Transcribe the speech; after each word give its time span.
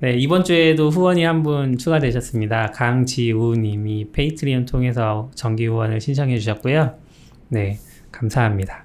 네, 0.00 0.12
이번 0.14 0.44
주에도 0.44 0.90
후원이 0.90 1.24
한 1.24 1.42
분 1.42 1.78
추가되셨습니다. 1.78 2.72
강지우님이 2.72 4.10
Patreon 4.12 4.66
통해서 4.66 5.30
정기 5.34 5.66
후원을 5.66 6.00
신청해 6.00 6.38
주셨고요. 6.38 6.94
네, 7.48 7.78
감사합니다. 8.12 8.84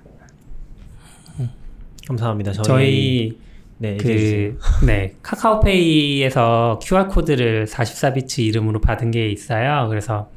감사합니다. 2.07 2.51
저희, 2.53 2.63
저희 2.63 3.37
네, 3.77 3.97
그, 3.97 4.57
네, 4.85 5.15
카카오페이에서 5.21 6.79
QR코드를 6.83 7.65
44비트 7.65 8.39
이름으로 8.39 8.79
받은 8.79 9.12
게 9.12 9.29
있어요. 9.29 9.87
그래서 9.89 10.29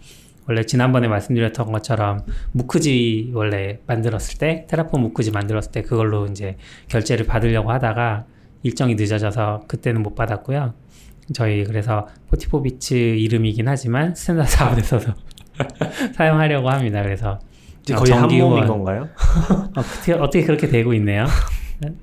원래 0.46 0.64
지난번에 0.64 1.08
말씀드렸던 1.08 1.72
것처럼 1.72 2.20
무크지 2.52 3.30
원래 3.34 3.78
만들었을 3.86 4.38
때, 4.38 4.66
Terraform 4.68 5.00
무크지 5.02 5.30
만들었을 5.30 5.72
때 5.72 5.82
그걸로 5.82 6.26
이제 6.26 6.56
결제를 6.88 7.26
받으려고 7.26 7.70
하다가 7.70 8.26
일정이 8.64 8.96
늦어져서 8.96 9.64
그때는 9.68 10.02
못 10.02 10.14
받았고요. 10.16 10.74
저희 11.32 11.64
그래서 11.64 12.08
44비트 12.32 12.92
이름이긴 13.20 13.68
하지만 13.68 14.14
standard 14.14 14.50
out에서도 14.50 15.12
사용하려고 16.16 16.68
합니다. 16.70 17.02
그래서 17.02 17.38
어, 17.92 17.94
거의 17.94 18.10
한 18.12 18.20
정기 18.22 18.40
몸인 18.40 18.64
후원. 18.64 18.66
건가요? 18.68 19.08
어, 19.76 19.80
어떻게, 19.80 20.12
어떻게 20.14 20.44
그렇게 20.44 20.68
되고 20.68 20.92
있네요. 20.94 21.26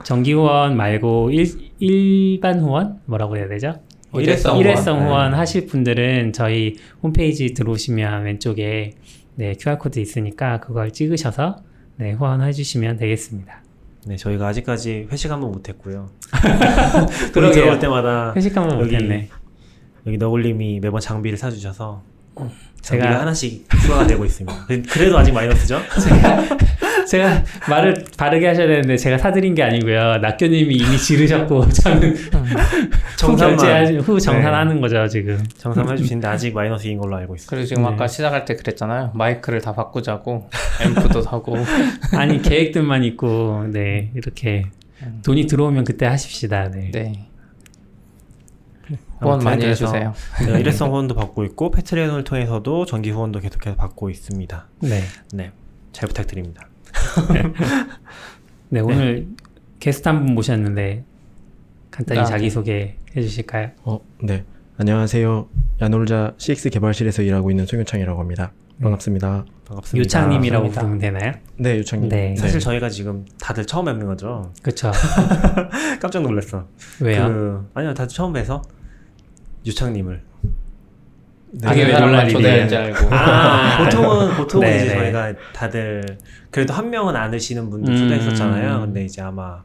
정기 0.04 0.34
후원 0.34 0.78
말고 0.78 1.32
일, 1.32 1.72
일반 1.80 2.60
후원? 2.60 3.00
뭐라고 3.06 3.38
해야 3.38 3.48
되죠? 3.48 3.74
일회성 4.14 4.58
일회성 4.58 4.98
후원. 4.98 5.08
후원 5.08 5.32
네. 5.32 5.38
하실 5.38 5.66
분들은 5.68 6.34
저희 6.34 6.76
홈페이지 7.02 7.54
들어오시면 7.54 8.24
왼쪽에 8.24 8.92
네, 9.36 9.54
QR코드 9.60 10.00
있으니까 10.00 10.60
그걸 10.60 10.92
찍으셔서 10.92 11.64
네, 11.98 12.12
후원해 12.12 12.52
주시면 12.52 12.98
되겠습니다. 12.98 13.64
네, 14.06 14.16
저희가 14.16 14.48
아직까지 14.48 15.08
회식 15.12 15.30
한번 15.32 15.52
못했고요. 15.52 16.10
돈이 17.34 17.52
들어올 17.52 17.80
때마다 17.80 18.34
회식 18.36 18.56
한번 18.58 18.78
못했네. 18.80 19.30
여기 20.08 20.18
너굴님이 20.18 20.80
매번 20.80 21.00
장비를 21.00 21.38
사주셔서 21.38 22.02
제가- 22.36 22.50
장비가 22.82 23.20
하나씩 23.22 23.68
추가가 23.82 24.08
되고 24.08 24.26
있습니다. 24.26 24.66
그- 24.68 24.82
그래도 24.84 25.18
아직 25.20 25.32
마이너스죠? 25.32 25.80
제가 26.04 26.58
말을 27.70 28.06
바르게 28.18 28.48
하셔야 28.48 28.68
되는데 28.68 28.98
제가 28.98 29.18
사드린 29.18 29.56
게 29.56 29.64
아니고요. 29.64 30.18
낙교님이 30.18 30.76
이미 30.76 30.98
지르셨고 30.98 31.70
저는 31.70 32.16
후 32.16 32.30
정산만. 33.18 34.00
후 34.00 34.20
정산하는 34.20 34.82
거죠 34.82 35.08
지금. 35.08 35.44
정산해 35.58 35.96
주시는데 35.96 36.28
아직 36.28 36.54
마이너스인 36.54 36.98
걸로 36.98 37.16
알고 37.18 37.36
있어요. 37.36 37.48
그리고 37.50 37.66
지금 37.66 37.84
네. 37.84 37.90
아까 37.90 38.08
시작할 38.08 38.46
때 38.46 38.56
그랬잖아요. 38.56 39.12
마이크를 39.14 39.62
다 39.62 39.74
바꾸자고 39.74 40.50
앰프도 40.82 41.22
사고 41.22 41.56
아니 42.18 42.42
계획들만 42.42 43.04
있고 43.04 43.66
네 43.72 44.12
이렇게 44.16 44.66
돈이 45.24 45.48
들어오면 45.48 45.84
그때 45.84 46.06
하십시다. 46.06 46.70
네. 46.72 46.92
네 46.92 47.28
후원 49.22 49.40
많이 49.44 49.64
해주세요. 49.66 50.14
제가 50.40 50.58
일회성 50.58 50.90
후원도 50.92 51.16
받고 51.16 51.44
있고 51.46 51.72
패트리언을 51.72 52.24
통해서도 52.24 52.86
정기 52.86 53.12
후원도 53.12 53.40
계속해서 53.40 53.76
받고 53.76 54.10
있습니다. 54.10 54.68
네. 54.82 55.02
네, 55.34 55.52
잘 55.92 56.08
부탁드립니다. 56.08 56.68
네, 58.70 58.80
오늘 58.80 59.28
게스트 59.80 60.08
한 60.08 60.24
분 60.26 60.36
모셨는데 60.36 61.04
간단히 61.90 62.22
아, 62.22 62.24
자기 62.26 62.50
소개 62.50 62.96
해주실까요? 63.16 63.72
어, 63.84 64.00
네. 64.24 64.46
안녕하세요. 64.78 65.48
야놀자 65.82 66.34
CX 66.38 66.70
개발실에서 66.70 67.22
일하고 67.24 67.52
있는 67.52 67.66
송유창이라고 67.66 68.20
합니다. 68.20 68.54
반갑습니다. 68.82 69.46
반갑습니다. 69.68 69.98
유창님이라고 70.04 70.70
반갑습니다. 70.70 70.82
부르면 70.82 71.00
되나요? 71.20 71.42
네, 71.58 71.78
유창님. 71.78 72.10
네. 72.10 72.36
사실 72.36 72.60
저희가 72.60 72.90
지금 72.90 73.26
다들 73.40 73.66
처음 73.66 73.86
뵙는 73.86 74.08
거죠. 74.08 74.52
그렇죠. 74.64 74.92
깜짝 76.02 76.24
놀랐어. 76.24 76.66
왜요? 77.02 77.28
그, 77.28 77.70
아니요, 77.76 77.94
다들 77.94 78.08
처음 78.16 78.34
뵈서 78.34 78.62
유창님을. 79.66 80.24
네. 81.54 81.70
왜 81.84 81.92
사람만 81.92 82.10
논란이 82.12 82.32
초대할? 82.32 82.68
줄 82.70 82.78
알고 82.78 83.08
아, 83.16 83.84
보통은 83.84 84.36
보통은 84.38 84.68
네, 84.68 84.76
이제 84.78 84.86
네. 84.86 84.94
저희가 84.96 85.34
다들 85.54 86.18
그래도 86.50 86.74
한 86.74 86.90
명은 86.90 87.16
아시는 87.16 87.70
분들 87.70 87.94
음. 87.94 87.98
초대했었잖아요. 87.98 88.80
근데 88.82 89.04
이제 89.06 89.22
아마 89.22 89.62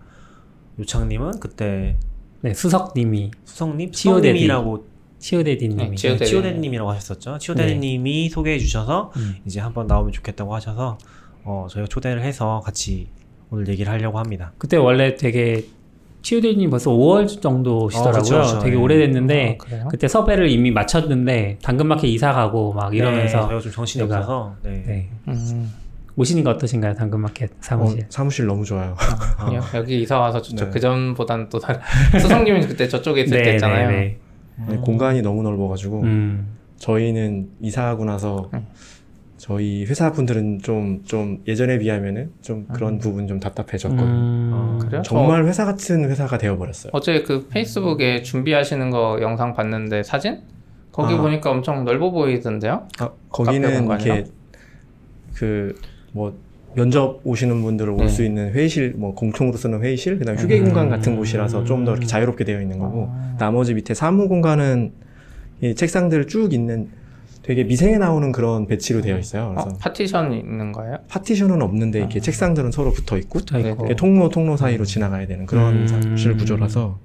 유창님은 0.79 1.41
그때 1.41 1.97
네, 2.43 2.55
수석님이 2.55 3.31
수성님, 3.45 3.93
치오데디. 3.93 4.27
수성님이라고 4.29 4.87
치오데디님이 5.19 5.77
네, 5.91 5.95
치오- 5.95 6.11
치오데디. 6.11 6.31
치오데님이라고 6.31 6.91
하셨었죠. 6.91 7.39
치오데님이 7.39 8.29
소개해 8.29 8.59
주셔서 8.59 9.13
음. 9.17 9.37
이제 9.47 9.61
한번 9.61 9.87
나오면 9.87 10.13
좋겠다고 10.13 10.55
하셔서 10.55 10.99
어, 11.45 11.67
저희가 11.71 11.87
초대를 11.89 12.23
해서 12.23 12.61
같이 12.65 13.09
오늘 13.51 13.69
얘기를 13.69 13.91
하려고 13.93 14.19
합니다. 14.19 14.53
그때 14.59 14.77
원래 14.77 15.17
되게 15.17 15.65
치오데디님 16.31 16.71
벌써 16.71 16.91
5월 16.91 17.41
정도 17.41 17.85
오시더라고요. 17.85 18.19
어, 18.19 18.21
그쵸, 18.21 18.41
그쵸. 18.43 18.59
되게 18.59 18.75
예. 18.77 18.81
오래됐는데 18.81 19.59
아? 19.85 19.89
그때 19.89 20.09
섭외를 20.09 20.51
이미 20.51 20.73
마쳤는데 20.73 21.59
당근마켓 21.63 22.11
이사 22.11 22.33
가고 22.33 22.73
막 22.73 22.91
네, 22.91 22.97
이러면서 22.97 23.43
저희가 23.47 23.61
좀 23.61 23.71
정신이 23.71 24.05
제가- 24.05 24.11
없어서 24.17 24.57
네. 24.65 24.83
네. 24.85 25.09
음, 25.29 25.73
오시는 26.17 26.43
거 26.43 26.51
어떠신가요? 26.51 26.95
당근마켓 26.95 27.51
어, 27.53 27.55
사무실. 27.61 28.07
사무실 28.09 28.47
너무 28.47 28.65
좋아요. 28.65 28.97
어. 29.39 29.45
그냥 29.47 29.63
여기 29.75 30.03
이사 30.03 30.19
와서 30.19 30.43
저쪽 30.43 30.65
네. 30.65 30.71
그 30.73 30.81
전보다는 30.81 31.49
또 31.49 31.61
다른 31.61 31.79
수성님이 32.21 32.67
그때 32.67 32.89
저쪽에 32.89 33.23
있을 33.23 33.45
때 33.45 33.53
있잖아요. 33.55 33.89
네. 33.91 34.19
네, 34.69 34.77
공간이 34.79 35.23
너무 35.23 35.45
넓어가지고 35.45 36.01
음. 36.01 36.57
저희는 36.79 37.51
이사하고 37.63 38.05
나서 38.05 38.51
음. 38.53 38.67
저희 39.39 39.85
회사 39.85 40.13
분들은 40.13 40.61
좀 40.63 41.03
좀 41.05 41.43
예전에 41.47 41.79
비하면은 41.79 42.31
좀 42.43 42.67
그런 42.73 42.99
부분 42.99 43.27
좀 43.29 43.39
답답해졌거든요. 43.39 44.07
음. 44.07 44.51
어, 44.53 44.79
그래요? 44.83 45.03
정말 45.03 45.45
회사 45.47 45.65
같은 45.65 46.09
회사가 46.11 46.39
되어버렸어요. 46.39 46.91
어제 46.95 47.23
그 47.23 47.47
페이스북에 47.49 48.23
준비하시는 48.23 48.91
거 48.91 49.19
영상 49.21 49.55
봤는데 49.55 50.03
사진? 50.03 50.41
거기 50.93 51.15
아. 51.15 51.21
보니까 51.21 51.51
엄청 51.51 51.85
넓어 51.85 52.11
보이던데요? 52.11 52.89
아, 52.99 53.11
거기는? 53.31 53.85
이렇게 53.85 54.25
그 55.35 55.75
뭐 56.13 56.35
면접 56.75 57.21
오시는 57.25 57.61
분들 57.63 57.91
올 57.91 57.99
네. 57.99 58.09
수 58.09 58.25
있는 58.25 58.53
회의실, 58.53 58.95
뭐 58.97 59.15
공통으로 59.15 59.57
쓰는 59.59 59.83
회의실, 59.83 60.19
그다음에 60.19 60.41
휴게 60.41 60.61
공간 60.61 60.89
같은 60.89 61.17
곳이라서 61.17 61.65
좀 61.65 61.85
더 61.85 61.93
이렇게 61.93 62.07
자유롭게 62.07 62.45
되어 62.45 62.61
있는 62.61 62.79
거고 62.79 63.09
아. 63.11 63.37
나머지 63.39 63.75
밑에 63.75 63.93
사무 63.93 64.29
공간은 64.29 64.93
이 65.63 65.75
책상들 65.75 66.27
쭉 66.27 66.53
있는 66.55 66.89
되게 67.47 67.63
미생에 67.63 67.97
나오는 67.99 68.33
그런 68.33 68.67
배치로 68.67 69.01
되어 69.03 69.17
있어요. 69.19 69.51
그래서 69.55 69.69
어, 69.71 69.79
파티션 69.79 70.33
있는 70.33 70.73
거예요? 70.73 70.97
파티션은 71.07 71.63
없는데 71.63 72.01
이렇게 72.01 72.19
아. 72.19 72.23
책상들은 72.23 72.73
서로 72.73 72.91
붙어 72.91 73.17
있고 73.19 73.39
붙어 73.39 73.61
있고. 73.61 73.69
이렇게 73.69 73.95
통로 73.95 74.29
통로 74.29 74.57
사이로 74.57 74.85
지나가야 74.85 75.29
되는 75.29 75.47
그런 75.47 75.83
음. 75.83 75.87
사무실 75.87 76.37
구조라서 76.37 76.99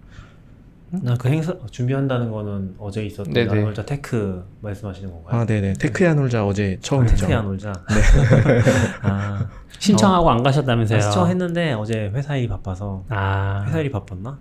나 0.90 1.06
그 1.06 1.30
행사 1.30 1.56
준비한다는 1.70 2.32
거는 2.32 2.74
어제 2.80 3.06
있었던 3.06 3.32
네네. 3.32 3.62
야놀자 3.62 3.86
tech 3.86 4.44
말씀하시는 4.62 5.12
건가요? 5.12 5.42
아 5.42 5.46
네네 5.46 5.74
tech야 5.74 6.16
놀자 6.16 6.46
어제 6.46 6.80
처음이죠. 6.82 7.16
tech야 7.18 7.42
놀자. 7.42 7.72
아, 9.04 9.48
신청하고 9.78 10.30
안 10.30 10.42
가셨다면서요? 10.42 11.00
신청했는데 11.02 11.74
어제 11.74 12.12
회사 12.16 12.36
일이 12.36 12.48
바빠서 12.48 13.06
아. 13.10 13.64
회사 13.68 13.80
일이 13.80 13.92
바빴나? 13.92 14.38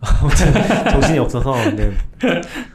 아무튼 0.00 0.52
정신이 0.90 1.18
없어서 1.18 1.52
근데 1.52 1.92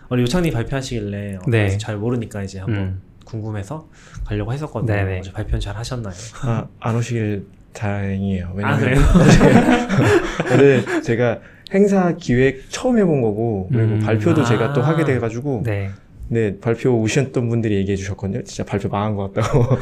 원래 0.10 0.24
요창님 0.24 0.54
발표하시길래 0.54 1.36
어, 1.36 1.40
네. 1.48 1.78
잘 1.78 1.98
모르니까 1.98 2.44
이제 2.44 2.60
한번 2.60 2.78
음. 2.78 3.02
궁금해서 3.26 3.90
가려고 4.26 4.54
했었거든요. 4.54 4.94
네네. 4.94 5.20
어제 5.20 5.32
발표는 5.32 5.60
잘 5.60 5.76
하셨나요? 5.76 6.14
아, 6.44 6.68
안 6.80 6.96
오시길 6.96 7.46
다행이에요. 7.74 8.48
아 8.48 8.52
왜냐면 8.56 8.80
그래요? 8.80 9.00
어제 10.54 11.02
제가 11.02 11.40
행사 11.74 12.16
기획 12.16 12.70
처음 12.70 12.98
해본 12.98 13.22
거고 13.22 13.68
그리고 13.72 13.96
음. 13.96 14.00
발표도 14.00 14.46
제가 14.46 14.74
또 14.74 14.82
아. 14.82 14.88
하게 14.88 15.04
돼가지고 15.04 15.64
네. 15.66 15.90
네 16.30 16.60
발표 16.60 16.92
오셨던 17.00 17.50
분들이 17.50 17.76
얘기해 17.76 17.98
주셨거든요. 17.98 18.44
진짜 18.44 18.64
발표 18.64 18.90
망한 18.90 19.16
것 19.16 19.34
같다고 19.34 19.78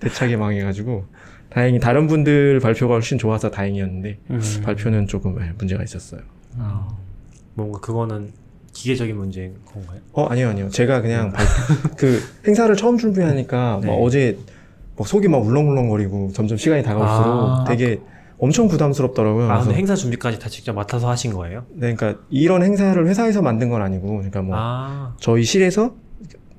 대차게 0.00 0.36
망해가지고 0.36 1.04
다행히 1.52 1.78
다른 1.80 2.06
분들 2.06 2.60
발표가 2.60 2.94
훨씬 2.94 3.18
좋아서 3.18 3.50
다행이었는데 3.50 4.18
음. 4.30 4.40
발표는 4.64 5.06
조금 5.06 5.38
네, 5.38 5.52
문제가 5.58 5.82
있었어요. 5.82 6.22
아, 6.58 6.88
뭔가 7.54 7.78
그거는 7.80 8.30
기계적인 8.72 9.14
문제인 9.16 9.54
건가요? 9.66 10.00
어 10.14 10.24
아니요 10.26 10.48
아니요 10.48 10.68
제가 10.70 11.02
그냥 11.02 11.30
발- 11.32 11.44
그 11.98 12.20
행사를 12.46 12.74
처음 12.74 12.96
준비하니까 12.96 13.80
네. 13.84 13.88
막 13.88 13.94
어제 13.94 14.38
막 14.96 15.06
속이 15.06 15.28
막 15.28 15.38
울렁울렁거리고 15.44 16.30
점점 16.32 16.56
시간이 16.56 16.82
다가올수록 16.82 17.32
아. 17.50 17.64
되게 17.68 18.00
엄청 18.38 18.68
부담스럽더라고요. 18.68 19.50
아 19.50 19.60
근데 19.60 19.74
행사 19.74 19.94
준비까지 19.94 20.38
다 20.38 20.48
직접 20.48 20.72
맡아서 20.72 21.08
하신 21.10 21.32
거예요? 21.34 21.64
네, 21.74 21.94
그러니까 21.94 22.22
이런 22.30 22.62
행사를 22.62 23.06
회사에서 23.06 23.40
만든 23.40 23.68
건 23.68 23.82
아니고, 23.82 24.08
그러니까 24.16 24.42
뭐 24.42 24.56
아, 24.58 25.14
저희 25.20 25.44
실에서 25.44 25.94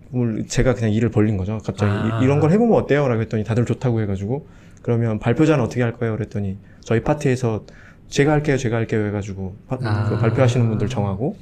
뭘 0.09 0.45
제가 0.47 0.75
그냥 0.75 0.91
일을 0.93 1.09
벌린 1.09 1.35
거죠. 1.35 1.57
갑자기 1.65 1.91
아. 1.91 2.21
이, 2.21 2.25
런 2.25 2.39
걸 2.39 2.51
해보면 2.51 2.77
어때요? 2.77 3.07
라고 3.09 3.21
했더니 3.21 3.43
다들 3.43 3.65
좋다고 3.65 3.99
해가지고 4.01 4.47
그러면 4.83 5.17
발표자는 5.17 5.63
어떻게 5.63 5.81
할 5.81 5.93
거예요? 5.93 6.15
그랬더니 6.15 6.57
저희 6.81 7.01
파티에서 7.01 7.65
제가 8.09 8.31
할게요, 8.33 8.57
제가 8.57 8.75
할게요 8.77 9.05
해가지고 9.07 9.55
파- 9.67 9.79
아. 9.81 10.09
그 10.09 10.17
발표하시는 10.19 10.69
분들 10.69 10.87
정하고 10.89 11.35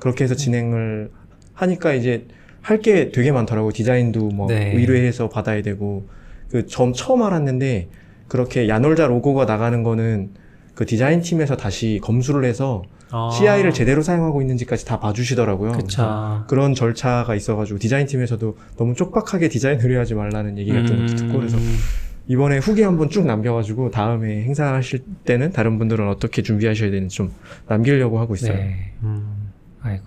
그렇게 0.00 0.24
해서 0.24 0.34
진행을 0.34 1.10
하니까 1.54 1.92
이제 1.92 2.26
할 2.62 2.80
게 2.80 3.12
되게 3.12 3.30
많더라고. 3.30 3.70
디자인도 3.72 4.28
뭐 4.30 4.48
네. 4.48 4.72
의뢰해서 4.74 5.28
받아야 5.28 5.62
되고 5.62 6.08
그 6.50 6.66
점 6.66 6.92
처음 6.92 7.22
알았는데 7.22 7.88
그렇게 8.26 8.68
야놀자 8.68 9.06
로고가 9.06 9.44
나가는 9.44 9.82
거는 9.82 10.30
그 10.74 10.84
디자인 10.86 11.20
팀에서 11.20 11.56
다시 11.56 12.00
검수를 12.02 12.44
해서 12.44 12.82
아. 13.10 13.30
CI를 13.32 13.72
제대로 13.72 14.02
사용하고 14.02 14.40
있는지까지 14.42 14.84
다 14.86 14.98
봐주시더라고요. 15.00 15.72
그쵸. 15.72 16.44
그런 16.48 16.74
절차가 16.74 17.34
있어가지고 17.34 17.78
디자인 17.78 18.06
팀에서도 18.06 18.56
너무 18.76 18.94
쪽박하게 18.94 19.48
디자인 19.48 19.80
의뢰하지 19.80 20.14
말라는 20.14 20.58
얘기 20.58 20.72
같은 20.72 21.06
것도 21.06 21.16
듣고 21.16 21.38
그래서 21.38 21.56
음. 21.56 21.76
이번에 22.28 22.58
후기 22.58 22.82
한번 22.82 23.08
쭉 23.08 23.26
남겨가지고 23.26 23.90
다음에 23.90 24.42
행사하실 24.42 25.02
때는 25.24 25.50
다른 25.50 25.78
분들은 25.78 26.06
어떻게 26.08 26.42
준비하셔야 26.42 26.90
되는지 26.90 27.16
좀 27.16 27.32
남기려고 27.66 28.20
하고 28.20 28.34
있어요. 28.34 28.52
네. 28.52 28.92
음. 29.02 29.50
아이고. 29.80 30.04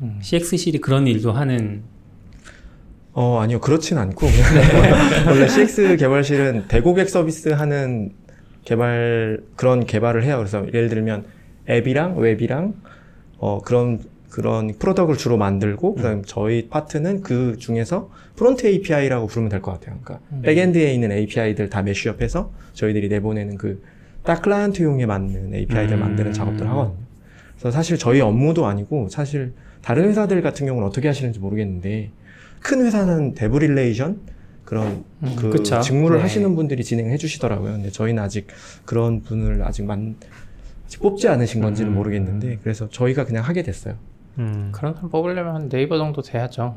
음. 0.00 0.18
CX실이 0.22 0.80
그런 0.80 1.06
일도 1.06 1.32
하는 1.32 1.82
어 3.12 3.40
아니요 3.40 3.60
그렇진 3.60 3.98
않고 3.98 4.26
그냥 4.30 5.26
원래 5.26 5.48
CX 5.48 5.96
개발실은 5.96 6.68
대고객 6.68 7.08
서비스 7.08 7.48
하는 7.50 8.12
개발 8.64 9.40
그런 9.56 9.84
개발을 9.84 10.24
해요. 10.24 10.38
그래서 10.38 10.66
예를 10.68 10.88
들면 10.88 11.26
앱이랑 11.68 12.16
웹이랑 12.18 12.74
어 13.38 13.60
그런 13.60 14.00
그런 14.30 14.74
product를 14.78 15.18
주로 15.18 15.36
만들고 15.36 15.94
그다음 15.94 16.22
저희 16.24 16.68
파트는 16.68 17.22
그 17.22 17.56
중에서 17.58 18.10
front 18.36 18.66
API라고 18.66 19.26
부르면 19.26 19.48
될 19.48 19.62
것 19.62 19.72
같아요. 19.72 19.98
그러니까 20.02 20.20
backend에 20.42 20.92
있는 20.92 21.10
API들 21.12 21.70
다 21.70 21.82
mashup해서 21.82 22.52
저희들이 22.74 23.08
내보내는 23.08 23.56
그 23.56 23.80
딱 24.28 24.42
클라이언트용에 24.42 25.06
맞는 25.06 25.54
API들 25.54 25.96
음. 25.96 26.00
만드는 26.00 26.34
작업들을 26.34 26.68
하거든요. 26.70 26.98
그래서 27.52 27.70
사실 27.70 27.96
저희 27.96 28.20
업무도 28.20 28.66
아니고 28.66 29.08
사실 29.08 29.54
다른 29.80 30.04
회사들 30.06 30.42
같은 30.42 30.66
경우는 30.66 30.86
어떻게 30.86 31.08
하시는지 31.08 31.38
모르겠는데 31.38 32.10
큰 32.60 32.84
회사는 32.84 33.32
dev 33.32 33.56
relation 33.56 34.20
그런 34.66 35.04
음, 35.22 35.34
그 35.38 35.48
그쵸. 35.48 35.80
직무를 35.80 36.18
네. 36.18 36.22
하시는 36.22 36.54
분들이 36.54 36.84
진행해 36.84 37.16
주시더라고요. 37.16 37.72
근데 37.72 37.90
저희는 37.90 38.22
아직 38.22 38.48
그런 38.84 39.22
분을 39.22 39.62
아직 39.64 39.84
만 39.84 40.16
아직 40.84 41.00
뽑지 41.00 41.26
않으신 41.28 41.62
건지는 41.62 41.92
음. 41.92 41.94
모르겠는데 41.94 42.58
그래서 42.62 42.86
저희가 42.90 43.24
그냥 43.24 43.44
하게 43.44 43.62
됐어요. 43.62 43.94
음. 44.38 44.70
그런 44.72 44.94
사람 44.94 45.10
뽑으려면 45.10 45.54
한 45.54 45.68
네이버 45.68 45.98
정도 45.98 46.22
돼야죠. 46.22 46.76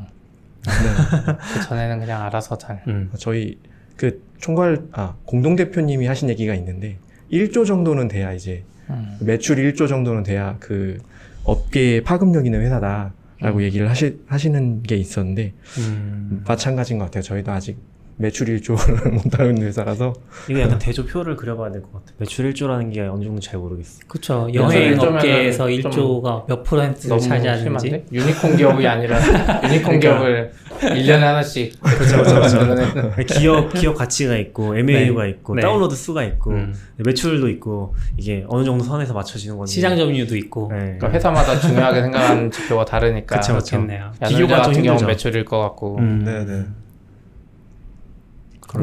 네. 0.66 1.34
그 1.54 1.62
전에는 1.68 2.00
그냥 2.00 2.22
알아서 2.24 2.58
잘. 2.58 2.84
음. 2.88 3.12
저희 3.18 3.58
그 3.96 4.24
총괄 4.40 4.88
아 4.92 5.16
공동 5.26 5.56
대표님이 5.56 6.08
하신 6.08 6.30
얘기가 6.30 6.56
있는데 6.56 6.98
1조 7.32 7.66
정도는 7.66 8.08
돼야 8.08 8.34
이제 8.34 8.64
음. 8.90 9.18
매출 9.22 9.58
1조 9.58 9.88
정도는 9.88 10.24
돼야 10.24 10.58
그 10.60 10.98
업계에 11.44 12.02
파급력 12.02 12.46
있는 12.46 12.62
회사다라고 12.62 13.64
얘기를 13.64 13.90
하시, 13.90 14.20
하시는 14.28 14.84
게 14.84 14.96
있었는데 14.96 15.54
음. 15.80 16.44
마찬가지인 16.48 17.00
것 17.00 17.06
같아요. 17.06 17.24
저희도 17.24 17.52
아직 17.52 17.78
매출 18.22 18.48
1조를 18.48 19.10
못 19.12 19.40
하는 19.40 19.62
회사라서 19.64 20.14
이거 20.50 20.62
약간 20.62 20.78
대조표를 20.78 21.36
그려봐야 21.36 21.72
될 21.72 21.82
것 21.82 21.94
같아. 21.94 22.14
매출 22.20 22.52
1조라는 22.54 22.94
게 22.94 23.02
어느 23.02 23.24
정도 23.24 23.42
잘 23.42 23.60
모르겠어. 23.60 24.00
그쵸. 24.08 24.48
여행 24.54 25.00
업계에서 25.00 25.68
좀 25.70 25.92
1조가 25.92 26.48
몇 26.48 26.64
퍼센트를 26.64 27.10
너무 27.10 27.22
차지하는지. 27.22 27.64
심한데? 27.64 28.06
유니콘 28.14 28.58
기업이 28.58 28.88
아니라 28.88 29.18
유니콘 29.64 30.00
그러니까. 30.00 30.00
기업을 30.00 30.52
1년에 30.82 31.20
하나씩 31.20 31.82
그렇죠, 31.82 32.24
그렇죠. 32.24 32.40
만들어내는 32.58 33.26
기업 33.26 33.74
기업 33.74 33.96
가치가 33.96 34.36
있고 34.38 34.76
MAU가 34.78 35.26
있고 35.28 35.56
네. 35.56 35.62
다운로드 35.62 35.96
수가 35.96 36.24
있고 36.24 36.52
음. 36.52 36.74
매출도 36.98 37.50
있고 37.50 37.96
이게 38.18 38.46
어느 38.48 38.64
정도 38.64 38.84
선에서 38.84 39.14
맞춰지는 39.14 39.58
건데. 39.58 39.72
시장 39.72 39.96
점유율도 39.98 40.36
있고. 40.38 40.70
네. 40.72 40.78
그러니까 41.00 41.12
회사마다 41.12 41.60
중요하게 41.60 42.02
생각하는 42.04 42.52
지표가 42.52 42.86
다르니까 42.86 43.40
그쵸, 43.40 43.56
그쵸. 43.56 43.78
그렇겠네요. 43.78 44.12
야놀자 44.22 44.28
비교가 44.38 44.56
좀 44.64 44.74
같은 44.74 44.86
힘들죠. 44.86 45.06
매출일 45.08 45.46
것 45.46 45.60
같고 45.60 45.98
음. 45.98 46.24
네네. 46.24 46.66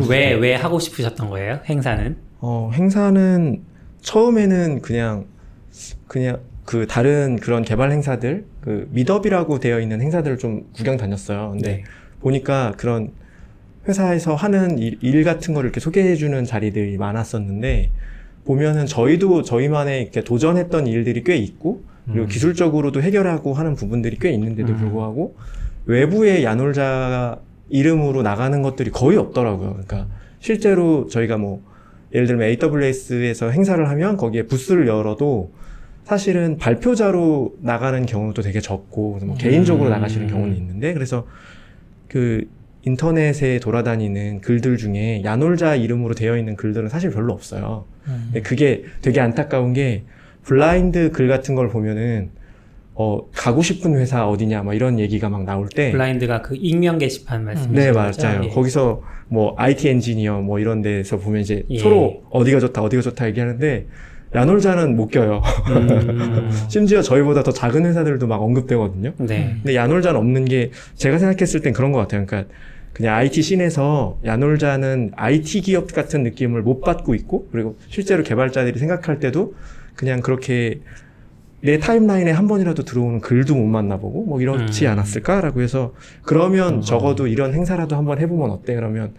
왜, 0.09 0.33
왜 0.33 0.55
하고 0.55 0.79
싶으셨던 0.79 1.31
거예요? 1.31 1.61
행사는? 1.67 2.17
어, 2.41 2.71
행사는 2.73 3.63
처음에는 4.01 4.83
그냥 4.83 5.27
그냥 6.07 6.41
그 6.65 6.87
다른 6.87 7.37
그런 7.37 7.63
개발 7.63 7.91
행사들 7.91 8.45
그 8.61 8.89
미덥이라고 8.91 9.59
되어 9.59 9.81
있는 9.81 10.01
행사들을 10.01 10.39
좀 10.39 10.65
구경 10.75 10.97
다녔어요. 10.97 11.51
근데 11.51 11.69
네. 11.69 11.85
보니까 12.21 12.75
그런 12.77 13.13
회사에서 13.89 14.35
하는 14.35 14.79
일, 14.79 14.99
일 15.01 15.25
같은 15.25 15.55
거를 15.55 15.69
이렇게 15.69 15.81
소개해 15.81 16.15
주는 16.17 16.45
자리들이 16.45 16.99
많았었는데 16.99 17.91
보면은 18.45 18.87
저희도 18.87 19.43
저희만의 19.43 20.03
이렇게 20.03 20.23
도전했던 20.23 20.87
일들이 20.87 21.25
꽤 21.25 21.37
있고 21.37 21.83
그리고 22.05 22.23
음. 22.23 22.29
기술적으로도 22.29 23.03
해결하고 23.03 23.55
하는 23.55 23.75
부분들이 23.75 24.19
꽤 24.19 24.31
있는데도 24.33 24.73
음. 24.73 24.79
불구하고 24.79 25.37
외부의 25.87 26.45
야놀자 26.45 27.39
이름으로 27.69 28.23
나가는 28.23 28.61
것들이 28.63 28.91
거의 28.91 29.19
없더라고요. 29.19 29.71
그러니까 29.71 30.07
실제로 30.41 31.07
저희가 31.09 31.37
뭐 31.37 31.63
예를 32.15 32.27
들면 32.27 32.49
AWS에서 32.49 33.51
행사를 33.51 33.89
하면 33.89 34.17
거기에 34.17 34.45
부스를 34.45 34.87
열어도 34.87 35.53
사실은 36.05 36.57
발표자로 36.57 37.57
나가는 37.61 38.07
경우도 38.07 38.41
되게 38.41 38.61
적고 38.61 39.19
뭐 39.25 39.37
개인적으로 39.37 39.91
음. 39.91 39.93
나가시는 39.93 40.29
경우는 40.29 40.57
있는데 40.57 40.95
그래서 40.95 41.27
그 42.09 42.49
인터넷에 42.83 43.61
돌아다니는 43.61 44.41
글들 44.41 44.79
중에 44.79 45.23
야놀자 45.23 45.75
이름으로 45.75 46.15
되어 46.15 46.39
있는 46.39 46.57
글들은 46.57 46.89
사실 46.89 47.11
별로 47.11 47.35
없어요. 47.35 47.85
음. 48.07 48.31
근데 48.33 48.41
그게 48.41 48.85
되게 49.03 49.21
안타까운 49.21 49.75
게 49.75 50.05
블라인드 50.45 51.13
글 51.13 51.29
같은 51.29 51.55
걸 51.55 51.69
보면은 51.69 52.31
어 53.01 53.21
가고 53.33 53.63
싶은 53.63 53.95
회사 53.95 54.29
어디냐 54.29 54.65
막 54.65 54.75
이런 54.75 54.99
얘기가 54.99 55.29
막 55.29 55.45
나올 55.45 55.69
때 55.69 55.93
블라인드가 55.93 56.43
그 56.43 56.57
익명 56.57 56.99
게시판 56.99 57.45
말씀이시죠? 57.45 57.81
네 57.81 57.93
맞아요. 57.93 58.43
예. 58.43 58.49
거기서 58.49 59.03
뭐 59.29 59.55
IT 59.57 59.89
엔지니어 59.89 60.41
뭐 60.41 60.59
이런 60.59 60.83
데서 60.83 61.17
보면 61.17 61.43
이제 61.43 61.63
예. 61.71 61.79
서로 61.79 62.25
어디가 62.31 62.59
좋다 62.59 62.83
어디가 62.83 63.03
좋다 63.03 63.29
얘기하는데 63.29 63.87
야놀자는 64.35 64.97
못 64.97 65.11
껴요. 65.11 65.41
음. 65.71 66.51
심지어 66.69 67.01
저희보다 67.01 67.45
더 67.45 67.53
작은 67.53 67.87
회사들도 67.87 68.27
막 68.27 68.43
언급되거든요. 68.43 69.13
네. 69.19 69.55
근데 69.63 69.77
야놀자는 69.77 70.19
없는 70.19 70.45
게 70.47 70.73
제가 70.97 71.19
생각했을 71.19 71.61
땐 71.63 71.73
그런 71.73 71.93
것 71.93 72.01
같아요. 72.01 72.27
그러니까 72.27 72.53
그냥 72.93 73.15
IT 73.15 73.43
씬에서 73.43 74.19
야놀자는 74.25 75.13
IT 75.15 75.61
기업 75.61 75.93
같은 75.93 76.25
느낌을 76.25 76.63
못 76.63 76.81
받고 76.81 77.15
있고 77.15 77.49
그리고 77.53 77.77
실제로 77.87 78.25
개발자들이 78.25 78.77
생각할 78.81 79.21
때도 79.21 79.55
그냥 79.95 80.21
그렇게 80.21 80.81
내 81.61 81.79
타임라인에 81.79 82.31
한 82.31 82.47
번이라도 82.47 82.85
들어오는 82.85 83.21
글도 83.21 83.55
못 83.57 83.65
만나보고 83.67 84.25
뭐 84.25 84.41
이렇지 84.41 84.87
음. 84.87 84.93
않았을까라고 84.93 85.61
해서 85.61 85.93
그러면 86.23 86.81
적어도 86.83 87.27
이런 87.27 87.53
행사라도 87.53 87.97
한번 87.97 88.19
해보면 88.21 88.51
어때? 88.51 88.75
그러면 88.75 89.13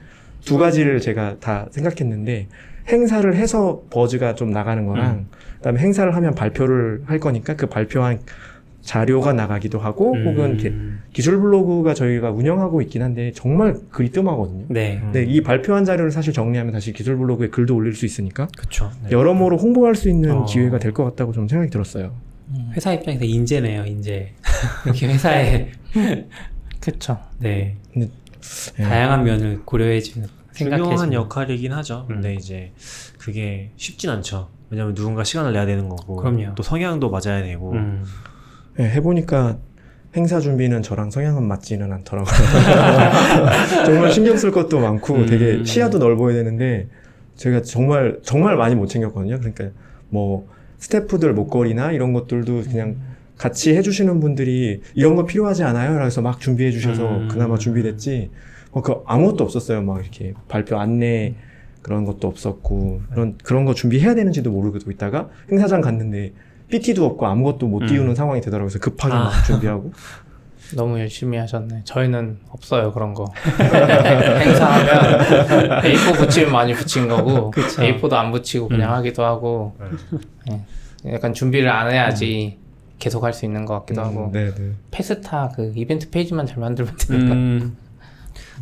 두 0.45 0.57
가지를 0.57 1.01
제가 1.01 1.35
다 1.39 1.67
생각했는데 1.71 2.47
행사를 2.87 3.35
해서 3.35 3.83
버즈가 3.89 4.35
좀 4.35 4.51
나가는 4.51 4.85
거랑 4.85 5.25
그다음에 5.57 5.79
행사를 5.81 6.15
하면 6.15 6.33
발표를 6.33 7.03
할 7.05 7.19
거니까 7.19 7.55
그 7.55 7.67
발표한 7.67 8.19
자료가 8.81 9.33
나가기도 9.33 9.77
하고 9.77 10.15
혹은 10.15 10.51
이렇게 10.51 10.69
음. 10.69 11.01
기술 11.11 11.41
블로그가 11.41 11.93
저희가 11.93 12.31
운영하고 12.31 12.81
있긴 12.81 13.01
한데 13.03 13.31
정말 13.35 13.75
글이 13.91 14.11
뜸하거든요. 14.11 14.65
네. 14.69 14.95
음. 15.03 15.11
근데 15.11 15.25
이 15.25 15.41
발표한 15.41 15.83
자료를 15.83 16.11
사실 16.11 16.31
정리하면 16.31 16.71
다시 16.71 16.93
기술 16.93 17.17
블로그에 17.17 17.49
글도 17.49 17.75
올릴 17.75 17.93
수 17.93 18.05
있으니까 18.05 18.47
그쵸. 18.57 18.89
네. 19.03 19.11
여러모로 19.11 19.57
홍보할 19.57 19.95
수 19.95 20.07
있는 20.07 20.31
어. 20.31 20.45
기회가 20.45 20.79
될 20.79 20.93
것 20.93 21.03
같다고 21.03 21.33
좀 21.33 21.49
생각이 21.49 21.69
들었어요. 21.69 22.13
회사 22.73 22.93
입장에서 22.93 23.25
인재네요, 23.25 23.85
인재. 23.85 24.33
이렇게 24.85 25.07
회사에, 25.07 25.71
그쵸. 26.79 27.19
네. 27.37 27.77
예. 27.97 28.83
다양한 28.83 29.23
면을 29.23 29.61
고려해주는, 29.65 30.27
중요한. 30.53 31.13
역할이긴 31.13 31.71
하죠. 31.73 32.05
근데 32.07 32.33
이제 32.33 32.71
그게 33.17 33.71
쉽진 33.77 34.09
않죠. 34.09 34.49
왜냐면 34.69 34.93
누군가 34.93 35.23
시간을 35.23 35.53
내야 35.53 35.65
되는 35.65 35.89
거고 35.89 36.15
그럼요. 36.17 36.55
또 36.55 36.63
성향도 36.63 37.09
맞아야 37.09 37.43
되고 37.43 37.71
음. 37.73 38.03
예, 38.79 38.83
해보니까 38.83 39.57
행사 40.15 40.39
준비는 40.39 40.81
저랑 40.81 41.11
성향은 41.11 41.43
맞지는 41.47 41.91
않더라고요. 41.91 42.33
정말 43.85 44.11
신경 44.11 44.37
쓸 44.37 44.51
것도 44.51 44.79
많고 44.79 45.15
음. 45.15 45.25
되게 45.25 45.63
시야도 45.63 45.97
넓어야 45.99 46.33
되는데 46.33 46.87
제가 47.35 47.61
정말 47.61 48.19
정말 48.23 48.57
많이 48.57 48.75
못 48.75 48.87
챙겼거든요. 48.87 49.37
그러니까 49.39 49.69
뭐 50.09 50.47
스태프들 50.79 51.33
목걸이나 51.33 51.91
이런 51.91 52.13
것들도 52.13 52.63
그냥 52.63 52.97
같이 53.37 53.75
해주시는 53.75 54.19
분들이 54.19 54.81
이런 54.95 55.15
거 55.15 55.25
필요하지 55.25 55.63
않아요? 55.63 55.93
그래서 55.93 56.21
막 56.21 56.39
준비해 56.39 56.71
주셔서 56.71 57.07
음. 57.07 57.27
그나마 57.29 57.57
준비됐지. 57.57 58.31
어, 58.71 58.81
그 58.81 59.01
아무것도 59.05 59.43
없었어요. 59.43 59.81
막 59.81 60.01
이렇게 60.01 60.33
발표 60.47 60.77
안내 60.77 61.35
그런 61.81 62.05
것도 62.05 62.27
없었고 62.27 63.01
그런 63.11 63.37
그런 63.43 63.65
거 63.65 63.73
준비해야 63.73 64.13
되는지도 64.15 64.51
모르고 64.51 64.91
있다가 64.91 65.29
행사장 65.49 65.81
갔는데 65.81 66.33
PT도 66.67 67.05
없고 67.05 67.25
아무것도 67.25 67.67
못 67.67 67.83
음. 67.83 67.87
띄우는 67.87 68.15
상황이 68.15 68.41
되더라고요. 68.41 68.67
그래서 68.69 68.79
급하게 68.79 69.13
아. 69.13 69.23
막 69.25 69.43
준비하고. 69.45 69.91
너무 70.75 70.99
열심히 70.99 71.37
하셨네. 71.37 71.81
저희는 71.85 72.39
없어요 72.49 72.91
그런 72.91 73.13
거. 73.13 73.25
행사하면 74.39 75.81
A4 75.81 76.17
붙이면 76.17 76.51
많이 76.51 76.73
붙인 76.73 77.07
거고 77.07 77.51
그쵸. 77.51 77.81
A4도 77.81 78.13
안 78.13 78.31
붙이고 78.31 78.67
그냥 78.67 78.91
음. 78.91 78.95
하기도 78.97 79.23
하고 79.23 79.75
예. 80.51 80.61
약간 81.13 81.33
준비를 81.33 81.69
안 81.69 81.89
해야지 81.91 82.57
계속 82.99 83.23
할 83.23 83.33
수 83.33 83.45
있는 83.45 83.65
것 83.65 83.79
같기도 83.79 84.01
하고 84.01 84.25
음, 84.25 84.31
네, 84.33 84.53
네. 84.53 84.71
페스타 84.91 85.53
그 85.55 85.71
이벤트 85.75 86.09
페이지만 86.09 86.45
잘 86.45 86.57
만들면 86.59 86.95
되니까 86.97 87.33
음. 87.33 87.77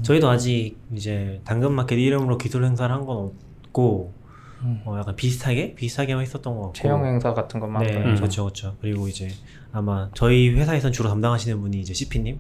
저희도 0.04 0.30
아직 0.30 0.78
이제 0.94 1.42
당근마켓 1.44 1.98
이름으로 1.98 2.38
기술 2.38 2.64
행사를 2.64 2.94
한 2.94 3.06
건 3.06 3.32
없고 3.66 4.14
음. 4.62 4.82
어, 4.86 4.98
약간 4.98 5.16
비슷하게 5.16 5.76
비슷하게만 5.76 6.22
했었던 6.22 6.56
것 6.56 6.62
같고 6.62 6.74
채용 6.74 7.06
행사 7.06 7.34
같은 7.34 7.60
것만 7.60 7.84
네. 7.84 7.98
음. 7.98 8.16
그렇죠, 8.16 8.44
그렇죠. 8.44 8.76
그리고 8.82 9.08
이제 9.08 9.30
아마 9.72 10.10
저희 10.14 10.50
회사에선 10.50 10.92
주로 10.92 11.10
담당하시는 11.10 11.60
분이 11.60 11.80
이제 11.80 11.94
CP님 11.94 12.40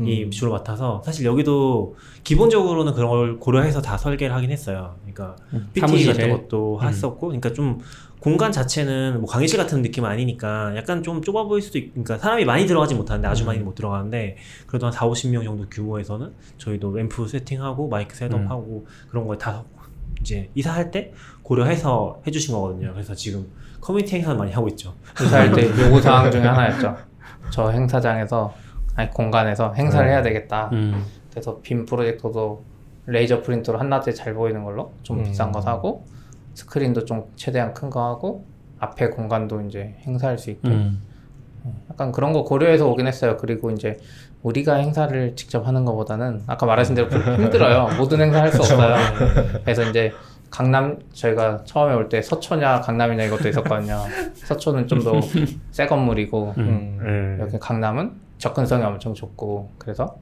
이 0.00 0.24
음. 0.24 0.30
주로 0.30 0.52
맡아서 0.52 1.02
사실 1.04 1.24
여기도 1.26 1.96
기본적으로는 2.24 2.94
그런 2.94 3.10
걸 3.10 3.38
고려해서 3.38 3.80
다 3.82 3.96
설계를 3.96 4.34
하긴 4.34 4.50
했어요. 4.50 4.96
그러니까 5.02 5.36
음, 5.52 5.68
PT 5.72 5.80
사무실을. 5.80 6.14
같은 6.14 6.30
것도 6.30 6.78
음. 6.80 6.88
했었고, 6.88 7.28
그러니까 7.28 7.52
좀 7.52 7.78
공간 8.20 8.52
자체는 8.52 9.20
뭐 9.20 9.30
강의실 9.30 9.58
같은 9.58 9.80
느낌은 9.82 10.08
아니니까 10.08 10.76
약간 10.76 11.02
좀 11.02 11.22
좁아 11.22 11.44
보일 11.44 11.62
수도 11.62 11.78
있, 11.78 11.90
그러니까 11.92 12.18
사람이 12.18 12.44
많이 12.44 12.66
들어가지 12.66 12.94
못하는데 12.94 13.26
아주 13.26 13.44
많이 13.46 13.60
못 13.60 13.74
들어가는데 13.74 14.36
그래도 14.66 14.86
한 14.86 14.92
4, 14.92 15.08
50명 15.08 15.42
정도 15.44 15.66
규모에서는 15.70 16.32
저희도 16.58 16.94
램프 16.94 17.26
세팅하고 17.26 17.88
마이크 17.88 18.14
setup하고 18.14 18.86
그런 19.08 19.26
걸 19.26 19.51
다 19.51 19.64
이제 20.20 20.50
이사할 20.54 20.90
때 20.90 21.12
고려해서 21.42 22.20
해주신 22.26 22.54
거거든요. 22.54 22.92
그래서 22.92 23.14
지금 23.14 23.46
커뮤니티 23.80 24.16
행사는 24.16 24.36
많이 24.36 24.52
하고 24.52 24.68
있죠. 24.68 24.94
이사할 25.20 25.52
때 25.52 25.68
요구 25.84 26.00
사항 26.00 26.30
중에 26.30 26.42
하나였죠. 26.42 26.96
저 27.50 27.70
행사장에서 27.70 28.52
아니 28.94 29.10
공간에서 29.10 29.72
행사를 29.72 30.06
네. 30.06 30.12
해야 30.12 30.22
되겠다. 30.22 30.68
음. 30.72 31.04
그래서 31.30 31.58
빔 31.62 31.86
프로젝터도 31.86 32.64
레이저 33.06 33.40
프린터로 33.42 33.78
한낮에 33.78 34.12
잘 34.12 34.34
보이는 34.34 34.62
걸로 34.62 34.92
좀 35.02 35.18
음. 35.18 35.24
비싼 35.24 35.50
거 35.52 35.60
사고 35.60 36.04
스크린도 36.54 37.04
좀 37.04 37.24
최대한 37.36 37.72
큰 37.72 37.88
거 37.90 38.04
하고 38.04 38.44
앞에 38.78 39.08
공간도 39.10 39.62
이제 39.62 39.96
행사할 40.00 40.38
수 40.38 40.50
있게 40.50 40.68
음. 40.68 41.02
약간 41.90 42.12
그런 42.12 42.32
거 42.32 42.44
고려해서 42.44 42.88
오긴 42.88 43.06
했어요. 43.06 43.36
그리고 43.38 43.70
이제 43.70 43.98
우리가 44.42 44.74
행사를 44.76 45.36
직접 45.36 45.66
하는 45.66 45.84
것보다는 45.84 46.42
아까 46.46 46.64
말하신 46.66 46.94
대로 46.94 47.08
힘들어요. 47.10 47.88
모든 47.98 48.20
행사 48.20 48.40
할 48.40 48.50
수 48.52 48.58
없어요. 48.62 48.96
그래서 49.64 49.82
이제 49.88 50.12
강남 50.50 50.98
저희가 51.12 51.62
처음에 51.64 51.94
올 51.94 52.08
때 52.08 52.20
서초냐 52.22 52.80
강남이냐 52.80 53.24
이것도 53.24 53.48
있었거든요. 53.48 53.98
서초는 54.34 54.88
좀 54.88 55.04
더 55.04 55.20
새 55.70 55.86
건물이고 55.86 56.54
음. 56.58 57.36
네. 57.38 57.44
여기 57.44 57.58
강남은 57.58 58.12
접근성이 58.38 58.84
엄청 58.84 59.14
좋고 59.14 59.70
그래서 59.78 60.16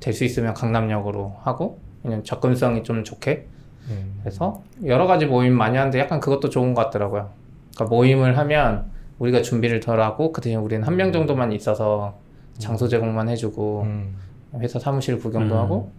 될 0.00 0.12
수 0.12 0.24
있으면 0.24 0.52
강남역으로 0.54 1.36
하고 1.42 1.80
왜냐면 2.04 2.22
접근성이 2.24 2.82
좀 2.84 3.02
좋게 3.02 3.46
음. 3.88 4.18
그래서 4.20 4.62
여러 4.84 5.06
가지 5.06 5.24
모임 5.26 5.54
많이 5.54 5.76
하는데 5.78 5.98
약간 5.98 6.20
그것도 6.20 6.50
좋은 6.50 6.74
것 6.74 6.84
같더라고요. 6.84 7.30
그러니까 7.74 7.94
모임을 7.96 8.36
하면 8.38 8.84
우리가 9.18 9.40
준비를 9.42 9.80
덜 9.80 10.00
하고 10.00 10.30
그 10.32 10.42
대신 10.42 10.60
우리는 10.60 10.86
한 10.86 10.94
명 10.96 11.10
정도만 11.12 11.50
있어서 11.52 12.18
장소 12.58 12.88
제공만 12.88 13.28
해주고 13.28 13.82
음. 13.82 14.14
회사 14.60 14.78
사무실 14.78 15.18
구경도 15.18 15.54
음. 15.54 15.60
하고 15.60 15.92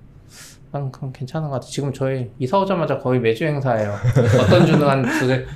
난 0.71 0.91
그럼 0.91 1.11
괜찮은 1.13 1.47
것 1.47 1.55
같아. 1.55 1.67
지금 1.67 1.93
저희 1.93 2.29
이사 2.39 2.59
오자마자 2.59 2.97
거의 2.97 3.19
매주 3.19 3.45
행사예요. 3.45 3.93
어떤 4.41 4.65
주는 4.65 4.87
한두 4.87 5.09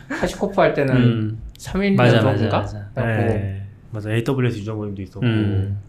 하시코프 0.09 0.59
할 0.59 0.73
때는 0.73 0.95
음. 0.95 1.41
3일 1.57 1.95
맞아, 1.95 2.21
정도인가? 2.21 2.59
맞아, 2.59 2.77
맞아. 2.77 2.91
그래갖고 2.93 3.33
네. 3.33 3.63
맞아. 3.91 4.09
AWS 4.09 4.59
유저 4.59 4.73
모임도 4.73 5.01
있었고 5.01 5.25
음. 5.25 5.79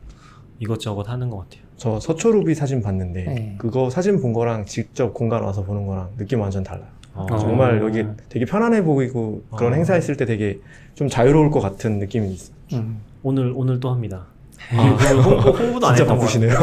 이것저것 0.59 1.09
하는 1.09 1.31
것 1.31 1.39
같아요. 1.39 1.63
저 1.77 1.99
서초루비 2.01 2.55
사진 2.55 2.83
봤는데 2.83 3.25
네. 3.25 3.55
그거 3.59 3.91
사진 3.91 4.21
본 4.21 4.33
거랑 4.33 4.67
직접 4.67 5.15
공간 5.15 5.43
와서 5.43 5.63
보는 5.63 5.87
거랑 5.87 6.11
느낌 6.17 6.41
완전 6.41 6.63
달라요. 6.63 6.87
어. 7.15 7.27
어. 7.31 7.39
정말 7.39 7.81
여기 7.83 8.05
되게 8.29 8.45
편안해 8.45 8.83
보이고 8.83 9.45
그런 9.57 9.73
어. 9.73 9.77
행사 9.77 9.95
했을 9.95 10.17
때 10.17 10.25
되게 10.25 10.59
좀 10.95 11.09
자유로울 11.09 11.51
것 11.51 11.61
같은 11.61 11.99
느낌이 11.99 12.33
있어. 12.33 12.53
음. 12.75 13.01
오늘 13.23 13.53
오늘 13.55 13.79
또 13.79 13.91
합니다. 13.91 14.27
홍보, 14.71 15.31
홍보 15.53 15.81
도 15.81 15.87
안 15.89 15.97
진짜 15.97 16.13
했던. 16.13 16.19
바쁘시네요. 16.19 16.59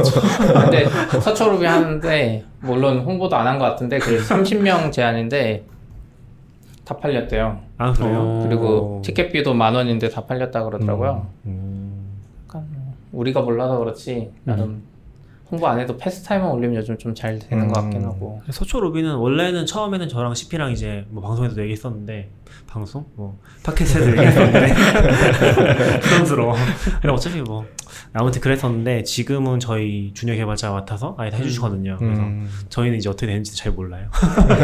근데 0.61 0.85
서초루비 1.21 1.65
하는데 1.65 2.45
물론 2.61 2.99
홍보도 2.99 3.35
안 3.35 3.47
한 3.47 3.59
것 3.59 3.65
같은데 3.65 3.99
그 3.99 4.17
30명 4.19 4.91
제한인데 4.93 5.65
다 6.85 6.97
팔렸대요. 6.97 7.59
아 7.77 7.91
그래요? 7.93 8.17
어. 8.19 8.45
그리고 8.47 9.01
티켓비도 9.05 9.53
만 9.53 9.75
원인데 9.75 10.09
다 10.09 10.25
팔렸다 10.25 10.63
그러더라고요. 10.63 11.27
음. 11.45 12.17
약간 12.47 12.65
우리가 13.11 13.41
몰라서 13.41 13.77
그렇지 13.77 14.31
나름 14.43 14.83
홍보 15.51 15.67
안 15.67 15.79
해도 15.79 15.97
패스타임만 15.97 16.49
올리면 16.51 16.75
요즘 16.77 16.97
좀 16.97 17.15
잘 17.15 17.39
되는 17.39 17.67
것 17.67 17.81
같긴 17.81 18.01
음. 18.03 18.07
하고. 18.07 18.41
서초 18.51 18.79
로비는 18.81 19.15
원래는 19.15 19.65
처음에는 19.65 20.07
저랑 20.07 20.33
CP랑 20.35 20.71
이제 20.71 21.05
뭐 21.09 21.21
방송에서도 21.23 21.59
얘기했었는데 21.61 22.29
방송 22.67 23.05
뭐 23.15 23.37
팟캐스트에서 23.63 24.11
얘기했었는데 24.11 24.73
부담스러워. 26.01 26.55
근데 27.01 27.09
어차피 27.09 27.41
뭐 27.41 27.65
아무튼 28.13 28.41
그랬었는데 28.41 29.03
지금은 29.03 29.59
저희 29.59 30.11
주니어 30.13 30.35
개발자가 30.35 30.73
맡아서 30.73 31.15
아예 31.19 31.29
다 31.29 31.37
해주시거든요. 31.37 31.97
그래서 31.99 32.21
음. 32.21 32.49
저희는 32.69 32.97
이제 32.97 33.07
어떻게 33.07 33.27
되는지 33.27 33.55
잘 33.55 33.71
몰라요. 33.71 34.09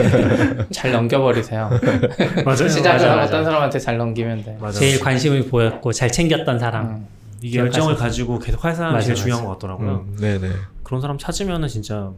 잘 0.74 0.92
넘겨버리세요. 0.92 1.70
맞아요. 2.44 2.68
시작을 2.68 3.08
하고 3.08 3.32
딴 3.32 3.44
사람한테 3.44 3.78
잘 3.80 3.98
넘기면 3.98 4.44
돼. 4.44 4.58
맞아. 4.60 4.80
제일 4.80 5.00
관심을 5.00 5.48
보였고 5.48 5.94
잘 5.94 6.12
챙겼던 6.12 6.58
사람. 6.60 6.88
음. 6.88 7.08
이게 7.42 7.60
열정을. 7.60 7.96
가지고 7.96 8.40
계속 8.40 8.64
할 8.64 8.74
사람이 8.74 8.94
맞아, 8.96 9.06
제일 9.06 9.14
맞아. 9.14 9.22
중요한 9.22 9.46
것 9.46 9.52
같더라고요. 9.52 10.06
음, 10.08 10.18
네네. 10.20 10.50
그런 10.84 11.02
사람 11.02 11.18
찾으면은 11.20 11.68
진짜 11.68 12.12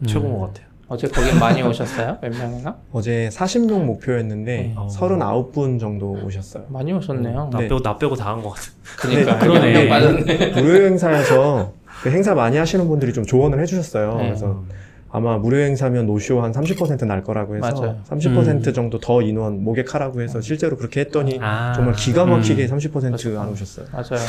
음. 0.00 0.06
최고인 0.06 0.32
것 0.36 0.48
같아요. 0.48 0.66
어제 0.92 1.06
거긴 1.06 1.38
많이 1.38 1.62
오셨어요? 1.62 2.18
몇 2.20 2.36
명이나? 2.36 2.76
어제 2.90 3.28
40명 3.32 3.84
목표였는데 3.84 4.56
네. 4.56 4.74
어. 4.76 4.88
39분 4.90 5.78
정도 5.78 6.18
오셨어요. 6.24 6.64
많이 6.68 6.92
오셨네요. 6.92 7.50
나 7.52 7.58
네. 7.60 7.68
빼고 7.68 7.80
나 7.80 7.96
빼고 7.96 8.16
다 8.16 8.30
한 8.30 8.42
것 8.42 8.50
같아. 8.50 8.62
그러니까 8.98 9.38
네, 9.38 9.46
그러네. 9.46 9.88
빠졌네. 9.88 10.60
무료 10.60 10.84
행사에서 10.86 11.72
그 12.02 12.10
행사 12.10 12.34
많이 12.34 12.56
하시는 12.56 12.88
분들이 12.88 13.12
좀 13.12 13.24
조언을 13.24 13.60
해주셨어요. 13.60 14.14
네. 14.16 14.24
그래서 14.24 14.64
아마 15.12 15.38
무료 15.38 15.56
행사면 15.58 16.06
노쇼 16.06 16.40
한 16.40 16.52
30%날 16.52 17.24
거라고 17.24 17.56
해서 17.56 17.72
맞아요. 17.72 17.98
30% 18.08 18.66
음. 18.68 18.72
정도 18.72 18.98
더 19.00 19.22
인원 19.22 19.64
모객하라고 19.64 20.20
해서 20.22 20.40
실제로 20.40 20.76
그렇게 20.76 21.00
했더니 21.00 21.38
아. 21.42 21.72
정말 21.74 21.94
기가 21.94 22.24
막히게 22.24 22.66
음. 22.66 22.78
30%안 22.78 23.48
오셨어요. 23.48 23.86
맞아요. 23.92 24.24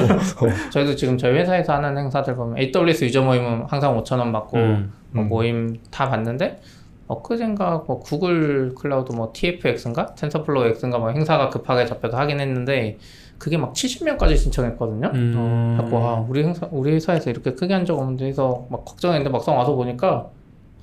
저희도 0.72 0.96
지금 0.96 1.18
저희 1.18 1.34
회사에서 1.34 1.74
하는 1.74 1.98
행사들 1.98 2.36
보면 2.36 2.56
AWS 2.58 3.04
user 3.04 3.22
모임은 3.22 3.64
항상 3.68 4.00
5천 4.02 4.18
원 4.18 4.32
받고 4.32 4.56
음. 4.56 4.92
뭐 5.10 5.24
음. 5.24 5.28
모임 5.28 5.76
다 5.90 6.08
봤는데 6.08 6.60
엊그젠가 7.06 7.84
뭐 7.86 8.00
Google 8.00 8.74
Cloud 8.74 9.12
뭐 9.12 9.30
TFX인가 9.34 10.14
TensorFlow 10.14 10.64
X인가 10.68 10.98
뭐 10.98 11.10
행사가 11.10 11.50
급하게 11.50 11.84
잡혀서 11.84 12.16
하긴 12.16 12.40
했는데 12.40 12.96
그게 13.44 13.58
막 13.58 13.74
70명까지 13.74 14.38
신청했거든요. 14.38 15.10
음. 15.12 15.76
갖고 15.78 15.96
와 16.00 16.24
우리 16.26 16.42
행사 16.44 16.66
우리 16.72 16.92
회사에서 16.94 17.28
이렇게 17.28 17.52
크게 17.52 17.74
한 17.74 17.84
적 17.84 17.98
없는데 17.98 18.24
해서 18.24 18.66
막 18.70 18.86
걱정했는데 18.86 19.28
막상 19.30 19.58
와서 19.58 19.74
보니까 19.74 20.30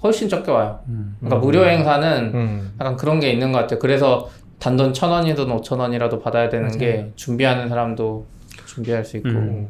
훨씬 0.03 0.29
적게 0.29 0.51
와요. 0.51 0.79
음. 0.87 1.15
그러니까 1.19 1.43
무료 1.43 1.65
행사는 1.65 2.31
음. 2.35 2.73
약간 2.79 2.95
그런 2.97 3.19
게 3.19 3.31
있는 3.31 3.51
것 3.51 3.57
같아요. 3.57 3.79
그래서 3.79 4.29
단돈 4.59 4.93
천 4.93 5.09
원이든 5.09 5.51
오천 5.51 5.79
원이라도 5.79 6.19
받아야 6.19 6.49
되는 6.49 6.67
맞아요. 6.67 6.77
게 6.77 7.11
준비하는 7.15 7.67
사람도 7.67 8.25
준비할 8.67 9.03
수 9.03 9.17
있고 9.17 9.29
음. 9.29 9.67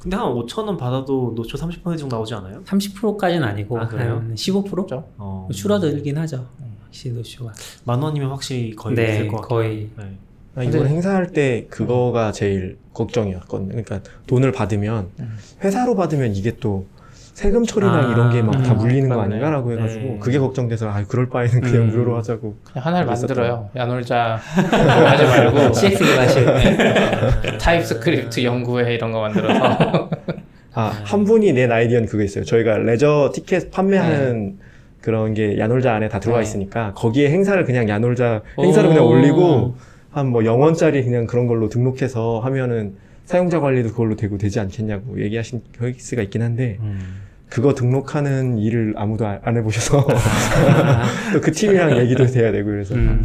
근데 0.00 0.16
한 0.16 0.26
5천 0.34 0.66
원 0.66 0.76
받아도 0.76 1.32
노초 1.36 1.56
30% 1.56 1.96
정도 1.96 2.16
나오지 2.16 2.34
않아요? 2.34 2.60
30%까지는 2.64 3.44
아니고 3.46 3.78
아, 3.78 3.86
그래요? 3.86 4.14
한 4.16 4.34
15%? 4.34 4.68
그렇죠. 4.68 5.04
어. 5.16 5.46
줄어들긴 5.52 6.18
하죠. 6.18 6.44
시도쇼가. 6.90 7.52
만 7.84 8.02
원이면 8.02 8.30
확실히 8.30 8.74
거의 8.74 8.96
네, 8.96 9.14
있을 9.14 9.28
것 9.28 9.36
같아요. 9.36 9.48
거의. 9.48 9.88
네. 9.96 10.04
아, 10.54 10.62
이번 10.62 10.86
행사할 10.86 11.28
때 11.28 11.66
그거가 11.70 12.32
제일 12.32 12.76
걱정이었거든요. 12.92 13.68
그러니까 13.68 14.00
돈을 14.26 14.52
받으면 14.52 15.08
음. 15.18 15.36
회사로 15.64 15.94
받으면 15.96 16.34
이게 16.34 16.52
또 16.60 16.86
세금 17.32 17.64
처리랑 17.64 17.94
아, 17.94 18.12
이런 18.12 18.30
게 18.30 18.42
막다 18.42 18.72
음, 18.72 18.76
물리는 18.78 19.08
거 19.08 19.16
그렇네. 19.16 19.36
해가지고 19.36 19.72
해가지고 19.72 20.04
네. 20.04 20.18
그게 20.20 20.38
걱정돼서 20.38 20.90
아 20.90 21.02
그럴 21.08 21.30
바에는 21.30 21.60
그냥 21.62 21.76
음. 21.84 21.88
무료로 21.88 22.16
하자고. 22.18 22.56
그냥 22.64 22.86
하나를. 22.86 23.06
만들어요. 23.06 23.70
야놀자 23.74 24.36
하지 24.36 25.24
말고 25.24 25.72
CX 25.72 26.04
개발실. 26.04 26.46
TypeScript 27.58 28.44
연구회 28.44 28.94
이런 28.94 29.12
거 29.12 29.22
만들어서 29.22 30.10
아 30.74 30.87
한 30.87 31.24
분이 31.24 31.52
낸 31.54 31.72
아이디어는 31.72 32.08
그거 32.08 32.22
있어요. 32.22 32.44
저희가 32.44 32.76
레저 32.78 33.32
티켓 33.34 33.70
판매하는 33.70 34.58
그런 35.00 35.32
게 35.32 35.58
야놀자 35.58 35.94
안에 35.94 36.08
다 36.10 36.20
들어가 36.20 36.40
네. 36.40 36.42
있으니까 36.44 36.92
거기에 36.94 37.30
행사를 37.30 37.62
그냥 37.64 37.88
야놀자 37.88 38.42
행사를 38.58 38.86
그냥 38.88 39.04
오. 39.04 39.08
올리고 39.08 39.74
한 40.12 40.26
뭐 40.30 40.42
0원짜리 40.42 41.02
그냥 41.04 41.26
그런 41.26 41.46
걸로 41.46 41.68
등록해서 41.68 42.40
하면은 42.40 42.96
사용자 43.24 43.60
관리도 43.60 43.90
그걸로 43.90 44.14
되고 44.16 44.36
되지 44.38 44.60
않겠냐고 44.60 45.20
얘기하신 45.22 45.62
케이스가 45.78 46.22
있긴 46.22 46.42
한데 46.42 46.76
음. 46.80 47.22
그거 47.48 47.74
등록하는 47.74 48.58
일을 48.58 48.94
아무도 48.96 49.26
아- 49.26 49.40
안 49.42 49.56
해보셔서 49.56 50.06
또 51.32 51.40
그 51.40 51.52
팀이랑 51.52 51.96
얘기도 51.98 52.26
돼야 52.26 52.50
되고 52.52 52.68
그래서 52.68 52.94
음. 52.94 53.24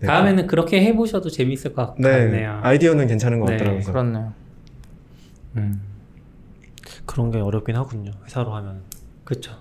네. 0.00 0.06
다음에는 0.06 0.46
그렇게 0.46 0.80
해보셔도 0.82 1.28
재밌을 1.28 1.72
것네 1.72 2.08
같네요. 2.08 2.60
아이디어는 2.62 3.06
괜찮은 3.08 3.40
것 3.40 3.46
네. 3.46 3.56
같더라고요. 3.56 3.82
그렇네요. 3.84 4.32
음. 5.56 5.80
그런 7.04 7.30
게 7.30 7.38
어렵긴 7.38 7.74
하군요. 7.76 8.12
회사로 8.26 8.54
하면. 8.54 8.82
그렇죠. 9.24 9.52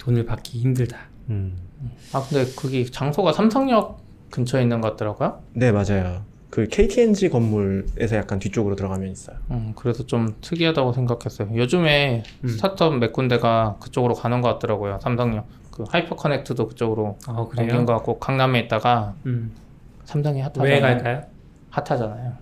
돈을 0.00 0.24
받기 0.26 0.58
힘들다. 0.60 0.98
음. 1.30 1.54
아 2.12 2.24
근데 2.28 2.50
거기 2.56 2.90
장소가 2.90 3.32
삼성역 3.32 4.03
근처에 4.34 4.62
있는 4.62 4.80
것 4.80 4.90
같더라고요. 4.90 5.38
네 5.52 5.70
맞아요. 5.70 6.22
그 6.50 6.66
KT&G 6.66 7.28
건물에서 7.28 8.16
약간 8.16 8.40
뒤쪽으로 8.40 8.74
들어가면 8.74 9.08
있어요. 9.08 9.36
음, 9.52 9.72
그래서 9.76 10.04
좀 10.06 10.34
특이하다고 10.40 10.92
생각했어요. 10.92 11.56
요즘에 11.56 12.24
음. 12.42 12.48
스타트업 12.48 12.98
몇 12.98 13.12
군데가 13.12 13.76
그쪽으로 13.80 14.14
가는 14.14 14.40
것 14.40 14.48
같더라고요. 14.54 14.98
삼성역. 15.00 15.46
그 15.70 15.84
하이퍼 15.88 16.16
커넥트도 16.16 16.66
그쪽으로 16.66 17.16
어 17.28 17.42
옮긴 17.42 17.68
그래요? 17.68 17.86
것 17.86 17.92
같고 17.94 18.18
강남에 18.18 18.58
있다가 18.60 19.14
음. 19.26 19.52
삼성이 20.04 20.40
핫하잖아요. 20.40 20.72
왜 20.72 20.80
갈까요? 20.80 21.22
핫하잖아요. 21.70 22.32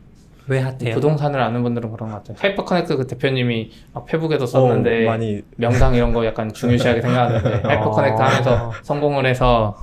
왜 0.48 0.60
핫해요? 0.60 0.94
부동산을 0.94 1.40
아는 1.40 1.62
분들은 1.62 1.92
그런 1.92 2.10
것 2.10 2.16
같아요. 2.16 2.36
하이퍼 2.40 2.64
커넥트 2.64 2.96
그 2.96 3.06
대표님이 3.06 3.70
막 3.92 4.06
페북에도 4.06 4.46
썼는데 4.46 5.06
어, 5.06 5.10
많이 5.10 5.42
명당 5.56 5.94
이런 5.94 6.12
거 6.14 6.24
약간 6.24 6.52
중요시하게 6.52 7.02
생각하는데 7.02 7.68
하이퍼 7.68 7.84
어. 7.88 7.90
커넥트 7.90 8.20
하면서 8.20 8.72
성공을 8.82 9.26
해서 9.26 9.76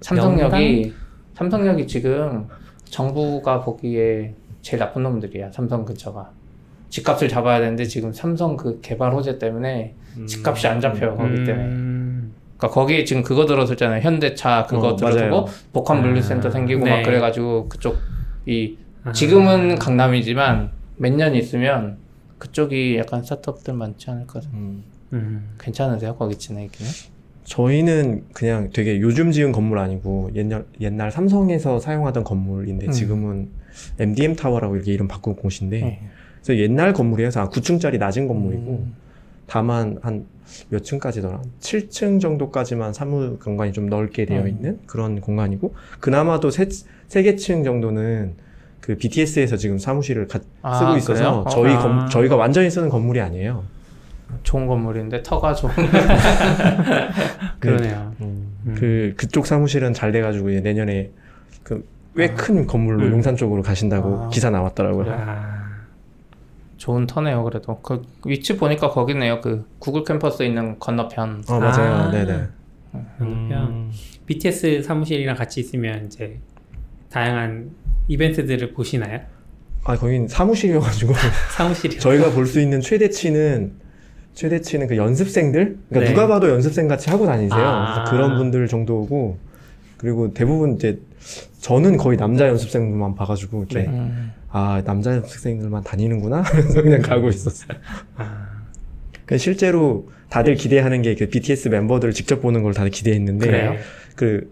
삼성역이 0.00 1.01
삼성역이 1.34 1.86
지금 1.86 2.46
정부가 2.84 3.60
보기에 3.62 4.34
제일 4.60 4.80
나쁜 4.80 5.02
놈들이야. 5.02 5.50
삼성 5.52 5.84
근처가. 5.84 6.30
집값을 6.90 7.28
잡아야 7.28 7.58
되는데 7.60 7.84
지금 7.84 8.12
삼성 8.12 8.56
그 8.56 8.80
개발 8.82 9.14
호재 9.14 9.38
때문에 9.38 9.94
집값이 10.26 10.66
안 10.68 10.80
잡혀요. 10.80 11.16
거기 11.16 11.42
때문에. 11.44 11.64
음. 11.64 12.34
그러니까 12.58 12.68
거기 12.80 13.04
지금 13.06 13.22
그거 13.22 13.46
들어섰잖아요. 13.46 14.02
현대차 14.02 14.66
그거 14.68 14.88
어, 14.88 14.96
들어서고. 14.96 15.48
복합 15.72 15.98
물류센터 16.00 16.48
아, 16.48 16.50
생기고 16.50 16.84
네. 16.84 16.96
막 16.96 17.02
그래가지고 17.02 17.68
그쪽 17.68 17.96
이 18.46 18.76
아. 19.04 19.12
지금은 19.12 19.76
강남이지만 19.78 20.70
몇 20.98 21.12
년 21.14 21.34
있으면 21.34 21.96
그쪽이 22.38 22.98
약간 22.98 23.22
스타트업들 23.22 23.72
많지 23.74 24.10
않을까. 24.10 24.40
음. 24.52 24.84
음. 25.14 25.54
괜찮으세요? 25.58 26.14
거기 26.16 26.36
지내기는? 26.36 26.90
저희는 27.44 28.24
그냥 28.32 28.70
되게 28.72 29.00
요즘 29.00 29.32
지은 29.32 29.52
건물 29.52 29.78
아니고 29.78 30.30
옛날 30.34 30.64
옛날 30.80 31.10
삼성에서 31.10 31.80
사용하던 31.80 32.24
건물인데 32.24 32.86
음. 32.86 32.92
지금은 32.92 33.48
MDM 33.98 34.36
타워라고 34.36 34.76
이렇게 34.76 34.92
이름 34.92 35.08
바꾼 35.08 35.34
곳인데 35.34 35.80
네. 35.80 36.00
그래서 36.42 36.60
옛날 36.60 36.92
건물이어서 36.92 37.50
9층짜리 37.50 37.98
낮은 37.98 38.28
건물이고 38.28 38.70
음. 38.86 38.94
다만 39.46 39.98
한 40.02 40.24
몇 40.68 40.84
층까지더라? 40.84 41.40
7층 41.60 42.20
정도까지만 42.20 42.92
사무 42.92 43.38
공간이 43.38 43.72
좀 43.72 43.86
넓게 43.86 44.26
되어 44.26 44.42
음. 44.42 44.48
있는 44.48 44.78
그런 44.86 45.18
공간이고 45.22 45.72
그나마도 46.00 46.50
세, 46.50 46.66
세 47.08 47.22
개 47.22 47.36
층 47.36 47.64
정도는 47.64 48.34
그 48.80 48.96
BTS에서 48.98 49.56
지금 49.56 49.78
사무실을 49.78 50.26
가- 50.28 50.40
아, 50.60 50.78
쓰고 50.78 50.96
있어서 50.98 51.44
그래요? 51.44 51.44
저희 51.50 51.72
아. 51.72 51.78
건- 51.78 52.10
저희가 52.10 52.36
완전히 52.36 52.68
쓰는 52.68 52.90
건물이 52.90 53.18
아니에요. 53.20 53.64
좋은 54.42 54.66
건물인데 54.66 55.22
터가 55.22 55.54
좋은. 55.54 55.72
그러네요. 57.60 58.12
음. 58.20 58.52
음. 58.66 58.74
그 58.78 59.14
그쪽 59.16 59.46
사무실은 59.46 59.92
잘 59.94 60.12
돼가지고 60.12 60.50
이제 60.50 60.60
내년에 60.60 61.10
그 61.62 61.86
꽤큰 62.16 62.66
건물로 62.66 63.06
음. 63.06 63.12
용산 63.12 63.36
쪽으로 63.36 63.62
가신다고 63.62 64.24
아. 64.24 64.28
기사 64.28 64.50
나왔더라고요. 64.50 65.06
아. 65.12 65.62
좋은 66.76 67.06
터네요. 67.06 67.44
그래도 67.44 67.80
그 67.80 68.02
위치 68.26 68.56
보니까 68.56 68.90
거기네요. 68.90 69.40
그 69.40 69.64
구글 69.78 70.04
캠퍼스 70.04 70.42
있는 70.42 70.78
건너편. 70.78 71.44
어 71.48 71.58
맞아요. 71.58 71.92
아. 71.94 72.10
네네. 72.10 72.42
그러면 73.18 73.90
BTS 74.26 74.82
사무실이랑 74.82 75.36
같이 75.36 75.60
있으면 75.60 76.06
이제 76.06 76.38
다양한 77.10 77.70
이벤트들을 78.08 78.72
보시나요? 78.74 79.20
아 79.84 79.96
거긴 79.96 80.28
사무실이어가지고 80.28 81.14
사무실이 81.56 81.98
저희가 81.98 82.30
볼 82.32 82.46
수 82.46 82.60
있는 82.60 82.80
최대치는 82.80 83.72
최대치는 84.34 84.86
그 84.86 84.96
연습생들 84.96 85.78
그러니까 85.88 86.00
네. 86.00 86.14
누가 86.14 86.26
봐도 86.26 86.48
연습생 86.48 86.88
같이 86.88 87.10
하고 87.10 87.26
다니세요. 87.26 87.60
아. 87.60 88.04
그런 88.04 88.36
분들 88.38 88.66
정도고 88.68 89.38
그리고 89.98 90.32
대부분 90.34 90.74
이제 90.74 90.98
저는 91.60 91.96
거의 91.96 92.16
남자 92.16 92.48
연습생들만 92.48 93.14
봐가지고 93.14 93.58
이렇게 93.58 93.80
네. 93.80 93.86
음. 93.88 94.32
아 94.50 94.82
남자 94.84 95.12
연습생들만 95.14 95.84
다니는구나 95.84 96.42
하면서 96.42 96.82
그냥 96.82 97.02
가고 97.02 97.28
있었어요. 97.28 97.78
아, 98.16 98.48
그 99.26 99.38
실제로 99.38 100.08
다들 100.28 100.54
기대하는 100.54 101.02
게 101.02 101.14
그 101.14 101.28
BTS 101.28 101.68
멤버들을 101.68 102.14
직접 102.14 102.40
보는 102.40 102.62
걸 102.62 102.74
다들 102.74 102.90
기대했는데 102.90 103.46
그래요? 103.46 103.74
그 104.16 104.50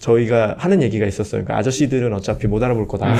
저희가 0.00 0.56
하는 0.58 0.82
얘기가 0.82 1.06
있었어요. 1.06 1.44
그 1.44 1.52
아저씨들은 1.52 2.12
어차피 2.14 2.46
못 2.48 2.62
알아볼 2.62 2.88
거다. 2.88 3.14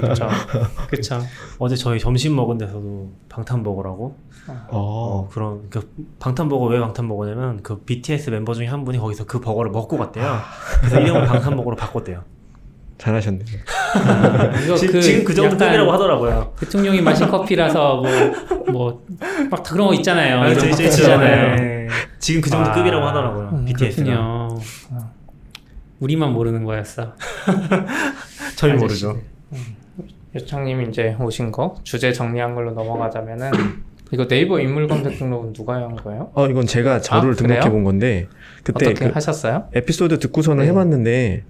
그렇죠. 0.00 0.26
그쵸. 0.90 1.20
어제 1.58 1.76
저희 1.76 2.00
점심 2.00 2.34
먹은 2.34 2.56
데서도 2.56 3.12
방탄버거라고 3.28 4.16
어, 4.48 4.56
어. 4.68 5.28
그런 5.30 5.68
그 5.68 5.92
방탄버거 6.18 6.64
왜 6.66 6.80
방탄버거냐면 6.80 7.62
그 7.62 7.78
BTS 7.80 8.30
멤버 8.30 8.54
중에 8.54 8.66
한 8.66 8.84
분이 8.84 8.98
거기서 8.98 9.26
그 9.26 9.38
버거를 9.38 9.70
먹고 9.70 9.98
갔대요. 9.98 10.38
그래서 10.80 11.00
이름을 11.00 11.26
방탄버거로 11.26 11.76
바꿨대요. 11.76 12.24
잘하셨네. 12.96 13.40
이거 14.64 14.76
지, 14.76 15.00
지금 15.02 15.24
그 15.24 15.34
정도 15.34 15.58
급이라고 15.58 15.92
하더라고요. 15.92 16.54
대통령이 16.58 17.02
마신 17.02 17.28
커피라서 17.28 17.96
뭐 17.96 18.08
뭐막 18.68 19.62
그런 19.62 19.88
거 19.88 19.94
있잖아요. 19.94 20.40
아, 20.40 20.48
이런 20.48 20.70
거 20.70 20.82
있잖아요. 20.82 21.56
네. 21.56 21.88
지금 22.18 22.40
그 22.40 22.48
정도 22.48 22.70
아, 22.70 22.72
급이라고 22.72 23.06
하더라고요. 23.06 23.50
음, 23.52 23.64
BTS가. 23.66 24.04
그렇군요. 24.04 24.48
우리만 26.00 26.32
모르는 26.32 26.64
거였어. 26.64 27.14
저희 28.56 28.72
아저씨. 28.72 29.04
모르죠. 29.06 29.20
요창님 30.34 30.82
이제 30.88 31.16
오신 31.20 31.52
거 31.52 31.76
주제 31.84 32.12
정리한 32.12 32.54
걸로 32.54 32.72
넘어가자면은 32.72 33.52
이거 34.10 34.26
네이버 34.26 34.60
인물 34.60 34.88
검색 34.88 35.18
등록은 35.18 35.52
누가 35.52 35.74
한 35.74 35.94
거예요? 35.96 36.30
어 36.34 36.46
이건 36.48 36.66
제가 36.66 37.00
저를 37.00 37.32
아? 37.32 37.34
등록해 37.34 37.70
본 37.70 37.84
건데 37.84 38.26
그때 38.64 38.86
어떻게 38.90 39.06
그 39.08 39.12
하셨어요? 39.14 39.68
에피소드 39.74 40.18
듣고서는 40.18 40.64
네. 40.64 40.70
해봤는데 40.70 41.44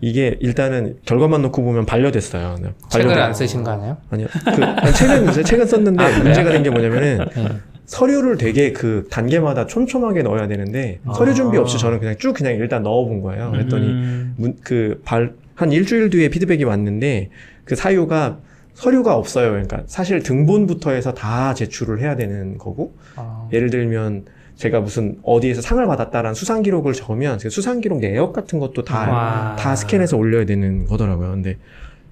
이게 0.00 0.36
일단은 0.40 0.96
결과만 1.04 1.42
놓고 1.42 1.62
보면 1.62 1.84
반려됐어요. 1.86 2.56
네, 2.60 2.72
책을 2.88 3.14
반려된- 3.14 3.18
안 3.18 3.34
쓰신 3.34 3.62
거 3.62 3.70
아니에요? 3.72 3.96
아니요. 4.10 4.26
그 4.56 4.64
아니, 4.64 4.92
책은 4.92 5.28
이제 5.30 5.42
책은 5.44 5.66
썼는데 5.66 6.02
아? 6.02 6.18
문제가 6.22 6.50
된 6.50 6.62
게 6.62 6.70
뭐냐면은 6.70 7.18
네. 7.34 7.48
서류를 7.86 8.38
되게 8.38 8.72
그 8.72 9.06
단계마다 9.10 9.66
촘촘하게 9.66 10.22
넣어야 10.22 10.48
되는데 10.48 11.00
아. 11.04 11.12
서류 11.14 11.34
준비 11.34 11.58
없이 11.58 11.78
저는 11.78 11.98
그냥 11.98 12.16
쭉 12.18 12.32
그냥 12.32 12.54
일단 12.54 12.82
넣어본 12.82 13.22
거예요. 13.22 13.50
그랬더니 13.50 13.86
음, 13.86 14.34
문, 14.36 14.56
그 14.62 15.00
발, 15.04 15.34
한 15.54 15.72
일주일 15.72 16.10
뒤에 16.10 16.28
피드백이 16.28 16.64
왔는데 16.64 17.30
그 17.64 17.76
사유가 17.76 18.38
서류가 18.74 19.14
없어요. 19.14 19.50
그러니까 19.50 19.82
사실 19.86 20.22
등본부터 20.22 20.92
해서 20.92 21.12
다 21.12 21.54
제출을 21.54 22.00
해야 22.00 22.16
되는 22.16 22.56
거고 22.56 22.94
아, 23.16 23.48
예를 23.52 23.70
들면 23.70 24.24
제가 24.56 24.80
무슨 24.80 25.18
어디에서 25.22 25.60
상을 25.60 25.84
받았다라는 25.86 26.34
수상 26.34 26.62
기록을 26.62 26.92
적으면 26.92 27.38
그 27.38 27.50
수상 27.50 27.80
기록 27.80 28.00
내역 28.00 28.32
같은 28.32 28.58
것도 28.58 28.84
다 28.84 29.10
와. 29.10 29.56
다 29.56 29.74
스캔해서 29.74 30.16
올려야 30.16 30.46
되는 30.46 30.86
거더라고요. 30.86 31.30
근데 31.32 31.56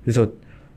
그래서 0.03 0.29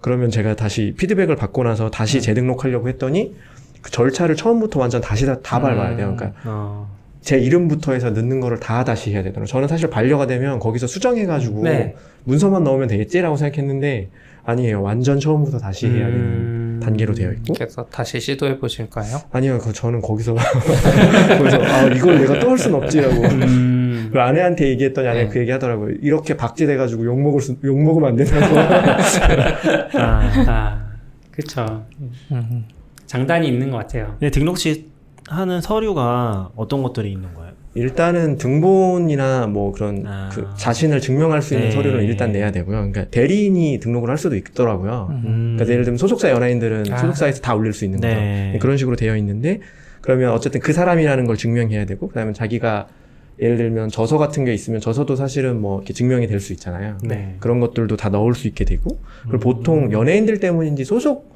그러면 0.02 0.30
제가 0.30 0.56
다시 0.56 0.94
피드백을 0.98 1.36
받고 1.36 1.64
나서 1.64 1.90
다시 1.90 2.22
재등록하려고 2.22 2.90
했더니 2.90 3.36
그 3.84 3.92
절차를 3.92 4.36
처음부터 4.36 4.80
완전 4.80 5.02
다시 5.02 5.26
다, 5.28 5.40
다 5.42 5.60
밟아야 5.60 5.96
돼요. 5.96 6.16
그러니까 6.16 6.32
어. 6.46 6.90
제 7.22 7.38
이름부터 7.38 7.94
해서 7.94 8.10
넣는 8.10 8.40
거를 8.40 8.60
다 8.60 8.84
다시 8.84 9.12
해야 9.12 9.22
되더라고요. 9.22 9.46
저는 9.46 9.68
사실 9.68 9.90
반려가 9.90 10.26
되면 10.26 10.58
거기서 10.58 10.88
수정해가지고 10.88 11.64
네. 11.64 11.96
문서만 12.24 12.64
넣으면 12.64 12.88
되겠지라고 12.88 13.36
생각했는데 13.38 14.10
아니에요. 14.46 14.82
완전 14.82 15.20
처음부터 15.20 15.60
다시 15.60 15.88
해야 15.88 16.08
되는 16.08 16.20
음. 16.20 16.80
단계로 16.84 17.14
되어 17.14 17.32
있고 17.34 17.54
그래서 17.54 17.86
다시 17.86 18.20
시도해 18.20 18.60
보실까요? 18.60 19.22
아니요. 19.32 19.60
그 19.60 19.72
저는 19.72 20.02
거기서 20.02 20.36
거기서 21.38 21.62
아 21.64 21.84
이걸 21.88 22.20
내가 22.20 22.40
또할순 22.40 22.74
없지라고 22.76 23.22
음. 23.22 24.10
그 24.12 24.20
아내한테 24.20 24.70
얘기했더니 24.70 25.08
아내 25.08 25.20
네. 25.20 25.28
가그 25.28 25.40
얘기 25.40 25.52
하더라고요. 25.52 25.96
이렇게 26.02 26.36
박제돼가지고 26.36 27.06
욕 27.06 27.22
먹을 27.22 27.42
수, 27.42 27.56
욕 27.64 27.82
먹으면 27.82 28.10
안 28.10 28.16
된다고. 28.16 28.58
아, 29.98 30.32
아, 30.48 30.86
그쵸. 31.32 31.86
음. 32.32 32.66
장단이 33.14 33.48
있는 33.48 33.70
것 33.70 33.78
같아요. 33.78 34.16
근데 34.20 34.32
등록 34.32 34.58
시 34.58 34.88
하는 35.28 35.62
서류가 35.62 36.50
어떤 36.56 36.82
것들이 36.82 37.12
있는 37.12 37.32
거예요? 37.36 37.54
일단은 37.76 38.38
등본이나 38.38 39.46
뭐 39.48 39.72
그런 39.72 40.04
아. 40.08 40.30
그 40.34 40.48
자신을 40.58 41.00
증명할 41.00 41.44
수 41.44 41.54
있는 41.54 41.70
네. 41.70 41.76
서류를 41.76 42.04
일단 42.04 42.32
내야 42.32 42.52
되고요. 42.52 42.76
그러니까 42.78 43.06
대리인이 43.06 43.80
등록을 43.80 44.10
할 44.10 44.18
수도 44.18 44.36
있더라고요. 44.36 45.10
음. 45.12 45.54
그러니까 45.56 45.72
예를 45.72 45.86
들면 45.86 45.98
소속사 46.00 46.32
연예인들은 46.32 46.92
아. 46.92 46.98
소속사에서 46.98 47.42
다 47.42 47.54
올릴 47.54 47.74
수 47.74 47.86
있는 47.86 48.00
거죠. 48.02 48.14
네. 48.16 48.58
그런 48.60 48.78
식으로 48.78 48.96
되어 48.96 49.16
있는데 49.18 49.60
그러면 50.02 50.32
어쨌든 50.32 50.60
그 50.60 50.74
사람이라는 50.74 51.26
걸 51.26 51.38
증명해야 51.38 51.86
되고 51.86 52.08
그다음에 52.08 52.34
자기가 52.34 52.88
예를 53.40 53.58
들면 53.58 53.90
저서 53.90 54.18
같은 54.18 54.44
게 54.44 54.54
있으면 54.54 54.80
저서도 54.82 55.16
사실은 55.16 55.62
뭐 55.62 55.78
이렇게 55.80 55.94
증명이 55.94 56.28
될 56.28 56.40
수 56.40 56.52
있잖아요. 56.54 56.98
네. 57.04 57.36
그런 57.40 57.60
것들도 57.60 57.96
다 57.96 58.10
넣을 58.10 58.34
수 58.34 58.48
있게 58.48 58.66
되고 58.66 59.00
그리고 59.28 59.38
음. 59.38 59.40
보통 59.40 59.92
연예인들 59.92 60.40
때문인지 60.40 60.84
소속 60.86 61.33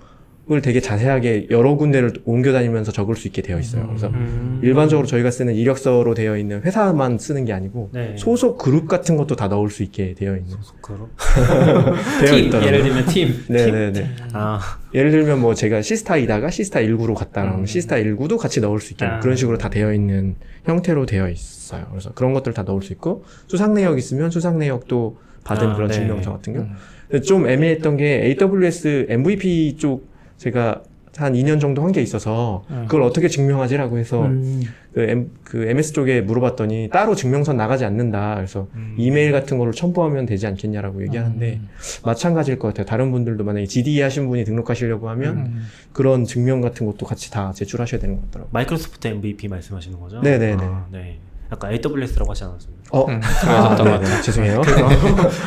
을 0.50 0.62
되게 0.62 0.80
자세하게 0.80 1.48
여러 1.52 1.76
군데를 1.76 2.14
옮겨 2.24 2.54
다니면서 2.54 2.94
적을 2.94 3.18
수 3.18 3.28
있게 3.28 3.42
되어 3.42 3.60
있어요. 3.60 3.86
그래서 3.86 4.08
음. 4.08 4.62
일반적으로 4.64 5.06
저희가 5.06 5.30
쓰는 5.30 5.54
이력서로 5.56 6.14
되어 6.14 6.38
있는 6.38 6.62
회사만 6.62 7.18
쓰는 7.18 7.44
게 7.44 7.52
아니고 7.52 7.90
네. 7.92 8.16
소속 8.18 8.58
그룹 8.58 8.88
같은 8.88 9.18
것도 9.18 9.36
다 9.36 9.50
넣을 9.50 9.70
수 9.70 9.84
있게 9.84 10.14
되어 10.14 10.38
있는 10.38 10.56
그럼? 10.82 11.10
되어 12.24 12.32
팀, 12.34 12.46
있더라고요. 12.46 12.66
예를 12.66 12.84
들면 12.84 13.06
팀. 13.08 13.44
네네네. 13.50 14.10
아, 14.32 14.62
예를 14.94 15.12
들면 15.12 15.42
뭐 15.42 15.54
제가 15.54 15.82
시스타이다가 15.82 16.50
시스타 16.50 16.80
19로 16.80 17.14
갔다 17.14 17.42
그러면 17.42 17.60
음. 17.62 17.66
시스타 17.66 17.98
19도 17.98 18.38
같이 18.38 18.62
넣을 18.62 18.80
수 18.80 18.94
있게 18.94 19.06
아. 19.06 19.20
그런 19.20 19.36
식으로 19.36 19.58
다 19.58 19.70
되어 19.70 19.94
있는 19.94 20.36
형태로 20.64 21.08
되어 21.08 21.28
있어요. 21.28 21.88
그래서 21.90 22.14
그런 22.14 22.32
것들 22.32 22.54
다 22.54 22.64
넣을 22.64 22.82
수 22.82 22.94
있고 22.94 23.26
수상 23.48 23.74
내역 23.74 23.98
있으면 23.98 24.30
수상 24.30 24.60
내역도 24.60 25.18
받은 25.44 25.72
아, 25.72 25.76
그런 25.76 25.90
네. 25.90 25.96
증명서 25.96 26.32
같은 26.32 26.54
경우. 26.54 26.68
음. 27.12 27.22
좀 27.22 27.50
애매했던 27.50 27.98
게 27.98 28.38
AWS 28.40 29.08
MVP 29.10 29.76
쪽 29.78 30.16
제가 30.38 30.82
한 31.18 31.34
2년 31.34 31.60
정도 31.60 31.82
한 31.84 31.92
게 31.92 32.02
있어서 32.04 32.64
음. 32.70 32.84
그걸 32.88 33.02
어떻게 33.02 33.28
증명하지라고 33.28 33.98
해서 33.98 34.22
음. 34.26 34.62
그, 34.94 35.02
M, 35.02 35.32
그 35.44 35.64
MS 35.68 35.94
쪽에 35.94 36.22
물어봤더니 36.22 36.90
따로 36.94 37.16
증명서 37.16 37.54
나가지 37.54 37.86
않는다. 37.86 38.36
그래서 38.36 38.68
음. 38.76 38.94
이메일 39.00 39.32
같은 39.32 39.58
거를 39.58 39.74
첨부하면 39.74 40.28
되지 40.28 40.46
않겠냐라고 40.46 41.02
얘기하는데 41.04 41.54
음. 41.60 41.70
마찬가지일 42.04 42.60
것 42.60 42.68
같아요. 42.68 42.86
다른 42.86 43.12
분들도 43.12 43.44
만약에 43.44 43.66
GDE 43.66 44.00
하신 44.02 44.28
분이 44.30 44.44
등록하시려고 44.46 45.10
하면 45.10 45.38
음. 45.38 45.68
그런 45.92 46.24
증명 46.24 46.62
같은 46.62 46.86
것도 46.86 47.08
같이 47.08 47.32
다 47.32 47.52
제출하셔야 47.52 48.00
되는 48.00 48.18
것 48.18 48.26
같더라고요. 48.26 48.50
마이크로소프트 48.54 49.08
MVP 49.08 49.48
말씀하시는 49.48 50.00
거죠? 50.00 50.22
네네네. 50.22 50.64
아, 50.64 50.86
네. 50.92 51.18
아까 51.50 51.72
AWS라고 51.72 52.30
하지 52.30 52.44
않았습니까? 52.44 52.84
어, 52.92 53.06
음, 53.08 53.20
그러셨던 53.22 53.78
것 53.78 53.84
네네. 53.86 53.98
같아요. 54.00 54.22
죄송해요. 54.22 54.62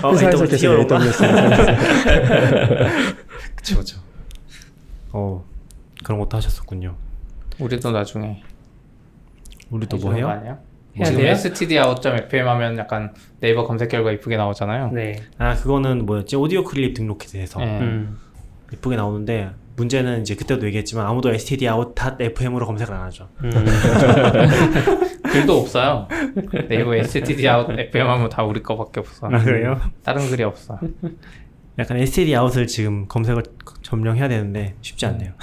어, 0.02 0.12
회사에서 0.14 0.44
AWS? 0.44 0.66
AWS. 0.66 1.22
그쵸, 3.54 3.76
그쵸. 3.78 3.96
어, 5.12 5.44
그런 6.04 6.18
것도 6.20 6.36
하셨었군요. 6.36 6.96
우리도 7.58 7.90
나중에 7.90 8.42
우리도 9.70 9.98
뭐 9.98 10.14
해요? 10.14 10.28
아니야? 10.28 10.58
해야 10.96 11.04
지금 11.04 11.20
돼요? 11.20 11.32
std.out.fm 11.32 12.48
하면 12.48 12.78
약간 12.78 13.14
네이버 13.40 13.64
검색 13.64 13.88
결과 13.90 14.12
이쁘게 14.12 14.36
나오잖아요. 14.36 14.90
네. 14.92 15.20
아, 15.38 15.54
그거는 15.54 16.06
뭐였지? 16.06 16.36
오디오 16.36 16.64
클립 16.64 16.94
등록해서 16.94 17.38
해서 17.38 17.60
네. 17.60 17.80
음. 17.80 18.18
이쁘게 18.72 18.96
나오는데 18.96 19.50
문제는 19.76 20.20
이제 20.22 20.34
그때도 20.34 20.66
얘기했지만 20.66 21.06
아무도 21.06 21.32
stdout.fm으로 21.32 22.66
검색을 22.66 22.94
안 22.94 23.02
하죠. 23.02 23.28
음. 23.44 23.50
글도 25.30 25.60
없어요. 25.60 26.08
네이버 26.68 26.94
std.out.fm 26.96 28.08
하면 28.08 28.28
다 28.28 28.42
우리 28.42 28.62
거밖에 28.62 29.00
없어. 29.00 29.28
아, 29.28 29.38
그래요? 29.38 29.80
다른 30.02 30.28
글이 30.28 30.42
없어. 30.42 30.78
약간 31.78 31.98
stdout을 31.98 32.66
지금 32.66 33.06
검색을 33.06 33.42
점령해야 33.90 34.28
되는데 34.28 34.76
쉽지 34.82 35.04
않네요. 35.06 35.32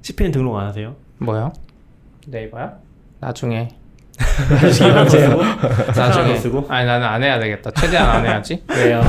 CPN 0.00 0.32
등록 0.32 0.56
안 0.56 0.68
하세요? 0.68 0.96
뭐요? 1.18 1.52
네이버야? 2.26 2.78
나중에? 3.20 3.68
나중에 5.94 6.36
쓰고? 6.36 6.64
아니 6.68 6.86
나는 6.86 7.06
안 7.06 7.22
해야 7.22 7.38
되겠다. 7.38 7.70
최대한 7.72 8.08
안 8.08 8.24
해야지. 8.24 8.64
왜요? 8.74 9.02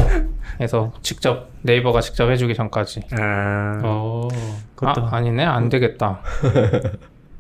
그래서 0.58 0.92
직접 1.02 1.48
네이버가 1.62 2.02
직접 2.02 2.30
해주기 2.30 2.54
전까지. 2.54 3.04
아, 3.18 3.80
어. 3.84 4.28
그것도 4.76 5.08
아 5.08 5.16
아니네 5.16 5.46
안 5.46 5.70
되겠다. 5.70 6.20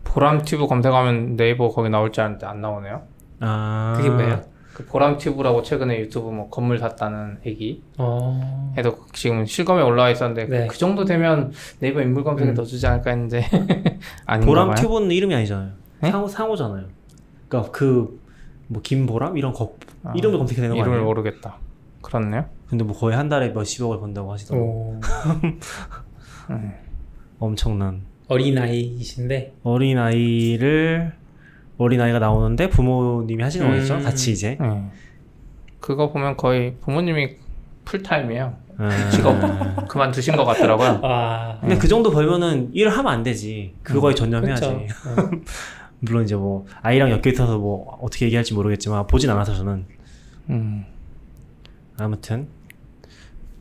보람 0.06 0.42
튜브 0.44 0.68
검색하면 0.68 1.36
네이버 1.36 1.68
거기 1.70 1.90
나올 1.90 2.14
줄 2.14 2.22
알았는데 2.22 2.48
안 2.48 2.62
나오네요. 2.62 3.02
아, 3.42 3.94
그게 3.98 4.10
뭐예요? 4.10 4.42
그 4.74 4.86
보람 4.86 5.18
튜브라고 5.18 5.64
최근에 5.64 6.00
유튜브 6.00 6.30
뭐 6.30 6.50
건물 6.50 6.80
샀다는 6.80 7.40
얘기. 7.46 7.84
어. 7.98 8.74
해서 8.78 8.96
지금 9.14 9.46
실검에 9.46 9.82
올라와 9.82 10.10
있었는데 10.12 10.46
네. 10.48 10.68
그 10.68 10.78
정도 10.78 11.06
되면 11.06 11.52
네이버 11.80 12.02
인물 12.02 12.24
검색에 12.24 12.50
음. 12.50 12.54
넣어주지 12.54 12.86
않을까 12.88 13.12
했는데 13.12 13.46
아닌가 14.26 14.46
보람 14.46 14.68
봐요. 14.70 14.76
튜브는 14.76 15.12
이름이 15.12 15.36
아니잖아요. 15.36 15.72
네? 16.02 16.12
상호 16.12 16.28
상호잖아요. 16.28 16.86
그러니까 17.48 17.72
그 17.72 18.22
뭐 18.72 18.82
김보람 18.82 19.38
이런 19.38 19.52
거 19.52 19.76
아, 20.04 20.14
이름을 20.16 20.38
검색해야 20.38 20.62
되는 20.62 20.76
거 20.78 20.82
이름을 20.82 21.00
아니에요? 21.00 21.06
모르겠다. 21.06 21.58
그렇네요. 22.02 22.46
근데 22.68 22.86
뭐 22.86 22.96
거의 22.96 23.18
한 23.18 23.28
달에 23.28 23.50
몇십억을 23.50 24.00
번다고 24.00 24.32
하시더라고. 24.32 24.66
오. 24.66 25.00
음. 26.52 26.72
엄청난 27.40 28.04
어린아이이신데. 28.30 29.56
어린 29.64 29.98
아이를 29.98 31.12
어린 31.82 32.00
아이가 32.00 32.20
나오는데 32.20 32.70
부모님이 32.70 33.42
하시는 33.42 33.66
음. 33.66 33.72
거겠죠? 33.72 34.00
같이 34.02 34.32
이제. 34.32 34.58
네. 34.60 34.92
그거 35.80 36.12
보면 36.12 36.38
거의 36.38 36.76
부모님이 36.82 37.38
풀타임이에요. 37.86 38.54
아. 38.78 39.10
직업 39.10 39.88
그만두신 39.88 40.36
것 40.36 40.46
같더라고요. 40.46 41.00
와. 41.02 41.58
근데 41.60 41.78
그 41.78 41.88
정도 41.88 42.12
벌면은 42.12 42.70
일을 42.74 42.92
하면 42.92 43.12
안 43.12 43.24
되지. 43.24 43.74
그거에 43.82 44.14
전념해야지. 44.14 44.62
그쵸. 44.62 45.22
어. 45.22 45.32
물론 46.00 46.24
이제 46.24 46.36
뭐 46.36 46.66
아이랑 46.82 47.10
엮여 47.12 47.22
있어서 47.26 47.58
뭐 47.58 47.98
어떻게 48.02 48.26
얘기할지 48.26 48.54
모르겠지만 48.54 49.06
보진 49.08 49.30
않아서 49.30 49.54
저는 49.56 49.86
음. 50.50 50.86
아무튼 52.00 52.48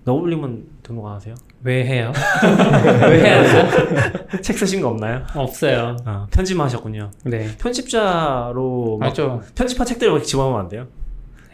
너블님은 0.04 0.64
등록 0.82 1.06
안 1.06 1.14
하세요? 1.16 1.34
왜 1.62 1.84
해요? 1.84 2.12
왜 3.10 3.20
해야 3.20 3.42
돼요? 3.42 3.68
책 4.42 4.56
쓰신 4.58 4.80
거 4.80 4.88
없나요? 4.88 5.24
없어요. 5.34 5.96
아, 6.04 6.26
편집만 6.30 6.64
하셨군요. 6.66 7.10
네. 7.24 7.48
편집자로 7.58 8.96
막 8.98 9.06
맞죠. 9.08 9.42
편집한 9.54 9.86
책들을 9.86 10.12
막 10.12 10.22
집어넣으면 10.24 10.60
안 10.60 10.68
돼요? 10.68 10.86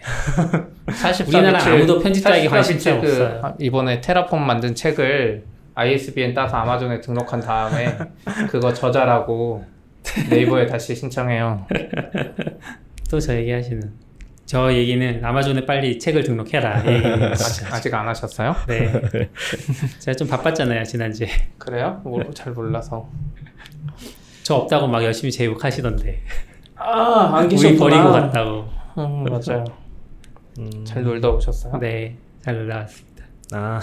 44 0.92 1.24
우리나라 1.38 1.58
비치- 1.58 1.68
아무도 1.70 1.98
편집자에게 2.00 2.48
44 2.48 2.54
관심사 2.54 3.00
비치 3.00 3.06
그 3.16 3.22
없어요. 3.24 3.40
아, 3.42 3.54
이번에 3.58 4.00
테라폼 4.00 4.46
만든 4.46 4.74
책을 4.74 5.44
ISBN 5.74 6.32
따서 6.32 6.56
아마존에 6.56 7.00
등록한 7.00 7.40
다음에 7.40 7.98
그거 8.48 8.72
저자라고 8.72 9.64
네이버에 10.30 10.66
다시 10.66 10.94
신청해요. 10.94 11.66
또 13.10 13.18
저 13.20 13.34
얘기하시는. 13.36 14.05
저 14.46 14.72
얘기는 14.72 15.24
아마존에 15.24 15.66
빨리 15.66 15.98
책을 15.98 16.22
등록해라. 16.22 16.82
아직, 17.32 17.72
아직 17.72 17.94
안 17.94 18.06
하셨어요? 18.06 18.54
네. 18.68 18.92
제가 19.98 20.14
좀 20.16 20.28
바빴잖아요, 20.28 20.84
지난주에. 20.84 21.28
그래요? 21.58 22.00
모르, 22.04 22.32
잘 22.32 22.52
몰라서. 22.52 23.08
저 24.44 24.54
없다고 24.54 24.86
막 24.86 25.02
열심히 25.02 25.32
제육하시던데. 25.32 26.22
아, 26.76 27.36
안 27.38 27.46
우리 27.50 27.76
버리고 27.76 28.12
갔다고. 28.12 28.68
음, 28.98 29.24
맞아요. 29.24 29.64
음, 30.58 30.84
잘 30.84 31.02
놀다 31.02 31.28
오셨어요? 31.28 31.78
네. 31.78 32.16
잘 32.42 32.54
놀다 32.56 32.76
왔습니다. 32.76 33.06
아 33.52 33.80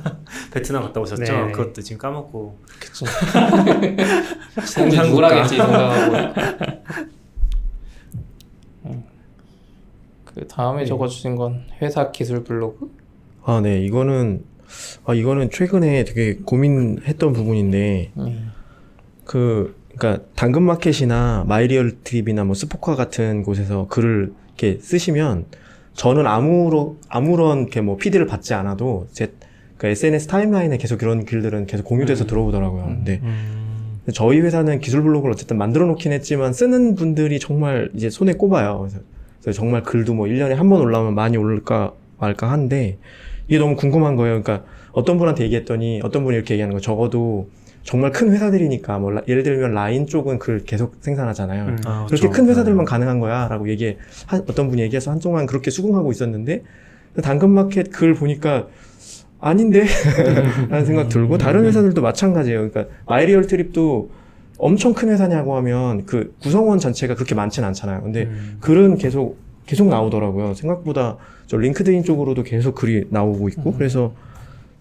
베트남 0.52 0.82
갔다 0.84 1.00
오셨죠? 1.00 1.22
네. 1.22 1.52
그것도 1.52 1.82
지금 1.82 1.98
까먹고 1.98 2.58
그치. 2.80 3.04
공이 4.74 4.96
누구라겠지 4.96 5.56
생각하고. 5.56 6.71
그 10.34 10.46
다음에 10.46 10.84
적어주신 10.84 11.36
건 11.36 11.64
회사 11.80 12.10
기술 12.10 12.44
블로그? 12.44 12.90
아, 13.44 13.60
네. 13.60 13.80
이거는 13.84 14.44
아, 15.04 15.14
이거는 15.14 15.50
최근에 15.50 16.04
되게 16.04 16.36
고민했던 16.36 17.32
부분인데 17.32 18.12
음. 18.16 18.52
그 19.24 19.76
그러니까 19.96 20.24
당근마켓이나 20.34 21.44
마이리얼 21.46 21.98
트립이나 22.02 22.44
뭐 22.44 22.54
스포카 22.54 22.96
같은 22.96 23.42
곳에서 23.42 23.86
글을 23.88 24.32
이렇게 24.48 24.78
쓰시면 24.80 25.46
저는 25.94 26.26
아무런 26.26 26.96
아무런 27.08 27.60
이렇게 27.62 27.80
뭐 27.82 27.96
feed를 27.96 28.26
받지 28.26 28.54
않아도 28.54 29.06
제 29.12 29.32
그 29.82 29.88
SNS 29.88 30.28
타임라인에 30.28 30.76
계속 30.76 30.96
그런 30.98 31.24
글들은 31.24 31.66
계속 31.66 31.82
공유돼서 31.82 32.22
음. 32.22 32.26
들어오더라고요. 32.28 32.84
음. 32.84 32.94
근데 32.98 33.20
음, 33.24 33.98
저희 34.14 34.38
회사는 34.38 34.78
기술 34.78 35.02
블로그를 35.02 35.32
어쨌든 35.32 35.58
만들어 35.58 35.86
놓긴 35.86 36.12
했지만 36.12 36.52
쓰는 36.52 36.94
분들이 36.94 37.40
정말 37.40 37.90
이제 37.92 38.08
손에 38.08 38.34
꼽아요. 38.34 38.78
그래서, 38.78 39.00
그래서 39.42 39.56
정말 39.58 39.82
글도 39.82 40.14
뭐 40.14 40.26
1년에 40.26 40.54
한 40.54 40.68
번 40.68 40.80
올라오면 40.80 41.14
많이 41.14 41.36
올까 41.36 41.92
말까 42.18 42.50
한데 42.50 42.98
이게 43.48 43.58
너무 43.58 43.76
궁금한 43.76 44.16
거예요. 44.16 44.40
그러니까 44.42 44.64
어떤 44.92 45.18
분한테 45.18 45.44
얘기했더니 45.44 46.00
어떤 46.04 46.22
분이 46.24 46.36
이렇게 46.36 46.54
얘기하는 46.54 46.74
거 46.74 46.80
적어도 46.80 47.48
정말 47.82 48.12
큰 48.12 48.30
회사들이니까 48.32 48.98
뭐 49.00 49.10
라- 49.10 49.22
예를 49.26 49.42
들면 49.42 49.72
라인 49.74 50.06
쪽은 50.06 50.38
글 50.38 50.62
계속 50.64 50.94
생산하잖아요. 51.00 51.64
음. 51.64 51.76
아, 51.84 52.04
그렇게 52.06 52.28
그렇죠. 52.28 52.30
큰 52.30 52.48
회사들만 52.48 52.84
가능한 52.84 53.18
거야라고 53.18 53.68
얘기 53.68 53.96
한 54.26 54.42
어떤 54.48 54.68
분이 54.68 54.80
얘기해서 54.82 55.10
한동안 55.10 55.46
그렇게 55.46 55.70
수긍하고 55.70 56.12
있었는데 56.12 56.62
당근마켓 57.22 57.90
글 57.90 58.14
보니까 58.14 58.68
아닌데 59.40 59.84
라는 60.70 60.86
생각 60.86 61.08
들고 61.08 61.36
다른 61.38 61.64
회사들도 61.64 62.00
마찬가지예요. 62.00 62.70
그러니까 62.70 62.94
마이리얼 63.06 63.48
트립도 63.48 64.10
엄청 64.58 64.94
큰 64.94 65.08
회사냐고 65.08 65.56
하면 65.56 66.04
그 66.06 66.34
구성원 66.40 66.78
전체가 66.78 67.14
그렇게 67.14 67.34
많진 67.34 67.64
않잖아요. 67.64 68.02
근데 68.02 68.24
음. 68.24 68.56
글은 68.60 68.96
계속 68.96 69.36
계속 69.66 69.88
나오더라고요. 69.88 70.54
생각보다 70.54 71.16
저 71.46 71.56
LinkedIn 71.56 72.02
쪽으로도 72.04 72.42
계속 72.42 72.74
글이 72.74 73.06
나오고 73.10 73.48
있고 73.50 73.72
그래서 73.74 74.12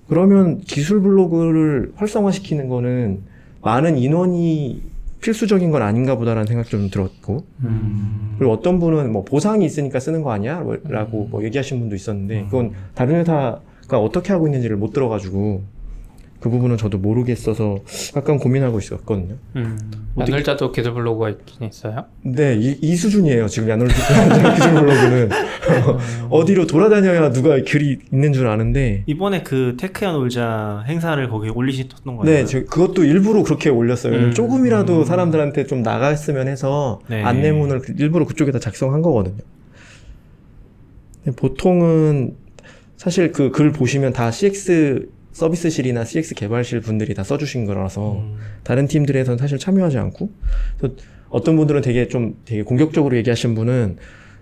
그러면 0.08 0.60
기술 0.60 1.02
블로그를 1.02 1.94
활성화시키는 1.96 2.68
거는 2.68 3.22
많은 3.62 3.98
인원이 3.98 4.82
필수적인 5.22 5.70
건 5.70 5.84
아닌가 5.84 6.16
보다라는 6.18 6.48
생각 6.48 6.66
좀 6.66 6.90
들었고 6.90 7.46
음. 7.64 8.36
그리고 8.40 8.52
어떤 8.54 8.80
분은 8.80 9.12
뭐 9.12 9.24
보상이 9.24 9.64
있으니까 9.66 10.00
쓰는 10.00 10.24
거 10.24 10.32
아니야? 10.32 10.62
뭐- 10.62 10.78
라고 10.90 11.28
뭐 11.30 11.44
얘기하신 11.44 11.80
분도 11.80 11.96
있었는데 11.96 12.46
그건 12.46 12.72
다른 12.96 13.16
회사가 13.18 13.62
어떻게 14.00 14.34
하고 14.34 14.48
있는지를 14.48 14.78
못 14.78 14.94
들어가지고 14.94 15.62
그 16.42 16.50
부분은 16.50 16.76
저도 16.78 16.98
모르겠어서 16.98 17.78
약간 18.16 18.40
고민하고 18.40 18.80
있었거든요. 18.80 19.36
음. 19.58 19.78
야놀자도 20.20 20.72
기술 20.72 20.96
블로그가 20.96 21.30
있긴 21.30 21.68
있어요? 21.68 22.06
근데 22.24 22.58
이, 22.60 22.76
이 22.82 22.96
수준이에요. 22.96 23.48
지금 23.48 23.70
야놀자 23.70 23.94
기술 24.56 24.74
블로그는 24.74 25.30
어디로 26.32 26.66
돌아다녀야 26.66 27.32
누가 27.32 27.62
글이 27.64 28.00
있는 28.12 28.34
줄 28.34 28.48
아는데 28.48 29.04
이번에 29.06 29.44
그 29.44 29.78
Tech야 29.80 30.12
놀자 30.14 30.84
행사를 30.88 31.30
거기 31.30 31.50
올리셨던 31.50 32.18
거예요? 32.18 32.24
네, 32.26 32.46
저 32.46 32.60
그것도 32.66 33.04
일부러 33.06 33.44
그렇게 33.44 33.70
올렸어요. 33.70 34.16
음. 34.16 34.34
조금이라도 34.34 35.06
사람들한테 35.06 35.68
좀 35.68 35.84
나갔으면 35.84 36.48
해서 36.48 37.02
네. 37.08 37.22
안내문을 37.22 37.82
그- 37.82 37.94
일부러 38.00 38.26
그쪽에다 38.26 38.58
작성한 38.60 39.04
거거든요. 39.04 39.38
보통은 41.36 42.36
사실 42.98 43.32
그 43.32 43.52
글 43.52 43.72
보시면 43.72 44.14
다 44.14 44.32
CX 44.32 45.08
서비스실이나 45.32 46.04
CX 46.06 46.36
개발실 46.36 46.82
분들이 46.82 47.14
다 47.14 47.24
써주신 47.24 47.66
거라서 47.66 48.20
음. 48.20 48.36
다른 48.64 48.88
팀들에서는 48.88 49.38
사실 49.38 49.58
참여하지 49.58 49.98
않고 49.98 50.30
어떤 51.30 51.56
분들은 51.56 51.82
되게 51.82 52.08
좀 52.08 52.36
되게 52.46 52.64
공격적으로 52.64 53.16
얘기하신 53.18 53.56
분은 53.56 53.98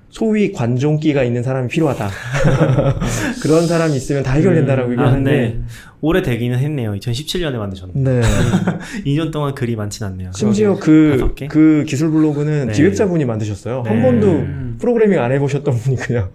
소위 0.09 0.51
관종기가 0.51 1.23
있는 1.23 1.43
사람이 1.43 1.67
필요하다. 1.67 2.09
그런 3.43 3.67
사람이 3.67 3.95
있으면 3.95 4.23
다 4.23 4.33
해결된다라고 4.33 4.89
아, 4.89 4.91
얘기하는데 4.91 5.31
근데 5.31 5.65
오래 6.01 6.23
되기는 6.23 6.57
했네요. 6.57 6.93
2017년에 6.93 7.57
만드셨는데 7.57 8.19
네. 8.19 8.21
2년 9.05 9.31
동안 9.31 9.53
글이 9.53 9.75
많진 9.75 10.05
않네요. 10.07 10.31
심지어 10.33 10.73
다섯 10.73 10.83
그, 10.83 11.33
개? 11.35 11.47
그 11.47 11.83
기술 11.87 12.09
블로그는 12.09 12.67
네. 12.67 12.73
기획자분이 12.73 13.25
만드셨어요. 13.25 13.83
한 13.85 13.97
네. 13.97 14.01
번도 14.01 14.27
음. 14.27 14.77
프로그래밍 14.81 15.19
안 15.21 15.31
해보셨던 15.31 15.75
분이 15.75 15.97
그냥 15.97 16.29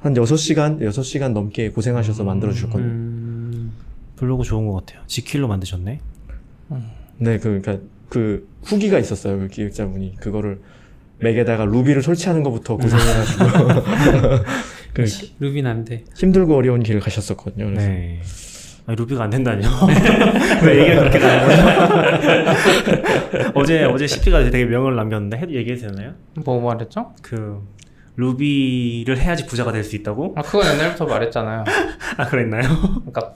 한 0.00 0.14
6시간, 0.14 0.80
6시간 0.80 1.32
넘게 1.32 1.70
고생하셔서 1.70 2.24
만들어 2.24 2.52
주셨거든요. 2.52 2.88
음, 2.88 3.09
블로그 4.20 4.44
좋은 4.44 4.68
것 4.68 4.84
같아요. 4.84 5.02
지킬로 5.06 5.48
만드셨네. 5.48 5.98
네, 7.16 7.38
그, 7.38 7.58
그니까, 7.62 7.78
그, 8.10 8.46
후기가 8.62 8.98
있었어요, 8.98 9.38
그 9.38 9.48
기획자분이. 9.48 10.16
그거를 10.16 10.60
맥에다가 11.20 11.64
루비를 11.64 12.02
설치하는 12.02 12.42
것부터 12.42 12.76
고생해가지고. 12.76 13.44
그, 14.92 15.06
루비는 15.38 15.70
안 15.70 15.84
돼. 15.86 16.04
힘들고 16.16 16.54
어려운 16.54 16.82
길을 16.82 17.00
가셨었거든요. 17.00 17.64
그래서. 17.64 17.88
네. 17.88 18.20
아니, 18.86 18.96
루비가 18.96 19.24
안 19.24 19.30
된다뇨. 19.30 19.66
왜 20.64 20.80
얘기가 20.80 21.00
그렇게 21.00 21.18
가요? 21.18 21.48
어제 23.54 23.84
어제 23.84 24.06
CP가 24.06 24.44
되게 24.50 24.64
명언을 24.66 24.96
남겼는데 24.96 25.38
해도 25.38 25.54
얘기해도 25.54 25.88
되나요? 25.88 26.12
뭐 26.44 26.60
말했죠? 26.60 27.14
그 27.22 27.62
루비를 28.16 29.16
해야지 29.18 29.46
부자가 29.46 29.72
될 29.72 29.82
수 29.84 29.96
있다고? 29.96 30.34
아, 30.36 30.42
그건 30.42 30.74
옛날부터 30.74 31.06
말했잖아요. 31.06 31.64
아 32.16 32.26
그랬나요? 32.26 32.62
그러니까 33.06 33.34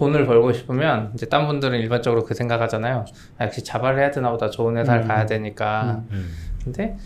돈을 0.00 0.24
벌고 0.24 0.54
싶으면 0.54 1.10
이제 1.14 1.26
딴 1.26 1.46
분들은 1.46 1.78
일반적으로 1.78 2.24
그 2.24 2.32
생각하잖아요. 2.32 3.04
아, 3.36 3.44
역시 3.44 3.62
자바를 3.62 3.98
해야 3.98 4.10
되나 4.10 4.30
보다. 4.30 4.48
좋은 4.48 4.78
회사를 4.78 5.02
음. 5.02 5.08
가야 5.08 5.26
되니까. 5.26 6.00
음. 6.10 6.32
근데 6.64 6.96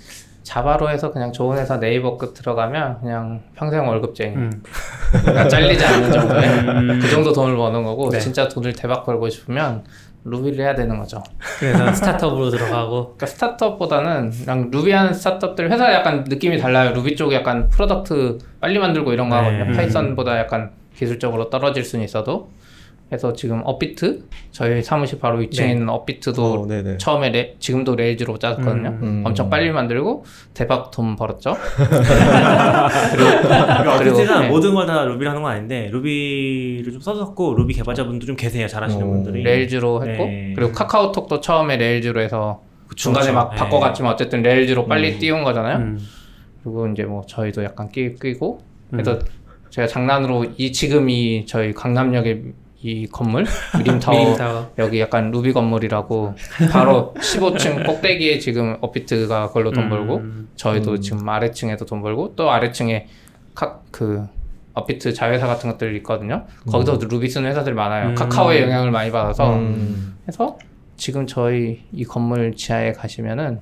Java로 0.45 0.89
해서 0.89 1.11
그냥 1.11 1.33
좋은 1.33 1.59
회사 1.59 1.81
네이버 1.81 2.17
끝 2.17 2.35
들어가면 2.35 3.01
그냥 3.01 3.43
평생 3.57 3.85
월급쟁이. 3.89 4.37
음. 4.37 4.63
그러니까 5.11 5.49
잘리지 5.49 5.85
않는 5.85 6.13
정도의 6.13 6.49
음. 6.71 6.99
그 7.03 7.11
정도 7.11 7.33
돈을 7.33 7.57
버는 7.57 7.83
거고 7.83 8.11
네. 8.11 8.21
진짜 8.21 8.47
돈을 8.47 8.73
대박 8.75 9.05
벌고 9.05 9.29
싶으면 9.29 9.83
Ruby를 10.23 10.65
해야 10.65 10.77
되는 10.77 10.97
거죠. 10.97 11.21
그래서 11.59 11.93
스타트업으로 11.93 12.51
들어가고 12.51 13.17
그러니까 13.17 13.27
스타트업보다는 13.27 14.31
그냥 14.31 14.71
루비 14.71 14.93
하는 14.93 15.13
스타트업들 15.13 15.69
회사 15.73 15.93
약간 15.93 16.25
느낌이 16.29 16.59
달라요. 16.59 16.93
루비 16.93 17.17
쪽이 17.17 17.35
약간 17.35 17.69
product 17.71 18.39
빨리 18.61 18.79
만들고 18.79 19.13
이런 19.13 19.29
거 19.29 19.35
네. 19.35 19.43
하거든요. 19.43 19.65
음. 19.73 19.77
Python보다 19.77 20.39
약간 20.39 20.71
기술적으로 20.95 21.51
떨어질 21.51 21.85
수는 21.85 22.05
있어도 22.05 22.51
그래서 23.15 23.33
지금 23.33 23.63
업비트 23.65 24.25
저희 24.51 24.83
사무실 24.83 25.21
바로 25.21 25.39
2층에 25.39 25.67
네. 25.67 25.71
있는 25.71 25.89
업비트도 25.89 26.63
어, 26.63 26.67
네네. 26.67 26.99
처음에 26.99 27.31
레, 27.31 27.55
지금도 27.61 27.95
Rails로 27.95 28.39
짰거든요. 28.39 28.89
음. 28.89 28.99
음. 29.03 29.23
엄청 29.25 29.49
빨리 29.49 29.71
만들고 29.71 30.25
대박 30.53 30.91
돈 30.91 31.15
벌었죠. 31.15 31.57
그러니까 33.15 33.99
그리고, 33.99 34.17
어쨌든 34.17 34.41
네. 34.41 34.49
모든 34.49 34.75
걸 34.75 34.85
다 34.85 35.05
Ruby를 35.05 35.31
하는 35.31 35.43
건 35.43 35.53
아닌데 35.53 35.89
Ruby를 35.93 36.91
좀 36.93 37.01
써줬고 37.01 37.55
루비 37.55 37.73
개발자분도 37.75 38.27
좀 38.27 38.35
계세요. 38.37 38.67
잘하시는 38.67 39.03
어, 39.07 39.09
분들이. 39.09 39.43
Rails로 39.45 40.05
했고 40.07 40.25
네. 40.27 40.53
그리고 40.57 40.73
카카오톡도 40.73 41.41
처음에 41.41 41.77
Rails로 41.77 42.21
해서 42.21 42.61
그쵸, 42.89 43.05
중간에 43.05 43.27
그쵸. 43.27 43.35
막 43.35 43.51
네. 43.53 43.57
바꿔갔지만 43.57 44.13
어쨌든 44.13 44.43
Rails로 44.43 44.87
빨리 44.87 45.13
음. 45.15 45.19
띄운 45.21 45.45
거잖아요. 45.45 45.79
음. 45.79 45.99
그리고 46.63 46.87
이제 46.89 47.05
뭐 47.05 47.23
저희도 47.27 47.63
약간 47.65 47.89
끼, 47.91 48.15
끼고 48.17 48.61
음. 48.61 48.91
그래서 48.91 49.19
제가 49.71 49.87
장난으로 49.87 50.47
이 50.59 50.71
지금 50.73 51.09
이 51.09 51.47
저희 51.47 51.73
강남역의 51.73 52.43
이 52.85 53.07
건물 53.07 53.47
미림타워. 53.79 54.73
여기 54.77 55.01
약간 55.01 55.31
루비 55.31 55.55
건물이라고 55.55 56.35
바로 56.71 57.15
15층 57.17 57.87
꼭대기에 57.89 58.39
지금 58.39 58.77
업비트가 58.83 59.49
그걸로 59.49 59.73
돈 59.73 59.85
음. 59.85 59.89
벌고 59.89 60.23
저희도 60.57 60.93
음. 60.93 61.01
지금 61.01 61.27
아래층에도 61.27 61.87
돈 61.87 62.03
벌고 62.03 62.35
또 62.37 62.51
아래층에 62.51 63.07
카, 63.55 63.81
그 63.91 64.27
업비트 64.75 65.15
자회사 65.15 65.47
같은 65.47 65.71
것들이 65.71 65.97
있거든요. 65.99 66.45
거기서도 66.71 67.07
루비 67.07 67.27
쓰는 67.31 67.49
회사들이 67.49 67.75
많아요. 67.75 68.11
음. 68.11 68.15
카카오의 68.15 68.61
영향을 68.65 68.91
많이 68.91 69.11
받아서 69.11 69.55
음. 69.55 70.17
해서 70.29 70.59
지금 70.99 71.27
저희 71.27 71.81
이 71.91 72.05
건물 72.05 72.55
지하에 72.55 72.93
가시면은 72.93 73.61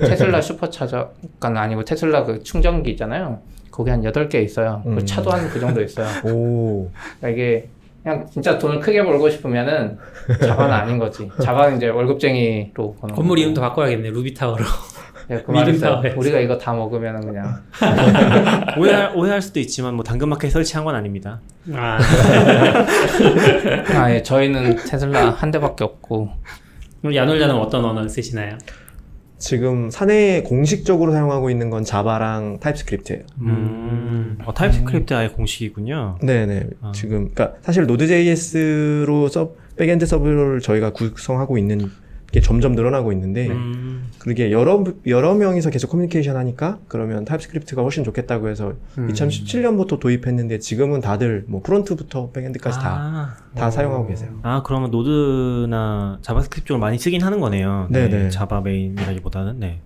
테슬라 0.00 0.40
슈퍼차저가 0.42 1.14
아니고 1.42 1.84
테슬라 1.84 2.24
그 2.24 2.42
충전기 2.42 2.90
있잖아요. 2.90 3.38
거기 3.70 3.90
한 3.90 4.02
8개 4.02 4.42
있어요. 4.42 4.80
그리고 4.82 5.00
음. 5.00 5.06
차도 5.06 5.30
한 5.30 5.48
그 5.48 5.60
정도 5.60 5.80
있어요. 5.80 6.06
오. 6.24 6.90
그러니까 7.20 7.28
이게 7.28 7.68
그냥 8.04 8.26
진짜 8.30 8.58
돈을 8.58 8.78
크게 8.80 9.02
벌고 9.02 9.28
싶으면은 9.30 9.96
자바는 10.40 10.72
아닌 10.74 10.98
거지. 10.98 11.28
자바는 11.42 11.78
이제 11.78 11.88
월급쟁이로 11.88 12.94
보는 13.00 13.14
건물. 13.14 13.38
이름도 13.38 13.60
바꿔야겠네. 13.62 14.10
루비타워로. 14.10 14.62
네, 15.28 15.42
그. 15.42 15.52
미림타워에서. 15.52 16.18
우리가 16.18 16.38
이거 16.38 16.58
다 16.58 16.74
먹으면은 16.74 17.22
그냥 17.22 17.62
오해할, 18.78 19.12
오해할 19.16 19.40
수도 19.40 19.58
있지만 19.58 19.94
뭐 19.94 20.04
당근마켓 20.04 20.50
설치한 20.52 20.84
건 20.84 20.94
아닙니다. 20.94 21.40
아, 21.72 21.98
아, 23.96 24.12
예, 24.12 24.22
저희는 24.22 24.76
테슬라 24.76 25.30
한 25.30 25.50
대밖에 25.50 25.82
없고 25.84 26.28
그럼 27.00 27.14
야놀자는 27.14 27.54
어떤 27.54 27.86
언어를 27.86 28.10
쓰시나요? 28.10 28.58
지금 29.38 29.90
사내에 29.90 30.42
공식적으로 30.42 31.12
사용하고 31.12 31.50
있는 31.50 31.70
건 31.70 31.84
자바랑 31.84 32.60
타입스크립트예요. 32.60 33.22
음. 33.40 34.38
어, 34.44 34.54
TypeScript 34.54 35.12
아예 35.14 35.28
공식이군요. 35.28 36.18
네네. 36.22 36.68
아. 36.80 36.92
지금, 36.94 37.30
그러니까 37.34 37.58
사실 37.62 37.86
Node.js로 37.86 39.28
서, 39.28 39.52
backend 39.76 40.06
서버를 40.06 40.60
저희가 40.60 40.92
구성하고 40.92 41.58
있는 41.58 41.90
게 42.34 42.40
점점 42.40 42.72
늘어나고 42.72 43.12
있는데, 43.12 43.48
음. 43.48 44.08
그게 44.18 44.50
여러, 44.50 44.82
여러 45.06 45.34
명이서 45.34 45.70
계속 45.70 45.88
커뮤니케이션 45.88 46.36
하니까, 46.36 46.80
그러면 46.88 47.24
TypeScript가 47.24 47.80
훨씬 47.82 48.02
좋겠다고 48.02 48.48
해서, 48.48 48.72
음. 48.98 49.08
2017년부터 49.08 50.00
도입했는데, 50.00 50.58
지금은 50.58 51.00
다들 51.00 51.44
뭐 51.46 51.62
front부터 51.62 52.32
backend까지 52.32 52.78
다, 52.80 52.90
아. 52.90 53.36
다 53.54 53.70
사용하고 53.70 54.08
계세요. 54.08 54.30
아 54.42 54.62
그러면 54.64 54.90
Node나 54.90 56.18
JavaScript 56.22 56.66
쪽을 56.66 56.80
많이 56.80 56.98
쓰긴 56.98 57.22
하는 57.22 57.38
거네요. 57.38 57.86
네네. 57.90 58.30
Java 58.30 58.62
메인이라기보다는 58.62 59.60
네. 59.60 59.80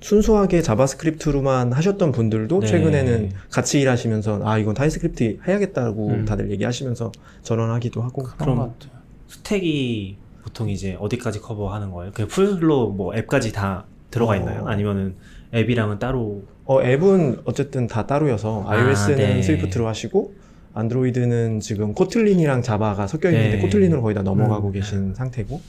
순수하게 0.00 0.62
JavaScript로만 0.62 1.72
하셨던 1.72 2.12
분들도 2.12 2.60
네. 2.60 2.66
최근에는 2.66 3.30
같이 3.50 3.80
일하시면서, 3.80 4.40
아, 4.44 4.56
이건 4.56 4.72
TypeScript 4.72 5.40
해야겠다고 5.46 6.08
음. 6.08 6.24
다들 6.24 6.50
얘기하시면서 6.50 7.12
전환하기도 7.42 8.00
하고, 8.00 8.22
그런 8.22 8.56
것 8.56 8.78
같아요. 8.78 8.94
stack이 9.28 10.23
보통 10.44 10.68
이제 10.68 10.96
어디까지 11.00 11.40
커버하는 11.40 11.90
거예요? 11.90 12.12
그 12.14 12.26
full로 12.28 12.90
뭐 12.90 13.16
앱까지 13.16 13.52
다 13.52 13.86
들어가 14.10 14.34
어. 14.34 14.36
있나요? 14.36 14.66
아니면은 14.66 15.14
앱이랑은 15.54 15.98
따로 15.98 16.44
어, 16.66 16.82
앱은 16.82 17.40
어쨌든 17.46 17.86
다 17.86 18.06
따로여서 18.06 18.64
아, 18.66 18.72
iOS는 18.72 19.16
네. 19.16 19.42
Swift로 19.42 19.88
하시고 19.88 20.34
안드로이드는 20.74 21.60
지금 21.60 21.94
Kotlin이랑 21.94 22.62
Java가 22.62 23.06
섞여 23.06 23.30
있는데 23.30 23.56
네. 23.56 23.62
Kotlin으로 23.62 24.02
거의 24.02 24.14
다 24.14 24.22
넘어가고 24.22 24.68
음. 24.68 24.72
계신 24.72 25.14
상태고 25.14 25.60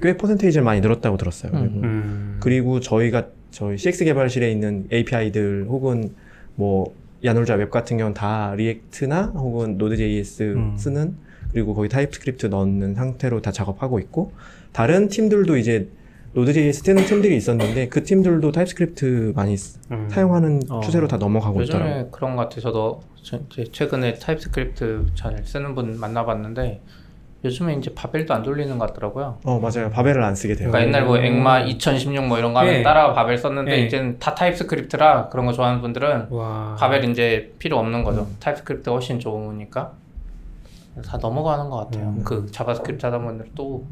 꽤 0.00 0.16
percentage를 0.16 0.64
많이 0.64 0.80
늘었다고 0.80 1.16
들었어요. 1.16 1.52
음. 1.52 1.58
그리고, 1.60 1.80
음. 1.80 2.36
그리고 2.40 2.80
저희가 2.80 3.26
저희 3.50 3.76
CX 3.76 4.04
개발실에 4.04 4.50
있는 4.50 4.86
API들 4.90 5.66
혹은 5.68 6.14
뭐 6.54 6.94
야놀자 7.22 7.56
웹 7.56 7.70
같은 7.70 7.98
경우는 7.98 8.14
다 8.14 8.54
React나 8.56 9.32
혹은 9.34 9.76
Node.js 9.76 10.54
음. 10.54 10.76
쓰는 10.78 11.16
그리고 11.52 11.74
거기 11.74 11.88
TypeScript 11.88 12.46
넣는 12.46 12.94
상태로 12.94 13.42
다 13.42 13.50
작업하고 13.52 13.98
있고 14.00 14.32
다른 14.72 15.08
팀들도 15.08 15.56
이제 15.56 15.88
Node.js 16.32 16.82
쓰는 16.84 17.04
팀들이 17.06 17.36
있었는데 17.36 17.88
그 17.88 18.04
팀들도 18.04 18.52
TypeScript 18.52 19.32
많이 19.34 19.56
쓰- 19.56 19.78
음. 19.90 20.08
사용하는 20.10 20.60
어. 20.70 20.80
추세로 20.80 21.08
다 21.08 21.16
넘어가고 21.16 21.62
있더라고요. 21.62 21.90
요즘에 21.90 22.08
그런 22.12 22.36
것 22.36 22.42
같아요. 22.42 22.60
저도 22.60 23.00
저- 23.22 23.40
이제 23.50 23.64
최근에 23.72 24.14
TypeScript 24.14 25.06
잘 25.16 25.42
쓰는 25.44 25.74
분 25.74 25.98
만나봤는데 25.98 26.80
요즘에 27.44 27.74
이제 27.74 27.92
Babel도 27.94 28.32
안 28.34 28.42
돌리는 28.44 28.78
것 28.78 28.86
같더라고요. 28.88 29.38
어 29.44 29.58
맞아요. 29.58 29.90
Babel을 29.90 30.22
안 30.22 30.34
쓰게 30.36 30.54
돼요. 30.54 30.68
그러니까 30.70 30.86
옛날 30.86 31.04
뭐 31.06 31.16
ECMA 31.18 31.60
2016 31.62 32.26
뭐 32.28 32.38
이런 32.38 32.52
거 32.52 32.60
하면 32.60 32.74
네. 32.74 32.82
따라 32.82 33.12
바벨 33.14 33.36
썼는데 33.38 33.70
네. 33.72 33.86
이제는 33.86 34.18
다 34.20 34.34
TypeScript라 34.34 35.30
그런 35.30 35.46
거 35.46 35.52
좋아하는 35.52 35.80
분들은 35.80 36.26
와. 36.30 36.76
바벨 36.78 37.02
이제 37.06 37.52
필요 37.58 37.78
없는 37.78 38.04
거죠. 38.04 38.28
TypeScript가 38.40 38.92
훨씬 38.94 39.18
좋으니까 39.18 39.94
다 41.02 41.18
넘어가는 41.18 41.68
것 41.70 41.76
같아요. 41.76 42.08
음. 42.08 42.24
그 42.24 42.46
JavaScript 42.50 43.04
하다 43.06 43.18
보면 43.18 43.50
또 43.54 43.86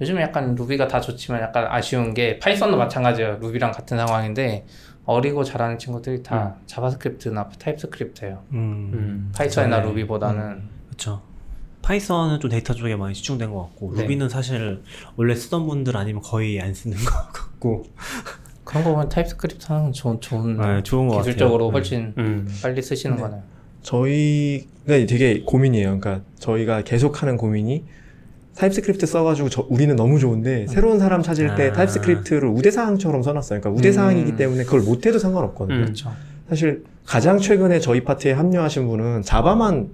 요즘에 0.00 0.22
약간 0.22 0.54
Ruby가 0.54 0.88
다 0.88 1.00
좋지만 1.00 1.40
약간 1.40 1.66
아쉬운 1.68 2.14
게 2.14 2.38
Python도 2.38 2.76
마찬가지예요. 2.76 3.38
Ruby랑 3.40 3.72
같은 3.72 3.96
상황인데 3.98 4.66
어리고 5.04 5.42
잘하는 5.44 5.78
친구들이 5.78 6.22
다 6.22 6.56
JavaScript나 6.66 7.48
TypeScript예요. 7.58 8.42
음. 8.52 8.90
음. 8.92 9.32
Python이나 9.34 9.80
네. 9.80 9.86
Ruby보다는 9.86 10.62
그렇죠. 10.86 11.22
Python은 11.82 12.40
좀 12.40 12.50
데이터 12.50 12.74
쪽에 12.74 12.94
많이 12.94 13.14
집중된 13.14 13.50
것 13.52 13.62
같고 13.62 13.94
네. 13.94 14.02
Ruby는 14.02 14.28
사실 14.28 14.82
원래 15.16 15.34
쓰던 15.34 15.66
분들 15.66 15.96
아니면 15.96 16.22
거의 16.22 16.60
안 16.60 16.74
쓰는 16.74 16.96
것 16.98 17.32
같고 17.32 17.84
그런 18.64 18.84
거 18.84 18.90
보면 18.92 19.08
TypeScript 19.08 19.66
하는 19.68 19.84
건 19.84 19.92
좋은 19.92 20.20
좋은 20.20 20.56
네, 20.58 20.82
좋은 20.82 21.08
것 21.08 21.18
기술적으로 21.18 21.68
같아요. 21.68 21.78
훨씬 21.78 22.14
음. 22.18 22.48
빨리 22.62 22.80
쓰시는 22.82 23.16
네. 23.16 23.22
거네요. 23.22 23.42
저희가 23.82 24.94
되게 25.06 25.42
고민이에요. 25.44 25.98
그러니까 26.00 26.22
저희가 26.38 26.82
계속하는 26.82 27.36
고민이 27.36 27.84
TypeScript 28.56 29.06
써가지고 29.06 29.48
저- 29.48 29.66
우리는 29.70 29.94
너무 29.96 30.18
좋은데 30.18 30.66
새로운 30.68 30.98
사람 30.98 31.22
찾을 31.22 31.54
때 31.54 31.68
아. 31.68 31.72
TypeScript를 31.72 32.48
우대사항처럼 32.48 33.22
써놨어요. 33.22 33.60
그러니까 33.60 33.78
우대사항이기 33.78 34.32
음. 34.32 34.36
때문에 34.36 34.64
그걸 34.64 34.80
못해도 34.80 35.18
상관없거든요. 35.18 35.76
음. 35.78 35.82
그렇죠. 35.84 36.12
사실 36.48 36.84
가장 37.06 37.38
최근에 37.38 37.80
저희 37.80 38.02
파트에 38.04 38.32
합류하신 38.32 38.86
분은 38.88 39.22
Java만 39.22 39.88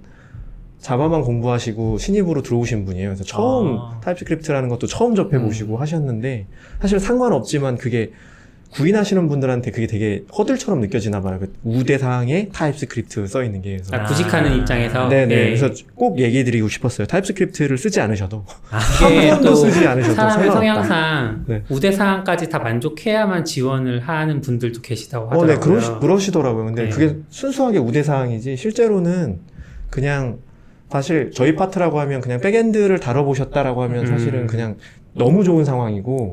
Java만 0.79 1.21
공부하시고 1.21 1.97
신입으로 1.97 2.41
들어오신 2.43 2.85
분이에요. 2.85 3.09
그래서 3.09 3.23
처음 3.23 3.77
아. 3.79 3.99
TypeScript라는 4.03 4.67
것도 4.69 4.87
처음 4.87 5.15
접해 5.15 5.39
보시고 5.39 5.77
하셨는데 5.77 6.47
사실 6.81 6.99
상관없지만 6.99 7.77
그게 7.77 8.11
구인하시는 8.71 9.27
분들한테 9.27 9.71
그게 9.71 9.87
되게 9.87 10.23
허들처럼 10.37 10.81
느껴지나 10.81 11.21
봐요. 11.21 11.39
그 11.39 11.53
우대 11.63 11.97
사항에 11.97 12.49
TypeScript 12.49 13.25
써 13.27 13.43
있는 13.43 13.61
게 13.61 13.77
그래서 13.77 13.95
아, 13.95 14.03
구직하는 14.03 14.51
아. 14.51 14.55
입장에서 14.55 15.07
네네. 15.07 15.33
예. 15.33 15.45
그래서 15.55 15.69
꼭 15.95 16.19
얘기 16.19 16.43
드리고 16.43 16.67
싶었어요. 16.67 17.07
TypeScript를 17.07 17.77
쓰지 17.77 18.01
않으셔도 18.01 18.45
이게 19.07 19.29
한 19.29 19.41
번도 19.41 19.49
또 19.49 19.55
쓰지 19.55 19.87
않으셔도 19.87 20.15
사람의. 20.15 20.51
성향상 20.51 21.45
네. 21.47 21.63
우대 21.69 21.91
사항까지 21.91 22.49
다 22.49 22.59
만족해야만 22.59 23.45
지원을 23.45 24.01
하는 24.01 24.41
분들도 24.41 24.81
계시다고 24.81 25.25
어, 25.25 25.29
하더라고요. 25.29 25.55
네, 25.55 25.59
그러시, 25.59 25.91
그러시더라고요. 25.99 26.65
근데 26.65 26.83
네. 26.83 26.89
그게 26.89 27.15
순수하게 27.29 27.79
우대 27.79 28.03
사항이지 28.03 28.57
실제로는 28.57 29.39
그냥 29.89 30.39
사실 30.89 31.31
저희 31.33 31.55
파트라고 31.55 31.99
하면 32.01 32.21
그냥 32.21 32.39
backend를 32.39 32.99
다뤄보셨다라고 32.99 33.83
하면 33.83 34.05
음. 34.05 34.07
사실은 34.07 34.47
그냥 34.47 34.77
너무 35.13 35.43
좋은 35.43 35.65
상황이고 35.65 36.31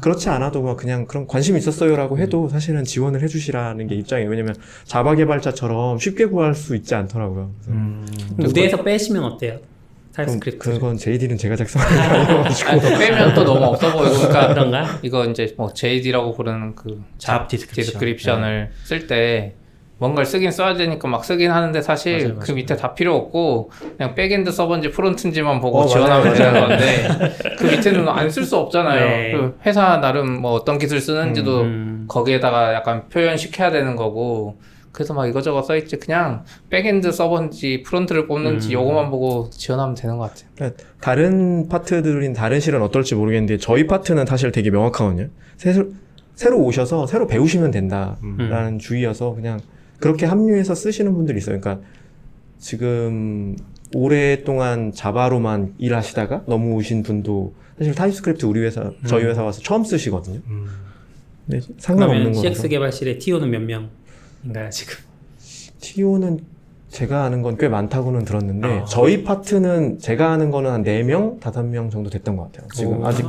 그렇지 0.00 0.28
않아도 0.28 0.60
뭐 0.62 0.76
그냥 0.76 1.06
그런 1.06 1.26
관심 1.26 1.56
있었어요라고 1.56 2.18
해도 2.18 2.48
사실은 2.48 2.84
지원을 2.84 3.22
해주시라는 3.22 3.86
게 3.86 3.94
입장이에요. 3.96 4.30
왜냐면 4.30 4.54
Java 4.84 5.14
개발자처럼 5.16 5.98
쉽게 5.98 6.26
구할 6.26 6.54
수 6.54 6.76
있지 6.76 6.94
않더라고요. 6.94 7.50
음. 7.68 8.06
우대에서 8.38 8.82
빼시면 8.82 9.24
어때요? 9.24 9.58
TypeScript 10.14 10.58
그건 10.58 10.96
JD는 10.96 11.36
제가 11.38 11.54
작성한 11.54 11.96
아니어가지고 11.96 12.70
아니, 12.70 12.80
그 12.80 12.88
빼면 12.98 13.34
또 13.34 13.44
너무 13.44 13.64
없어 13.66 13.92
보이고 13.92 14.14
그러니까 14.16 14.48
그런가? 14.48 14.98
이거 15.02 15.24
이제 15.26 15.54
뭐 15.56 15.72
JD라고 15.72 16.34
부르는 16.34 16.74
그 16.74 17.00
job 17.18 17.46
description. 17.48 17.84
description을 17.84 18.70
쓸때 18.84 19.54
뭔가를 19.98 20.26
쓰긴 20.26 20.50
써야 20.52 20.74
되니까 20.74 21.08
막 21.08 21.24
쓰긴 21.24 21.50
하는데 21.50 21.82
사실 21.82 22.18
맞아요, 22.18 22.34
그 22.34 22.38
맞아요. 22.38 22.54
밑에 22.54 22.76
다 22.76 22.94
필요 22.94 23.16
없고 23.16 23.70
그냥 23.96 24.14
backend 24.14 24.52
서버인지 24.52 24.90
front인지만 24.92 25.60
보고 25.60 25.80
어, 25.80 25.86
지원하면. 25.86 26.34
되는 26.34 26.60
건데 26.60 27.08
그 27.58 27.64
밑에는 27.66 28.08
안 28.08 28.28
쓸 28.30 28.44
수 28.44 28.56
없잖아요. 28.56 29.00
네. 29.08 29.32
그 29.32 29.58
회사 29.66 29.98
나름 30.00 30.40
뭐 30.40 30.52
어떤 30.52 30.78
기술 30.78 31.00
쓰는지도 31.00 31.62
음. 31.62 32.04
거기에다가 32.08 32.74
약간 32.74 33.08
표현시켜야 33.08 33.70
되는 33.72 33.96
거고 33.96 34.58
그래서 34.92 35.14
막 35.14 35.26
이거저거 35.26 35.62
써있지 35.62 35.98
그냥 35.98 36.44
backend 36.70 37.10
서버인지 37.12 37.82
front를 37.84 38.26
뽑는지 38.28 38.68
음. 38.68 38.72
요거만 38.74 39.10
보고 39.10 39.50
지원하면 39.50 39.94
되는 39.96 40.16
것 40.16 40.30
같아요. 40.30 40.48
그러니까 40.54 40.82
다른 41.00 41.68
파트들인 41.68 42.32
다른 42.34 42.60
실은 42.60 42.82
어떨지 42.82 43.14
모르겠는데 43.16 43.58
저희 43.58 43.86
파트는 43.86 44.26
사실 44.26 44.52
되게 44.52 44.70
명확하거든요. 44.70 45.28
새로, 45.56 45.86
새로 46.36 46.58
오셔서 46.58 47.06
새로 47.08 47.26
배우시면 47.26 47.70
된다라는 47.72 48.16
음. 48.22 48.78
주의여서 48.80 49.34
그냥 49.34 49.58
그렇게 49.98 50.26
합류해서 50.26 50.74
쓰시는 50.74 51.14
분들이 51.14 51.38
있어요. 51.38 51.60
그러니까 51.60 51.84
지금 52.58 53.56
오랫동안 53.94 54.92
Java로만 54.92 55.74
일하시다가 55.78 56.44
넘어오신 56.46 57.02
분도 57.02 57.54
사실 57.78 57.94
TypeScript 57.94 58.44
우리 58.46 58.60
회사 58.60 58.90
저희 59.06 59.24
회사 59.24 59.42
와서 59.42 59.60
처음 59.62 59.84
쓰시거든요. 59.84 60.40
음. 60.48 60.66
근데 61.46 61.66
상관없는 61.78 62.32
거라서 62.32 62.40
CX 62.42 62.68
개발실의 62.68 63.18
TO는 63.18 63.50
몇 63.50 63.60
명인가요 63.62 64.70
지금? 64.70 64.94
TO는 65.80 66.40
제가 66.88 67.24
아는 67.24 67.42
건 67.42 67.56
꽤 67.58 67.68
많다고는 67.68 68.24
들었는데 68.24 68.68
아. 68.80 68.84
저희 68.84 69.22
파트는 69.24 69.98
제가 69.98 70.32
아는 70.32 70.50
거는 70.50 70.70
한 70.70 70.82
4명, 70.84 71.38
5명 71.40 71.90
정도 71.90 72.10
됐던 72.10 72.36
것 72.36 72.50
같아요. 72.52 72.68
지금 72.74 73.00
오, 73.02 73.06
아직 73.06 73.24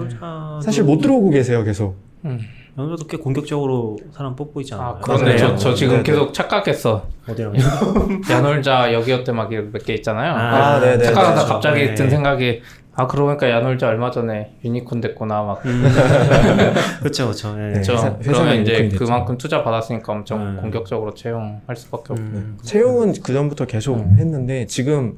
사실 0.64 0.84
못 0.84 1.00
들어오고 1.00 1.30
계세요, 1.30 1.64
계속. 1.64 1.96
음. 2.26 2.40
연월도 2.80 3.08
꽤 3.08 3.18
공격적으로 3.18 3.98
사람 4.14 4.36
뽑고 4.38 4.62
있지 4.62 4.74
않아요? 4.74 4.88
아 4.88 5.00
그런데 5.02 5.26
맞아요. 5.36 5.38
저, 5.38 5.56
저 5.58 5.74
지금 5.74 5.92
네네. 5.96 6.04
계속 6.04 6.34
착각했어. 6.34 7.06
어디요? 7.28 7.52
야놀자 8.32 8.94
여기어때 8.94 9.34
막 9.34 9.50
몇 9.52 9.84
개 9.84 9.94
있잖아요. 9.96 10.34
아, 10.34 10.80
네네. 10.80 11.04
착각하다 11.04 11.42
네, 11.44 11.48
갑자기 11.48 11.86
네. 11.88 11.96
든 11.96 12.10
생각이 12.10 12.62
아 12.96 13.08
그러니까 13.08 13.50
야놀자 13.50 13.88
얼마 13.88 14.12
전에 14.12 14.56
유니콘 14.64 15.02
됐구나 15.02 15.44
막 15.44 15.62
그렇죠, 15.62 17.26
그렇죠. 17.26 17.56
예. 17.58 17.68
네. 17.68 17.82
그렇죠. 17.82 18.18
그러면 18.24 18.62
이제. 18.62 18.90
그만큼 18.98 19.38
투자 19.38 19.62
받았으니까 19.64 20.14
엄청 20.14 20.56
네. 20.56 20.62
공격적으로 20.62 21.14
채용할 21.14 21.76
수밖에 21.76 22.14
없고. 22.14 22.16
음. 22.24 22.58
채용은 22.64 23.14
그 23.24 23.34
전부터 23.34 23.66
계속 23.66 23.98
음. 23.98 24.16
했는데 24.20 24.66
지금 24.68 25.18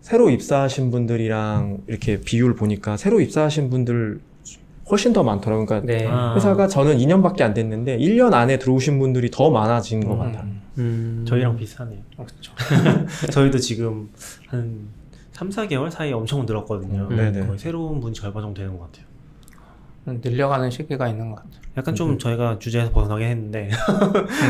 새로 0.00 0.30
입사하신 0.30 0.90
분들이랑 0.92 1.78
이렇게 1.88 2.20
비율 2.20 2.54
보니까 2.54 2.96
새로 2.96 3.20
입사하신 3.20 3.70
분들 3.70 4.20
훨씬 4.90 5.12
더 5.12 5.22
많더라고요. 5.22 5.66
그러니까 5.66 5.92
네. 5.92 6.06
아. 6.08 6.34
회사가 6.34 6.68
저는 6.68 6.98
2년밖에 6.98 7.42
안 7.42 7.54
됐는데 7.54 7.98
1년 7.98 8.32
안에 8.34 8.58
들어오신 8.58 8.98
분들이 8.98 9.30
더 9.30 9.50
많아진 9.50 10.06
것 10.06 10.16
같아요. 10.16 10.42
음. 10.44 10.62
음. 10.78 11.24
저희랑 11.26 11.56
비슷하네요. 11.56 12.00
그렇죠. 12.14 12.52
저희도 13.32 13.58
지금 13.58 14.10
한 14.48 14.88
3, 15.32 15.50
4개월 15.50 15.90
사이에 15.90 16.12
엄청 16.12 16.46
늘었거든요. 16.46 17.08
음, 17.10 17.16
네네. 17.16 17.46
거의 17.46 17.58
새로운 17.58 18.00
분 18.00 18.12
절반 18.12 18.42
정도 18.42 18.60
되는 18.60 18.78
것 18.78 18.86
같아요. 18.86 19.06
음, 20.08 20.20
늘려가는 20.24 20.70
시기가 20.70 21.08
있는 21.08 21.30
것 21.30 21.36
같아요. 21.36 21.60
약간 21.76 21.94
좀 21.94 22.18
저희가 22.18 22.58
주제에서 22.58 22.90
벗어나긴 22.90 23.26
했는데 23.26 23.70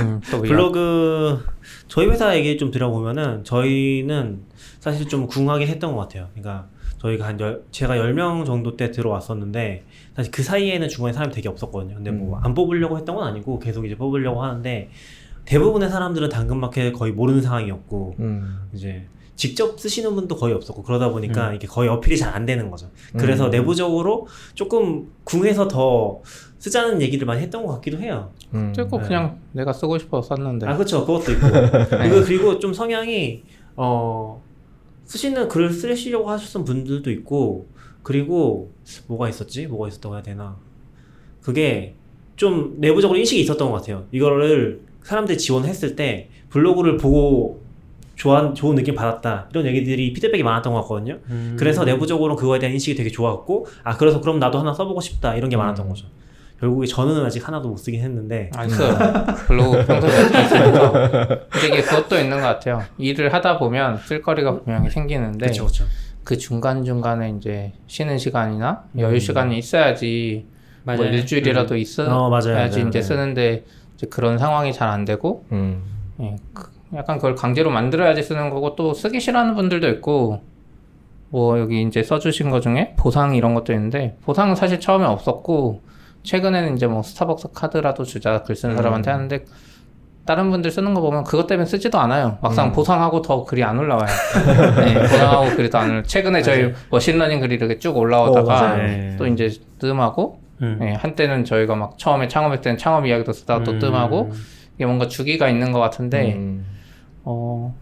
음, 0.02 0.20
블로그 0.20 1.44
저희 1.88 2.06
회사 2.08 2.36
얘기 2.36 2.56
좀 2.58 2.70
드려보면은 2.70 3.42
저희는 3.42 4.42
사실 4.78 5.08
좀 5.08 5.26
궁하긴 5.26 5.66
했던 5.66 5.96
것 5.96 6.02
같아요. 6.02 6.28
그러니까 6.34 6.68
저희가 6.98 7.26
한 7.26 7.38
열, 7.40 7.62
제가 7.70 7.96
10명 7.96 8.46
정도 8.46 8.76
때 8.76 8.90
들어왔었는데 8.90 9.84
사실 10.14 10.32
그 10.32 10.42
사이에는 10.42 10.88
중간에 10.88 11.12
사람이 11.12 11.32
되게 11.32 11.48
없었거든요. 11.48 11.96
근데 11.96 12.10
뭐 12.10 12.38
음. 12.38 12.44
안 12.44 12.54
뽑으려고 12.54 12.96
했던 12.96 13.16
건 13.16 13.26
아니고 13.28 13.58
계속 13.58 13.84
이제 13.84 13.96
뽑으려고 13.96 14.42
하는데 14.42 14.88
대부분의 15.44 15.88
사람들은 15.90 16.28
당근마켓 16.28 16.92
거의 16.92 17.12
모르는 17.12 17.42
상황이었고 17.42 18.14
음. 18.18 18.68
이제 18.72 19.06
직접 19.36 19.78
쓰시는 19.78 20.14
분도 20.14 20.34
거의 20.36 20.54
없었고 20.54 20.82
그러다 20.82 21.10
보니까 21.10 21.52
이게 21.52 21.66
거의 21.66 21.88
어필이 21.90 22.16
잘 22.16 22.34
안 22.34 22.46
되는 22.46 22.70
거죠. 22.70 22.90
그래서 23.16 23.46
음. 23.46 23.50
내부적으로 23.50 24.26
조금 24.54 25.08
궁해서 25.24 25.68
더 25.68 26.20
쓰자는 26.58 27.00
얘기를 27.02 27.26
많이 27.26 27.42
했던 27.42 27.64
것 27.64 27.74
같기도 27.74 27.98
해요. 27.98 28.30
음. 28.54 28.72
그리고 28.74 28.98
네. 28.98 29.06
그냥 29.06 29.38
내가 29.52 29.72
쓰고 29.72 29.98
싶어서 29.98 30.34
썼는데. 30.34 30.66
아 30.66 30.74
그렇죠 30.74 31.04
그것도 31.06 31.32
있고 31.32 31.46
그리고, 31.90 32.24
그리고 32.24 32.58
좀 32.58 32.72
성향이 32.72 33.42
어 33.76 34.42
쓰시는 35.06 35.48
글을 35.48 35.72
쓰시려고 35.72 36.30
하셨던 36.30 36.64
분들도 36.64 37.10
있고 37.12 37.68
그리고 38.02 38.72
뭐가 39.06 39.28
있었지? 39.28 39.66
뭐가 39.66 39.88
있었다고 39.88 40.14
해야 40.14 40.22
되나? 40.22 40.56
그게 41.42 41.94
좀 42.36 42.74
내부적으로 42.78 43.18
인식이 43.18 43.40
있었던 43.40 43.70
것 43.70 43.78
같아요. 43.78 44.06
이거를 44.12 44.80
사람들이 45.02 45.38
지원했을 45.38 45.96
때 45.96 46.28
블로그를 46.50 46.96
보고 46.96 47.62
좋아, 48.16 48.52
좋은 48.54 48.74
느낌 48.74 48.94
받았다. 48.94 49.48
이런 49.50 49.66
얘기들이 49.66 50.12
피드백이 50.12 50.42
많았던 50.42 50.72
것 50.72 50.82
같거든요. 50.82 51.18
음. 51.30 51.56
그래서 51.58 51.84
내부적으로 51.84 52.34
그거에 52.34 52.58
대한 52.58 52.72
인식이 52.72 52.96
되게 52.96 53.10
좋았고 53.10 53.66
아 53.84 53.96
그래서 53.96 54.20
그럼 54.20 54.38
나도 54.38 54.58
하나 54.58 54.72
써보고 54.72 55.00
싶다. 55.00 55.36
이런 55.36 55.50
게 55.50 55.56
많았던 55.56 55.86
음. 55.86 55.88
거죠 55.90 56.06
결국에 56.60 56.86
저는 56.86 57.24
아직 57.24 57.46
하나도 57.46 57.68
못 57.68 57.76
쓰긴 57.76 58.00
했는데 58.00 58.50
안 58.54 58.68
써요. 58.68 58.96
블로그 59.46 59.84
평소에. 59.84 60.10
근데 61.50 61.66
이게 61.68 61.82
그것도 61.82 62.18
있는 62.18 62.38
것 62.40 62.46
같아요. 62.46 62.82
일을 62.98 63.32
하다 63.32 63.58
보면 63.58 63.98
쓸거리가 63.98 64.60
분명히 64.62 64.88
생기는데 64.90 65.38
그렇죠 65.46 65.64
그렇죠 65.64 65.84
그 66.24 66.36
중간중간에 66.38 67.34
이제 67.38 67.72
쉬는 67.86 68.18
시간이나 68.18 68.84
여유 68.98 69.20
시간이 69.20 69.58
있어야지 69.58 70.46
뭐 70.84 70.96
맞아요. 70.96 71.10
일주일이라도 71.12 71.76
있어야지 71.76 72.10
어, 72.12 72.28
맞아요, 72.30 72.54
맞아요. 72.54 72.66
이제 72.68 72.90
네. 72.90 73.02
쓰는데 73.02 73.64
이제 73.96 74.06
그런 74.08 74.38
상황이 74.38 74.72
잘 74.72 74.88
안 74.88 75.04
되고 75.04 75.44
음. 75.52 75.82
예, 76.20 76.36
그- 76.54 76.70
약간 76.94 77.16
그걸 77.16 77.34
강제로 77.34 77.70
만들어야지 77.70 78.22
쓰는 78.22 78.48
거고 78.50 78.76
또 78.76 78.94
쓰기 78.94 79.20
싫어하는 79.20 79.54
분들도 79.56 79.88
있고 79.90 80.40
뭐 81.28 81.58
여기 81.58 81.82
이제 81.82 82.02
써주신 82.02 82.50
거 82.50 82.60
중에 82.60 82.94
보상 82.96 83.34
이런 83.34 83.54
것도 83.54 83.72
있는데 83.72 84.16
보상은 84.24 84.54
사실 84.54 84.80
처음에 84.80 85.04
없었고 85.04 85.82
최근에는 86.26 86.76
이제 86.76 86.86
뭐 86.86 87.02
스타벅스 87.02 87.48
카드라도 87.54 88.04
주자 88.04 88.42
글 88.42 88.54
쓰는 88.56 88.74
음. 88.74 88.76
사람한테 88.76 89.10
하는데 89.10 89.44
다른 90.26 90.50
분들 90.50 90.72
쓰는 90.72 90.92
거 90.92 91.00
보면 91.00 91.22
그것 91.22 91.46
때문에 91.46 91.66
쓰지도 91.66 92.00
않아요. 92.00 92.38
막상 92.42 92.66
음. 92.68 92.72
보상하고 92.72 93.22
더 93.22 93.44
글이 93.44 93.62
안 93.62 93.78
올라와요. 93.78 94.08
네, 94.84 94.94
보상하고 95.00 95.54
글이 95.54 95.70
더 95.70 95.78
안 95.78 95.90
올라. 95.90 96.02
최근에 96.02 96.42
저희 96.42 96.72
machine 96.90 97.13
learning 97.13 97.40
글이 97.40 97.54
이렇게 97.54 97.78
쭉 97.78 97.96
어, 97.96 98.00
올라오다가 98.00 98.52
맞아요. 98.52 98.76
네. 98.82 99.14
또 99.16 99.26
이제 99.28 99.48
뜸하고 99.78 100.40
음. 100.62 100.80
예, 100.82 100.92
한때는 100.94 101.44
저희가 101.44 101.76
막 101.76 101.96
처음에 101.96 102.26
창업할 102.26 102.60
때는 102.60 102.76
창업 102.76 103.06
이야기도 103.06 103.32
쓰다가 103.32 103.62
또 103.62 103.72
음. 103.72 103.78
뜸하고 103.78 104.32
이게 104.74 104.84
뭔가 104.84 105.06
주기가 105.06 105.48
있는 105.48 105.70
것 105.70 105.78
같은데 105.78 106.34
음. 106.34 106.66
어, 107.22 107.72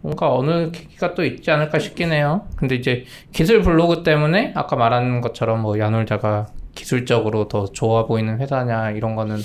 뭔가 0.00 0.34
어느 0.34 0.72
계기가 0.72 1.14
또 1.14 1.24
있지 1.24 1.52
않을까 1.52 1.78
싶긴 1.78 2.10
해요. 2.10 2.48
근데 2.56 2.74
이제 2.74 3.04
기술 3.30 3.62
블로그 3.62 4.02
때문에 4.02 4.52
아까 4.56 4.74
말한 4.74 5.20
것처럼 5.20 5.60
뭐 5.62 5.78
야놀자가 5.78 6.46
기술적으로 6.74 7.48
더 7.48 7.66
좋아 7.66 8.06
보이는 8.06 8.38
회사냐 8.38 8.90
이런 8.92 9.14
거는 9.14 9.38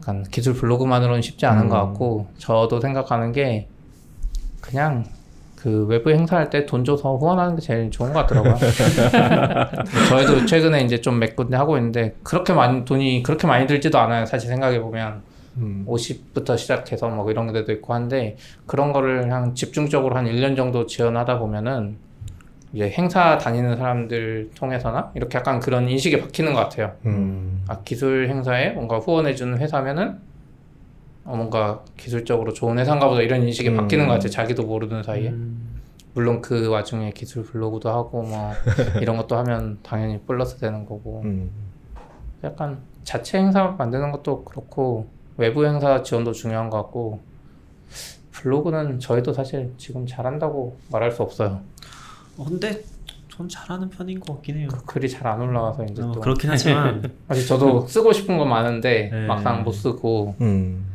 약간 0.00 0.22
기술 0.30 0.54
블로그만으로는 0.54 1.22
쉽지 1.22 1.46
않은 1.46 1.64
음. 1.64 1.68
것 1.68 1.76
같고 1.76 2.28
저도 2.38 2.80
생각하는 2.80 3.32
게 3.32 3.68
그냥 4.60 5.04
그 5.56 5.86
외부 5.86 6.10
행사할 6.10 6.50
때 6.50 6.64
돈 6.66 6.84
줘서 6.84 7.16
후원하는 7.16 7.56
게 7.56 7.60
제일 7.62 7.90
좋은 7.90 8.12
것 8.12 8.20
같더라고요. 8.26 8.54
저희도 10.10 10.46
최근에 10.46 10.82
이제 10.82 11.00
좀 11.00 11.18
몇 11.18 11.34
군데 11.34 11.56
하고 11.56 11.76
있는데 11.78 12.14
그렇게 12.22 12.52
많이 12.52 12.84
돈이 12.84 13.22
그렇게 13.22 13.46
많이 13.46 13.66
들지도 13.66 13.98
않아요. 13.98 14.26
사실 14.26 14.48
생각해 14.48 14.80
보면 14.80 15.22
음. 15.56 15.84
50부터 15.88 16.56
시작해서 16.58 17.08
뭐 17.08 17.28
이런 17.30 17.52
데도 17.52 17.72
있고 17.72 17.94
한데 17.94 18.36
그런 18.66 18.92
거를 18.92 19.22
그냥 19.22 19.54
집중적으로 19.54 20.14
한 20.16 20.26
1년 20.26 20.56
정도 20.56 20.86
지원하다 20.86 21.38
보면은 21.38 21.96
이제 22.72 22.90
행사 22.90 23.38
다니는 23.38 23.76
사람들 23.76 24.50
통해서나 24.54 25.12
이렇게 25.14 25.38
약간 25.38 25.60
그런 25.60 25.88
인식이 25.88 26.20
바뀌는 26.20 26.52
것 26.52 26.60
같아요. 26.60 26.92
음. 27.06 27.64
아, 27.68 27.80
기술 27.84 28.28
행사에 28.28 28.70
뭔가 28.70 28.98
후원해주는 28.98 29.58
회사면은 29.58 30.18
어, 31.24 31.36
뭔가 31.36 31.82
기술적으로 31.96 32.52
좋은 32.52 32.78
회사인가 32.78 33.08
보다 33.08 33.22
이런 33.22 33.42
인식이 33.42 33.70
음. 33.70 33.76
바뀌는 33.76 34.06
것 34.06 34.14
같아요. 34.14 34.30
자기도 34.30 34.64
모르는 34.64 35.02
사이에. 35.02 35.30
음. 35.30 35.80
물론 36.14 36.40
그 36.40 36.68
와중에 36.68 37.10
기술 37.10 37.44
블로그도 37.44 37.90
하고 37.90 38.22
뭐 38.22 38.52
이런 39.02 39.16
것도 39.16 39.36
하면 39.36 39.78
당연히 39.82 40.18
플러스 40.20 40.58
되는 40.58 40.86
거고 40.86 41.22
음. 41.24 41.50
약간 42.42 42.78
자체 43.04 43.38
행사 43.38 43.68
만드는 43.78 44.12
것도 44.12 44.44
그렇고 44.44 45.08
외부 45.36 45.66
행사 45.66 46.02
지원도 46.02 46.32
중요한 46.32 46.70
것 46.70 46.78
같고 46.78 47.20
블로그는 48.32 48.98
저희도 48.98 49.32
사실 49.32 49.72
지금 49.76 50.06
잘한다고 50.06 50.76
말할 50.90 51.10
수 51.10 51.22
없어요. 51.22 51.60
어, 52.36 52.44
근데 52.44 52.82
전 53.28 53.48
잘하는 53.48 53.90
편인 53.90 54.20
것 54.20 54.34
같긴 54.34 54.56
해요. 54.58 54.68
그 54.70 54.84
글이 54.84 55.08
잘 55.08 55.26
안 55.26 55.40
올라와서 55.40 55.84
이제 55.84 56.02
어, 56.02 56.12
또 56.12 56.20
그렇긴 56.20 56.50
하지만 56.50 57.02
사실 57.28 57.46
저도 57.46 57.86
쓰고 57.86 58.12
싶은 58.12 58.38
건 58.38 58.48
많은데 58.48 59.10
네. 59.12 59.26
막상 59.26 59.62
못 59.62 59.72
쓰고 59.72 60.36
음. 60.40 60.86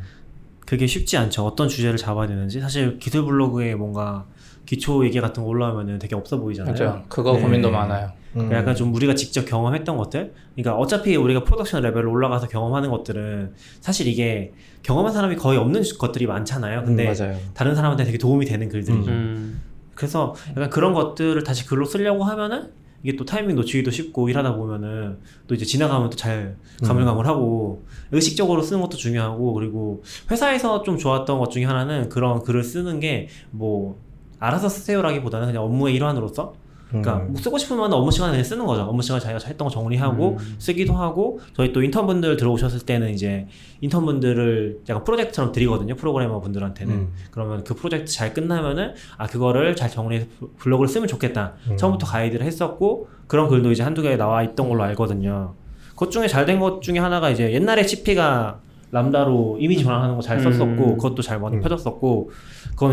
그게 0.65 0.87
쉽지 0.87 1.17
않죠. 1.17 1.45
어떤 1.45 1.67
주제를 1.67 1.97
잡아야 1.97 2.27
되는지 2.27 2.59
사실 2.61 2.97
기술 2.97 3.25
블로그에 3.25 3.75
뭔가 3.75 4.25
기초 4.65 5.03
얘기 5.05 5.19
같은 5.19 5.43
거 5.43 5.49
올라오면은 5.49 5.99
되게 5.99 6.15
없어 6.15 6.39
보이잖아요. 6.39 6.71
맞죠. 6.71 7.03
그거 7.09 7.33
네. 7.33 7.41
고민도 7.41 7.69
많아요. 7.71 8.11
음. 8.37 8.49
약간 8.53 8.73
좀 8.73 8.93
우리가 8.95 9.13
직접 9.13 9.43
경험했던 9.45 9.97
것들 9.97 10.33
그러니까 10.55 10.77
어차피 10.77 11.17
우리가 11.17 11.43
프로덕션 11.43 11.81
레벨로 11.81 12.09
올라가서 12.09 12.47
경험하는 12.47 12.89
것들은 12.89 13.51
사실 13.81 14.07
이게 14.07 14.53
경험한 14.83 15.11
사람이 15.11 15.35
거의 15.35 15.57
없는 15.59 15.83
것들이 15.99 16.27
많잖아요 16.27 16.85
근데 16.85 17.09
음, 17.09 17.13
맞아요. 17.13 17.37
다른 17.53 17.75
사람한테 17.75 18.05
되게 18.05 18.17
도움이 18.17 18.45
되는 18.45 18.69
글들이죠 18.69 19.11
음. 19.11 19.50
그래서 19.95 20.35
약간 20.51 20.69
그런 20.69 20.93
것들을 20.93 21.43
다시 21.43 21.65
글로 21.65 21.85
쓰려고 21.85 22.23
하면은 22.23 22.71
이게 23.03 23.15
또 23.17 23.25
타이밍 23.25 23.55
놓치기도 23.55 23.89
쉽고 23.89 24.29
일하다 24.29 24.55
보면은 24.55 25.17
또 25.47 25.55
이제 25.55 25.65
지나가면 25.65 26.11
또 26.11 26.15
잘 26.17 26.55
가물가물하고 26.85 27.83
의식적으로 28.11 28.61
쓰는 28.61 28.81
것도 28.81 28.97
중요하고 28.97 29.53
그리고 29.53 30.03
회사에서 30.29 30.83
좀 30.83 30.97
좋았던 30.97 31.39
것 31.39 31.49
중에 31.49 31.65
하나는 31.65 32.09
그런 32.09 32.43
글을 32.43 32.63
쓰는 32.63 32.99
게 32.99 33.27
뭐 33.51 33.97
알아서 34.39 34.69
쓰세요라기보다는 34.69 35.47
그냥 35.47 35.63
업무의 35.63 35.93
일환으로서 35.95 36.53
그러니까 36.91 37.17
음. 37.25 37.27
뭐 37.33 37.41
쓰고 37.41 37.57
싶으면 37.57 37.91
업무 37.93 38.11
시간에 38.11 38.31
그냥 38.31 38.43
쓰는 38.43 38.65
거죠. 38.65 38.83
업무 38.83 39.01
시간에 39.01 39.19
자기가 39.19 39.39
했던 39.47 39.65
거 39.67 39.71
정리하고 39.73 40.37
음. 40.39 40.55
쓰기도 40.59 40.93
하고 40.93 41.39
저희 41.55 41.71
또 41.73 41.81
인턴분들 41.81 42.37
들어오셨을 42.37 42.81
때는 42.81 43.09
이제 43.11 43.47
인턴분들을 43.81 44.81
약간 44.89 45.03
프로젝트처럼 45.03 45.51
드리거든요. 45.51 45.95
프로그래머 45.95 46.39
분들한테는 46.41 46.93
음. 46.93 47.13
그러면 47.31 47.63
그 47.63 47.73
프로젝트 47.75 48.11
잘 48.11 48.33
끝나면은 48.33 48.93
아 49.17 49.27
그거를 49.27 49.75
잘 49.75 49.89
정리해서 49.89 50.27
블로그를 50.57 50.87
쓰면 50.89 51.07
좋겠다. 51.07 51.53
음. 51.69 51.77
처음부터 51.77 52.05
가이드를 52.07 52.45
했었고 52.45 53.07
그런 53.27 53.47
글도 53.47 53.71
이제 53.71 53.83
한두 53.83 54.01
개 54.01 54.15
나와 54.17 54.43
있던 54.43 54.67
걸로 54.69 54.83
알거든요. 54.83 55.53
그것 55.91 56.11
중에 56.11 56.27
잘 56.27 56.45
된 56.45 56.59
것 56.59 56.81
중에 56.81 56.99
하나가 56.99 57.29
이제 57.29 57.53
옛날에 57.53 57.83
CP가 57.85 58.59
람다로 58.91 59.57
이미지 59.59 59.83
전환하는 59.83 60.15
거잘 60.15 60.37
음. 60.37 60.51
썼었고 60.51 60.97
그것도 60.97 61.21
잘 61.21 61.39
많이 61.39 61.57
음. 61.57 61.61
펴졌었고 61.61 62.31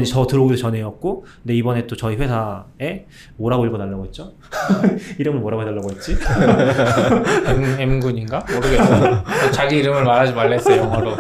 이제 0.01 0.12
저 0.12 0.26
들어오기 0.26 0.57
전에였고 0.57 1.24
근데 1.42 1.55
이번에 1.55 1.86
또 1.86 1.96
저희 1.96 2.16
회사에 2.16 3.07
뭐라고 3.36 3.66
읽어달라고 3.66 4.05
했죠? 4.05 4.32
이름을 5.18 5.40
뭐라고 5.40 5.62
해달라고 5.62 5.90
했지? 5.90 6.16
M, 7.46 7.80
M군인가? 7.80 8.44
모르겠어요. 8.55 9.24
자기 9.53 9.78
이름을 9.78 10.05
말하지 10.05 10.34
말랬어요, 10.34 10.82
영어로. 10.82 11.16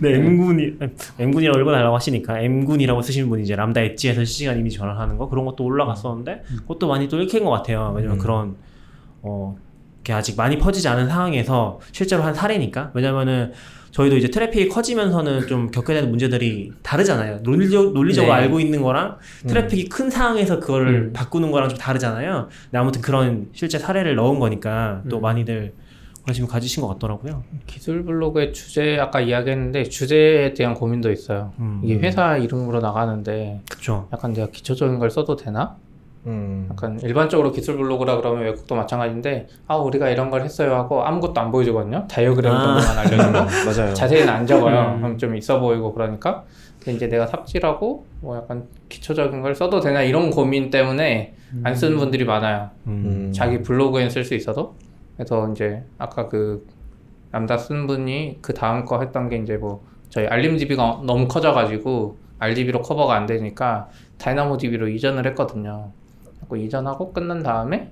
네, 0.00 0.14
M군이 0.14 0.74
M군이라고 1.18 1.60
읽어달라고 1.60 1.94
하시니까 1.94 2.40
M군이라고 2.40 3.02
쓰시는 3.02 3.28
분이 3.28 3.44
이제 3.44 3.54
Lambda 3.54 3.80
Edge에서 3.80 4.24
실시간 4.24 4.58
이미지 4.58 4.78
전환하는 4.78 5.16
거 5.16 5.28
그런 5.28 5.44
것도 5.44 5.64
올라갔었는데 5.64 6.42
그것도 6.62 6.88
많이 6.88 7.08
또 7.08 7.20
읽힌 7.20 7.44
것 7.44 7.50
같아요. 7.50 7.92
왜냐면 7.94 8.16
음. 8.16 8.18
그런 8.18 8.56
어 9.22 9.56
이게 10.02 10.12
아직 10.12 10.36
많이 10.36 10.58
퍼지지 10.58 10.88
않은 10.88 11.08
상황에서 11.08 11.80
실제로 11.92 12.22
한 12.24 12.34
사례니까 12.34 12.90
왜냐면은 12.94 13.52
저희도 13.92 14.16
이제 14.16 14.28
트래픽이 14.28 14.68
커지면서는 14.68 15.46
좀 15.46 15.70
겪게 15.70 15.94
되는 15.94 16.10
문제들이 16.10 16.72
다르잖아요. 16.82 17.40
논리적, 17.42 17.92
논리적으로 17.92 18.34
네. 18.34 18.40
알고 18.40 18.58
있는 18.58 18.82
거랑 18.82 19.18
트래픽이 19.46 19.90
큰 19.90 20.10
상황에서 20.10 20.58
그거를 20.60 20.94
음. 20.94 21.12
바꾸는 21.12 21.50
거랑 21.50 21.68
좀 21.68 21.78
다르잖아요. 21.78 22.48
근데 22.64 22.78
아무튼 22.78 23.02
그런 23.02 23.48
실제 23.52 23.78
사례를 23.78 24.14
넣은 24.16 24.38
거니까 24.38 25.02
또 25.10 25.18
음. 25.18 25.22
많이들 25.22 25.74
관심 26.24 26.46
가지신 26.46 26.82
것 26.82 26.88
같더라고요. 26.88 27.42
기술 27.66 28.04
블로그의 28.04 28.52
주제, 28.52 28.96
아까 28.98 29.20
이야기했는데, 29.20 29.82
주제에 29.84 30.54
대한 30.54 30.72
고민도 30.74 31.10
있어요. 31.10 31.52
음. 31.58 31.80
이게 31.82 31.98
회사 31.98 32.36
이름으로 32.36 32.80
나가는데, 32.80 33.60
그쵸. 33.68 34.08
약간 34.12 34.32
내가 34.32 34.46
기초적인 34.46 35.00
걸 35.00 35.10
써도 35.10 35.34
되나? 35.34 35.76
음. 36.26 36.68
약간 36.70 37.00
일반적으로 37.00 37.50
기술 37.50 37.76
블로그라 37.76 38.16
그러면 38.16 38.44
외국도 38.44 38.74
마찬가지인데, 38.74 39.48
아, 39.66 39.76
우리가 39.76 40.08
이런 40.08 40.30
걸 40.30 40.42
했어요 40.42 40.74
하고 40.74 41.02
아무것도 41.02 41.40
안 41.40 41.50
보여주거든요. 41.50 42.06
다이어그램 42.08 42.52
아. 42.52 42.80
정도만 42.80 42.98
알려주고. 42.98 43.32
맞아요. 43.70 43.94
자세히는 43.94 44.28
안 44.28 44.46
적어요. 44.46 44.94
음. 44.94 45.00
그럼 45.00 45.18
좀 45.18 45.36
있어 45.36 45.58
보이고 45.60 45.92
그러니까. 45.92 46.44
근데 46.78 46.96
이제 46.96 47.08
내가 47.08 47.26
삽질하고 47.26 48.06
뭐 48.20 48.36
약간 48.36 48.66
기초적인 48.88 49.40
걸 49.40 49.54
써도 49.54 49.80
되나 49.80 50.02
이런 50.02 50.30
고민 50.30 50.70
때문에 50.70 51.34
안 51.62 51.74
쓰는 51.74 51.96
분들이 51.96 52.24
많아요. 52.24 52.70
음. 52.86 53.32
자기 53.34 53.62
블로그엔 53.62 54.10
쓸 54.10 54.24
수 54.24 54.34
있어도. 54.34 54.74
그래서 55.16 55.48
이제 55.50 55.84
아까 55.98 56.28
그 56.28 56.66
남자 57.30 57.56
쓴 57.56 57.86
분이 57.86 58.38
그 58.42 58.52
다음 58.52 58.84
거 58.84 59.00
했던 59.00 59.28
게 59.28 59.36
이제 59.36 59.56
뭐 59.56 59.84
저희 60.08 60.26
알림DB가 60.26 61.02
너무 61.04 61.28
커져가지고 61.28 62.18
RDB로 62.38 62.82
커버가 62.82 63.14
안 63.14 63.26
되니까 63.26 63.88
다이나모DB로 64.18 64.88
이전을 64.88 65.26
했거든요. 65.28 65.92
그리고 66.52 66.56
이전하고 66.56 67.12
끝난 67.14 67.42
다음에 67.42 67.90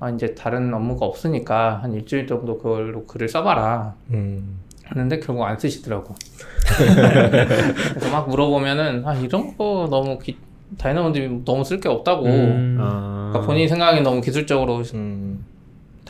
아 0.00 0.08
이제 0.08 0.34
다른 0.34 0.72
업무가 0.72 1.04
없으니까 1.04 1.82
한 1.82 1.92
일주일 1.92 2.26
정도 2.26 2.56
그걸로 2.56 3.04
글을 3.04 3.28
써봐라. 3.28 3.94
음. 4.12 4.58
했는데 4.88 5.20
결국 5.20 5.44
안 5.44 5.58
쓰시더라고. 5.58 6.14
그래서 6.64 8.10
막 8.10 8.28
물어보면은 8.28 9.06
아 9.06 9.14
이런 9.14 9.56
거 9.56 9.86
너무 9.90 10.18
기, 10.18 10.38
DynamoDB 10.78 11.44
너무 11.44 11.62
쓸 11.62 11.78
게 11.78 11.90
없다고. 11.90 12.24
음. 12.24 12.78
아. 12.80 13.28
그러니까 13.32 13.46
본인 13.46 13.68
생각이 13.68 14.00
너무 14.00 14.22
기술적으로 14.22 14.82
음. 14.94 15.44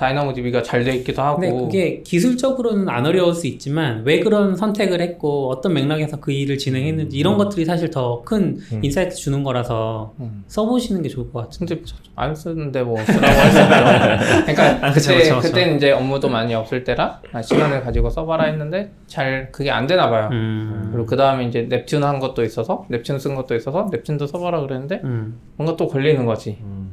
DynamoDB가 0.00 0.62
잘 0.62 0.80
돼 0.80 0.94
있기도 0.96 1.20
하고. 1.20 1.40
근데 1.40 1.52
그게 1.52 2.02
기술적으로는 2.02 2.88
안 2.88 3.04
어려울 3.04 3.34
수 3.34 3.46
있지만 3.46 4.02
왜 4.06 4.20
그런 4.20 4.56
선택을 4.56 5.02
했고 5.02 5.50
어떤 5.50 5.74
맥락에서 5.74 6.18
그 6.20 6.32
일을 6.32 6.56
진행했는지 6.56 7.18
이런 7.18 7.36
것들이 7.36 7.66
사실 7.66 7.90
더큰 7.90 8.58
음. 8.72 8.80
insight 8.82 9.14
주는 9.14 9.42
거라서 9.42 10.14
음. 10.20 10.42
써보시는 10.46 11.02
게 11.02 11.10
좋을 11.10 11.30
것 11.30 11.40
같은데. 11.40 11.76
근데 11.76 11.92
안 12.16 12.34
쓰는데 12.34 12.82
뭐 12.82 12.96
쓰라고 13.04 13.26
할수 13.26 13.60
없죠. 13.60 14.40
그러니까 14.52 14.86
아, 14.86 14.90
그쵸, 14.90 15.10
그때 15.10 15.22
그쵸, 15.22 15.36
그쵸. 15.36 15.48
그때는 15.48 15.76
이제 15.76 15.90
업무도 15.92 16.30
많이 16.30 16.54
없을 16.54 16.82
때라 16.84 17.20
아, 17.32 17.42
시간을 17.42 17.82
가지고 17.82 18.08
써봐라 18.08 18.44
했는데 18.44 18.92
잘 19.06 19.52
그게 19.52 19.70
안 19.70 19.86
되나 19.86 20.08
봐요. 20.08 20.30
음. 20.32 20.88
그리고 20.92 21.04
그 21.04 21.16
다음에 21.16 21.44
이제 21.44 21.68
Neptune 21.68 22.00
한 22.00 22.20
것도 22.20 22.42
있어서 22.42 22.86
Neptune 22.90 23.18
쓴 23.18 23.34
것도 23.34 23.54
있어서 23.54 23.86
Neptune도 23.92 24.26
써봐라 24.26 24.62
그랬는데 24.62 25.02
음. 25.04 25.38
뭔가 25.56 25.76
또 25.76 25.86
걸리는 25.88 26.24
거지. 26.24 26.56
음. 26.62 26.90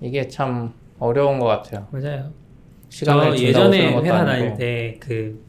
이게 0.00 0.26
참 0.26 0.72
어려운 0.98 1.38
것 1.38 1.46
같아요. 1.46 1.86
맞아요. 1.90 2.32
시간을 2.88 3.36
저 3.36 3.42
예전에 3.42 3.94
회사. 3.96 4.24
다닐 4.24 4.56
때그 4.56 5.40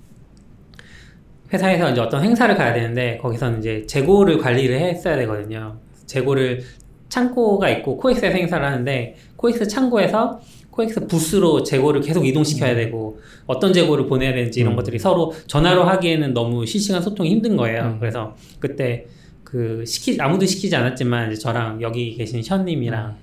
회사에서 1.52 1.92
이제 1.92 2.02
어떤 2.02 2.24
행사를 2.24 2.54
가야 2.56 2.74
되는데 2.74 3.18
거기서는 3.18 3.60
이제 3.60 3.86
재고를 3.88 4.38
관리를 4.38 4.80
했어야 4.80 5.16
되거든요. 5.18 5.78
재고를 6.06 6.62
창고가 7.10 7.70
있고 7.70 7.98
코엑스에서 7.98 8.38
행사를 8.38 8.64
하는데 8.64 9.16
코엑스 9.36 9.68
창고에서 9.68 10.40
코엑스 10.70 11.08
부스로 11.08 11.64
재고를 11.64 12.02
계속 12.02 12.26
이동시켜야 12.26 12.76
되고 12.76 13.20
어떤 13.48 13.74
재고를 13.74 14.06
보내야 14.06 14.34
되는지 14.34 14.60
이런 14.60 14.74
음. 14.74 14.76
것들이 14.78 15.00
서로 15.00 15.34
전화로 15.48 15.84
하기에는 15.84 16.34
너무 16.34 16.66
실시간 16.66 17.02
소통이 17.02 17.32
힘든 17.32 17.58
거예요. 17.58 17.84
음. 17.84 18.00
그래서 18.00 18.36
그때 18.60 19.08
그 19.44 19.84
시키 19.86 20.22
아무도 20.22 20.46
시키지 20.46 20.76
않았지만 20.76 21.34
저랑 21.36 21.82
여기 21.82 22.16
계신 22.16 22.44
현님이랑 22.46 23.18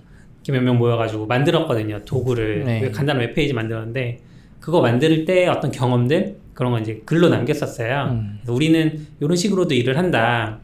이렇게 0.46 0.52
몇 0.52 0.62
명 0.64 0.78
모여가지고 0.78 1.26
만들었거든요. 1.26 2.00
도구를 2.04 2.64
네. 2.64 2.80
그 2.80 2.90
간단한 2.92 3.20
웹페이지 3.20 3.52
만들었는데 3.52 4.20
그거 4.60 4.80
만들 4.80 5.24
때 5.24 5.46
어떤 5.48 5.70
경험들 5.70 6.36
그런 6.54 6.72
거 6.72 6.78
이제 6.78 7.02
글로 7.04 7.28
남겼었어요. 7.28 8.08
음. 8.12 8.38
그래서 8.40 8.52
우리는 8.54 9.06
이런 9.20 9.36
식으로도 9.36 9.74
일을 9.74 9.98
한다 9.98 10.58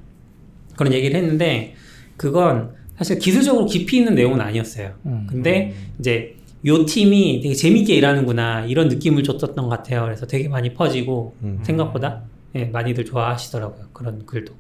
그런 0.77 0.93
얘기를 0.93 1.17
했는데 1.17 1.75
그건 2.17 2.71
사실 2.97 3.19
기술적으로 3.19 3.67
깊이 3.67 3.99
있는 3.99 4.15
내용은 4.15 4.41
아니었어요. 4.41 4.93
음. 5.07 5.27
근데 5.29 5.75
이제 5.99 6.37
요 6.65 6.85
팀이 6.87 7.41
되게 7.43 7.55
재밌게 7.55 7.95
일하는구나 7.95 8.67
이런 8.67 8.89
느낌을 8.89 9.25
줬었던 9.25 9.55
것 9.57 9.69
같아요. 9.69 10.03
그래서 10.05 10.27
되게 10.27 10.49
많이 10.49 10.73
퍼지고 10.75 11.35
음. 11.43 11.59
생각보다 11.63 12.23
예, 12.55 12.67
많이들 12.67 13.05
좋아하시더라고요. 13.05 13.87
그런 13.93 14.25
글도. 14.27 14.53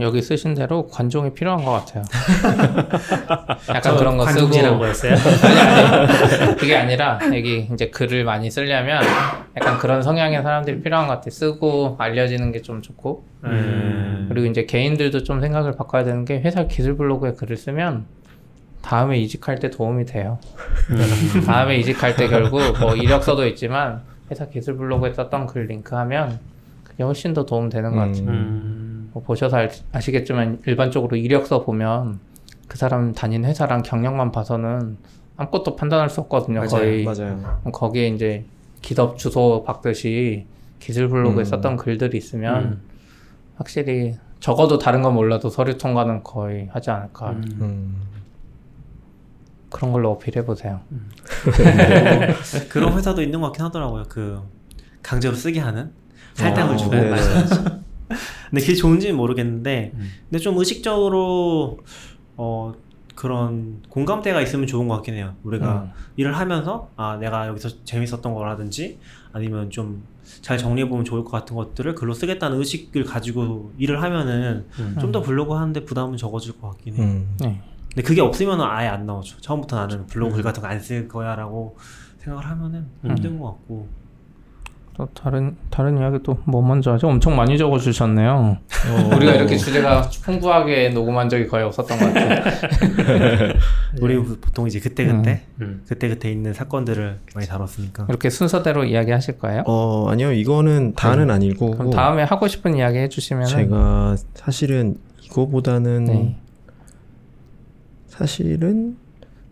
여기 0.00 0.22
쓰신 0.22 0.54
대로 0.54 0.86
관종이 0.88 1.32
필요한 1.34 1.64
것 1.64 1.72
같아요. 1.72 2.02
약간 3.68 3.82
저 3.82 3.96
그런 3.96 4.16
거 4.16 4.26
쓰고 4.26 4.78
거였어요. 4.78 5.12
아니 5.44 5.60
아니 6.42 6.56
그게 6.56 6.76
아니라 6.76 7.18
여기 7.26 7.68
이제 7.72 7.88
글을 7.90 8.24
많이 8.24 8.50
쓰려면 8.50 9.02
약간 9.56 9.78
그런 9.78 10.02
성향의 10.02 10.42
사람들이 10.42 10.80
필요한 10.82 11.06
것 11.06 11.14
같아요. 11.14 11.30
쓰고 11.30 11.96
알려지는 11.98 12.52
게 12.52 12.64
좀 12.64 12.80
좋고 12.80 13.24
음. 13.44 14.26
그리고 14.30 14.46
이제 14.46 14.64
개인들도 14.64 15.22
좀 15.24 15.40
생각을 15.42 15.72
바꿔야 15.72 16.02
되는 16.02 16.24
게 16.24 16.40
회사 16.40 16.66
기술 16.66 16.96
블로그에 16.96 17.32
글을 17.32 17.58
쓰면 17.58 18.06
다음에 18.80 19.18
이직할 19.18 19.58
때 19.58 19.68
도움이 19.70 20.06
돼요. 20.06 20.38
다음에 21.46 21.76
이직할 21.76 22.16
때 22.16 22.26
결국 22.28 22.60
뭐 22.80 22.94
이력서도 22.96 23.46
있지만 23.48 24.00
회사 24.30 24.46
기술 24.46 24.76
블로그에 24.78 25.12
썼던 25.12 25.46
글 25.46 25.66
링크하면 25.66 26.38
그게 26.84 27.02
훨씬 27.02 27.34
더 27.34 27.44
도움 27.44 27.68
되는 27.68 27.90
것 27.92 27.98
같아요. 27.98 28.28
음. 28.28 28.73
음. 29.14 29.20
뭐 29.20 29.22
보셔서 29.22 29.56
알- 29.56 29.70
아시겠지만 29.92 30.60
일반적으로 30.66 31.16
이력서 31.16 31.64
보면 31.64 32.18
그 32.68 32.76
사람 32.76 33.12
다닌 33.12 33.44
회사랑 33.44 33.82
경력만 33.82 34.32
봐서는 34.32 34.96
아무것도 35.36 35.76
판단할 35.76 36.10
수 36.10 36.20
없거든요. 36.22 36.60
맞아요, 36.60 36.68
거의 36.70 37.04
맞아요. 37.04 37.60
거기에 37.72 38.08
이제 38.08 38.44
기업 38.82 39.16
주소 39.18 39.64
박듯이 39.64 40.46
기술 40.78 41.08
블로그에 41.08 41.42
음. 41.42 41.44
썼던 41.44 41.76
글들이 41.76 42.16
있으면 42.18 42.62
음. 42.64 42.82
확실히 43.56 44.16
적어도 44.40 44.78
다른 44.78 45.02
건 45.02 45.14
몰라도 45.14 45.48
서류 45.48 45.78
통과는 45.78 46.22
거의 46.22 46.68
하지 46.72 46.90
않을까 46.90 47.30
음. 47.30 47.44
음. 47.60 47.96
그런 49.70 49.92
걸로 49.92 50.12
어필해 50.12 50.44
보세요. 50.44 50.80
그런 52.68 52.92
회사도 52.96 53.22
있는 53.22 53.40
것 53.40 53.46
같긴 53.48 53.64
하더라고요. 53.64 54.04
그 54.08 54.40
강제로 55.02 55.34
쓰게 55.34 55.60
하는 55.60 55.92
할당을 56.36 56.74
어, 56.74 56.76
주고 56.76 56.94
네. 56.94 57.12
근데 58.50 58.60
그게 58.62 58.74
좋은지는 58.74 59.16
모르겠는데 59.16 59.92
음. 59.94 60.10
근데 60.30 60.38
좀 60.38 60.56
의식적으로 60.58 61.78
어 62.36 62.72
그런 63.14 63.82
공감대가 63.88 64.40
있으면 64.40 64.66
좋은 64.66 64.88
것 64.88 64.94
같긴 64.96 65.14
해요. 65.14 65.34
우리가 65.44 65.82
음. 65.84 65.90
일을 66.16 66.36
하면서 66.36 66.90
아 66.96 67.16
내가 67.16 67.46
여기서 67.48 67.84
재밌었던 67.84 68.34
거라든지 68.34 68.98
아니면 69.32 69.70
좀 69.70 70.02
잘 70.40 70.56
정리해 70.56 70.88
보면 70.88 71.04
좋을 71.04 71.22
것 71.22 71.30
같은 71.30 71.54
것들을 71.54 71.94
글로 71.94 72.14
쓰겠다는 72.14 72.58
의식을 72.58 73.04
가지고 73.04 73.72
일을 73.76 74.02
하면은 74.02 74.66
음. 74.78 74.96
좀더 74.98 75.20
블로그 75.20 75.52
하는데 75.54 75.84
부담은 75.84 76.16
적어질 76.16 76.58
것 76.58 76.70
같긴 76.70 76.94
해요. 76.94 77.02
음. 77.04 77.36
네. 77.40 77.60
근데 77.90 78.02
그게 78.02 78.20
없으면 78.22 78.60
아예 78.62 78.88
안 78.88 79.04
나오죠. 79.06 79.40
처음부터 79.40 79.76
나는 79.76 80.06
블로그 80.06 80.36
글 80.36 80.42
같은 80.42 80.62
거 80.62 80.68
안 80.68 80.80
쓸 80.80 81.08
거야라고 81.08 81.76
생각을 82.18 82.48
하면은 82.48 82.86
힘든 83.02 83.38
것 83.38 83.48
같고. 83.52 83.86
또 84.96 85.06
다른 85.12 85.56
다른 85.70 85.98
이야기 85.98 86.22
또 86.22 86.38
뭐 86.44 86.62
먼저 86.62 86.92
하죠? 86.92 87.08
엄청 87.08 87.34
많이 87.34 87.58
적어 87.58 87.78
주셨네요. 87.78 88.58
우리가 89.16 89.32
이렇게 89.34 89.56
주제가 89.56 90.02
풍부하게 90.22 90.90
녹음한 90.90 91.28
적이 91.28 91.48
거의 91.48 91.64
없었던 91.64 91.98
것 91.98 92.12
같아요. 92.12 93.54
우리 94.00 94.16
보통 94.22 94.66
이제 94.68 94.78
그때 94.80 95.04
그때 95.06 95.42
음. 95.60 95.82
그때 95.88 96.08
그때 96.08 96.30
있는 96.30 96.52
사건들을 96.52 97.18
많이 97.34 97.46
다뤘으니까. 97.46 98.06
이렇게 98.08 98.30
순서대로 98.30 98.84
이야기하실 98.84 99.38
거예요? 99.38 99.64
어 99.66 100.08
아니요 100.10 100.32
이거는 100.32 100.94
다는 100.94 101.30
아니고 101.30 101.72
그럼 101.72 101.90
다음에 101.90 102.22
하고 102.22 102.46
싶은 102.46 102.76
이야기 102.76 102.98
해주시면 102.98 103.46
제가 103.46 104.16
사실은 104.34 104.96
이거보다는 105.22 106.04
네. 106.04 106.36
사실은 108.06 108.96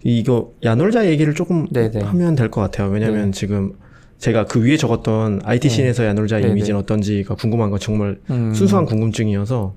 이거 0.04 0.52
야놀자 0.62 1.06
얘기를 1.06 1.34
조금 1.34 1.66
네네. 1.68 2.00
하면 2.02 2.34
될 2.36 2.50
것 2.50 2.60
같아요. 2.60 2.88
왜냐면 2.90 3.26
네. 3.26 3.30
지금 3.32 3.72
제가 4.22 4.44
그 4.44 4.62
위에 4.62 4.76
적었던 4.76 5.40
IT 5.42 5.68
네. 5.68 5.74
scene에서 5.74 6.04
야놀자 6.04 6.36
네네. 6.38 6.52
이미지는 6.52 6.78
어떤지가 6.78 7.34
궁금한 7.34 7.70
건 7.70 7.80
정말 7.80 8.20
음, 8.30 8.54
순수한 8.54 8.86
궁금증이어서 8.86 9.74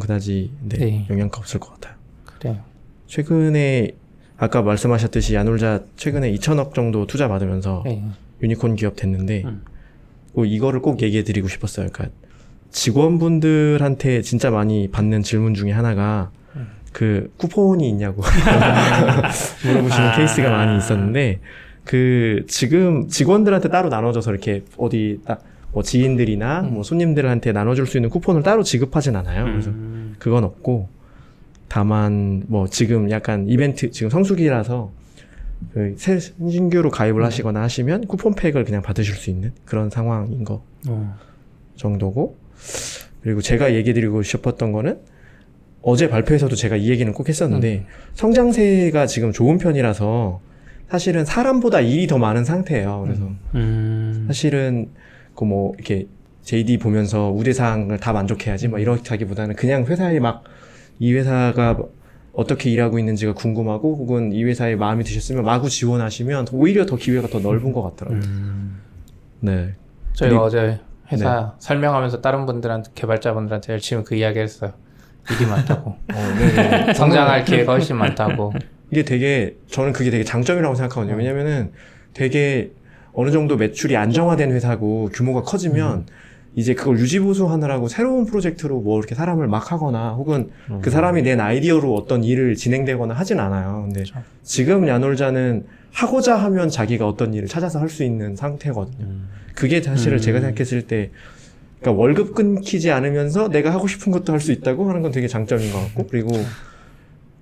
그다지 0.00 0.52
네, 0.60 0.78
네. 0.78 1.06
영양가 1.10 1.40
없을 1.40 1.58
것 1.58 1.74
같아요. 1.74 1.96
그래요. 2.24 2.58
최근에 3.08 3.90
아까 4.36 4.62
말씀하셨듯이 4.62 5.34
야놀자 5.34 5.80
최근에 5.96 6.32
2천억 6.34 6.72
정도 6.72 7.08
투자 7.08 7.26
받으면서 7.26 7.82
네. 7.84 8.04
유니콘 8.40 8.76
기업 8.76 8.94
됐는데 8.94 9.42
음. 9.44 9.64
뭐 10.34 10.44
이거를 10.44 10.80
꼭 10.82 11.02
얘기해 11.02 11.24
드리고 11.24 11.48
싶었어요. 11.48 11.88
그러니까 11.92 12.16
직원분들한테 12.70 14.22
진짜 14.22 14.52
많이 14.52 14.88
받는 14.88 15.24
질문 15.24 15.54
중에 15.54 15.72
하나가 15.72 16.30
그 16.92 17.32
쿠폰이 17.38 17.88
있냐고 17.88 18.22
물어보시는 19.66 20.06
아. 20.06 20.16
케이스가 20.16 20.48
많이 20.48 20.78
있었는데 20.78 21.40
그 21.84 22.44
지금 22.48 23.08
직원들한테 23.08 23.68
따로 23.68 23.88
나눠줘서 23.88 24.30
이렇게 24.30 24.62
어디 24.76 25.20
딱 25.24 25.50
뭐 25.72 25.82
지인들이나 25.82 26.62
뭐 26.62 26.82
손님들한테 26.82 27.52
나눠줄 27.52 27.86
수 27.86 27.96
있는 27.96 28.10
쿠폰을 28.10 28.42
따로 28.42 28.62
지급하진 28.62 29.16
않아요. 29.16 29.44
그래서 29.44 29.70
음. 29.70 30.14
그건 30.18 30.44
없고 30.44 30.88
다만 31.68 32.42
뭐 32.48 32.66
지금 32.66 33.10
약간 33.10 33.46
이벤트 33.48 33.90
지금 33.90 34.10
성수기라서 34.10 34.90
그 35.72 35.94
새 35.96 36.18
신규로 36.18 36.90
가입을 36.90 37.22
하시거나 37.24 37.60
하시면 37.62 38.06
쿠폰팩을 38.06 38.64
그냥 38.64 38.82
받으실 38.82 39.14
수 39.14 39.30
있는 39.30 39.52
그런 39.64 39.90
상황인 39.90 40.42
거 40.44 40.62
어. 40.88 41.16
정도고 41.76 42.36
그리고 43.22 43.40
제가 43.42 43.74
얘기 43.74 43.92
드리고 43.92 44.22
싶었던 44.22 44.72
거는 44.72 44.98
어제 45.82 46.08
발표에서도 46.08 46.54
제가 46.56 46.76
이 46.76 46.88
얘기는 46.90 47.10
꼭 47.12 47.28
했었는데 47.28 47.86
성장세가 48.14 49.06
지금 49.06 49.32
좋은 49.32 49.58
편이라서 49.58 50.40
사실은 50.90 51.24
사람보다 51.24 51.80
일이 51.80 52.06
더 52.06 52.18
많은 52.18 52.44
상태예요. 52.44 53.02
그래서 53.04 53.28
음. 53.54 54.24
사실은 54.26 54.88
그 55.34 55.44
뭐 55.44 55.72
이렇게 55.76 56.06
JD 56.42 56.78
보면서 56.78 57.30
우대 57.30 57.52
사항을 57.52 57.98
다 57.98 58.12
만족해야지 58.12 58.68
뭐 58.68 58.78
이렇다기보다는 58.78 59.54
그냥 59.56 59.84
회사에 59.84 60.20
막 60.20 60.44
이 61.02 61.14
회사가 61.14 61.78
어떻게 62.34 62.68
일하고 62.70 62.98
있는지가 62.98 63.32
궁금하고 63.32 63.96
혹은 63.96 64.32
이 64.32 64.44
회사에 64.44 64.76
마음이 64.76 65.02
드셨으면 65.02 65.44
마구 65.46 65.70
지원하시면 65.70 66.48
오히려 66.52 66.84
더 66.84 66.96
기회가 66.96 67.26
더 67.28 67.38
넓은 67.40 67.72
것 67.72 67.80
같더라고요. 67.82 68.20
음. 68.22 68.80
네. 69.40 69.74
저희가 70.12 70.28
그리고- 70.36 70.42
어제 70.44 70.78
회사 71.10 71.54
설명하면서 71.58 72.20
다른 72.20 72.44
분들한테 72.44 72.90
개발자분들한테 72.94 73.72
열심히 73.72 74.04
그 74.04 74.14
이야기 74.14 74.40
했어요. 74.40 74.72
일이 75.30 75.48
많다고. 75.48 75.90
어, 75.92 75.98
네. 76.38 76.92
성장할 76.92 77.46
기회가 77.46 77.72
훨씬 77.72 77.96
많다고. 77.96 78.52
이게 78.90 79.04
되게 79.04 79.56
저는 79.68 79.92
그게 79.92 80.10
되게 80.10 80.24
장점이라고 80.24 80.74
생각하거든요. 80.74 81.16
왜냐면은 81.16 81.72
되게 82.14 82.72
어느 83.12 83.30
정도 83.30 83.56
매출이 83.56 83.96
안정화된 83.96 84.52
회사고 84.52 85.10
규모가 85.12 85.42
커지면 85.42 86.06
이제 86.56 86.74
그걸 86.74 86.98
유지보수하느라고 86.98 87.86
새로운 87.86 88.26
프로젝트로 88.26 88.80
뭐 88.80 88.98
이렇게 88.98 89.14
사람을 89.14 89.46
막 89.46 89.70
하거나 89.70 90.10
혹은 90.14 90.50
그 90.82 90.90
사람이 90.90 91.22
낸 91.22 91.40
아이디어로 91.40 91.94
어떤 91.94 92.24
일을 92.24 92.56
진행되거나 92.56 93.14
하진 93.14 93.38
않아요. 93.38 93.82
근데 93.86 94.02
그렇죠. 94.02 94.20
지금 94.42 94.88
야놀자는 94.88 95.66
하고자 95.92 96.36
하면 96.36 96.68
자기가 96.68 97.06
어떤 97.06 97.34
일을 97.34 97.46
찾아서 97.46 97.78
할 97.78 97.88
수 97.88 98.02
있는 98.02 98.34
상태거든요. 98.34 99.06
그게 99.54 99.80
사실은 99.80 100.18
음. 100.18 100.20
제가 100.20 100.40
생각했을 100.40 100.82
때 100.82 101.10
그러니까 101.80 102.00
월급 102.00 102.34
끊기지 102.34 102.90
않으면서 102.90 103.48
내가 103.48 103.72
하고 103.72 103.86
싶은 103.86 104.10
것도 104.12 104.32
할 104.32 104.40
수 104.40 104.50
있다고 104.52 104.88
하는 104.88 105.02
건 105.02 105.12
되게 105.12 105.28
장점인 105.28 105.72
것 105.72 105.78
같고 105.78 106.06
그리고 106.08 106.30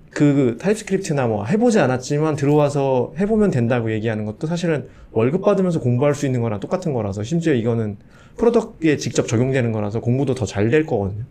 그 0.09 0.57
TypeScript나 0.59 1.27
뭐 1.27 1.45
해보지 1.45 1.79
않았지만 1.79 2.35
들어와서 2.35 3.13
해보면 3.19 3.51
된다고 3.51 3.91
얘기하는 3.91 4.25
것도 4.25 4.47
사실은 4.47 4.87
월급 5.11 5.41
받으면서 5.43 5.79
공부할 5.79 6.15
수 6.15 6.25
있는 6.25 6.41
거랑 6.41 6.59
똑같은 6.59 6.93
거라서 6.93 7.23
심지어 7.23 7.53
이거는 7.53 7.97
product에 8.37 8.97
직접 8.97 9.27
적용되는 9.27 9.71
거라서 9.71 9.99
공부도 9.99 10.33
더 10.35 10.45
잘 10.45 10.69
될 10.71 10.85
거거든요. 10.85 11.23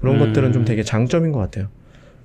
그런 0.00 0.16
음. 0.16 0.26
것들은 0.26 0.52
좀 0.52 0.64
되게 0.64 0.82
장점인 0.82 1.32
것 1.32 1.38
같아요. 1.38 1.68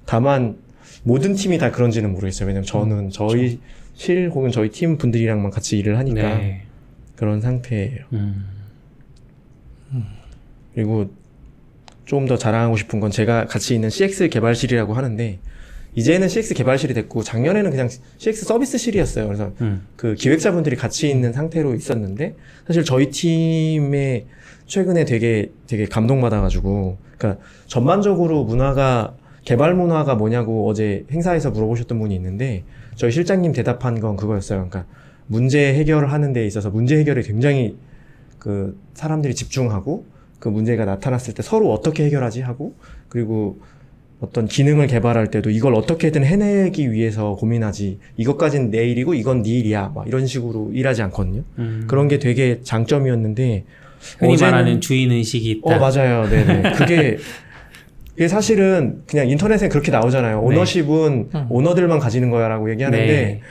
다만 0.06 0.58
모든 1.04 1.34
팀이 1.34 1.58
다 1.58 1.72
그런지는 1.72 2.12
모르겠어요. 2.12 2.48
왜냐면 2.48 2.66
저는 2.66 3.10
저희 3.10 3.60
실 3.94 4.30
혹은 4.34 4.52
저희 4.52 4.70
팀 4.70 4.98
분들이랑만 4.98 5.52
같이 5.52 5.78
일을 5.78 5.98
하니까 5.98 6.22
네. 6.38 6.64
그런 7.16 7.42
상태예요. 7.42 8.06
음. 8.14 8.46
그리고 10.74 11.10
좀 12.06 12.28
더 12.28 12.38
자랑하고 12.38 12.78
싶은 12.78 13.00
건 13.00 13.12
제가 13.12 13.46
같이 13.46 13.76
있는 13.76 13.90
CX 13.90 14.30
개발실이라고 14.30 14.94
하는데 14.94 15.40
이제는 15.96 16.28
CX 16.28 16.54
개발실이 16.56 16.94
됐고 16.94 17.24
작년에는 17.24 17.70
그냥 17.70 17.90
CX 18.18 18.46
서비스실이었어요. 18.46 19.28
그래서 19.28 19.52
음. 19.62 19.88
그 19.96 20.16
기획자분들이 20.16 20.76
같이 20.76 21.10
있는 21.10 21.34
상태로 21.34 21.76
있었는데 21.76 22.36
사실 22.66 22.84
저희 22.84 23.10
팀에 23.10 24.26
최근에 24.66 25.06
되게 25.06 25.52
되게 25.68 25.86
감동받아가지고 25.86 26.98
그러니까 27.18 27.44
전반적으로 27.68 28.44
문화가 28.44 29.16
개발 29.46 29.76
문화가 29.76 30.16
뭐냐고 30.16 30.68
어제 30.70 31.06
행사에서 31.12 31.52
물어보셨던 31.52 32.00
분이 32.00 32.16
있는데 32.16 32.64
저희 32.96 33.12
실장님 33.12 33.52
대답한 33.52 34.00
건 34.00 34.16
그거였어요. 34.16 34.68
그러니까 34.70 34.92
문제 35.28 35.74
해결을 35.74 36.12
하는 36.12 36.34
데 36.34 36.46
있어서 36.46 36.70
문제 36.70 36.98
해결에 36.98 37.22
굉장히 37.22 37.78
그 38.40 38.78
사람들이 38.94 39.36
집중하고 39.36 40.06
그 40.40 40.50
문제가 40.50 40.86
나타났을 40.86 41.34
때 41.34 41.42
서로 41.44 41.72
어떻게 41.72 42.06
해결하지 42.06 42.42
하고 42.42 42.76
그리고 43.10 43.60
어떤 44.24 44.46
기능을 44.46 44.88
개발할 44.88 45.28
때도 45.32 45.50
이걸 45.50 45.76
어떻게든 45.76 46.24
해내기 46.24 46.94
위해서 46.94 47.36
고민하지 47.36 48.00
이것까진 48.16 48.72
내 48.72 48.88
일이고 48.90 49.14
이건 49.16 49.44
네 49.44 49.50
일이야 49.50 49.92
막 49.94 50.08
이런 50.08 50.26
식으로 50.26 50.72
일하지 50.74 51.02
않거든요. 51.04 51.42
음. 51.60 51.84
그런 51.90 52.08
게 52.08 52.20
되게 52.20 52.62
장점이었는데 52.64 53.66
흔히 54.20 54.36
어제는- 54.36 54.42
말하는 54.42 54.80
주인 54.82 55.12
의식이 55.12 55.52
있다. 55.52 55.76
어 55.76 55.80
맞아요. 55.80 56.30
네네. 56.30 56.72
그게 56.78 57.18
이게 58.16 58.28
사실은 58.30 59.02
그냥 59.08 59.28
인터넷에 59.30 59.68
그렇게 59.68 59.92
나오잖아요. 59.92 60.40
네. 60.40 60.46
오너십은 60.46 61.30
음. 61.36 61.46
오너들만 61.50 62.00
가지는 62.00 62.30
거야라고 62.30 62.72
얘기하는데 62.72 63.06
네. 63.06 63.42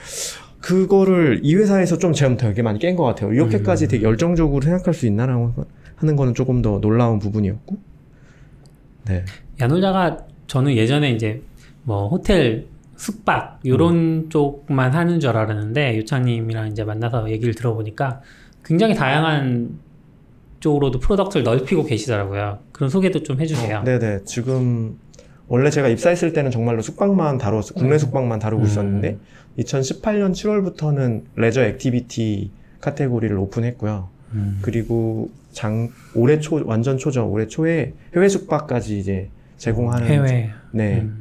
그거를 0.59 1.41
이 1.43 1.53
회사에서 1.53 1.99
좀 1.99 2.13
제가 2.13 2.35
되게 2.37 2.63
많이 2.63 2.79
깬 2.79 2.95
것 2.95 3.03
같아요. 3.03 3.31
이렇게까지 3.31 3.85
음. 3.85 3.87
되게 3.89 4.03
열정적으로 4.05 4.61
생각할 4.63 4.95
수 4.95 5.05
있나라고 5.05 5.53
하는 5.97 6.15
거는 6.15 6.33
조금 6.33 6.63
더 6.63 6.79
놀라운 6.81 7.19
부분이었고. 7.19 7.77
네. 9.05 9.25
야놀자가 9.61 10.17
저는 10.47 10.75
예전에 10.75 11.11
이제 11.11 11.41
뭐 11.83 12.07
호텔 12.07 12.65
숙박 12.95 13.59
요런 13.65 13.95
음. 13.95 14.29
쪽만 14.29 14.93
하는 14.93 15.19
줄 15.19 15.31
알았는데 15.31 15.97
유창님이랑 15.97 16.69
이제 16.69 16.83
만나서 16.83 17.29
얘기를 17.29 17.53
들어보니까 17.53 18.21
굉장히 18.63 18.95
다양한 18.95 19.79
쪽으로도 20.59 20.99
product를 20.99 21.43
넓히고 21.43 21.83
계시더라고요. 21.83 22.59
그런 22.71 22.89
소개도 22.89 23.23
좀 23.23 23.41
해주세요. 23.41 23.83
네네. 23.83 24.23
지금 24.23 24.97
원래 25.47 25.69
제가 25.69 25.89
입사했을 25.89 26.31
때는 26.31 26.51
정말로 26.51 26.81
숙박만 26.81 27.37
다뤘, 27.37 27.73
국내 27.75 27.95
음. 27.95 27.97
숙박만 27.97 28.39
다루고 28.39 28.63
음. 28.63 28.67
있었는데 28.67 29.17
2018년 29.59 30.31
7월부터는 30.31 31.23
레저 31.35 31.61
activity 31.63 32.51
카테고리를 32.79 33.37
오픈했고요. 33.37 34.09
음. 34.33 34.59
그리고 34.61 35.29
장 35.51 35.89
올해 36.15 36.39
초 36.39 36.61
완전 36.65 36.97
초죠. 36.97 37.29
올해 37.29 37.47
초에 37.47 37.93
해외 38.15 38.29
숙박까지 38.29 38.97
이제 38.97 39.29
제공하는 39.63 40.07
해외. 40.07 40.49
네. 40.71 40.99
음. 41.01 41.19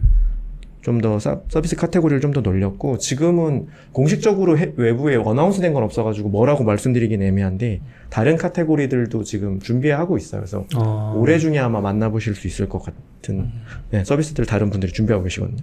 좀더 0.82 1.20
서비스 1.20 1.76
카테고리를 1.76 2.20
좀 2.20 2.32
더 2.32 2.40
늘렸고 2.40 2.98
지금은 2.99 3.68
공식적으로 3.93 4.59
해- 4.59 4.72
외부에 4.76 5.14
announce 5.14 5.61
된 5.61 5.72
건 5.74 5.84
없어가지고 5.84 6.28
뭐라고 6.30 6.64
말씀드리긴 6.64 7.22
애매한데 7.22 7.80
다른 8.11 8.36
카테고리들도 8.36 9.22
지금 9.22 9.61
준비하고 9.61 10.16
있어요. 10.16 10.40
그래서 10.40 10.66
어. 10.76 11.14
올해 11.16 11.38
중에 11.38 11.59
아마 11.61 11.80
만나보실 11.80 12.34
수 12.34 12.49
있을 12.49 12.68
것 12.68 12.80
같은 12.82 13.49
네, 13.90 14.03
서비스들 14.03 14.45
다른 14.45 14.70
분들이 14.70 14.93
준비하고 14.93 15.22
계시거든요. 15.22 15.62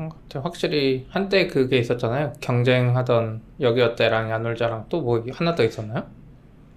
음, 0.00 0.08
근데 0.08 0.38
확실히 0.42 1.06
한때 1.10 1.46
그게 1.46 1.78
있었잖아요. 1.78 2.32
경쟁하던 2.40 3.42
여기어때랑 3.60 4.30
야놀자랑 4.30 4.86
또 4.88 5.02
뭐 5.02 5.24
하나 5.32 5.54
더 5.54 5.62
있었나요? 5.62 6.04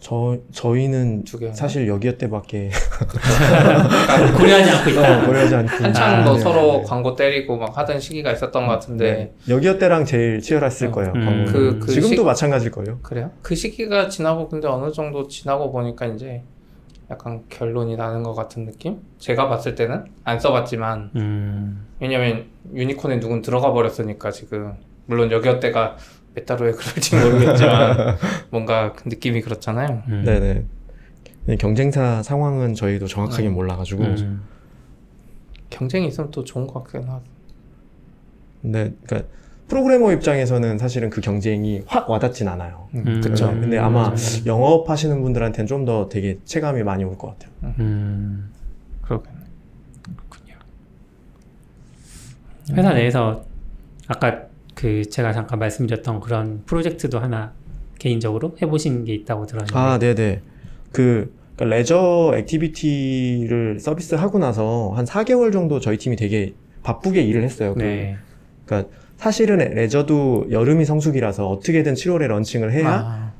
저 0.05 0.37
저희는. 0.51 1.23
사실 1.55 1.87
여기어 1.87 2.11
때밖에 2.17 2.69
고려하지 4.37 4.69
않고 4.69 4.89
있다. 4.91 5.23
어, 5.23 5.25
고려하지 5.25 5.55
않고 5.55 5.83
한창 5.83 6.03
아, 6.03 6.23
뭐 6.23 6.33
네, 6.35 6.39
서로 6.41 6.61
네. 6.77 6.83
광고 6.85 7.15
때리고 7.15 7.57
막 7.57 7.75
하던 7.75 7.99
시기가 7.99 8.31
있었던 8.33 8.67
것 8.67 8.71
같은데 8.73 9.11
네. 9.11 9.33
여기어때랑 9.55 10.05
제일 10.05 10.41
치열했을 10.41 10.89
어, 10.89 10.91
거예요. 10.91 11.11
음. 11.15 11.45
그- 11.47 11.79
그 11.79 11.91
지금도 11.91 12.17
시- 12.17 12.23
마찬가지일 12.23 12.71
거예요. 12.71 12.99
그래요? 13.01 13.31
그 13.41 13.55
시기가 13.55 14.07
지나고 14.07 14.47
근데 14.47 14.67
어느 14.67 14.91
정도 14.91 15.27
지나고 15.27 15.71
보니까 15.71 16.05
이제 16.05 16.43
약간 17.09 17.41
결론이 17.49 17.95
나는 17.97 18.21
것 18.21 18.35
같은 18.35 18.65
느낌? 18.67 18.99
제가 19.17 19.47
봤을 19.49 19.73
때는 19.73 20.03
안 20.23 20.39
써봤지만 20.39 21.09
음. 21.15 21.83
왜냐면 21.99 22.45
유니콘에 22.75 23.19
누군 23.19 23.41
들어가 23.41 23.73
버렸으니까 23.73 24.29
지금 24.29 24.73
물론 25.07 25.31
여기어때가 25.31 25.97
메타로에 26.35 26.71
그럴지 26.73 27.15
모르겠지만 27.15 28.17
뭔가 28.51 28.93
그 28.93 29.07
느낌이 29.09 29.41
그렇잖아요. 29.41 30.03
음. 30.07 30.23
네네. 30.25 30.65
네, 31.47 31.55
경쟁사 31.57 32.23
상황은 32.23 32.73
저희도 32.75 33.07
정확하게 33.07 33.47
음. 33.47 33.53
몰라가지고. 33.53 34.03
음. 34.03 34.41
경쟁이 35.69 36.07
있으면 36.07 36.31
또 36.31 36.43
좋은 36.43 36.67
것 36.67 36.83
같긴 36.83 37.07
하고. 37.09 37.23
근데 38.61 38.93
그러니까 39.05 39.29
프로그래머 39.67 40.11
입장에서는 40.13 40.77
사실은 40.77 41.09
그 41.09 41.21
경쟁이 41.21 41.81
확 41.87 42.09
와닿진 42.09 42.47
않아요. 42.47 42.87
음. 42.95 43.21
그쵸. 43.21 43.51
네, 43.51 43.59
근데 43.61 43.77
아마 43.77 44.13
영업하시는 44.45 45.21
분들한테는 45.21 45.67
좀 45.67 45.85
더 45.85 46.07
되게 46.09 46.39
체감이 46.45 46.83
많이 46.83 47.03
올 47.03 47.17
것 47.17 47.29
같아요. 47.37 47.73
음. 47.79 48.51
그러겠네. 49.03 49.37
그렇군요. 50.29 50.55
회사 52.71 52.93
내에서 52.93 53.43
아까 54.07 54.44
그 54.75 55.09
제가 55.09 55.33
잠깐 55.33 55.57
말씀드렸던 55.59 56.19
그런 56.19 56.61
프로젝트도 56.65 57.19
하나 57.19 57.53
개인적으로 57.97 58.55
해보신 58.61 59.05
게 59.05 59.15
있다고 59.15 59.45
들었는데. 59.47 59.77
아, 59.77 59.97
네네. 59.97 60.41
그 60.91 61.33
그러니까 61.55 61.75
레저 61.77 62.33
activity를 62.35 63.79
서비스 63.79 64.15
하고 64.15 64.37
나서 64.37 64.91
한 64.95 65.05
4개월 65.05 65.51
정도 65.51 65.79
저희 65.79 65.97
팀이 65.97 66.17
되게 66.17 66.53
바쁘게 66.83 67.21
일을 67.21 67.43
했어요. 67.43 67.73
그 67.73 67.79
네. 67.79 68.17
그러니까 68.65 68.89
사실은 69.17 69.57
레저도 69.57 70.47
여름이 70.51 70.83
성수기라서 70.83 71.47
어떻게든 71.47 71.93
7월에 71.93 72.27
launching을 72.27 72.73
해야 72.73 72.89
아, 72.89 73.31
어, 73.31 73.34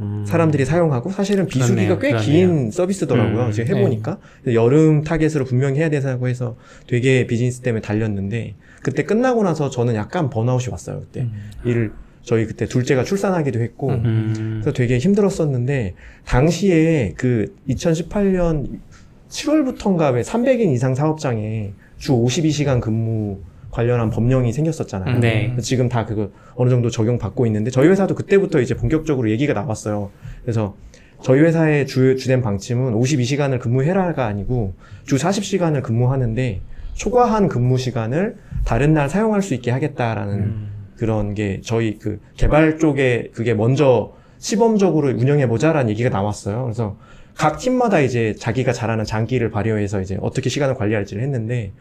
음. 0.00 0.24
사람들이 0.26 0.64
사용하고 0.64 1.10
사실은 1.10 1.46
비수기가 1.46 1.98
꽤. 1.98 2.16
긴 2.16 2.70
서비스더라고요. 2.70 3.46
음, 3.46 3.52
지금 3.52 3.76
해보니까 3.76 4.18
여름 4.52 5.02
타겟으로 5.02 5.44
분명히 5.44 5.78
해야 5.78 5.90
된다고 5.90 6.28
해서 6.28 6.56
되게 6.86 7.26
비즈니스 7.26 7.60
때문에 7.60 7.82
달렸는데 7.82 8.54
그때 8.82 9.02
끝나고 9.04 9.42
나서 9.42 9.70
저는 9.70 9.94
약간 9.94 10.30
번아웃이 10.30 10.68
왔어요. 10.70 11.00
그때 11.00 11.22
음. 11.22 11.32
일 11.64 11.92
저희 12.22 12.44
그때 12.44 12.66
둘째가 12.66 13.04
출산하기도 13.04 13.60
했고 13.60 13.90
음. 13.90 14.02
음. 14.04 14.60
그래서 14.60 14.72
되게 14.76 14.98
힘들었었는데 14.98 15.94
당시에 16.24 17.14
그 17.16 17.54
2018년 17.68 18.80
7월부터인가 19.28 20.12
왜 20.12 20.22
300인 20.22 20.72
이상 20.72 20.94
사업장에 20.94 21.72
주 21.98 22.12
52시간 22.12 22.80
근무 22.80 23.38
관련한 23.76 24.08
법령이 24.08 24.54
생겼었잖아요. 24.54 25.18
네. 25.18 25.54
지금 25.60 25.90
다 25.90 26.06
그거 26.06 26.30
어느 26.54 26.70
정도 26.70 26.88
적용받고 26.88 27.44
있는데 27.46 27.70
저희 27.70 27.88
회사도 27.88 28.14
그때부터 28.14 28.62
이제 28.62 28.74
본격적으로 28.74 29.30
얘기가 29.30 29.52
나왔어요. 29.52 30.10
그래서 30.42 30.74
저희 31.22 31.40
회사의 31.40 31.86
주, 31.86 32.16
주된 32.16 32.40
방침은 32.40 32.94
52시간을 32.94 33.60
근무해라가 33.60 34.24
아니고 34.24 34.74
주 35.04 35.16
40시간을 35.16 35.82
근무하는데 35.82 36.62
초과한 36.94 37.48
근무 37.48 37.76
시간을 37.76 38.36
다른 38.64 38.94
날 38.94 39.10
사용할 39.10 39.42
수 39.42 39.52
있게 39.52 39.70
하겠다라는 39.70 40.34
음. 40.38 40.68
그런 40.96 41.34
게 41.34 41.60
저희 41.62 41.98
그 41.98 42.18
개발 42.34 42.78
쪽에 42.78 43.30
그게 43.34 43.52
먼저 43.52 44.14
시범적으로 44.38 45.08
운영해 45.08 45.48
보자라는 45.48 45.90
얘기가 45.90 46.08
나왔어요. 46.08 46.62
그래서 46.62 46.96
각 47.36 47.58
팀마다 47.58 48.00
이제 48.00 48.34
자기가 48.38 48.72
잘하는 48.72 49.04
장기를 49.04 49.50
발휘해서 49.50 50.00
이제 50.00 50.16
어떻게 50.22 50.48
시간을 50.48 50.74
관리할지를 50.76 51.22
했는데 51.22 51.72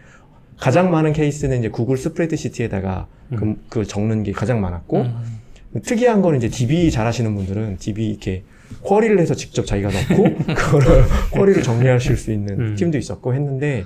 가장 0.58 0.92
많은 0.92 1.14
케이스는 1.14 1.60
이제 1.60 1.70
구글 1.70 1.98
스프레드시트에다가 1.98 3.08
그, 3.36 3.56
그 3.70 3.86
적는 3.86 4.24
게 4.24 4.32
가장 4.32 4.62
많았고 4.62 5.02
음. 5.02 5.82
특이한 5.84 6.22
거는 6.22 6.38
이제 6.38 6.48
DB 6.48 6.92
잘하시는 6.92 7.36
분들은 7.36 7.78
DB 7.78 8.10
이렇게 8.10 8.44
쿼리를 8.82 9.18
해서 9.20 9.36
직접 9.36 9.66
자기가 9.66 9.90
넣고 9.90 10.24
그거를 10.54 11.04
쿼리를 11.32 11.62
정리하실 11.62 12.18
수 12.18 12.32
있는 12.32 12.60
음. 12.60 12.76
팀도 12.76 12.98
있었고 12.98 13.34
했는데 13.34 13.84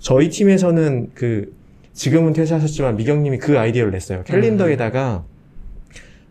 저희 0.00 0.28
팀에서는 0.30 1.10
그 1.14 1.56
지금은 1.92 2.32
퇴사하셨지만 2.32 2.96
미경님이 2.96 3.38
그 3.38 3.58
아이디어를 3.58 3.92
냈어요. 3.92 4.22
캘린더에다가 4.24 5.24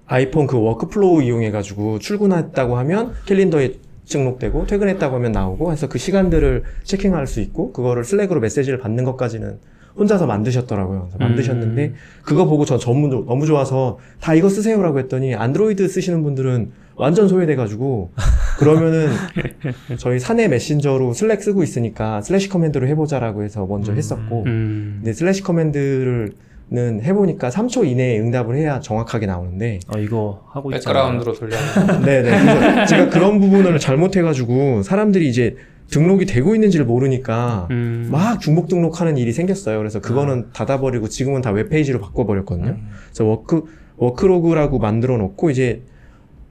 아이폰 0.05 0.47
그 0.47 0.57
workflow 0.57 1.23
이용해가지고 1.23 1.99
출근했다고 1.99 2.77
하면 2.77 3.13
캘린더에 3.25 3.73
등록되고 4.07 4.65
퇴근했다고 4.67 5.15
하면 5.17 5.33
나오고 5.33 5.73
해서 5.73 5.89
그 5.89 5.97
시간들을 5.97 6.63
checking할 6.83 7.27
수 7.27 7.41
있고 7.41 7.73
그거를 7.73 8.05
Slack으로 8.05 8.39
메시지를 8.39 8.79
받는 8.79 9.03
것까지는 9.03 9.59
혼자서 9.97 10.27
만드셨더라고요. 10.27 11.09
만드셨는데 11.19 11.85
음. 11.85 11.95
그거 12.21 12.45
보고 12.45 12.65
전 12.65 12.79
너무, 12.79 13.07
너무 13.07 13.45
좋아서 13.45 13.97
다 14.19 14.33
이거 14.33 14.49
쓰세요라고 14.49 14.99
했더니 14.99 15.35
안드로이드 15.35 15.87
쓰시는 15.87 16.23
분들은 16.23 16.71
완전 16.95 17.27
소외돼가지고 17.27 18.11
그러면은 18.57 19.09
저희 19.97 20.19
사내 20.19 20.47
메신저로 20.47 21.13
Slack 21.13 21.41
쓰고 21.41 21.63
있으니까 21.63 22.21
slash 22.21 22.49
command로 22.49 22.87
해보자라고 22.87 23.43
해서 23.43 23.65
먼저 23.65 23.93
했었고 23.93 24.43
음. 24.45 24.97
근데 24.99 25.13
slash 25.13 25.43
command를 25.43 26.33
는 26.69 27.01
해보니까 27.01 27.47
3초 27.47 27.87
이내에 27.87 28.19
응답을 28.19 28.57
해야 28.57 28.81
정확하게 28.81 29.25
나오는데 29.25 29.79
어, 29.87 29.99
이거 29.99 30.43
하고 30.51 30.69
있잖아. 30.73 31.15
background로 31.15 31.33
돌려. 31.33 31.55
네네 32.03 32.23
그래서 32.23 32.85
제가 32.87 33.09
그런 33.09 33.39
부분을 33.39 33.79
잘못해가지고 33.79 34.83
사람들이 34.83 35.29
이제 35.29 35.55
등록이 35.89 36.25
되고 36.25 36.53
있는지를 36.53 36.85
모르니까 36.85 37.67
음. 37.71 38.09
막 38.11 38.39
중복 38.41 38.67
등록하는 38.67 39.17
일이 39.17 39.31
생겼어요. 39.31 39.77
그래서 39.77 40.01
그거는 40.01 40.47
닫아버리고 40.53 41.07
지금은 41.07 41.41
다 41.41 41.51
웹페이지로 41.51 41.99
바꿔버렸거든요. 42.01 42.69
음. 42.71 42.87
그래서 43.05 43.25
work 43.25 43.63
worklog라고 43.97 44.79
만들어 44.79 45.17
놓고 45.17 45.49
이제 45.49 45.81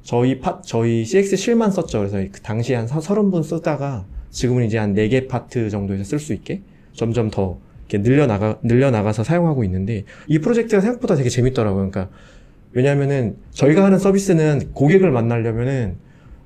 저희 0.02 0.40
파 0.40 0.60
저희 0.62 1.04
CX실만 1.04 1.70
썼죠. 1.70 1.98
그래서 1.98 2.16
그 2.32 2.40
당시에 2.40 2.76
한 2.76 2.86
서- 2.86 3.00
서른 3.00 3.30
분 3.30 3.42
쓰다가 3.42 4.04
지금은 4.30 4.64
이제 4.64 4.78
한 4.78 4.92
네 4.94 5.08
개 5.08 5.26
파트 5.26 5.68
정도에서 5.70 6.04
쓸 6.04 6.18
수 6.18 6.32
있게 6.32 6.62
점점 6.92 7.30
더 7.30 7.58
이렇게 7.88 8.02
늘려 8.02 8.26
나가 8.26 8.58
늘려 8.62 8.90
나가서 8.90 9.22
사용하고 9.22 9.64
있는데 9.64 10.04
이 10.28 10.38
프로젝트가 10.38 10.80
생각보다 10.80 11.14
되게 11.14 11.28
재밌더라고요. 11.28 11.90
그러니까 11.90 12.08
왜냐면은 12.72 13.36
저희가 13.52 13.84
하는 13.84 13.98
서비스는 13.98 14.70
고객을 14.72 15.10
만나려면은 15.10 15.96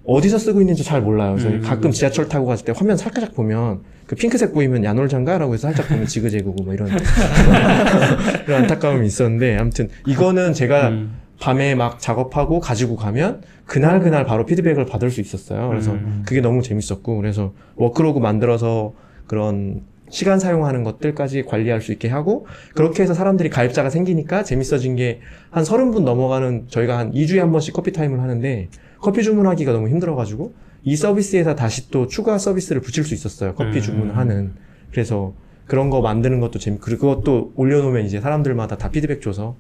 어디서 0.05 0.39
쓰고 0.39 0.61
있는지 0.61 0.83
잘 0.83 1.03
몰라요. 1.03 1.33
그래서 1.37 1.49
음. 1.51 1.61
가끔 1.61 1.91
지하철 1.91 2.29
타고 2.29 2.47
갔을 2.47 2.65
때 2.65 2.73
화면 2.75 2.97
살짝 2.97 3.35
보면 3.35 3.81
그 4.07 4.17
핑크색 4.17 4.53
보이면 4.53 4.83
야놀자인가라고 4.85 5.55
해서 5.55 5.69
살짝 5.69 5.89
보면 5.89 6.07
지그재그고 6.07 6.65
뭐 6.65 6.75
이런 6.75 6.89
그런 8.47 8.63
안타까움이 8.63 9.07
있었는데 9.07 9.57
아무튼 9.57 9.89
이거는 10.07 10.53
제가 10.53 10.89
음. 10.89 11.17
밤에 11.39 11.75
막 11.75 12.01
작업하고 12.01 12.61
가지고 12.61 12.97
가면 12.97 13.43
그날 13.67 14.01
그날 14.01 14.25
바로 14.25 14.45
피드백을 14.47 14.85
받을 14.87 15.11
수 15.11 15.21
있었어요. 15.21 15.69
그래서 15.69 15.93
음. 15.93 16.23
그게 16.27 16.41
너무 16.41 16.63
재밌었고 16.63 17.17
그래서 17.17 17.53
worklog 17.77 18.19
만들어서 18.19 18.93
그런 19.27 19.83
시간 20.11 20.41
사용하는 20.41 20.83
것들까지 20.83 21.45
관리할 21.45 21.81
수 21.81 21.93
있게 21.93 22.09
하고 22.09 22.47
그렇게 22.75 23.05
해서 23.05 23.15
사람들이 23.15 23.49
가입자가 23.49 23.91
생기니까 23.91 24.43
재밌어진 24.43 24.97
게 24.97 25.21
한 25.51 25.65
서른 25.65 25.91
분 25.91 26.05
넘어가는 26.05 26.67
저희가 26.69 26.97
한 26.99 27.13
2주에 27.13 27.39
한 27.39 27.51
번씩 27.53 27.75
커피 27.75 27.93
타임을 27.93 28.21
하는데 28.21 28.69
커피 29.01 29.23
주문하기가 29.23 29.73
너무 29.73 29.89
힘들어가지고 29.89 30.55
이 30.85 30.97
서비스에서 30.97 31.55
다시 31.55 31.91
또 31.91 32.07
추가 32.07 32.39
서비스를 32.39 32.81
붙일 32.81 33.05
수 33.05 33.15
있었어요. 33.15 33.55
커피 33.55 33.79
음. 33.79 33.83
주문하는 33.83 34.55
그래서 34.91 35.35
그런 35.67 35.91
거 35.91 36.01
만드는 36.01 36.41
것도 36.41 36.59
재밌 36.59 36.81
그리고 36.81 37.09
그것도 37.09 37.53
올려놓으면 37.57 38.05
이제 38.05 38.21
사람들마다 38.21 38.77
다 38.77 38.91
피드백 38.91 39.23
줘서 39.23 39.57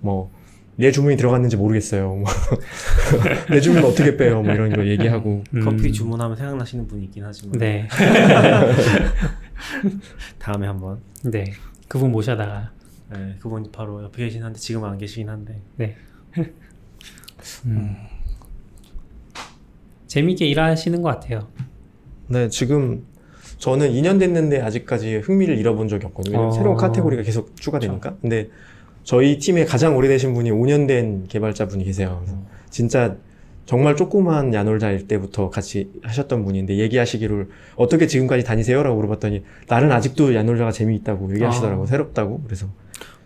뭐 0.00 0.30
내 0.76 0.90
주문이 0.90 1.16
들어갔는지 1.16 1.56
모르겠어요. 1.56 2.16
뭐 2.16 2.24
내 3.50 3.60
주문 3.60 3.84
어떻게 3.84 4.16
빼요? 4.16 4.42
뭐 4.42 4.52
이런 4.52 4.74
거 4.74 4.84
얘기하고 4.84 5.44
음. 5.54 5.64
커피 5.64 5.92
주문하면 5.92 6.36
생각나시는 6.36 6.88
분이 6.88 7.04
있긴 7.04 7.24
하지만 7.24 7.58
네. 7.58 7.88
다음에 10.38 10.66
한번 10.66 10.98
네. 11.22 11.52
그분 11.86 12.10
모셔다가 12.10 12.72
네, 13.12 13.36
그분 13.38 13.70
바로 13.70 14.02
옆에 14.02 14.24
계신 14.24 14.42
한데 14.42 14.58
지금은 14.58 14.88
안 14.88 14.98
계시긴 14.98 15.28
한데 15.28 15.60
네. 15.76 15.96
음. 17.66 17.96
재밌게 20.14 20.46
일하시는 20.46 21.02
것 21.02 21.08
같아요. 21.08 21.48
네, 22.28 22.48
지금 22.48 23.04
저는 23.58 23.90
2년 23.90 24.20
됐는데 24.20 24.60
아직까지 24.60 25.16
흥미를 25.16 25.58
잃어본 25.58 25.88
적이 25.88 26.06
없거든요. 26.06 26.38
어. 26.38 26.50
새로운 26.52 26.76
카테고리가 26.76 27.24
계속 27.24 27.56
추가되니까. 27.56 28.18
근데 28.20 28.48
저희 29.02 29.38
팀에 29.38 29.64
가장 29.64 29.96
오래되신 29.96 30.32
분이 30.34 30.52
5년 30.52 30.86
된 30.86 31.26
개발자분이 31.26 31.82
계세요. 31.82 32.20
그래서 32.22 32.38
진짜 32.70 33.16
정말 33.66 33.96
조그만 33.96 34.54
야놀자일 34.54 35.08
때부터 35.08 35.50
같이 35.50 35.90
하셨던 36.04 36.44
분인데 36.44 36.78
얘기하시기를 36.78 37.48
어떻게 37.74 38.06
지금까지 38.06 38.44
다니세요라고 38.44 38.94
물어봤더니 38.94 39.42
나는 39.66 39.90
아직도 39.90 40.32
야놀자가 40.36 40.70
재미있다고 40.70 41.32
얘기하시더라고 41.32 41.82
아. 41.82 41.86
새롭다고 41.86 42.42
그래서 42.44 42.68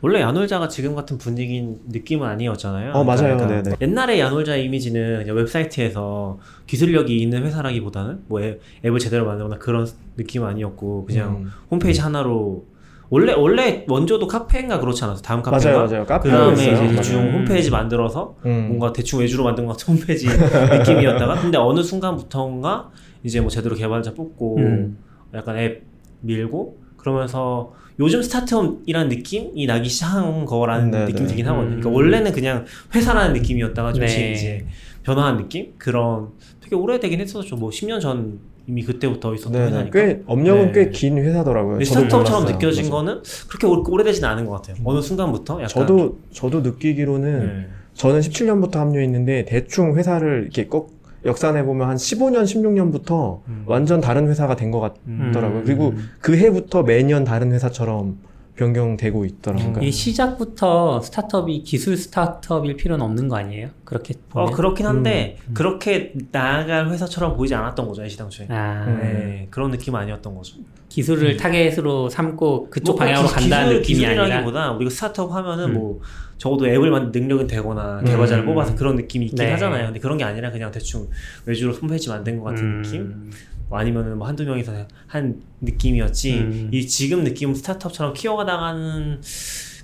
원래 0.00 0.20
야놀자가 0.20 0.68
지금 0.68 0.94
같은 0.94 1.18
분위기인 1.18 1.80
느낌은 1.88 2.26
아니었잖아요. 2.26 2.92
어, 2.92 3.04
맞아요. 3.04 3.36
그러니까 3.36 3.62
네네. 3.62 3.76
옛날에 3.80 4.20
야놀자 4.20 4.56
이미지는 4.56 5.18
그냥 5.18 5.36
웹사이트에서 5.36 6.38
기술력이 6.66 7.16
있는 7.16 7.44
회사라기보다는 7.44 8.20
뭐 8.28 8.40
앱, 8.42 8.60
을 8.84 8.98
제대로 8.98 9.26
만들거나 9.26 9.58
그런 9.58 9.86
느낌은 10.16 10.46
아니었고 10.46 11.06
그냥 11.06 11.42
음. 11.42 11.50
홈페이지 11.70 12.00
하나로 12.00 12.64
원래 13.10 13.32
원래 13.32 13.84
원조도 13.88 14.28
카페인가 14.28 14.78
그렇지 14.80 15.02
않았어? 15.02 15.22
다음 15.22 15.42
카페인가? 15.42 15.70
맞아요, 15.70 15.88
맞아요. 15.88 16.02
그 16.02 16.08
카페로 16.08 16.36
다음에 16.36 16.52
했어요. 16.52 16.84
이제. 16.84 16.96
대충 16.96 17.20
맞아요. 17.20 17.32
홈페이지 17.38 17.70
만들어서 17.70 18.36
음. 18.44 18.66
뭔가 18.68 18.92
대충 18.92 19.20
외주로 19.20 19.44
만든 19.44 19.66
것 19.66 19.76
같은 19.76 19.94
홈페이지 19.94 20.26
느낌이었다가 20.28 21.40
근데 21.40 21.58
어느 21.58 21.82
순간부터인가 21.82 22.90
이제 23.24 23.40
뭐 23.40 23.50
제대로 23.50 23.74
개발자 23.74 24.14
뽑고 24.14 24.58
음. 24.58 24.98
약간 25.34 25.58
앱 25.58 25.84
밀고 26.20 26.78
그러면서 26.96 27.72
요즘 28.00 28.22
스타트업이라는 28.22 29.08
느낌이 29.08 29.66
나기 29.66 29.88
시작한 29.88 30.44
거라는 30.44 30.90
네, 30.90 31.00
느낌이 31.06 31.20
네. 31.20 31.26
들긴 31.26 31.46
하거든요. 31.48 31.68
그러니까 31.68 31.88
음. 31.90 31.94
원래는 31.94 32.32
그냥 32.32 32.64
회사라는 32.94 33.32
느낌이었다가 33.34 33.92
조금씩 33.92 34.18
네. 34.18 34.32
이제 34.32 34.66
변화한 35.02 35.36
느낌? 35.36 35.72
그런 35.78 36.28
되게 36.60 36.76
오래되긴 36.76 37.20
했었죠. 37.20 37.56
뭐 37.56 37.70
10년 37.70 38.00
전 38.00 38.38
이미 38.68 38.82
그때부터 38.84 39.34
있었던 39.34 39.52
네, 39.52 39.58
네. 39.60 39.66
회사니까. 39.66 39.98
꽤 39.98 40.22
업력은 40.26 40.72
네. 40.72 40.84
꽤긴 40.84 41.18
회사더라고요. 41.18 41.82
스타트업처럼. 41.82 42.44
느껴진 42.44 42.82
그래서. 42.84 42.90
거는 42.90 43.22
그렇게 43.48 43.66
오- 43.66 43.82
오래되진 43.88 44.24
않은 44.24 44.44
것 44.46 44.52
같아요. 44.52 44.76
어느 44.84 45.00
순간부터 45.00 45.54
약간 45.54 45.68
저도 45.68 46.18
저도 46.32 46.60
느끼기로는 46.60 47.46
네. 47.46 47.66
저는 47.94 48.20
17년부터 48.20 48.74
합류했는데 48.76 49.46
대충 49.46 49.96
회사를 49.96 50.42
이렇게 50.44 50.66
꼭 50.66 50.97
역산해 51.24 51.64
보면 51.64 51.88
한 51.88 51.96
15년, 51.96 52.44
16년부터 52.44 53.40
음. 53.48 53.64
완전 53.66 54.00
다른 54.00 54.28
회사가 54.28 54.56
된것 54.56 54.94
음. 55.06 55.30
같더라고요. 55.32 55.60
음. 55.60 55.64
그리고 55.64 55.94
그 56.20 56.36
해부터 56.36 56.82
매년 56.82 57.24
다른 57.24 57.52
회사처럼 57.52 58.18
변경되고 58.58 59.24
있더라고요. 59.24 59.76
음. 59.76 59.82
이 59.82 59.90
시작부터 59.92 61.00
스타트업이 61.00 61.62
기술 61.62 61.96
스타트업일 61.96 62.76
필요는 62.76 63.04
없는 63.04 63.28
거 63.28 63.36
아니에요? 63.36 63.68
그렇게 63.84 64.14
어 64.32 64.42
보면. 64.44 64.52
그렇긴 64.52 64.86
한데 64.86 65.36
음. 65.48 65.54
그렇게 65.54 66.12
나아갈 66.32 66.90
회사처럼 66.90 67.36
보이지 67.36 67.54
않았던 67.54 67.86
거죠 67.86 68.06
시당초에. 68.06 68.48
아, 68.50 68.84
음. 68.88 68.98
네, 69.00 69.46
그런 69.50 69.70
느낌은 69.70 69.98
아니었던 70.00 70.34
거죠. 70.34 70.56
기술을 70.88 71.36
타겟으로 71.36 72.08
삼고 72.08 72.68
그쪽 72.70 72.92
뭐 72.94 72.98
방향으로 73.06 73.28
기- 73.28 73.34
간다는 73.34 73.66
기술- 73.68 73.80
느낌이 73.80 74.06
아니라 74.06 74.24
기술이라기보다 74.24 74.72
우리가 74.72 74.90
스타트업 74.90 75.32
하면은 75.32 75.64
음. 75.66 75.74
뭐 75.74 76.00
적어도 76.38 76.66
앱을 76.68 76.90
만든 76.90 77.20
능력은 77.22 77.46
되거나 77.48 78.00
개발자를 78.04 78.44
음. 78.44 78.46
뽑아서 78.46 78.74
그런 78.74 78.96
느낌이 78.96 79.26
있긴 79.26 79.44
네. 79.44 79.52
하잖아요. 79.52 79.86
근데 79.86 80.00
그런 80.00 80.18
게 80.18 80.24
아니라 80.24 80.50
그냥 80.50 80.70
대충 80.70 81.08
외주로 81.46 81.72
홈페이지 81.74 82.08
만든 82.08 82.38
것 82.38 82.44
같은 82.44 82.64
음. 82.64 82.82
느낌? 82.82 83.30
뭐 83.68 83.78
아니면은 83.78 84.18
뭐 84.18 84.26
한두 84.26 84.44
명이서 84.44 84.72
한 85.06 85.42
느낌이었지. 85.60 86.38
음. 86.38 86.70
이 86.72 86.86
지금 86.86 87.24
느낌은 87.24 87.54
스타트업처럼 87.54 88.14
키워가 88.14 88.44
나가는 88.44 89.20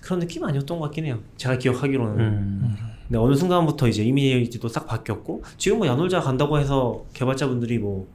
그런 0.00 0.20
느낌 0.20 0.44
아니었던 0.44 0.78
것 0.78 0.84
같긴 0.86 1.06
해요. 1.06 1.18
제가 1.36 1.58
기억하기로는. 1.58 2.18
음. 2.18 2.76
근데 3.06 3.18
어느 3.18 3.34
순간부터 3.34 3.88
이제 3.88 4.02
이미지도 4.02 4.68
싹 4.68 4.86
바뀌었고 4.86 5.42
지금 5.58 5.78
뭐 5.78 5.86
야놀자 5.86 6.20
간다고 6.20 6.58
해서 6.58 7.04
개발자분들이 7.12 7.78
뭐 7.78 8.08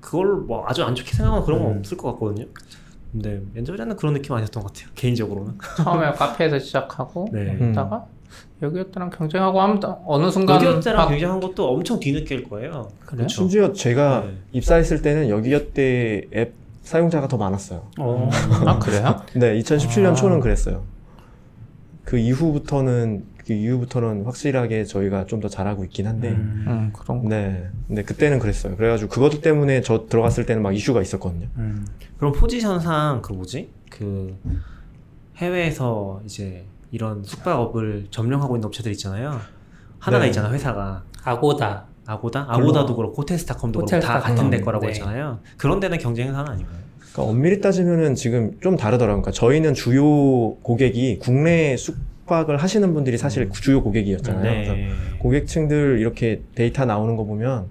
그걸 0.00 0.36
뭐 0.36 0.64
아주 0.66 0.82
안 0.84 0.94
좋게 0.94 1.12
생각하는 1.12 1.44
그런 1.44 1.62
건 1.62 1.72
음. 1.72 1.78
없을 1.78 1.96
것 1.96 2.12
같거든요. 2.12 2.46
근데 3.12 3.42
엔저이라는 3.56 3.96
그런 3.96 4.14
느낌 4.14 4.34
아니었던 4.34 4.62
것 4.62 4.72
같아요. 4.72 4.90
개인적으로는. 4.94 5.58
처음에 5.76 6.12
카페에서 6.12 6.58
시작하고 6.58 7.28
네. 7.32 7.56
했다가 7.60 8.06
여기였다랑 8.62 9.10
경쟁하고 9.10 9.60
하면 9.62 9.80
또 9.80 9.96
어느 10.06 10.30
순간 10.30 10.56
여기였다랑 10.64 11.02
막- 11.04 11.08
굉장한 11.10 11.40
것도 11.40 11.68
엄청 11.68 12.00
뒤늦게일 12.00 12.48
거예요. 12.48 12.88
그래요? 13.06 13.22
그쵸? 13.24 13.28
심지어 13.28 13.72
제가 13.72 14.24
네. 14.26 14.36
입사했을 14.52 15.00
때는 15.02 15.28
여기여때 15.28 16.22
앱 16.34 16.54
사용자가 16.82 17.28
더 17.28 17.36
많았어요. 17.36 17.82
어. 17.98 18.30
아 18.66 18.78
그래요? 18.78 19.20
네, 19.36 19.58
2017년 19.60 20.12
아. 20.12 20.14
초는 20.14 20.40
그랬어요. 20.40 20.84
그 22.04 22.16
이후부터는 22.18 23.24
그 23.46 23.52
이후부터는 23.52 24.24
확실하게 24.24 24.84
저희가 24.84 25.26
좀 25.26 25.40
더 25.40 25.48
잘하고 25.48 25.84
있긴 25.84 26.06
한데 26.06 26.30
음. 26.30 26.64
음 26.66 26.92
그런 26.92 27.22
거. 27.22 27.28
네. 27.28 27.68
근데 27.86 28.02
그때는 28.02 28.38
그랬어요. 28.38 28.76
그래가지고 28.76 29.10
그것 29.10 29.40
때문에 29.40 29.82
저 29.82 30.06
들어갔을 30.08 30.46
때는 30.46 30.62
막 30.62 30.74
이슈가 30.74 31.00
있었거든요. 31.02 31.46
음. 31.58 31.86
그럼 32.16 32.32
포지션상 32.32 33.22
그 33.22 33.32
뭐지? 33.34 33.68
그 33.90 34.36
해외에서 35.36 36.20
이제 36.24 36.64
이런 36.90 37.22
숙박업을 37.24 38.06
점령하고 38.10 38.56
있는 38.56 38.66
업체들 38.66 38.92
있잖아요. 38.92 39.40
하나가 39.98 40.24
네. 40.24 40.28
있잖아 40.28 40.50
회사가 40.52 41.02
아고다. 41.24 41.86
아고다, 42.06 42.46
아고다도 42.48 42.96
그렇고 42.96 43.20
호텔스타컴도 43.20 43.84
그렇고 43.84 44.06
다. 44.06 44.18
같은 44.18 44.48
데 44.48 44.60
거라고 44.60 44.86
네. 44.86 44.92
했잖아요. 44.92 45.40
그런 45.58 45.78
데는 45.78 45.98
경쟁 45.98 46.28
회사는 46.28 46.50
아닌가요? 46.52 46.78
그러니까 47.12 47.22
엄밀히 47.22 47.60
따지면은 47.60 48.14
지금 48.14 48.58
좀 48.62 48.78
다르더라고요. 48.78 49.20
그러니까 49.22 49.30
저희는 49.32 49.74
주요 49.74 50.54
고객이 50.62 51.18
국내 51.18 51.76
숙박을 51.76 52.56
하시는 52.56 52.94
분들이 52.94 53.18
사실 53.18 53.50
주요 53.50 53.82
고객이었잖아요. 53.82 54.42
그래서 54.42 54.72
네. 54.72 54.88
고객층들 55.18 55.98
이렇게 56.00 56.40
데이터 56.54 56.86
나오는 56.86 57.14
거 57.16 57.24
보면 57.24 57.66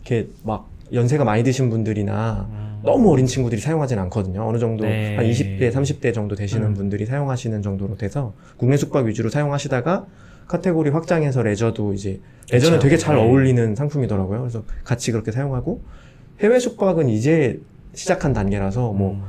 이렇게 0.00 0.30
막 0.42 0.68
연세가 0.92 1.24
많이 1.24 1.44
드신 1.44 1.70
분들이나 1.70 2.48
음. 2.50 2.65
너무 2.86 3.12
어린 3.12 3.26
친구들이 3.26 3.60
사용하진 3.60 3.98
않거든요. 3.98 4.48
어느 4.48 4.58
정도 4.58 4.84
네. 4.84 5.16
한 5.16 5.26
20대, 5.26 5.70
30대 5.70 6.14
정도 6.14 6.34
되시는 6.34 6.68
음. 6.68 6.74
분들이 6.74 7.04
사용하시는 7.04 7.60
정도로 7.60 7.96
돼서 7.98 8.32
국내 8.56 8.78
숙박 8.78 9.04
위주로 9.04 9.28
사용하시다가 9.28 10.06
카테고리 10.46 10.90
확장해서 10.90 11.42
레저도 11.42 11.92
이제 11.92 12.20
레저는 12.50 12.78
그쵸. 12.78 12.88
되게 12.88 12.96
잘 12.96 13.16
네. 13.16 13.22
어울리는 13.22 13.74
상품이더라고요. 13.74 14.40
그래서 14.40 14.64
같이 14.84 15.12
그렇게 15.12 15.32
사용하고 15.32 15.82
해외 16.40 16.58
숙박은 16.58 17.08
이제 17.08 17.60
시작한 17.94 18.32
단계라서 18.32 18.92
뭐 18.92 19.14
음. 19.14 19.22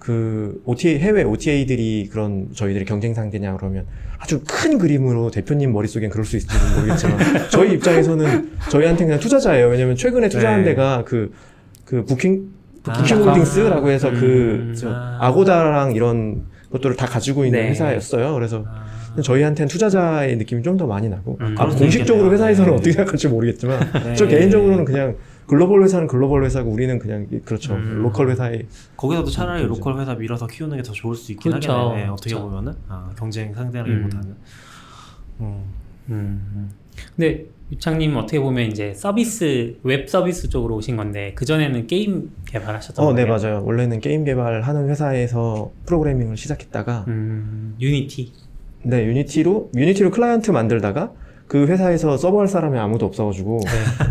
그 0.00 0.60
OTA 0.64 0.98
해외 0.98 1.22
OTA들이 1.22 2.08
그런 2.10 2.48
저희들의 2.54 2.84
경쟁 2.86 3.14
상대냐 3.14 3.56
그러면 3.56 3.86
아주 4.18 4.42
큰 4.46 4.78
그림으로 4.78 5.30
대표님 5.30 5.72
머릿속엔 5.72 6.10
그럴 6.10 6.24
수 6.24 6.36
있을지는 6.36 6.74
모르겠지만 6.76 7.18
저희 7.50 7.74
입장에서는 7.74 8.50
저희한테 8.70 9.04
그냥 9.04 9.20
투자자예요. 9.20 9.68
왜냐면 9.68 9.96
최근에 9.96 10.28
투자한 10.28 10.62
네. 10.62 10.70
데가 10.70 11.04
그그 11.04 12.04
Booking 12.04 12.57
아. 12.90 12.92
Booking 12.94 13.29
Holdings라고 13.29 13.90
해서 13.90 14.08
음. 14.10 14.74
그 14.80 14.86
아. 14.86 15.18
Agoda랑 15.20 15.92
이런 15.92 16.44
것들을 16.72 16.96
다 16.96 17.06
가지고 17.06 17.44
있는 17.44 17.60
네. 17.60 17.70
회사였어요. 17.70 18.34
그래서 18.34 18.64
아. 18.66 18.86
저희한테는 19.22 19.68
투자자의 19.68 20.36
느낌이 20.36 20.62
좀 20.62 20.76
더 20.76 20.86
많이 20.86 21.08
나고 21.08 21.38
음. 21.40 21.54
아, 21.58 21.66
공식적으로. 21.66 22.30
회사에서는 22.32 22.70
네. 22.70 22.76
어떻게 22.76 22.92
생각할지 22.92 23.26
모르겠지만 23.28 23.80
네. 24.04 24.14
저 24.14 24.26
개인적으로는 24.26 24.84
그냥 24.84 25.16
글로벌 25.46 25.82
회사는 25.82 26.06
글로벌 26.06 26.44
회사고 26.44 26.70
우리는 26.70 26.98
그냥 26.98 27.26
그렇죠 27.44 27.74
음. 27.74 28.02
로컬 28.02 28.28
회사의 28.30 28.66
거기서도 28.96 29.30
차라리 29.30 29.62
그렇죠. 29.62 29.78
로컬 29.80 29.98
회사 30.00 30.14
밀어서 30.14 30.46
키우는 30.46 30.76
게 30.76 30.82
더 30.82 30.92
좋을 30.92 31.16
수 31.16 31.32
있긴 31.32 31.52
그렇죠. 31.52 31.72
하겠네. 31.72 32.02
네, 32.04 32.08
어떻게 32.10 32.30
그렇죠. 32.30 32.48
보면은 32.48 32.74
아, 32.88 33.10
경쟁 33.18 33.54
상대라기보다는. 33.54 34.36
음. 35.40 35.64
음. 36.10 36.70
근데 37.16 37.46
유창님 37.70 38.16
어떻게 38.16 38.40
보면 38.40 38.70
이제 38.70 38.94
서비스 38.94 39.76
웹 39.82 40.08
서비스 40.08 40.48
쪽으로 40.48 40.76
오신 40.76 40.96
건데 40.96 41.32
그 41.34 41.44
전에는 41.44 41.86
게임 41.86 42.30
개발하셨던 42.46 43.04
어, 43.04 43.12
네, 43.12 43.26
거예요? 43.26 43.38
맞아요. 43.38 43.64
원래는 43.64 44.00
게임 44.00 44.24
개발하는 44.24 44.88
회사에서 44.88 45.70
프로그래밍을 45.84 46.36
시작했다가 46.36 47.04
음, 47.08 47.76
Unity. 47.78 48.32
네, 48.84 49.04
Unity로 49.04 49.72
Unity로 49.76 50.10
클라이언트 50.10 50.50
만들다가 50.50 51.12
그 51.46 51.66
회사에서 51.66 52.16
서버 52.16 52.40
할 52.40 52.48
사람이 52.48 52.78
아무도 52.78 53.04
없어가지고 53.06 53.60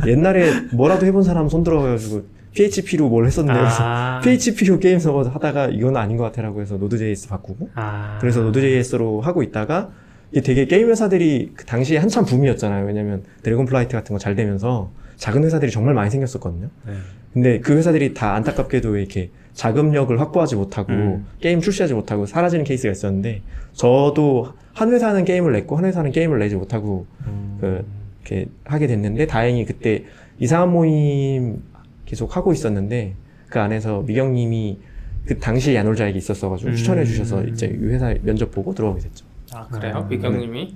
네. 0.05 0.11
옛날에 0.11 0.51
뭐라도 0.73 1.05
해본 1.05 1.23
사람 1.23 1.49
손 1.49 1.63
들어가지고 1.63 2.25
PHP로 2.53 3.09
뭘 3.09 3.25
했었는데 3.25 3.59
아, 3.59 4.19
PHP로 4.23 4.79
게임 4.79 4.99
서버 4.99 5.21
하다가 5.23 5.67
이건 5.67 5.95
아닌 5.97 6.17
것 6.17 6.23
같아라고 6.25 6.61
해서 6.61 6.77
Node.js 6.77 7.27
바꾸고 7.27 7.69
아, 7.75 8.17
그래서 8.19 8.41
Node.js로 8.41 9.21
하고 9.21 9.43
있다가 9.43 9.91
이게 10.31 10.41
되게 10.41 10.65
게임 10.65 10.89
회사들이 10.89 11.51
그 11.55 11.65
당시에 11.65 11.97
한참 11.97 12.25
붐이었잖아요. 12.25 12.85
왜냐면 12.85 13.23
드래곤 13.43 13.65
플라이트 13.65 13.93
같은 13.93 14.13
거 14.13 14.19
잘 14.19 14.35
되면서 14.35 14.91
작은 15.15 15.43
회사들이 15.43 15.71
정말 15.71 15.93
많이 15.93 16.09
생겼었거든요. 16.11 16.69
네. 16.85 16.93
근데 17.33 17.59
그 17.59 17.75
회사들이 17.75 18.13
다 18.13 18.33
안타깝게도 18.35 18.89
왜 18.89 19.01
이렇게 19.01 19.29
자금력을 19.53 20.19
확보하지 20.19 20.55
못하고 20.55 20.91
음. 20.91 21.25
게임 21.39 21.59
출시하지 21.61 21.93
못하고 21.93 22.25
사라지는 22.25 22.63
케이스가 22.63 22.91
있었는데 22.91 23.41
저도 23.73 24.53
한 24.73 24.91
회사는 24.91 25.25
게임을 25.25 25.51
냈고 25.53 25.75
한 25.77 25.85
회사는 25.85 26.11
게임을 26.11 26.39
내지 26.39 26.55
못하고 26.55 27.05
음. 27.25 27.57
그 27.59 27.85
이렇게 28.21 28.47
하게 28.65 28.87
됐는데 28.87 29.25
다행히 29.27 29.65
그때 29.65 30.03
이상한 30.39 30.71
모임 30.71 31.63
계속 32.05 32.35
하고 32.35 32.53
있었는데 32.53 33.15
그 33.49 33.59
안에서 33.59 34.01
미경님이 34.01 34.79
그 35.25 35.39
당시에 35.39 35.75
야놀자에 35.75 36.17
있었어가지고 36.17 36.71
음. 36.71 36.75
추천해 36.75 37.03
주셔서 37.05 37.43
이제 37.45 37.67
이 37.67 37.85
회사 37.87 38.13
면접 38.21 38.51
보고 38.51 38.73
들어오게 38.73 39.01
됐죠. 39.01 39.25
아 39.53 39.67
그래요? 39.67 39.99
음. 40.03 40.09
미경님이? 40.09 40.75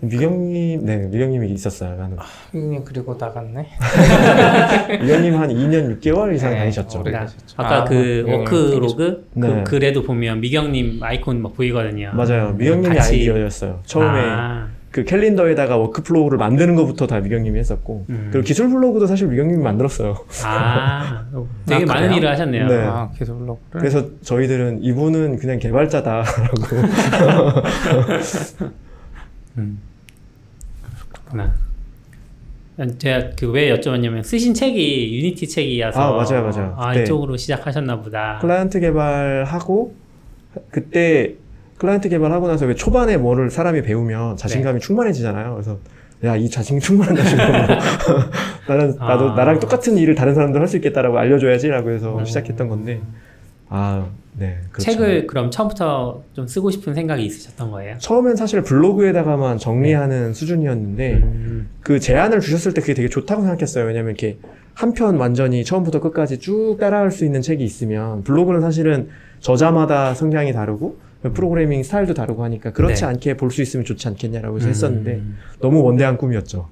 미경님, 0.00 0.84
네, 0.84 0.96
미경님이 1.06 1.50
있었어요. 1.52 1.96
나는 1.96 2.16
미경님 2.52 2.84
그리고 2.84 3.16
나갔네. 3.18 3.68
미경님 5.00 5.34
한 5.36 5.48
2년 5.48 5.98
6개월 6.00 6.34
이상 6.34 6.50
네, 6.52 6.58
다니셨죠. 6.58 7.00
오래. 7.00 7.12
계셨죠. 7.12 7.36
아까 7.56 7.82
아, 7.82 7.84
그 7.84 7.94
미경님 7.94 8.38
worklog 8.40 9.28
네. 9.34 9.48
그 9.48 9.64
글에도 9.64 10.02
보면 10.02 10.40
미경님 10.40 11.02
아이콘 11.02 11.40
막 11.40 11.54
보이거든요. 11.54 12.12
맞아요. 12.14 12.52
미경님이 12.52 12.96
같이- 12.96 13.12
아이디어였어요. 13.14 13.80
처음에 13.86 14.20
아, 14.20 14.68
그 14.94 15.02
캘린더에다가 15.02 15.76
workflow를 15.76 16.38
만드는 16.38 16.76
것부터 16.76 17.08
다 17.08 17.18
미경님이 17.18 17.58
했었고 17.58 18.06
음. 18.10 18.28
그리고 18.30 18.44
기술 18.46 18.70
블로그도 18.70 19.08
사실 19.08 19.26
미경님이 19.26 19.60
만들었어요. 19.60 20.16
아, 20.44 21.24
되게 21.66 21.82
아, 21.82 21.86
많은? 21.86 22.12
일을 22.12 22.30
하셨네요. 22.30 22.68
네. 22.68 22.76
아 22.84 23.10
계속 23.18 23.36
블로그를. 23.40 23.80
그래서 23.80 24.06
저희들은 24.22 24.84
이분은 24.84 25.38
그냥 25.40 25.58
개발자다라고 25.58 26.30
음. 29.58 29.80
그렇구나. 31.10 31.52
제가 32.98 33.30
그 33.36 33.50
왜 33.50 33.76
여쭤봤냐면 33.76 34.22
쓰신 34.22 34.54
책이 34.54 35.18
Unity 35.18 35.48
책이어서 35.48 36.00
아, 36.00 36.12
맞아요, 36.16 36.44
맞아요. 36.48 36.74
아 36.78 36.94
네. 36.94 37.02
이쪽으로 37.02 37.36
시작하셨나 37.36 38.00
보다. 38.00 38.38
클라이언트 38.40 38.78
개발하고 38.78 39.92
그때 40.70 41.34
클라이언트 41.78 42.08
개발하고 42.08 42.46
나서 42.48 42.66
왜 42.66 42.74
초반에 42.74 43.16
뭐를 43.16 43.50
사람이 43.50 43.82
배우면 43.82 44.36
자신감이 44.36 44.80
충만해지잖아요. 44.80 45.52
그래서 45.54 45.78
야 46.24 46.36
이 46.36 46.48
자신 46.48 46.80
충만한 46.80 47.16
자신감으로 47.16 47.74
나는 48.68 48.96
나도 48.96 49.32
아. 49.32 49.34
나랑 49.34 49.60
똑같은 49.60 49.98
일을 49.98 50.14
다른 50.14 50.34
사람들 50.34 50.58
할 50.60 50.68
수 50.68 50.76
있겠다라고 50.76 51.18
알려줘야지라고 51.18 51.90
해서 51.90 52.18
음. 52.18 52.24
시작했던 52.24 52.68
건데 52.68 53.02
아 53.68 54.06
네. 54.38 54.58
그렇죠. 54.72 54.90
책을 54.90 55.26
그럼 55.26 55.50
처음부터 55.50 56.22
좀 56.32 56.46
쓰고 56.46 56.70
싶은 56.70 56.94
생각이 56.94 57.24
있으셨던 57.26 57.70
거예요? 57.70 57.96
처음엔 57.98 58.36
사실 58.36 58.62
블로그에다가만 58.62 59.58
정리하는 59.58 60.32
수준이었는데 60.32 61.12
음. 61.14 61.68
그 61.80 62.00
제안을 62.00 62.40
주셨을 62.40 62.72
때 62.72 62.80
그게 62.80 62.94
되게 62.94 63.08
좋다고 63.08 63.42
생각했어요. 63.42 63.84
왜냐면 63.84 64.10
이렇게 64.10 64.38
한 64.72 64.92
편 64.94 65.16
완전히 65.16 65.62
처음부터 65.64 66.00
끝까지 66.00 66.38
쭉 66.38 66.78
따라할 66.80 67.10
수 67.10 67.24
있는 67.24 67.42
책이 67.42 67.62
있으면 67.62 68.22
블로그는 68.24 68.60
사실은 68.60 69.08
저자마다 69.40 70.14
성향이 70.14 70.52
다르고 70.52 70.96
프로그래밍 71.32 71.82
스타일도 71.82 72.14
다르고 72.14 72.44
하니까 72.44 72.72
그렇지 72.72 73.02
네. 73.02 73.06
않게 73.08 73.36
볼 73.36 73.50
수 73.50 73.62
있으면 73.62 73.84
좋지 73.84 74.08
않겠냐라고 74.08 74.56
해서 74.58 74.68
했었는데 74.68 75.12
음. 75.12 75.38
너무 75.60 75.82
원대한 75.82 76.16
꿈이었죠. 76.16 76.68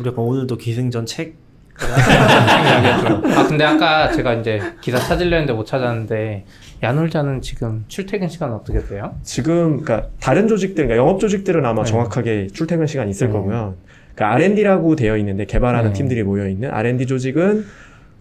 우리 0.00 0.08
약간 0.08 0.18
오늘도 0.24 0.56
기승전 0.56 1.06
책 1.06 1.48
아 1.80 3.46
근데 3.46 3.64
아까 3.64 4.10
제가 4.10 4.34
이제 4.34 4.60
기사 4.80 4.98
찾으려 4.98 5.36
했는데 5.36 5.52
못 5.52 5.64
찾았는데 5.64 6.44
야놀자는 6.82 7.40
지금 7.40 7.84
출퇴근 7.88 8.28
시간 8.28 8.52
어떻게 8.52 8.80
돼요? 8.80 9.14
지금 9.22 9.82
그러니까 9.82 10.08
다른 10.20 10.48
조직들, 10.48 10.86
그러니까 10.86 10.96
영업 10.96 11.20
조직들은 11.20 11.64
아마 11.64 11.84
네. 11.84 11.90
정확하게 11.90 12.48
출퇴근 12.48 12.86
시간이 12.86 13.10
있을 13.10 13.28
네. 13.28 13.32
거고요. 13.32 13.74
그러니까 14.14 14.34
R&D라고 14.36 14.96
되어 14.96 15.16
있는데 15.18 15.44
개발하는 15.44 15.92
네. 15.92 15.96
팀들이 15.96 16.22
모여 16.24 16.48
있는 16.48 16.70
R&D 16.70 17.06
조직은 17.06 17.64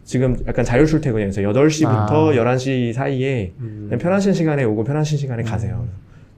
지금 0.08 0.38
약간 0.48 0.64
자율 0.64 0.86
출퇴근이어서 0.86 1.42
8시부터 1.42 2.12
아. 2.12 2.32
11시 2.32 2.94
사이에 2.94 3.52
그냥 3.60 4.00
편하신 4.00 4.34
시간에 4.34 4.64
오고 4.64 4.86
편하신 4.86 5.18
시간에 5.18 5.44
가세요. 5.44 5.84
음. 5.84 5.90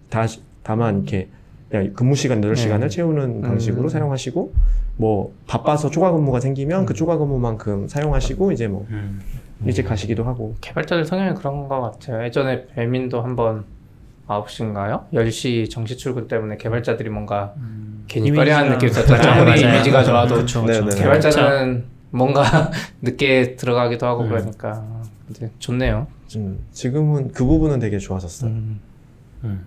다, 0.09 0.25
다만 0.63 0.97
이렇게 0.97 1.27
그냥 1.69 1.93
근무 1.93 2.15
시간 2.15 2.41
8시간을 2.41 2.79
네. 2.81 2.89
채우는 2.89 3.41
방식으로 3.43 3.83
음. 3.83 3.89
사용하시고 3.89 4.53
뭐 4.97 5.35
바빠서 5.45 5.91
초과 5.91 6.11
근무가 6.11 6.39
생기면 6.39 6.81
음. 6.81 6.85
그 6.87 6.95
초과 6.95 7.17
근무만큼 7.17 7.87
사용하시고 7.87 8.51
이제 8.53 8.67
뭐 8.67 8.87
음. 8.89 9.21
일찍 9.63 9.83
가시기도 9.83 10.23
하고 10.23 10.55
개발자들 10.61 11.05
성향이 11.05 11.35
그런 11.35 11.67
것 11.67 11.79
같아요. 11.79 12.25
예전에 12.25 12.65
배민도 12.73 13.21
한번 13.21 13.65
9시인가요? 14.27 15.11
10시 15.13 15.69
정시 15.69 15.95
출근 15.95 16.27
때문에 16.27 16.57
개발자들이 16.57 17.09
뭔가 17.09 17.53
괜히 18.07 18.31
꺼려하는 18.31 18.71
느낌이 18.71 18.89
있었잖아요. 18.89 19.21
맞아요, 19.21 19.41
아무리. 19.43 19.61
이미지가 19.61 20.03
좋아도 20.03 20.35
그쵸, 20.37 20.65
네, 20.65 20.79
그쵸. 20.79 20.85
네. 20.89 21.03
개발자는 21.03 21.98
뭔가 22.11 22.71
늦게 23.01 23.55
들어가기도 23.55 24.05
하고 24.05 24.23
음. 24.23 24.29
그러니까 24.29 24.83
근데 25.27 25.51
좋네요. 25.59 26.07
좀 26.27 26.59
지금은 26.71 27.31
그 27.31 27.45
부분은 27.45 27.79
되게 27.79 27.97
좋아졌어요. 27.97 28.49
음. 28.51 28.79
음. 29.43 29.65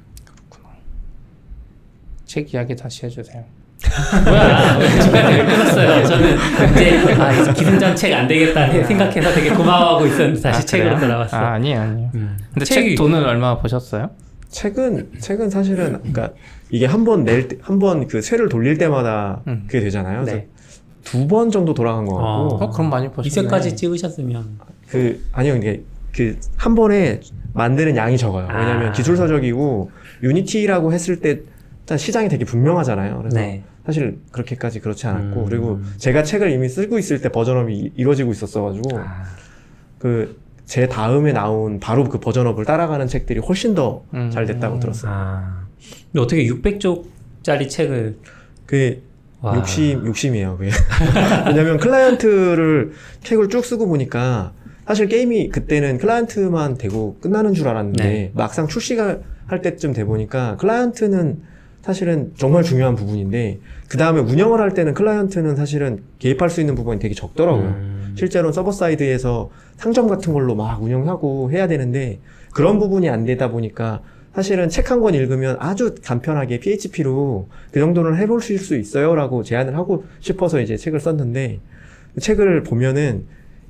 책 2.24 2.52
이야기 2.54 2.74
다시 2.74 3.04
해주세요. 3.06 3.44
뭐야 4.24 4.78
중간에 5.02 5.44
끊었어요? 5.44 6.06
저는 6.06 6.36
이제 6.72 7.14
아 7.20 7.32
이제 7.32 7.52
기승전 7.52 7.96
책 7.96 8.14
안 8.14 8.26
되겠다 8.28 8.70
생각해서 8.84 9.32
되게 9.34 9.50
고마워하고 9.50 10.06
있었는데 10.06 10.40
다시 10.40 10.58
아, 10.62 10.64
책으로? 10.64 10.98
돌아왔어. 10.98 11.36
아 11.36 11.52
아니에요 11.54 11.80
아니에요. 11.80 12.10
음. 12.14 12.38
근데 12.54 12.64
책이- 12.64 12.68
책 12.68 12.94
돈은 12.94 13.24
얼마 13.24 13.58
버셨어요? 13.58 14.10
책은 14.48 15.12
책은 15.20 15.50
사실은 15.50 15.98
그러니까 15.98 16.30
이게 16.70 16.86
한 16.86 17.04
번 17.04 17.24
낼 17.24 17.48
때 17.48 17.58
한 17.60 17.78
번그 17.78 18.22
쇠를 18.22 18.48
돌릴 18.48 18.78
때마다 18.78 19.42
음. 19.48 19.64
그게 19.66 19.80
되잖아요. 19.80 20.20
그래서 20.24 20.36
네. 20.36 20.48
두 21.04 21.26
번 21.28 21.50
정도 21.50 21.74
돌아간 21.74 22.04
것 22.04 22.14
같고 22.14 22.26
어. 22.26 22.64
어 22.64 22.70
그럼 22.70 22.90
많이 22.90 23.08
버셨네. 23.08 23.26
이제까지 23.28 23.76
찍으셨으면 23.76 24.58
그 24.88 25.24
아니요 25.32 25.56
이게 25.56 25.82
그 26.14 26.36
한 26.56 26.74
번에 26.74 27.20
만드는 27.54 27.96
양이 27.96 28.16
적어요. 28.18 28.46
왜냐하면 28.48 28.88
아. 28.88 28.92
기술 28.92 29.16
서적이고 29.16 29.90
유니티라고 30.22 30.92
했을 30.92 31.20
때 31.20 31.40
일단 31.80 31.98
시장이 31.98 32.28
되게 32.28 32.44
분명하잖아요. 32.44 33.18
그래서 33.18 33.36
네. 33.36 33.64
사실 33.84 34.18
그렇게까지 34.30 34.80
그렇지 34.80 35.06
않았고 35.08 35.40
음. 35.42 35.46
그리고 35.48 35.80
제가 35.96 36.22
책을 36.22 36.50
이미 36.52 36.68
쓰고 36.68 36.98
있을 36.98 37.20
때 37.20 37.28
버전업이 37.30 37.74
이- 37.74 37.92
이루어지고 37.96 38.30
있었어가지고 38.30 38.98
아, 38.98 39.24
그제 39.98 40.86
다음에 40.88 41.32
나온 41.32 41.80
바로 41.80 42.04
그 42.04 42.20
버전업을 42.20 42.64
따라가는 42.64 43.06
책들이 43.08 43.40
훨씬 43.40 43.74
더잘 43.74 44.42
음. 44.42 44.46
됐다고 44.46 44.78
들었어요. 44.78 45.12
아. 45.12 45.66
근데 46.12 46.20
어떻게 46.22 46.46
600쪽짜리 46.46 47.68
책을 47.68 48.18
그게 48.66 49.00
와. 49.42 49.56
욕심 49.56 50.06
욕심이에요. 50.06 50.56
그게 50.56 50.70
왜냐면 51.46 51.78
클라이언트를 51.78 52.92
책을 53.24 53.48
쭉 53.48 53.64
쓰고 53.64 53.88
보니까 53.88 54.52
사실 54.86 55.08
게임이 55.08 55.48
그때는 55.48 55.98
클라이언트만 55.98 56.78
되고 56.78 57.16
끝나는 57.20 57.52
줄 57.52 57.68
알았는데 57.68 58.04
네. 58.04 58.30
막상 58.34 58.68
출시가 58.68 59.18
할 59.46 59.60
때쯤 59.60 59.92
돼 59.92 60.04
보니까 60.04 60.56
클라이언트는 60.56 61.42
사실은 61.82 62.32
정말 62.36 62.62
중요한 62.62 62.94
부분인데 62.94 63.58
그 63.88 63.98
다음에 63.98 64.20
운영을 64.20 64.60
할 64.60 64.72
때는 64.72 64.94
클라이언트는 64.94 65.56
사실은 65.56 66.04
개입할 66.20 66.48
수 66.48 66.60
있는 66.60 66.76
부분이 66.76 67.00
되게 67.00 67.12
적더라고요. 67.14 67.66
음. 67.66 68.14
실제로 68.16 68.52
서버 68.52 68.70
side에서 68.70 69.50
상점 69.76 70.06
같은 70.06 70.32
걸로 70.32 70.54
막 70.54 70.80
운영하고 70.80 71.50
해야 71.50 71.66
되는데 71.66 72.20
그런 72.52 72.78
부분이 72.78 73.08
안 73.08 73.24
되다 73.24 73.50
보니까 73.50 74.00
사실은 74.34 74.68
책 74.68 74.90
한 74.90 75.00
권 75.00 75.14
읽으면 75.14 75.56
아주 75.60 75.94
간편하게 76.02 76.60
PHP로 76.60 77.48
그 77.70 77.80
정도는 77.80 78.16
해볼 78.16 78.40
수 78.40 78.76
있어요라고 78.76 79.42
제안을 79.42 79.76
하고 79.76 80.04
싶어서 80.20 80.60
이제 80.60 80.76
책을 80.76 81.00
썼는데 81.00 81.60
그 82.14 82.20
책을 82.20 82.62
보면은 82.62 83.26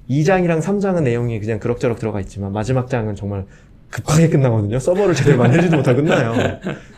2장이랑 0.08 0.60
3장은 0.60 1.02
내용이 1.02 1.38
그냥 1.40 1.58
그럭저럭 1.58 1.98
들어가 1.98 2.20
있지만 2.20 2.52
마지막 2.52 2.88
장은 2.88 3.14
정말 3.16 3.44
급하게 3.90 4.28
끝나거든요. 4.28 4.78
서버를 4.78 5.14
제대로 5.14 5.38
만들지도 5.38 5.76
못하고 5.76 6.02
끝나요. 6.02 6.32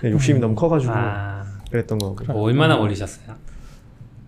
네, 0.02 0.10
욕심이 0.10 0.38
너무 0.40 0.54
커가지고 0.54 0.92
아, 0.94 1.44
그랬던 1.70 1.98
거고 1.98 2.24
뭐 2.32 2.42
얼마나 2.42 2.78
걸리셨어요? 2.78 3.34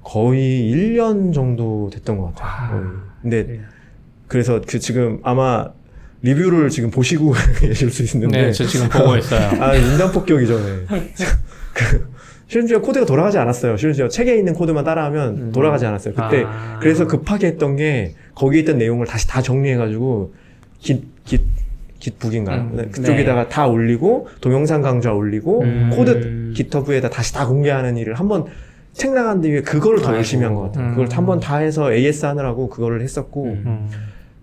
거의 0.02 0.72
1년 0.72 1.32
정도 1.32 1.90
됐던 1.92 2.16
것 2.18 2.34
같아요. 2.34 2.80
거의. 2.80 2.82
근데 3.22 3.46
네. 3.46 3.60
그래서 4.28 4.60
그 4.66 4.78
지금 4.78 5.20
아마 5.22 5.70
리뷰를 6.26 6.68
지금 6.70 6.90
보시고 6.90 7.34
계실 7.60 7.90
수 7.90 8.02
있는데 8.16 8.42
네, 8.46 8.52
저 8.52 8.64
지금 8.66 8.88
보고 8.88 9.16
있어요. 9.16 9.48
아 9.62 9.74
인간 9.74 10.10
폭격이죠. 10.10 10.58
네. 10.58 10.86
그 11.72 12.10
심지어 12.48 12.80
코드가 12.80 13.06
돌아가지 13.06 13.38
않았어요. 13.38 13.76
심지어 13.76 14.08
책에 14.08 14.36
있는 14.36 14.54
코드만 14.54 14.84
따라하면 14.84 15.36
음. 15.36 15.52
돌아가지 15.52 15.86
않았어요. 15.86 16.14
그때 16.14 16.44
아. 16.46 16.78
그래서 16.80 17.06
급하게 17.06 17.48
했던 17.48 17.76
게 17.76 18.14
거기에 18.34 18.60
있던 18.62 18.78
내용을 18.78 19.06
다시 19.06 19.26
다 19.28 19.40
정리해가지고 19.42 20.34
git 20.80 21.04
GitBook인가요? 21.98 22.60
음. 22.60 22.70
네, 22.76 22.84
그쪽에다가 22.90 23.48
다 23.48 23.66
올리고 23.66 24.28
동영상 24.40 24.82
강좌 24.82 25.12
올리고 25.12 25.62
음. 25.62 25.90
코드 25.94 26.52
GitHub에다 26.54 27.10
다시 27.10 27.32
다 27.34 27.46
공개하는 27.46 27.96
일을 27.96 28.14
한번 28.14 28.44
책 28.92 29.12
나간 29.12 29.40
뒤에 29.40 29.60
그걸 29.62 30.00
더. 30.00 30.14
열심히 30.14 30.44
한 30.44 30.54
것 30.54 30.62
같아요. 30.62 30.86
음. 30.86 30.90
그걸 30.90 31.08
한번 31.12 31.40
다 31.40 31.56
해서 31.58 31.92
AS 31.92 32.24
하느라고 32.26 32.68
그거를 32.68 33.02
했었고 33.02 33.44
음. 33.44 33.88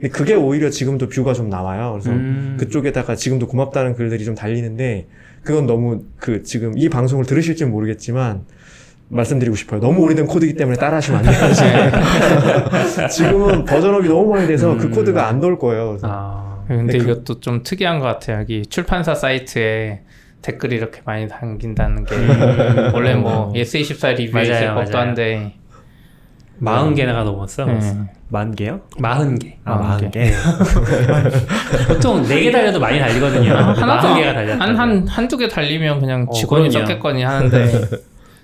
그게 0.09 0.33
오히려 0.33 0.69
지금도 0.69 1.07
view가 1.09 1.33
좀 1.33 1.49
나와요. 1.49 1.91
그래서 1.93 2.09
음. 2.11 2.57
그쪽에다가 2.59 3.15
지금도 3.15 3.47
고맙다는 3.47 3.95
글들이 3.95 4.25
좀 4.25 4.35
달리는데 4.35 5.07
그건 5.43 5.65
너무 5.65 6.03
그 6.17 6.43
지금 6.43 6.77
이 6.77 6.89
방송을 6.89 7.25
들으실지 7.25 7.65
모르겠지만 7.65 8.41
말씀드리고 9.09 9.55
싶어요. 9.55 9.79
너무 9.79 10.01
오래된 10.01 10.25
코드이기 10.27 10.55
때문에 10.55 10.77
따라하시면 10.77 11.19
안 11.19 11.25
돼요. 11.25 13.07
지금은 13.09 13.65
버전업이 13.65 14.07
너무 14.07 14.31
많이 14.33 14.47
돼서 14.47 14.75
그 14.77 14.85
음. 14.85 14.91
코드가 14.91 15.27
안 15.27 15.39
돌 15.39 15.57
거예요. 15.59 15.89
그래서 15.89 16.07
아. 16.09 16.63
근데 16.67 16.93
네, 16.93 16.99
그- 16.99 17.11
이것도 17.11 17.39
좀 17.41 17.61
특이한 17.63 17.99
것 17.99 18.05
같아요. 18.05 18.39
여기 18.39 18.65
출판사 18.65 19.13
사이트에 19.13 20.01
댓글이 20.41 20.75
이렇게 20.75 21.01
많이 21.05 21.27
달린다는 21.27 22.05
게 22.05 22.15
원래 22.93 23.15
뭐 23.15 23.51
예스24 23.53 24.15
리뷰에 24.17 24.41
있을 24.43 24.73
법도 24.73 24.91
맞아요. 24.91 25.07
한데 25.07 25.53
마흔 26.59 26.95
개나가 26.95 27.23
넘었어. 27.23 27.65
네. 27.65 27.79
만 28.29 28.55
개요? 28.55 28.81
마흔 28.99 29.37
개. 29.37 29.57
아, 29.65 29.75
마흔 29.75 29.89
만 30.01 30.11
개. 30.11 30.25
개. 30.25 30.31
보통 31.87 32.23
네 32.27 32.41
개 32.43 32.51
달려도 32.51 32.79
많이 32.79 32.99
달리거든요. 32.99 33.51
하나도 33.53 33.85
마흔 34.07 34.15
개가 34.21 34.33
달렸다. 34.33 34.63
한 34.63 34.75
한 34.79 35.07
한두 35.07 35.37
개 35.37 35.47
달리면 35.47 35.99
그냥 35.99 36.25
어, 36.29 36.33
직원이. 36.33 36.69
썼겠거니 36.71 37.23
하는데 37.23 37.71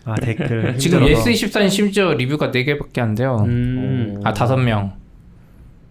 아 0.06 0.16
댓글. 0.16 0.76
지금 0.80 1.00
힘들어서. 1.04 1.30
예스24는 1.30 1.70
심지어 1.70 2.14
리뷰가 2.14 2.52
4개밖에 2.52 3.00
안 3.00 3.16
돼요. 3.16 3.44
음. 3.48 4.20
아 4.24 4.34
다섯 4.34 4.58
명. 4.58 4.94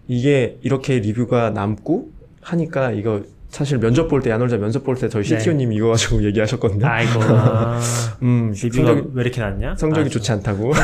이게 0.07 0.57
이렇게 0.61 0.99
리뷰가 0.99 1.51
남고 1.51 2.09
하니까 2.41 2.91
이거 2.91 3.21
사실 3.49 3.79
면접 3.79 4.07
볼 4.07 4.21
때 4.21 4.29
야놀자 4.29 4.57
면접 4.57 4.83
볼 4.83 4.95
때 4.95 5.09
저희 5.09 5.23
네. 5.23 5.37
CTO님 5.39 5.73
이거 5.73 5.89
가지고 5.89 6.23
얘기하셨거든요. 6.27 6.85
아이고. 6.85 7.19
아, 7.23 7.79
음, 8.21 8.53
성적이, 8.53 9.09
왜 9.13 9.23
이렇게 9.23 9.41
낮냐? 9.41 9.75
성적이 9.75 10.07
아, 10.07 10.09
좋지 10.09 10.31
않다고. 10.33 10.71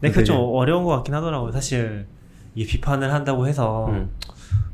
네, 0.00 0.10
그좀 0.10 0.36
어려운 0.54 0.84
것 0.84 0.90
같긴 0.96 1.14
하더라고요. 1.14 1.52
사실 1.52 2.06
이 2.54 2.64
비판을 2.66 3.12
한다고 3.12 3.46
해서 3.46 3.86
음. 3.90 4.10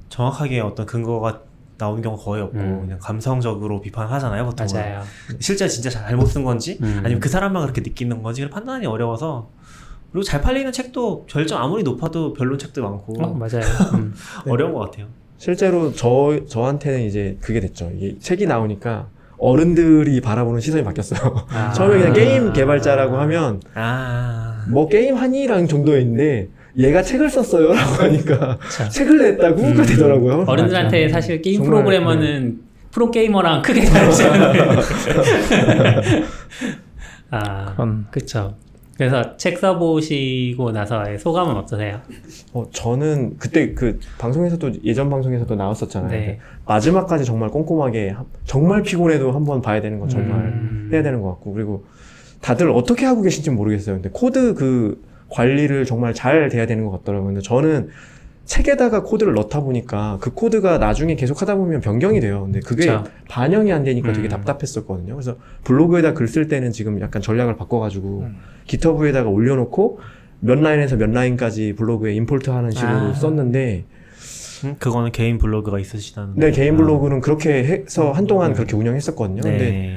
정확하게 0.08 0.60
어떤 0.60 0.86
근거가 0.86 1.42
나오는 1.78 2.00
경우 2.02 2.16
거의 2.16 2.42
없고 2.42 2.58
음. 2.58 2.80
그냥 2.82 2.98
감성적으로 3.00 3.80
비판하잖아요, 3.82 4.44
보통. 4.46 4.66
맞아요. 4.72 5.02
실제 5.40 5.68
진짜 5.68 5.90
잘못 5.90 6.26
쓴 6.26 6.42
건지 6.42 6.78
음. 6.82 7.00
아니면 7.04 7.20
그 7.20 7.28
사람만 7.28 7.62
그렇게 7.62 7.82
느끼는 7.82 8.22
건지 8.22 8.48
판단이 8.48 8.86
어려워서 8.86 9.50
그리고 10.10 10.22
잘 10.24 10.40
팔리는 10.40 10.70
책도 10.72 11.26
별점 11.26 11.60
아무리 11.60 11.82
높아도 11.82 12.32
별론 12.32 12.58
책도 12.58 12.82
많고 12.82 13.22
어, 13.22 13.34
맞아요. 13.34 13.62
음. 13.94 14.14
어려운 14.48 14.72
것 14.72 14.78
같아요. 14.80 15.06
실제로 15.38 15.92
저 15.92 16.40
저한테는 16.48 17.02
이제 17.02 17.36
그게 17.40 17.60
됐죠. 17.60 17.90
이게 17.96 18.16
책이 18.18 18.46
나오니까 18.46 19.08
어른들이 19.38 20.20
바라보는 20.20 20.60
시선이 20.60 20.82
바뀌었어요. 20.84 21.46
아. 21.50 21.72
처음에 21.76 21.98
그냥 21.98 22.12
게임 22.12 22.52
개발자라고 22.52 23.16
하면 23.18 23.60
아, 23.74 24.64
뭐 24.70 24.88
게임 24.88 25.14
하니랑 25.16 25.68
정도였는데 25.68 26.48
얘가 26.78 27.02
책을 27.02 27.30
썼어요라고 27.30 28.02
하니까. 28.02 28.58
책을 28.90 29.18
냈다고가 29.18 29.68
음. 29.68 29.86
되더라고요. 29.86 30.44
어른들한테 30.46 31.08
사실 31.08 31.40
게임 31.42 31.62
정말, 31.62 31.82
프로그래머는 31.82 32.60
프로 32.90 33.10
게이머랑 33.10 33.62
크게 33.62 33.84
다르지 33.84 34.22
않아요. 34.24 34.70
아, 37.30 37.74
그런 37.74 38.06
그쵸. 38.10 38.54
그래서 38.96 39.36
책 39.36 39.58
써보시고 39.58 40.72
나서의 40.72 41.18
소감은 41.18 41.54
어떠세요? 41.56 42.00
어, 42.54 42.66
저는 42.72 43.36
그때 43.38 43.74
그 43.74 44.00
방송에서도 44.18 44.72
예전 44.84 45.10
방송에서도 45.10 45.54
나왔었잖아요. 45.54 46.10
네. 46.10 46.38
마지막까지 46.64 47.24
정말 47.26 47.50
꼼꼼하게 47.50 48.10
한- 48.10 48.24
정말 48.44 48.82
피곤해도 48.82 49.32
한번 49.32 49.60
봐야 49.60 49.82
되는 49.82 49.98
건 50.00 50.08
정말 50.08 50.38
음. 50.46 50.88
해야 50.92 51.02
되는 51.02 51.20
것 51.20 51.28
같고 51.32 51.52
그리고 51.52 51.84
다들 52.40 52.70
어떻게 52.70 53.04
하고 53.04 53.20
계신지 53.20 53.50
모르겠어요. 53.50 53.96
근데 53.96 54.08
코드 54.12 54.54
그 54.54 55.02
관리를 55.28 55.84
정말 55.84 56.14
잘 56.14 56.48
돼야 56.48 56.66
되는 56.66 56.84
것 56.86 56.92
같더라고요. 56.92 57.26
근데 57.28 57.40
저는 57.42 57.88
책에다가 58.46 59.02
코드를 59.02 59.34
넣다 59.34 59.60
보니까 59.60 60.18
그 60.20 60.32
코드가 60.32 60.78
나중에 60.78 61.16
계속 61.16 61.42
하다 61.42 61.56
보면 61.56 61.80
변경이 61.80 62.20
돼요. 62.20 62.42
근데 62.44 62.60
그게 62.60 62.86
그쵸. 62.86 63.04
반영이 63.28 63.72
안 63.72 63.82
되니까 63.84 64.12
되게 64.12 64.28
음. 64.28 64.30
답답했었거든요. 64.30 65.14
그래서 65.14 65.36
블로그에다 65.64 66.14
글 66.14 66.26
쓸 66.28 66.48
때는 66.48 66.70
지금 66.72 67.00
약간 67.00 67.20
전략을 67.22 67.56
바꿔가지고 67.56 68.20
음. 68.20 68.36
기터브에다가 68.66 69.28
올려놓고 69.28 69.98
몇 70.40 70.60
라인에서 70.60 70.96
몇 70.96 71.10
라인까지 71.10 71.74
블로그에 71.76 72.14
임포트 72.14 72.50
하는 72.50 72.70
식으로 72.70 72.90
아. 72.92 73.14
썼는데 73.14 73.84
음, 74.64 74.76
그거는 74.78 75.12
개인 75.12 75.38
블로그가 75.38 75.78
있으시다는. 75.78 76.34
내 76.36 76.50
개인 76.50 76.74
아. 76.74 76.76
블로그는 76.78 77.20
그렇게 77.20 77.64
해서 77.64 78.12
한동안 78.12 78.54
그렇게 78.54 78.74
운영했었거든요. 78.76 79.42
근데 79.42 79.58
네. 79.70 79.96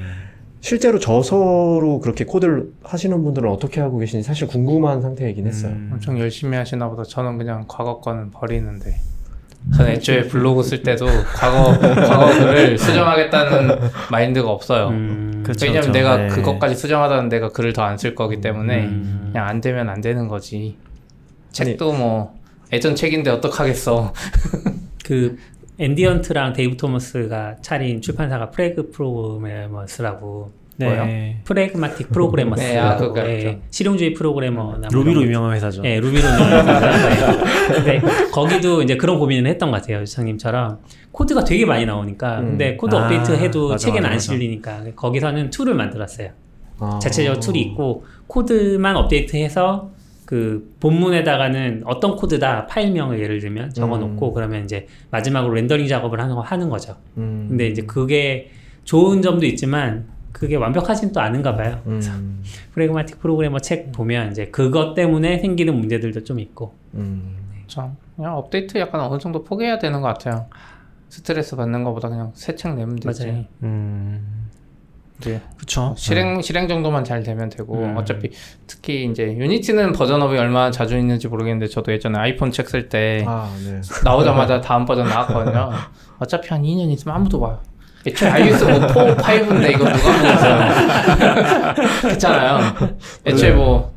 실제로 0.62 1.00
저서로 1.00 2.00
그렇게 2.02 2.26
코드를 2.26 2.72
하시는 2.84 3.24
분들은 3.24 3.50
어떻게 3.50 3.80
하고 3.82 3.98
계신지 3.98 4.28
사실 4.28 4.48
궁금한 4.48 5.02
상태이긴 5.02 5.48
했어요. 5.48 5.72
음. 5.72 5.90
엄청 5.94 6.20
열심히 6.20 6.58
하시나 6.58 6.90
보다. 6.90 7.04
저는 7.04 7.38
그냥 7.38 7.66
과거 7.68 8.00
거는 8.02 8.32
버리는데. 8.32 8.94
저는 9.76 9.92
애초에 9.92 10.24
블로그 10.28 10.64
쓸 10.64 10.84
때도 10.84 11.06
과거 11.36 11.78
과거 11.80 12.28
글을 12.40 12.78
수정하겠다는 12.80 13.78
마인드가 14.12 14.50
없어요. 14.50 14.88
음, 14.90 15.44
그쵸, 15.46 15.66
왜냐면 15.66 15.88
그쵸. 15.88 15.92
내가 15.94 16.18
네. 16.18 16.28
그것까지 16.28 16.76
수정하다는 16.76 17.30
내가 17.30 17.50
글을 17.50 17.74
더 17.74 17.84
안 17.84 17.98
쓸 17.98 18.16
거기 18.16 18.40
때문에 18.42 18.86
음. 18.86 19.30
그냥 19.32 19.48
안 19.48 19.60
되면 19.62 19.90
안 19.90 20.00
되는 20.02 20.28
거지. 20.28 20.78
책도 21.52 21.94
뭐 21.94 22.38
예전 22.72 22.96
책인데 22.96 23.32
어떡하겠어. 23.32 24.14
그 25.06 25.38
Andy 25.80 26.04
Hunt랑 26.04 26.54
Dave 26.54 26.76
Thomas가 26.78 27.56
차린 27.62 28.02
출판사가 28.02 28.50
Prag 28.52 28.92
Programmers라고 28.92 30.52
네. 30.76 31.40
Pragmatic 31.44 32.10
Programmers 32.10 32.62
네, 32.62 32.78
아, 32.78 32.96
그거 32.96 33.20
알죠. 33.20 33.60
실용주의 33.70 34.14
프로그래머나 34.14 34.88
뭐 34.94 35.04
Ruby로 35.04 35.24
유명한 35.24 35.54
회사죠. 35.56 35.82
예, 35.86 36.00
Ruby로 36.00 36.22
유명하잖아요. 36.26 37.44
근데 37.74 38.02
거기도 38.32 38.82
이제 38.82 38.96
그런 38.96 39.20
고민을 39.20 39.50
했던 39.50 39.72
것 39.72 39.82
같아요, 39.82 40.02
유창님처럼. 40.02 40.80
코드가 41.12 41.44
되게 41.44 41.66
많이 41.66 41.86
나오니까. 41.86 42.40
음. 42.40 42.46
근데 42.52 42.76
코드 42.78 42.96
아, 42.96 43.04
업데이트 43.04 43.32
해도 43.34 43.70
맞아, 43.70 43.86
책에는 43.88 44.02
맞아, 44.04 44.08
안 44.08 44.16
맞아. 44.16 44.20
실리니까. 44.34 44.84
거기서는 44.96 45.50
툴을 45.50 45.74
만들었어요. 45.76 46.30
아. 46.80 47.00
자체적으로 47.02 47.42
툴이 47.42 47.60
있고, 47.60 48.06
코드만 48.28 48.96
업데이트해서 48.96 49.92
그 50.30 50.76
본문에다가는 50.80 51.82
어떤 51.86 52.16
코드다 52.16 52.68
파일명을 52.68 53.20
예를 53.20 53.40
들면 53.40 53.74
적어놓고 53.74 54.30
음. 54.30 54.34
그러면 54.36 54.64
이제 54.64 54.86
마지막으로 55.10 55.56
렌더링 55.56 55.88
작업을 55.88 56.22
하는, 56.22 56.36
거- 56.36 56.42
하는 56.42 56.70
거죠. 56.70 56.96
음. 57.18 57.48
근데 57.50 57.68
이제 57.68 57.82
그게 57.82 58.52
좋은 58.84 59.24
점도 59.24 59.48
있지만 59.48 60.06
그게 60.32 60.56
완벽하진 60.56 61.12
또 61.14 61.20
않은가 61.20 61.56
봐요. 61.56 61.82
음. 61.88 62.44
Pragmatic 62.74 63.20
Programmer 63.20 63.58
책 63.58 63.92
보면 63.92 64.30
이제 64.30 64.46
그것 64.50 64.94
때문에 64.94 65.40
생기는 65.40 65.76
문제들도 65.76 66.24
좀 66.24 66.40
있고. 66.40 66.76
음. 66.94 67.36
저 67.66 67.90
그냥 68.16 68.38
업데이트 68.38 68.78
약간 68.78 69.02
어느 69.02 69.18
정도 69.20 69.44
포기해야 69.44 69.80
되는 69.80 70.00
것 70.00 70.10
같아요. 70.10 70.46
스트레스 71.10 71.56
받는 71.56 71.84
것보다 71.84 72.08
그냥 72.08 72.30
새 72.36 72.56
책 72.56 72.76
내면 72.76 72.98
되지. 72.98 73.26
맞아요. 73.26 73.46
음. 73.64 74.49
이제 75.20 75.42
그쵸. 75.58 75.94
실행 75.98 76.42
실행 76.42 76.68
정도만 76.68 77.04
잘 77.04 77.24
되면 77.24 77.50
되고 77.50 77.76
음. 77.78 77.98
어차피 77.98 78.32
특히 78.68 79.06
이제 79.06 79.24
Unity는 79.26 79.92
버전업이 79.92 80.38
얼마나 80.38 80.72
자주 80.72 80.98
있는지 80.98 81.28
모르겠는데 81.28 81.68
저도 81.68 81.92
예전에 81.92 82.18
아이폰 82.18 82.52
책 82.52 82.70
쓸때 82.70 83.26
아, 83.28 83.54
네. 83.66 83.82
나오자마자 84.04 84.62
다음 84.62 84.86
버전 84.86 85.08
나왔거든요. 85.10 85.72
어차피 86.20 86.50
한 86.50 86.64
2년 86.64 86.90
있으면 86.92 87.16
아무도 87.18 87.33
안 87.33 87.40
봐요. 87.40 87.60
애초에 88.08 88.30
iOS 88.30 88.64
뭐 88.64 88.80
4, 88.80 88.94
5인데 88.94 89.72
이거 89.72 89.84
누가 89.92 90.14
보겠어요. 90.18 91.76
그렇잖아요. 92.02 92.60
애초에 93.26 93.52
뭐 93.52 93.94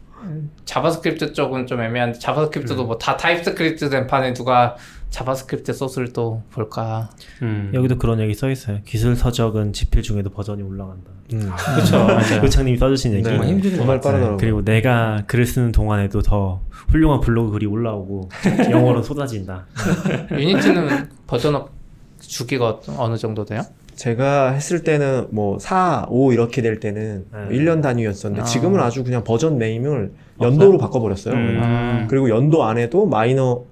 JavaScript 0.64 1.32
쪽은 1.34 1.66
좀 1.66 1.80
애매한데 1.82 2.18
JavaScript도 2.18 2.84
뭐 2.84 2.98
다 2.98 3.16
TypeScript 3.16 3.90
된 3.90 4.06
판에 4.08 4.32
누가 4.32 4.76
JavaScript 5.12 5.74
소스를 5.74 6.12
또 6.14 6.42
볼까? 6.52 7.10
음. 7.42 7.70
여기도 7.74 7.98
그런 7.98 8.18
얘기 8.18 8.32
써 8.34 8.50
있어요. 8.50 8.78
기술 8.86 9.14
서적은 9.14 9.74
집필 9.74 10.02
중에도 10.02 10.30
버전이 10.30 10.62
올라간다. 10.62 11.10
음. 11.34 11.50
그쵸, 11.76 11.98
맞아요. 12.04 12.42
요창님이 12.42 12.78
써주신 12.78 13.12
얘기. 13.12 13.22
네. 13.22 13.28
정말 13.30 13.48
힘든 13.48 13.70
것 13.72 13.76
정말 13.76 13.96
같아요. 13.98 14.12
빠르더라고요. 14.12 14.36
그리고 14.38 14.64
내가 14.64 15.22
글을 15.26 15.44
쓰는 15.46 15.70
동안에도 15.70 16.22
더 16.22 16.62
훌륭한 16.88 17.20
블로그 17.20 17.52
글이 17.52 17.66
올라오고 17.66 18.30
영어로 18.72 19.02
쏟아진다. 19.02 19.66
Unity는 20.32 21.10
버전업 21.26 21.70
주기가 22.18 22.66
어- 22.68 22.80
어느 22.96 23.16
정도 23.18 23.44
돼요? 23.44 23.60
제가 23.94 24.52
했을 24.52 24.82
때는 24.82 25.26
뭐 25.30 25.58
4, 25.58 26.06
5 26.08 26.32
이렇게 26.32 26.62
될 26.62 26.80
때는 26.80 27.26
네. 27.30 27.58
1년 27.58 27.82
단위였었는데 27.82 28.40
아. 28.40 28.44
지금은 28.44 28.80
아주 28.80 29.04
그냥 29.04 29.22
버전 29.24 29.58
name을 29.58 30.12
연도로 30.40 30.78
바꿔버렸어요. 30.78 31.34
음. 31.34 31.60
아. 31.62 32.06
그리고 32.08 32.30
연도 32.30 32.64
안에도 32.64 33.04
마이너 33.04 33.64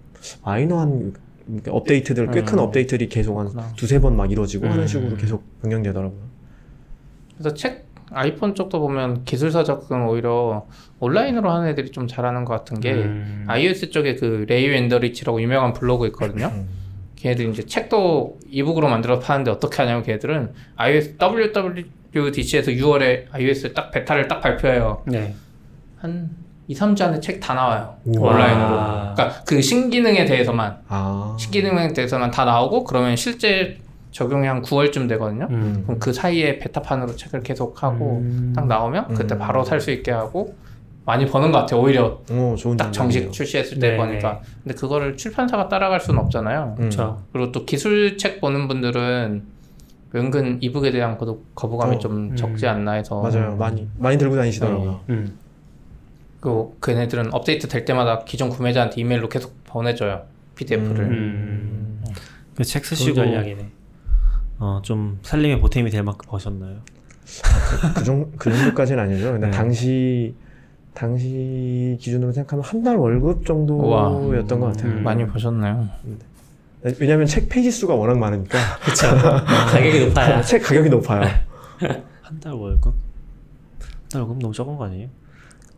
마이너 0.45 0.79
한 0.81 1.15
업데이트들 1.69 2.31
꽤큰 2.31 2.55
음. 2.55 2.65
업데이트들이 2.65 3.09
계속 3.09 3.39
한 3.39 3.49
그렇구나. 3.49 3.73
두세 3.77 4.01
번 4.01 4.17
막 4.17 4.31
이루어지고 4.31 4.67
음. 4.67 4.73
하는 4.73 4.87
식으로 4.87 5.17
계속 5.17 5.45
변경되더라고요. 5.63 6.21
그래서 7.39 7.55
책 7.55 7.87
아이폰 8.13 8.55
쪽도 8.55 8.81
보면 8.81 9.25
기술 9.25 9.63
서적은 9.65 10.03
오히려 10.07 10.67
온라인으로 10.99 11.51
하는 11.51 11.69
애들이 11.69 11.91
좀 11.91 12.07
잘하는 12.09 12.45
것 12.45 12.53
같은 12.55 12.81
게 12.81 12.93
음. 12.93 13.45
iOS 13.47 13.91
쪽에 13.91 14.17
그 14.17 14.45
Ray 14.49 14.67
Wenderlich라고 14.75 15.41
유명한 15.41 15.73
블로그 15.73 16.07
있거든요. 16.09 16.47
음. 16.53 16.69
걔네들 17.17 17.51
이제 17.51 17.65
책도 17.67 18.39
이북으로 18.49 18.89
만들어서 18.89 19.21
파는데 19.21 19.51
어떻게 19.51 19.77
하냐면 19.83 20.03
걔네들은 20.03 20.53
iOS 20.77 21.17
WWDC에서 21.21 22.73
6월에 22.73 23.27
iOS 23.31 23.73
딱 23.75 23.91
베타를 23.91 24.27
딱 24.27 24.41
발표해요. 24.41 25.03
네. 25.07 25.35
한 25.99 26.31
2, 26.71 26.75
3주 26.75 27.03
안에 27.03 27.19
책 27.19 27.41
다 27.41 27.53
나와요. 27.55 27.97
우와. 28.05 28.31
온라인으로. 28.33 28.69
그러니까 29.17 29.43
그 29.45 29.61
신기능에 29.61 30.25
대해서만 30.25 30.77
아. 30.89 31.35
신기능에 31.37 31.93
대해서만 31.93 32.31
다 32.31 32.45
나오고 32.45 32.85
그러면 32.85 33.17
실제 33.17 33.77
적용이 34.13 34.47
한 34.47 34.63
9월쯤 34.63 35.09
되거든요. 35.09 35.49
음. 35.51 35.83
그럼 35.85 35.99
그 35.99 36.13
사이에 36.13 36.61
베타판으로 36.61 37.17
책을 37.17 37.43
계속 37.43 37.83
하고 37.83 38.19
음. 38.23 38.53
딱 38.55 38.69
나오면 38.69 39.15
그때 39.15 39.35
음. 39.35 39.39
바로 39.41 39.65
살 39.65 39.81
수 39.81 39.91
있게 39.91 40.13
하고 40.13 40.55
많이 41.07 41.27
버는 41.27 41.51
것 41.51 41.59
같아요. 41.59 41.81
오히려 41.81 42.21
오, 42.31 42.55
좋은 42.55 42.77
딱 42.77 42.93
정식 42.93 43.15
생각이네요. 43.19 43.31
출시했을 43.33 43.79
때 43.81 43.91
네. 43.93 43.97
보니까. 43.97 44.41
근데 44.63 44.75
그거를 44.77 45.17
출판사가 45.17 45.69
따라갈 45.69 45.99
수는 45.99 46.21
없잖아요. 46.21 46.77
음. 46.79 46.91
그리고 47.33 47.51
또 47.51 47.65
기술책 47.65 48.41
보는 48.41 48.69
분들은 48.69 49.43
은근 50.15 50.59
이북에 50.61 50.93
대한 50.93 51.19
거부- 51.19 51.43
거부감이 51.57 51.97
어, 51.97 51.99
좀 51.99 52.13
음. 52.31 52.37
적지 52.37 52.69
않나 52.69 52.93
해서 52.93 53.21
맞아요. 53.23 53.57
많이 53.57 53.89
많이 53.99 54.17
들고 54.19 54.37
다니시더라고요. 54.37 55.01
음. 55.09 55.37
그 56.41 56.77
걔네들은 56.83 57.33
업데이트 57.35 57.69
될 57.69 57.85
때마다 57.85 58.25
기존 58.25 58.49
구매자한테 58.49 59.01
이메일로 59.01 59.29
계속 59.29 59.63
보내줘요 59.65 60.23
PDF를. 60.57 61.05
음. 61.05 62.03
그책 62.57 62.83
좋은 62.85 62.97
쓰시고 62.97 63.15
전략이네. 63.15 63.69
어, 64.59 64.81
좀 64.83 65.19
살림의 65.23 65.61
보탬이 65.61 65.89
될 65.91 66.03
만큼 66.03 66.29
버셨나요? 66.31 66.79
그, 67.95 68.05
정, 68.05 68.31
그 68.37 68.53
정도까지는 68.53 69.03
아니죠. 69.05 69.33
근데 69.33 69.47
네. 69.47 69.51
당시 69.53 70.35
당시 70.93 71.97
기준으로 72.01 72.33
생각하면 72.33 72.65
한 72.65 72.83
달 72.83 72.97
월급 72.97 73.47
정도였던 73.47 74.61
것 74.61 74.67
같아요. 74.67 74.93
음. 74.93 75.03
많이 75.03 75.27
보셨나요? 75.27 75.89
왜냐하면 76.99 77.27
책 77.27 77.49
페이지 77.49 77.71
수가 77.71 77.95
워낙 77.95 78.19
많으니까 78.19 78.59
그렇죠. 78.83 79.07
가격이 79.17 80.07
높아야. 80.07 80.43
책 80.43 80.63
가격이 80.63 80.89
높아요. 80.91 81.23
한 82.23 82.41
달 82.41 82.53
월급? 82.55 82.95
한 82.95 84.09
달 84.11 84.21
월급 84.23 84.39
너무 84.41 84.53
적은 84.53 84.77
거 84.77 84.85
아니에요? 84.87 85.09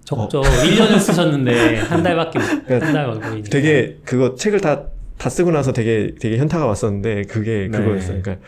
적죠. 0.04 0.42
1년을 0.42 0.98
쓰셨는데 0.98 1.78
한 1.78 2.02
달밖에 2.02 2.38
못. 2.38 2.44
그러니까 2.64 2.86
한달 2.86 3.06
월급이니까. 3.06 3.48
되게 3.50 3.98
그거 4.04 4.34
책을 4.34 4.60
다 4.60 4.92
다 5.22 5.30
쓰고 5.30 5.52
나서 5.52 5.72
되게 5.72 6.16
되게 6.20 6.36
현타가 6.36 6.66
왔었는데 6.66 7.22
그게 7.28 7.68
네. 7.70 7.78
그거였어요. 7.78 8.20
그러니까 8.22 8.44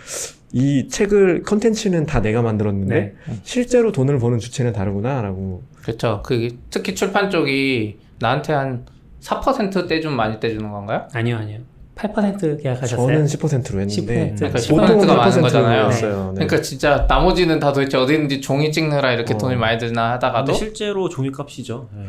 이 0.52 0.88
책을 0.88 1.44
컨텐츠는 1.44 2.04
다 2.04 2.20
내가 2.20 2.42
만들었는데 2.42 2.94
네. 2.94 3.14
실제로 3.44 3.92
돈을 3.92 4.18
버는 4.18 4.40
주체는 4.40 4.72
다르구나라고. 4.72 5.62
그렇죠. 5.82 6.20
그 6.24 6.48
특히 6.70 6.96
출판 6.96 7.30
쪽이 7.30 7.98
나한테 8.18 8.54
한4% 8.54 9.86
떼좀 9.88 10.16
많이 10.16 10.40
떼주는 10.40 10.68
건가요? 10.68 11.06
아니요, 11.12 11.36
아니요. 11.36 11.60
8% 11.94 12.62
계약하셨어요? 12.62 13.06
저는 13.06 13.26
10%로 13.26 13.80
했는데 13.80 14.34
10%. 14.34 14.36
그러니까 14.36 14.60
보통은 14.68 15.06
10%가 15.06 15.14
많은 15.16 15.38
8% 15.38 15.40
거잖아요. 15.42 15.84
였어요. 15.84 16.26
네. 16.36 16.46
그러니까 16.46 16.60
진짜 16.62 17.06
나머지는 17.08 17.60
다 17.60 17.72
도대체 17.72 17.96
어디 17.96 18.14
있는지 18.14 18.40
종이 18.40 18.72
찍느라 18.72 19.12
이렇게 19.12 19.34
어. 19.34 19.38
돈이 19.38 19.56
많이 19.56 19.78
드나 19.78 20.12
하다가도 20.12 20.52
실제로 20.52 21.08
종이값이죠. 21.08 21.88
네. 21.96 22.04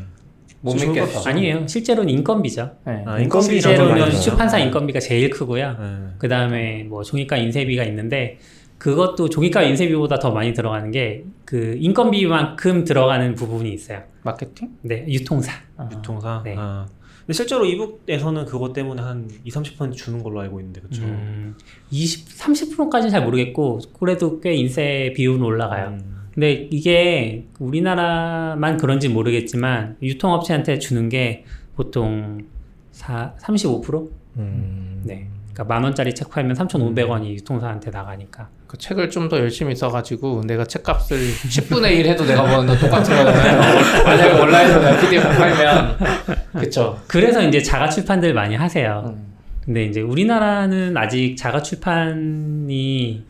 못 0.61 0.73
믿겠어. 0.75 1.29
아니에요. 1.29 1.67
실제로는 1.67 2.09
인건비죠. 2.09 2.71
네. 2.87 3.03
아, 3.05 3.19
인건비 3.19 3.61
실제로는. 3.61 4.11
출판사 4.11 4.57
인건비가 4.57 4.99
제일 4.99 5.29
크고요. 5.29 5.71
네. 5.79 5.85
그 6.17 6.27
다음에 6.27 6.83
뭐 6.83 7.03
종이가 7.03 7.37
인쇄비가 7.37 7.83
있는데 7.83 8.39
그것도 8.79 9.29
종이가 9.29 9.61
인쇄비보다 9.61 10.17
더 10.19 10.31
많이 10.31 10.53
들어가는 10.53 10.89
게 10.91 11.23
그 11.45 11.77
인건비만큼 11.79 12.83
들어가는 12.83 13.35
부분이 13.35 13.71
있어요. 13.71 14.01
마케팅? 14.23 14.71
네, 14.81 15.05
유통사. 15.07 15.53
아. 15.77 15.87
유통사. 15.91 16.41
네. 16.43 16.55
아. 16.57 16.87
근데 17.25 17.33
실제로 17.33 17.65
이북에서는 17.65 18.45
그것 18.45 18.73
때문에 18.73 19.01
한 19.01 19.29
2, 19.43 19.49
30% 19.49 19.93
주는 19.93 20.21
걸로 20.21 20.41
알고 20.41 20.59
있는데 20.59 20.81
그렇죠. 20.81 21.03
음, 21.03 21.55
20, 21.89 22.27
30%까지는 22.29 23.09
잘 23.09 23.23
모르겠고 23.23 23.79
그래도 23.99 24.39
꽤 24.39 24.53
인쇄 24.53 25.11
비율은 25.15 25.41
올라가요. 25.41 25.89
음. 25.89 26.15
근데 26.33 26.67
이게 26.69 27.47
우리나라만 27.59 28.77
그런지 28.77 29.09
모르겠지만 29.09 29.97
유통업체한테 30.03 30.79
주는 30.79 31.09
게 31.09 31.45
보통 31.75 32.45
4, 32.91 33.35
35%? 33.39 34.09
음. 34.37 35.01
네. 35.03 35.27
그러니까 35.55 35.73
만 35.73 35.83
원짜리 35.85 36.13
책 36.13 36.29
팔면 36.29 36.57
3,500원이 36.57 37.27
유통사한테 37.29 37.89
나가니까. 37.89 38.49
그 38.67 38.77
책을 38.77 39.09
좀 39.09 39.29
더 39.29 39.39
열심히 39.39 39.73
써가지고 39.73 40.43
내가 40.45 40.65
책값을 40.65 41.17
10분의 41.47 41.97
1 41.97 42.07
해도 42.07 42.25
내가 42.25 42.43
버는 42.43 42.67
거 42.67 42.77
똑같은 42.77 43.15
거잖아요. 43.15 44.03
만약에 44.03 44.39
온라인으로 44.41 44.81
내가 44.81 44.99
PDF 44.99 45.27
팔면 45.29 45.97
그쵸. 46.59 46.99
그래서 47.07 47.41
이제 47.41 47.61
자가 47.61 47.89
출판들 47.89 48.33
많이 48.33 48.55
하세요. 48.55 49.05
음. 49.07 49.33
근데 49.63 49.85
이제 49.85 50.01
우리나라는 50.01 50.95
아직 50.97 51.35
자가 51.37 51.61
출판이 51.63 53.23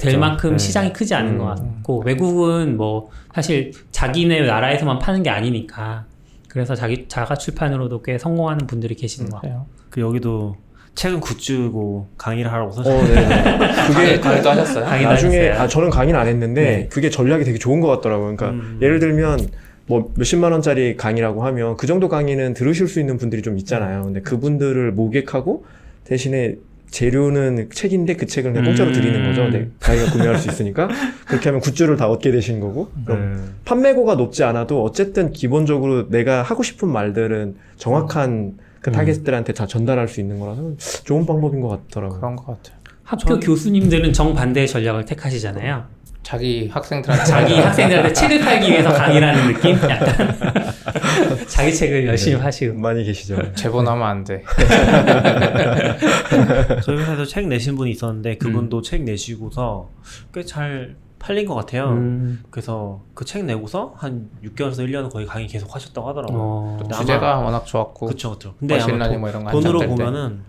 될. 0.00 0.18
만큼 0.18 0.52
네. 0.52 0.58
시장이 0.58 0.92
크지 0.92 1.14
않은 1.14 1.32
음. 1.32 1.38
것 1.38 1.44
같고 1.46 2.02
외국은 2.06 2.76
뭐 2.76 3.10
사실 3.34 3.72
자기네 3.90 4.46
나라에서만 4.46 5.00
파는 5.00 5.22
게 5.24 5.30
아니니까 5.30 6.06
그래서 6.48 6.74
자기 6.74 7.06
자가 7.08 7.34
출판으로도 7.34 8.02
꽤 8.02 8.16
성공하는 8.18 8.66
분들이 8.66 8.94
계시는 8.94 9.30
것 9.30 9.42
같아요. 9.42 9.66
그 9.90 10.00
여기도 10.00 10.56
책은 11.00 11.20
굿즈고 11.20 12.08
강의를 12.18 12.52
하라고 12.52 12.68
어, 12.68 12.72
써서 12.72 12.90
네. 12.90 13.26
그게 13.88 14.20
강의도 14.20 14.50
하셨어요? 14.50 14.84
강의 14.84 15.04
나중에. 15.06 15.48
아 15.48 15.66
저는 15.66 15.88
강의는 15.88 16.20
안 16.20 16.28
했는데 16.28 16.62
네. 16.62 16.88
그게 16.90 17.08
전략이 17.08 17.44
되게 17.44 17.58
좋은 17.58 17.80
것 17.80 17.88
같더라고요. 17.88 18.36
그러니까 18.36 18.50
음. 18.50 18.78
예를 18.82 18.98
들면 18.98 19.48
뭐 19.86 20.12
몇십만 20.14 20.52
원짜리 20.52 20.98
강의라고 20.98 21.42
하면 21.42 21.78
그 21.78 21.86
정도 21.86 22.10
강의는 22.10 22.52
들으실 22.52 22.86
수 22.86 23.00
있는 23.00 23.16
분들이 23.16 23.40
좀 23.40 23.56
있잖아요. 23.56 24.04
근데 24.04 24.20
그분들을 24.20 24.92
모객하고 24.92 25.64
대신에 26.04 26.56
재료는 26.90 27.70
책인데 27.72 28.16
그 28.16 28.26
책을 28.26 28.52
그냥 28.52 28.66
공짜로 28.66 28.90
음. 28.90 28.92
드리는 28.92 29.24
거죠. 29.24 29.48
네, 29.48 29.68
자기가 29.78 30.12
구매할 30.12 30.36
수 30.36 30.50
있으니까 30.50 30.90
그렇게 31.26 31.48
하면 31.48 31.62
굿즈를 31.62 31.96
다 31.96 32.10
얻게 32.10 32.30
되시는 32.30 32.60
거고 32.60 32.90
그럼 33.06 33.36
네. 33.36 33.42
판매고가 33.64 34.16
높지 34.16 34.44
않아도 34.44 34.84
어쨌든 34.84 35.32
기본적으로 35.32 36.10
내가 36.10 36.42
하고 36.42 36.62
싶은 36.62 36.90
말들은 36.90 37.54
정확한 37.78 38.58
그 38.80 38.90
음. 38.90 38.92
타겟들한테 38.92 39.52
다 39.52 39.66
전달할 39.66 40.08
수 40.08 40.20
있는 40.20 40.38
거라서 40.40 40.72
좋은 41.04 41.26
방법인 41.26 41.60
것 41.60 41.68
같더라고요. 41.68 42.18
그런 42.20 42.36
것 42.36 42.46
같아요. 42.46 42.78
학교 43.04 43.38
교수님들은 43.40 44.12
정반대의 44.12 44.68
전략을 44.68 45.04
택하시잖아요. 45.04 45.84
자기 46.22 46.68
학생들한테 46.68 47.24
자기 47.24 47.54
학생들한테 47.54 48.12
책을 48.12 48.40
팔기 48.40 48.70
위해서 48.70 48.92
강의를 48.92 49.26
하는 49.28 49.52
느낌? 49.52 49.74
약간 49.88 50.36
자기 51.48 51.74
책을 51.74 52.06
열심히 52.06 52.36
네. 52.36 52.42
하시고 52.42 52.78
많이 52.78 53.02
계시죠. 53.04 53.36
제보하면 53.56 54.02
안 54.06 54.22
돼. 54.22 54.44
저희 56.84 56.98
회사에서 56.98 57.24
책 57.24 57.48
내신 57.48 57.74
분이 57.74 57.90
있었는데 57.90 58.36
그분도 58.36 58.76
음. 58.78 58.82
책 58.82 59.02
내시고서 59.02 59.90
꽤 60.32 60.44
잘 60.44 60.94
팔린 61.20 61.46
것 61.46 61.54
같아요. 61.54 61.90
음, 61.90 62.42
그래서 62.50 63.02
그 63.14 63.24
책 63.24 63.44
내고서 63.44 63.92
한 63.96 64.28
6개월에서 64.42 64.78
1년 64.88 65.12
거의 65.12 65.26
강의 65.26 65.46
계속 65.46 65.72
하셨다고 65.74 66.08
하더라고요. 66.08 66.40
어, 66.40 66.78
주제가 66.92 67.38
워낙 67.40 67.64
좋았고 67.66 68.06
그쵸 68.06 68.30
그쵸. 68.32 68.54
근데 68.58 68.80
아마 68.80 69.08
돈- 69.08 69.20
뭐 69.20 69.28
이런 69.28 69.44
거 69.44 69.50
한참 69.50 69.72
돈으로. 69.72 69.86
보면은 69.88 70.40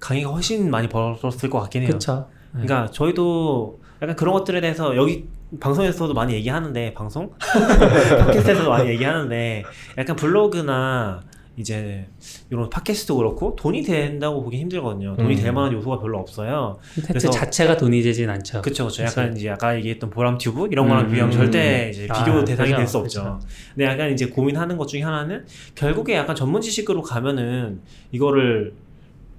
강의가 0.00 0.30
훨씬 0.30 0.70
많이 0.70 0.88
벌었을 0.88 1.50
것 1.50 1.60
같긴 1.60 1.82
해요. 1.82 1.90
그쵸. 1.92 2.26
네. 2.54 2.62
그러니까 2.64 2.90
저희도 2.92 3.80
약간 4.00 4.16
그런 4.16 4.32
것들에 4.34 4.60
대해서 4.60 4.96
여기 4.96 5.28
방송에서도 5.60 6.12
많이 6.14 6.32
얘기하는데 6.34 6.94
방송 6.94 7.30
팟캐스트에서도 7.38 8.70
많이 8.70 8.88
얘기하는데 8.90 9.64
약간 9.98 10.16
블로그나 10.16 11.20
이제 11.56 12.06
이런 12.50 12.70
팟캐스트도 12.70 13.16
그렇고 13.16 13.54
돈이 13.56 13.82
된다고 13.82 14.42
보기 14.42 14.58
힘들거든요. 14.58 15.16
돈이 15.16 15.34
음. 15.36 15.40
될 15.42 15.52
만한 15.52 15.72
요소가 15.74 15.98
별로 15.98 16.18
없어요. 16.18 16.78
콘텐츠 16.94 17.08
그래서- 17.08 17.30
자체가 17.30 17.76
돈이 17.76 18.00
되진 18.02 18.30
않죠. 18.30 18.62
그쵸. 18.62 18.86
그쵸. 18.86 19.02
약간 19.02 19.36
이제 19.36 19.50
아까 19.50 19.76
얘기했던 19.76 20.08
보람 20.10 20.38
튜브 20.38 20.66
이런 20.70 20.88
거랑 20.88 21.04
음, 21.04 21.10
비교하면 21.10 21.34
음, 21.34 21.38
절대 21.38 21.90
이제 21.92 22.06
아, 22.10 22.24
비교 22.24 22.42
대상이 22.44 22.74
될 22.74 22.86
수 22.86 22.98
없죠. 22.98 23.38
근데 23.74 23.84
약간 23.84 24.10
이제 24.10 24.26
고민하는 24.26 24.76
것 24.78 24.86
중에 24.88 25.02
하나는 25.02 25.44
결국에 25.74 26.14
약간 26.14 26.34
전문 26.34 26.60
지식으로 26.62 27.02
가면은 27.02 27.80
이거를 28.12 28.72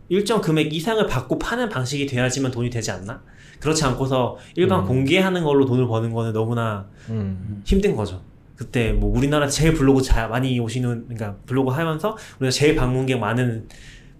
일정 0.09 0.39
금액 0.41 0.71
이상을 0.73 1.05
받고 1.07 1.39
파는 1.39 1.69
방식이 1.69 2.05
돼야지만 2.05 2.51
돈이 2.51 2.69
되지 2.69 2.91
않나? 2.91 3.23
그렇지 3.59 3.83
않고서 3.85 4.37
일반 4.55 4.81
음. 4.81 4.85
공개하는 4.87 5.43
걸로 5.43 5.65
돈을 5.65 5.87
버는 5.87 6.11
거는 6.13 6.33
너무나 6.33 6.85
음. 7.09 7.61
힘든 7.65 7.95
거죠. 7.95 8.21
그때 8.55 8.91
뭐 8.93 9.15
우리나라 9.15 9.47
제일 9.47 9.73
블로그 9.73 10.01
잘 10.01 10.29
많이 10.29 10.59
오시는 10.59 11.05
그러니까 11.07 11.37
블로그 11.45 11.71
하면서 11.71 12.17
우리가 12.39 12.51
제일 12.51 12.75
방문객 12.75 13.19
많은 13.19 13.67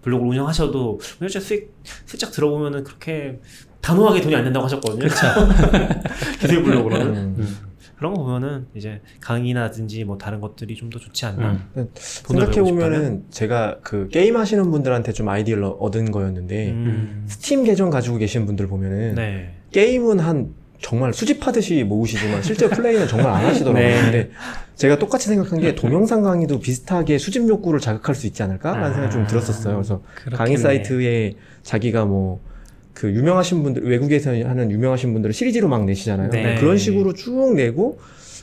블로그를 0.02 0.30
운영하셔도 0.30 1.00
실제 1.18 1.40
수익 1.40 1.72
슬쩍 2.04 2.30
들어보면은 2.32 2.84
그렇게 2.84 3.40
단호하게 3.80 4.20
돈이 4.22 4.34
안 4.34 4.44
된다고 4.44 4.64
하셨거든요. 4.64 5.08
기술 6.40 6.62
블로그로는 6.62 7.06
음. 7.06 7.36
음. 7.38 7.56
그런 7.96 8.12
거 8.12 8.22
보면은 8.22 8.66
이제 8.74 9.00
강의나든지 9.20 10.04
뭐 10.04 10.18
다른 10.18 10.40
것들이 10.40 10.74
좀 10.74 10.90
더 10.90 10.98
좋지 10.98 11.24
않나. 11.26 11.52
음. 11.76 11.88
돈을 12.26 12.46
생각해? 12.52 12.60
보면은 12.60 13.24
제가 13.30 13.78
그 13.82 14.08
게임 14.08 14.36
하시는 14.36 14.70
분들한테 14.70 15.12
좀 15.12 15.28
아이디어를 15.28 15.64
얻은 15.78 16.10
거였는데 16.10 16.70
음. 16.70 16.74
음. 16.86 17.24
스팀 17.28 17.64
계정 17.64 17.90
가지고 17.90 18.18
계신 18.18 18.46
분들 18.46 18.66
보면은 18.66 19.14
네. 19.14 19.54
게임은 19.72 20.18
한 20.20 20.54
정말 20.84 21.14
수집하듯이 21.14 21.82
모으시지만 21.82 22.42
실제 22.42 22.68
플레이는 22.68 23.08
정말 23.08 23.32
안 23.32 23.46
하시더라고요. 23.46 23.82
네. 23.82 24.00
근데 24.02 24.30
제가 24.76 24.98
똑같이 24.98 25.28
생각한 25.28 25.60
게 25.60 25.74
동영상 25.74 26.22
강의도 26.22 26.60
비슷하게 26.60 27.16
수집 27.18 27.48
욕구를 27.48 27.80
자극할 27.80 28.14
수 28.14 28.26
있지 28.26 28.42
않을까라는 28.42 28.90
아. 28.90 28.92
생각이 28.92 29.12
좀 29.12 29.26
들었었어요. 29.26 29.76
그래서 29.76 30.02
그렇겠네. 30.14 30.36
강의 30.36 30.56
사이트에 30.58 31.34
자기가 31.62 32.04
뭐 32.04 32.54
그 32.94 33.12
유명하신 33.12 33.62
분들 33.64 33.82
외국에서 33.82 34.30
하는 34.30 34.70
유명하신 34.70 35.12
분들을 35.12 35.32
시리즈로 35.34 35.68
막 35.68 35.84
내시잖아요. 35.84 36.30
네. 36.30 36.54
그런 36.60 36.78
식으로 36.78 37.12
쭉 37.12 37.54
내고 37.54 37.98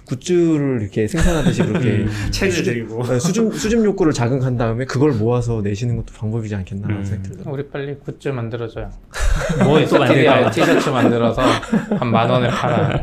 굿즈를 0.06 0.82
이렇게 0.82 1.08
생산하듯이 1.08 1.64
그렇게 1.64 1.90
음. 1.90 2.10
책을 2.32 2.64
드리고 2.64 3.04
네, 3.08 3.20
수집 3.20 3.54
수집 3.54 3.84
욕구를 3.84 4.12
자극한 4.12 4.58
다음에 4.58 4.84
그걸 4.86 5.14
모아서 5.14 5.62
내시는 5.62 5.96
것도 5.96 6.14
방법이지 6.14 6.54
않겠나 6.54 6.88
음. 6.88 7.06
생각이 7.06 7.30
들더라고요. 7.30 7.54
우리 7.54 7.70
빨리 7.70 7.96
굿즈 7.96 8.28
만들어줘요. 8.28 8.92
뭐또 9.64 10.06
TDI 10.06 10.26
만들까? 10.26 10.52
티셔츠 10.52 10.90
만들어서 10.90 11.42
한 11.98 12.12
만 12.12 12.30
원에 12.30 12.48
팔아. 12.50 13.02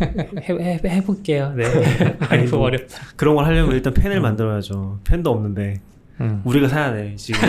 해, 0.00 0.54
해, 0.54 0.80
해볼게요. 0.84 1.54
네. 1.56 1.64
뭐 2.50 2.60
어렵다. 2.66 2.98
그런 3.16 3.34
걸 3.36 3.46
하려면 3.46 3.72
일단 3.74 3.94
펜을 3.94 4.20
만들어야죠. 4.20 5.00
펜도 5.04 5.30
없는데 5.30 5.80
음. 6.20 6.42
우리가 6.44 6.68
사야 6.68 6.92
돼 6.92 7.14
지금. 7.16 7.40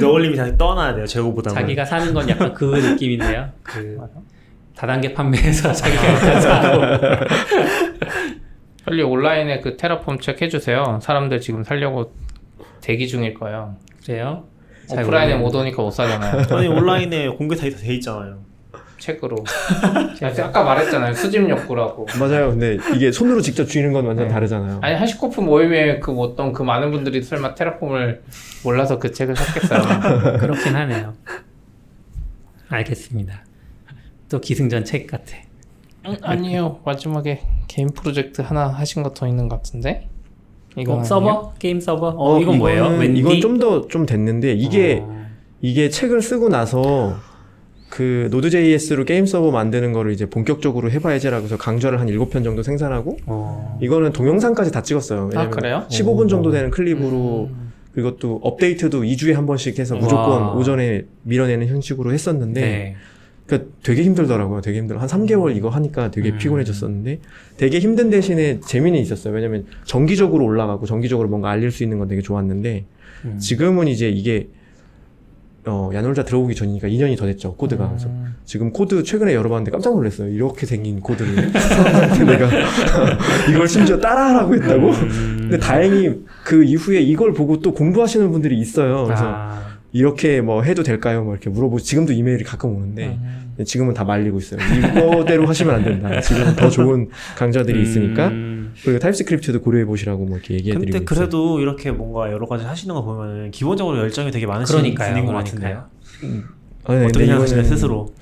너울님이 0.00 0.36
다시 0.36 0.56
떠나야 0.58 0.94
돼요. 0.94 1.06
재고보다는. 1.06 1.54
자기가 1.60 1.84
사는 1.84 2.12
건 2.12 2.28
약간 2.28 2.52
그 2.52 2.64
느낌인데요. 2.76 3.48
그 3.62 3.98
다단계 4.76 5.14
판매해서 5.14 5.72
자기가 5.72 6.40
사고. 6.40 6.82
빨리 8.84 9.02
온라인에 9.02 9.60
그 9.60 9.76
테라폼 9.76 10.18
책 10.20 10.40
해주세요. 10.42 10.98
사람들 11.02 11.40
지금 11.40 11.62
살려고 11.62 12.12
대기 12.80 13.06
중일 13.08 13.34
거예요. 13.34 13.76
그래요? 14.04 14.44
잘 14.88 15.04
오프라인에. 15.04 15.36
못 15.36 15.54
오니까 15.54 15.82
못 15.82 15.90
사잖아요. 15.90 16.42
아니 16.56 16.68
온라인에 16.68 17.28
공개 17.28 17.54
다돼 17.56 17.94
있잖아요. 17.94 18.38
책으로. 18.98 19.36
아까 20.42 20.64
말했잖아요. 20.64 21.12
수집 21.14 21.48
욕구라고. 21.48 22.06
맞아요. 22.18 22.50
근데 22.50 22.78
이게 22.96 23.12
손으로 23.12 23.40
직접 23.40 23.64
쥐는 23.64 23.92
건 23.92 24.06
완전 24.06 24.26
네. 24.26 24.32
다르잖아요. 24.34 24.80
아니 24.82 24.96
하시코프 24.96 25.40
모임에 25.40 26.00
그 26.00 26.12
어떤 26.18 26.52
그 26.52 26.62
많은 26.64 26.90
분들이 26.90 27.22
설마 27.22 27.54
테라폼을 27.54 28.22
몰라서 28.64 28.98
그 28.98 29.12
책을 29.12 29.36
샀겠어요. 29.36 29.82
그렇긴 30.40 30.74
하네요. 30.74 31.14
알겠습니다. 32.68 33.44
또 34.28 34.40
기승전 34.40 34.84
책 34.84 35.06
같아. 35.06 35.36
응, 36.06 36.16
아니에요. 36.22 36.80
마지막에 36.84 37.42
개인 37.68 37.88
프로젝트 37.90 38.42
하나 38.42 38.66
하신 38.68 39.02
거 39.02 39.14
더 39.14 39.26
있는 39.28 39.48
것 39.48 39.56
같은데? 39.56 40.08
이거 40.80 40.96
어, 40.96 41.04
서버? 41.04 41.52
게임 41.58 41.80
서버? 41.80 42.14
어, 42.16 42.40
이건 42.40 42.54
이거는- 42.54 42.58
뭐예요? 42.58 42.84
웬디? 42.98 43.20
이건 43.20 43.40
좀더좀 43.40 44.06
됐는데 44.06 44.52
이게 44.54 45.00
어, 45.02 45.26
이게 45.60 45.88
책을 45.88 46.22
쓰고 46.22 46.48
나서 46.48 47.16
그 47.90 48.28
Node.js로 48.30 49.04
게임 49.04 49.24
서버 49.26 49.50
만드는 49.50 49.92
거를 49.92 50.12
이제 50.12 50.26
본격적으로 50.26 50.90
해봐야지라고 50.90 51.44
해서 51.44 51.56
강좌를 51.56 52.00
한 52.00 52.08
7편 52.08 52.44
정도 52.44 52.62
생산하고 52.62 53.16
어, 53.26 53.78
이거는 53.80 54.12
동영상까지 54.12 54.70
다 54.72 54.82
찍었어요. 54.82 55.30
아 55.34 55.48
그래요? 55.48 55.84
15분 55.90 56.28
정도 56.28 56.50
되는 56.50 56.70
클립으로 56.70 57.48
음. 57.50 57.72
그것도 57.94 58.40
업데이트도 58.42 59.02
2주에 59.02 59.32
한 59.32 59.46
번씩 59.46 59.78
해서 59.78 59.96
무조건 59.96 60.42
와. 60.42 60.52
오전에 60.52 61.04
밀어내는 61.22 61.66
형식으로 61.66 62.12
했었는데 62.12 62.60
네. 62.60 62.96
그러니까 63.48 63.70
되게 63.82 64.04
힘들더라고요. 64.04 64.60
되게 64.60 64.78
힘들어. 64.78 65.00
한 65.00 65.08
3개월 65.08 65.56
이거 65.56 65.70
하니까 65.70 66.10
되게 66.10 66.30
음. 66.30 66.38
피곤해졌었는데 66.38 67.18
되게 67.56 67.78
힘든 67.78 68.10
대신에 68.10 68.60
재미는 68.60 69.00
있었어요. 69.00 69.34
왜냐면 69.34 69.64
정기적으로 69.84 70.44
올라가고 70.44 70.84
정기적으로 70.84 71.28
뭔가 71.28 71.48
알릴 71.50 71.70
수 71.70 71.82
있는 71.82 71.98
건 71.98 72.08
되게 72.08 72.20
좋았는데 72.20 72.84
음. 73.24 73.38
지금은 73.38 73.88
이제 73.88 74.10
이게 74.10 74.48
어, 75.64 75.90
야놀자 75.92 76.24
들어오기 76.24 76.54
전이니까 76.54 76.88
2년이 76.88 77.18
더 77.18 77.26
됐죠. 77.26 77.54
코드가. 77.54 77.88
그래서 77.88 78.08
음. 78.08 78.36
지금 78.44 78.70
코드 78.70 79.02
최근에 79.02 79.34
열어봤는데 79.34 79.70
깜짝 79.70 79.94
놀랐어요. 79.94 80.28
이렇게 80.28 80.66
생긴 80.66 81.00
코드를 81.00 81.34
내가 82.26 82.48
이걸 83.50 83.66
심지어 83.66 83.98
따라하라고 83.98 84.54
했다고? 84.54 84.90
음. 84.90 85.36
근데 85.40 85.58
다행히 85.58 86.20
그 86.44 86.62
이후에 86.64 87.00
이걸 87.00 87.32
보고 87.32 87.60
또 87.60 87.72
공부하시는 87.72 88.30
분들이 88.30 88.58
있어요. 88.58 89.04
그래서 89.04 89.24
아, 89.26 89.67
이렇게 89.92 90.40
뭐 90.42 90.62
해도 90.62 90.82
될까요? 90.82 91.24
뭐 91.24 91.32
이렇게 91.34 91.48
물어보고 91.50 91.78
지금도 91.80 92.12
이메일이 92.12 92.44
가끔 92.44 92.76
오는데 92.76 93.18
음. 93.58 93.64
지금은 93.64 93.94
다 93.94 94.04
말리고 94.04 94.38
있어요. 94.38 94.60
이거대로 94.60 95.46
하시면 95.46 95.74
안 95.74 95.84
된다. 95.84 96.20
지금 96.20 96.54
더 96.56 96.68
좋은 96.68 97.08
강좌들이 97.36 97.80
있으니까 97.82 98.28
음. 98.28 98.74
그리고 98.84 98.98
타입스크립트도 98.98 99.62
고려해 99.62 99.86
보시라고 99.86 100.24
뭐 100.26 100.36
이렇게 100.36 100.54
얘기해 100.54 100.74
드리고 100.74 100.84
근데 100.92 100.98
있어요. 100.98 101.04
그래도 101.06 101.60
이렇게 101.60 101.90
뭔가 101.90 102.30
여러 102.30 102.46
가지 102.46 102.64
하시는 102.64 102.94
거 102.94 103.02
보면은 103.02 103.50
기본적으로 103.50 103.96
열정이 103.98 104.30
되게 104.30 104.46
많으신 104.46 104.76
그러니까요. 104.76 105.10
분인 105.14 105.26
것 105.26 105.32
그러니까요. 105.32 105.84
같은데요. 106.20 106.44
아, 106.84 106.94
네, 106.94 107.04
어떻게 107.06 107.12
근데 107.12 107.26
생각하시나요 107.26 107.62
이거는- 107.64 107.66
스스로? 107.68 108.14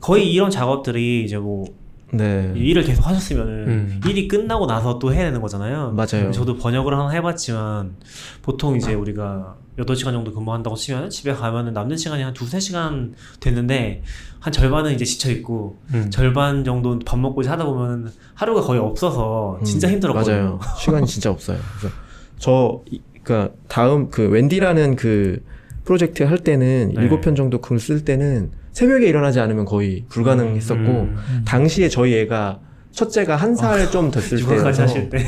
거의 0.00 0.32
이런 0.32 0.50
작업들이 0.50 1.24
이제 1.24 1.36
뭐 1.38 1.64
네. 2.12 2.52
일을 2.56 2.82
계속 2.84 3.06
하셨으면은 3.06 3.52
음. 3.68 4.00
일이 4.08 4.26
끝나고 4.28 4.66
나서 4.66 4.98
또 4.98 5.12
해야 5.12 5.24
되는 5.24 5.40
거잖아요. 5.40 5.92
맞아요. 5.92 6.32
저도 6.32 6.56
번역을 6.56 6.92
하나 6.92 7.10
해봤지만 7.10 7.96
보통 8.42 8.76
이제 8.76 8.94
우리가 8.94 9.56
8시간 9.78 10.12
정도 10.12 10.32
근무한다고 10.34 10.76
치면 10.76 11.10
집에 11.10 11.32
가면은 11.32 11.72
남는 11.72 11.96
시간이 11.96 12.22
한 12.22 12.34
두세 12.34 12.58
시간 12.60 13.14
됐는데 13.38 14.02
한 14.40 14.52
절반은 14.52 14.92
이제 14.94 15.04
지쳐있고 15.04 15.78
음. 15.94 16.10
절반 16.10 16.64
정도 16.64 16.98
밥 16.98 17.18
먹고 17.18 17.46
하다 17.46 17.64
보면 17.64 18.12
하루가 18.34 18.60
거의 18.62 18.80
없어서 18.80 19.60
진짜 19.64 19.88
음, 19.88 19.92
힘들었거든요. 19.94 20.36
맞아요. 20.36 20.60
시간이 20.78 21.06
진짜 21.06 21.30
없어요. 21.30 21.58
그래서 21.78 21.94
저 22.38 22.82
이- 22.90 23.00
그러니까 23.22 23.54
다음 23.68 24.10
그 24.10 24.22
웬디라는 24.28 24.96
그 24.96 25.42
프로젝트 25.84 26.22
할 26.24 26.38
때는 26.38 26.92
네. 26.94 27.02
일곱 27.02 27.20
편 27.20 27.34
정도 27.34 27.60
글 27.60 27.78
쓸 27.78 28.04
때는 28.04 28.50
새벽에 28.72 29.06
일어나지 29.08 29.40
않으면 29.40 29.64
거의 29.64 30.04
불가능했었고 30.08 30.80
음. 30.82 31.42
당시에 31.44 31.88
저희 31.88 32.18
애가 32.20 32.60
첫째가 32.92 33.36
한 33.36 33.54
살 33.54 33.90
좀 33.90 34.10
됐을 34.10 34.38
하실 34.82 35.08
때. 35.10 35.24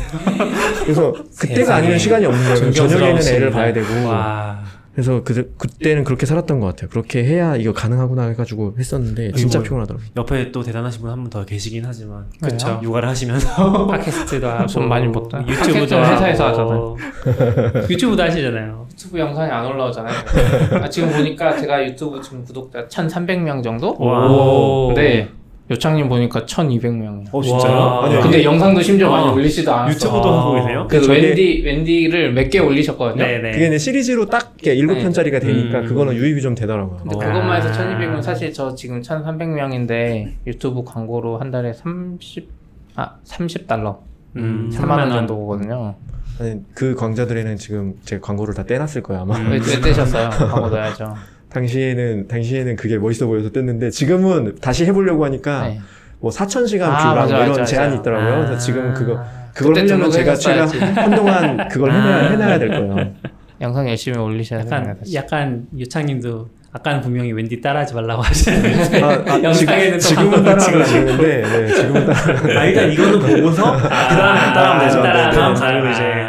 그래서 0.83 1.13
그때가 1.39 1.55
세상에. 1.61 1.79
아니면 1.79 1.99
시간이 1.99 2.27
없는 2.27 2.55
거예요. 2.55 2.73
저녁에는. 2.73 3.23
애를 3.29 3.51
봐야 3.51 3.73
되고 3.73 4.07
와. 4.09 4.63
그래서 4.95 5.23
그 5.25 5.55
그때는 5.57 6.05
그렇게 6.05 6.27
살았던 6.27 6.61
것 6.61 6.67
같아요. 6.67 6.91
그렇게 6.91 7.25
해야 7.25 7.57
이거 7.57 7.73
가능하구나 7.73 8.27
해가지고 8.29 8.75
했었는데 8.79 9.33
진짜 9.33 9.59
이거 9.59 9.65
피곤하더라고요. 9.65 10.07
옆에 10.17 10.53
또 10.53 10.63
대단하신 10.63 11.01
분 11.01 11.11
한 11.11 11.21
분 11.23 11.31
더 11.31 11.45
계시긴 11.47 11.85
하지만 11.87 12.27
그쵸. 12.43 12.79
육아를 12.83 13.09
하시면서 13.09 13.87
팟캐스트도 13.89 14.47
하고 14.47 14.67
좀 14.67 14.89
많이 14.89 15.07
못 15.07 15.33
하- 15.33 15.41
유튜브도 15.41 15.97
회사에서 15.97 16.49
하고 16.49 16.99
유튜브도 17.89 18.23
하시잖아요. 18.23 18.87
유튜브 18.93 19.19
영상이 19.19 19.51
안 19.51 19.65
올라오잖아요. 19.67 20.15
아, 20.83 20.89
지금 20.91 21.11
보니까 21.11 21.57
제가 21.57 21.83
유튜브 21.85 22.21
지금 22.21 22.45
구독자 22.45 22.87
1,300명 22.87 23.63
정도? 23.63 23.97
와. 23.99 24.93
네. 24.95 25.29
요창님 25.73 26.09
보니까 26.09 26.45
1,200명이요. 26.45 27.25
어 27.33 27.43
진짜요? 27.43 27.77
와. 27.77 28.05
아니요. 28.07 28.21
근데 28.21 28.45
영상도 28.45 28.81
심지어 28.83 29.11
많이 29.11 29.27
아, 29.29 29.33
올리지도 29.33 29.73
않았어. 29.73 29.91
유튜브도 29.95 30.29
아. 30.29 30.41
하고 30.41 30.55
계세요? 30.55 30.87
그래서 30.89 31.07
저게- 31.07 31.21
웬디 31.29 31.63
웬디를 31.65 32.33
몇 32.35 32.51
개 32.51 32.59
올리셨거든요. 32.59 33.25
네네. 33.25 33.51
그게 33.53 33.67
이제 33.69 33.79
시리즈로 33.79 34.27
딱 34.27 34.55
일곱 34.63 34.95
네. 34.95 35.03
편짜리가 35.03 35.39
되니까 35.39 35.81
음. 35.81 35.87
그거는 35.87 36.15
유입이 36.15 36.43
좀 36.43 36.55
되더라고요. 36.55 36.99
근데 37.03 37.17
어. 37.17 37.19
그것만 37.19 37.57
해서 37.63 37.69
아. 37.69 37.73
1,200명 37.97 38.23
사실 38.23 38.53
저 38.53 38.75
지금 38.75 39.01
1,300명인데 39.01 40.33
유튜브 40.47 40.85
광고로 40.85 41.39
한 41.39 41.51
달에 41.51 41.73
30 41.73 42.49
아, 42.97 43.13
30달러. 43.25 43.99
음, 44.37 44.71
3만 44.73 44.91
원 44.99 45.11
정도 45.11 45.35
오거든요. 45.45 45.95
아니, 46.41 46.57
그 46.75 46.95
광자들에는 46.95 47.57
지금 47.57 47.95
제 48.05 48.19
광고를 48.19 48.55
다 48.55 48.65
떼놨을 48.65 49.03
거예요 49.03 49.23
아마. 49.23 49.37
음. 49.39 49.51
왜, 49.51 49.59
왜 49.59 49.81
떼셨어요? 49.81 50.31
광고 50.31 50.69
넣어야죠. 50.69 51.15
당시에는 51.53 52.29
당시에는 52.29 52.77
그게 52.77 52.99
멋있어 52.99 53.27
보여서 53.27 53.51
뗐는데 53.51 53.91
지금은 53.91 54.57
다시 54.61 54.85
해보려고 54.87 55.25
하니까 55.25 55.69
네. 55.69 55.81
뭐 56.21 56.31
4천 56.31 56.67
시간 56.67 56.91
아, 56.91 56.99
뷰랑 56.99 57.15
맞아, 57.17 57.37
이런 57.39 57.49
맞아, 57.51 57.65
제한이 57.65 57.89
맞아. 57.91 58.01
있더라고요. 58.01 58.45
그래서 58.47 58.59
지금 58.59 58.95
그거 58.95 59.21
그걸 59.55 59.77
하려면 59.77 60.11
제가 60.11 60.35
제가. 60.35 60.67
한동안 61.03 61.69
그걸 61.69 61.93
해놔야, 61.93 62.17
아. 62.17 62.31
해놔야 62.31 62.59
될 62.59 62.69
거예요. 62.69 63.13
영상 63.61 63.89
열심히 63.89 64.19
올리셔야 64.19 64.61
약간. 64.61 64.97
약간 65.15 65.67
유창님도 65.77 66.49
아까는 66.75 67.03
분명히 67.03 67.33
웬디 67.33 67.61
따라하지 67.61 67.95
말라고 67.95 68.23
하셨는데 68.23 69.03
아, 69.03 69.09
아, 69.35 69.41
영상에는 69.45 69.93
또 69.93 69.99
지금, 69.99 70.31
방금 70.31 70.39
은 70.39 70.45
따라하면 70.45 70.83
안 70.83 70.89
되는데 70.89 71.43
네, 71.43 71.67
지금은 71.75 72.07
따라. 72.07 72.61
아 72.61 72.65
일단 72.65 72.91
이거는 72.93 73.19
보고서 73.21 73.77
그 73.77 73.89
다음에 73.89 74.41
따라하면 74.55 74.87
되죠. 74.89 75.03
따라- 75.03 75.31
네, 75.31 75.37
다음 75.37 75.55
자료를 75.55 75.91
이제 75.93 76.03
아, 76.03 76.22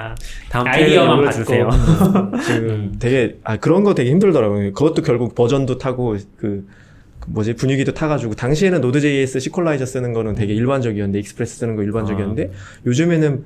다음 0.54 0.68
아이디어만 0.68 1.08
받고. 1.08 1.22
올려주세요. 1.22 1.70
지금 2.46 2.96
되게 3.00 3.40
아 3.44 3.58
그런 3.58 3.84
거 3.84 3.96
되게 3.96 4.12
힘들더라고요. 4.12 4.72
그것도 4.74 5.02
결국 5.02 5.34
버전도 5.34 5.80
타고 5.80 6.16
그, 6.38 6.68
그 7.20 7.28
뭐지 7.28 7.56
분위기도 7.56 7.92
타가지고 7.96 8.36
당시에는 8.36 8.80
Node.js 8.80 9.40
Sequelize 9.40 9.88
쓰는 9.88 10.14
거는 10.14 10.36
되게 10.36 10.54
일반적이었는데 10.54 11.18
Express 11.20 11.58
쓰는 11.58 11.76
거 11.76 11.82
일반적이었는데 11.82 12.52
요즘에는 12.86 13.44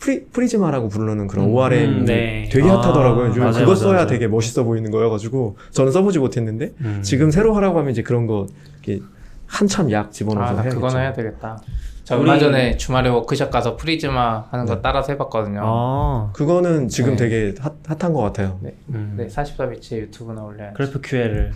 프리, 0.00 0.24
Prisma라고 0.24 0.88
부르는 0.88 1.28
그런 1.28 1.46
음, 1.46 1.54
ORM 1.54 2.04
네. 2.04 2.48
되게 2.50 2.68
아, 2.68 2.74
핫하더라고요. 2.80 3.28
요즘 3.28 3.42
맞아요, 3.42 3.58
그거 3.60 3.76
써야 3.76 3.92
맞아요. 3.92 4.06
되게 4.08 4.26
멋있어 4.26 4.64
보이는 4.64 4.90
거여가지고 4.90 5.58
저는 5.70 5.92
써보지 5.92 6.18
못했는데 6.18 6.72
음. 6.80 7.00
지금 7.02 7.30
새로 7.30 7.54
하라고 7.54 7.78
하면 7.78 7.92
이제 7.92 8.02
그런 8.02 8.26
거 8.26 8.46
이렇게 8.84 9.00
한참 9.46 9.92
약 9.92 10.10
집어넣어서 10.10 10.50
아, 10.50 10.54
나 10.54 10.62
해야겠죠. 10.62 10.76
그거는 10.80 11.00
해야 11.00 11.12
되겠다. 11.12 11.60
저 12.08 12.16
우리- 12.16 12.22
얼마 12.30 12.38
전에 12.38 12.74
주말에 12.78 13.10
워크숍 13.10 13.50
가서 13.50 13.76
Prisma 13.76 14.46
하는 14.50 14.64
거 14.64 14.76
네. 14.76 14.80
따라서 14.82 15.12
해봤거든요. 15.12 15.60
아 15.62 16.30
그거는 16.32 16.88
지금 16.88 17.10
네. 17.10 17.16
되게 17.16 17.54
핫, 17.60 17.74
핫한 17.86 18.14
것 18.14 18.22
같아요. 18.22 18.58
네, 18.62 18.74
음. 18.88 19.12
네 19.18 19.26
44BITS 19.26 19.96
유튜브나 19.98 20.42
올려야 20.42 20.68
돼. 20.68 20.74
GraphQL을 20.74 21.52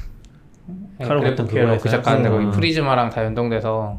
카로 1.07 1.21
그래프 1.23 1.47
그거에서요? 1.47 1.79
그 1.79 1.89
작가인데 1.89 2.29
거기 2.29 2.45
음. 2.45 2.51
Prisma랑 2.51 3.09
다 3.09 3.25
연동돼서 3.25 3.99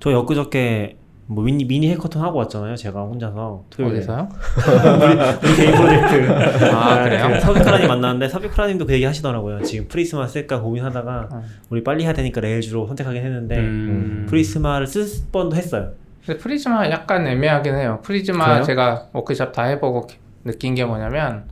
저 0.00 0.10
엊그저께 0.18 0.98
뭐 1.26 1.42
미니 1.42 1.64
미니 1.64 1.90
해커톤 1.90 2.20
하고 2.20 2.38
왔잖아요. 2.40 2.76
제가 2.76 3.00
혼자서 3.02 3.64
토요일에 3.70 3.98
어디서요? 3.98 4.28
우리 5.42 5.56
개인 5.56 5.74
프로젝트. 5.74 6.64
아 6.70 7.02
그래요? 7.02 7.40
subicura님 7.40 7.88
만났는데 7.88 8.28
subicura님도 8.28 8.86
그 8.86 8.92
얘기 8.92 9.04
하시더라고요. 9.04 9.62
지금 9.62 9.88
Prisma 9.88 10.26
쓸까 10.26 10.60
고민하다가 10.60 11.28
음. 11.32 11.42
우리 11.70 11.82
빨리 11.82 12.04
해야 12.04 12.12
되니까 12.12 12.42
Rails로 12.42 12.86
선택하긴 12.86 13.22
했는데 13.22 13.58
음. 13.58 14.26
Prisma를 14.28 14.86
쓸 14.86 15.06
뻔도 15.32 15.56
했어요. 15.56 15.92
근데 16.26 16.38
Prisma 16.38 16.90
약간 16.90 17.26
애매하긴 17.26 17.74
해요. 17.74 18.00
Prisma 18.02 18.46
그래요? 18.46 18.62
제가 18.62 19.08
워크샵 19.12 19.52
다 19.52 19.64
해보고 19.64 20.06
느낀 20.44 20.74
게 20.74 20.84
뭐냐면 20.84 21.44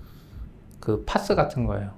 그 0.81 1.03
PaaS 1.07 1.35
같은 1.35 1.65
거예요. 1.67 1.91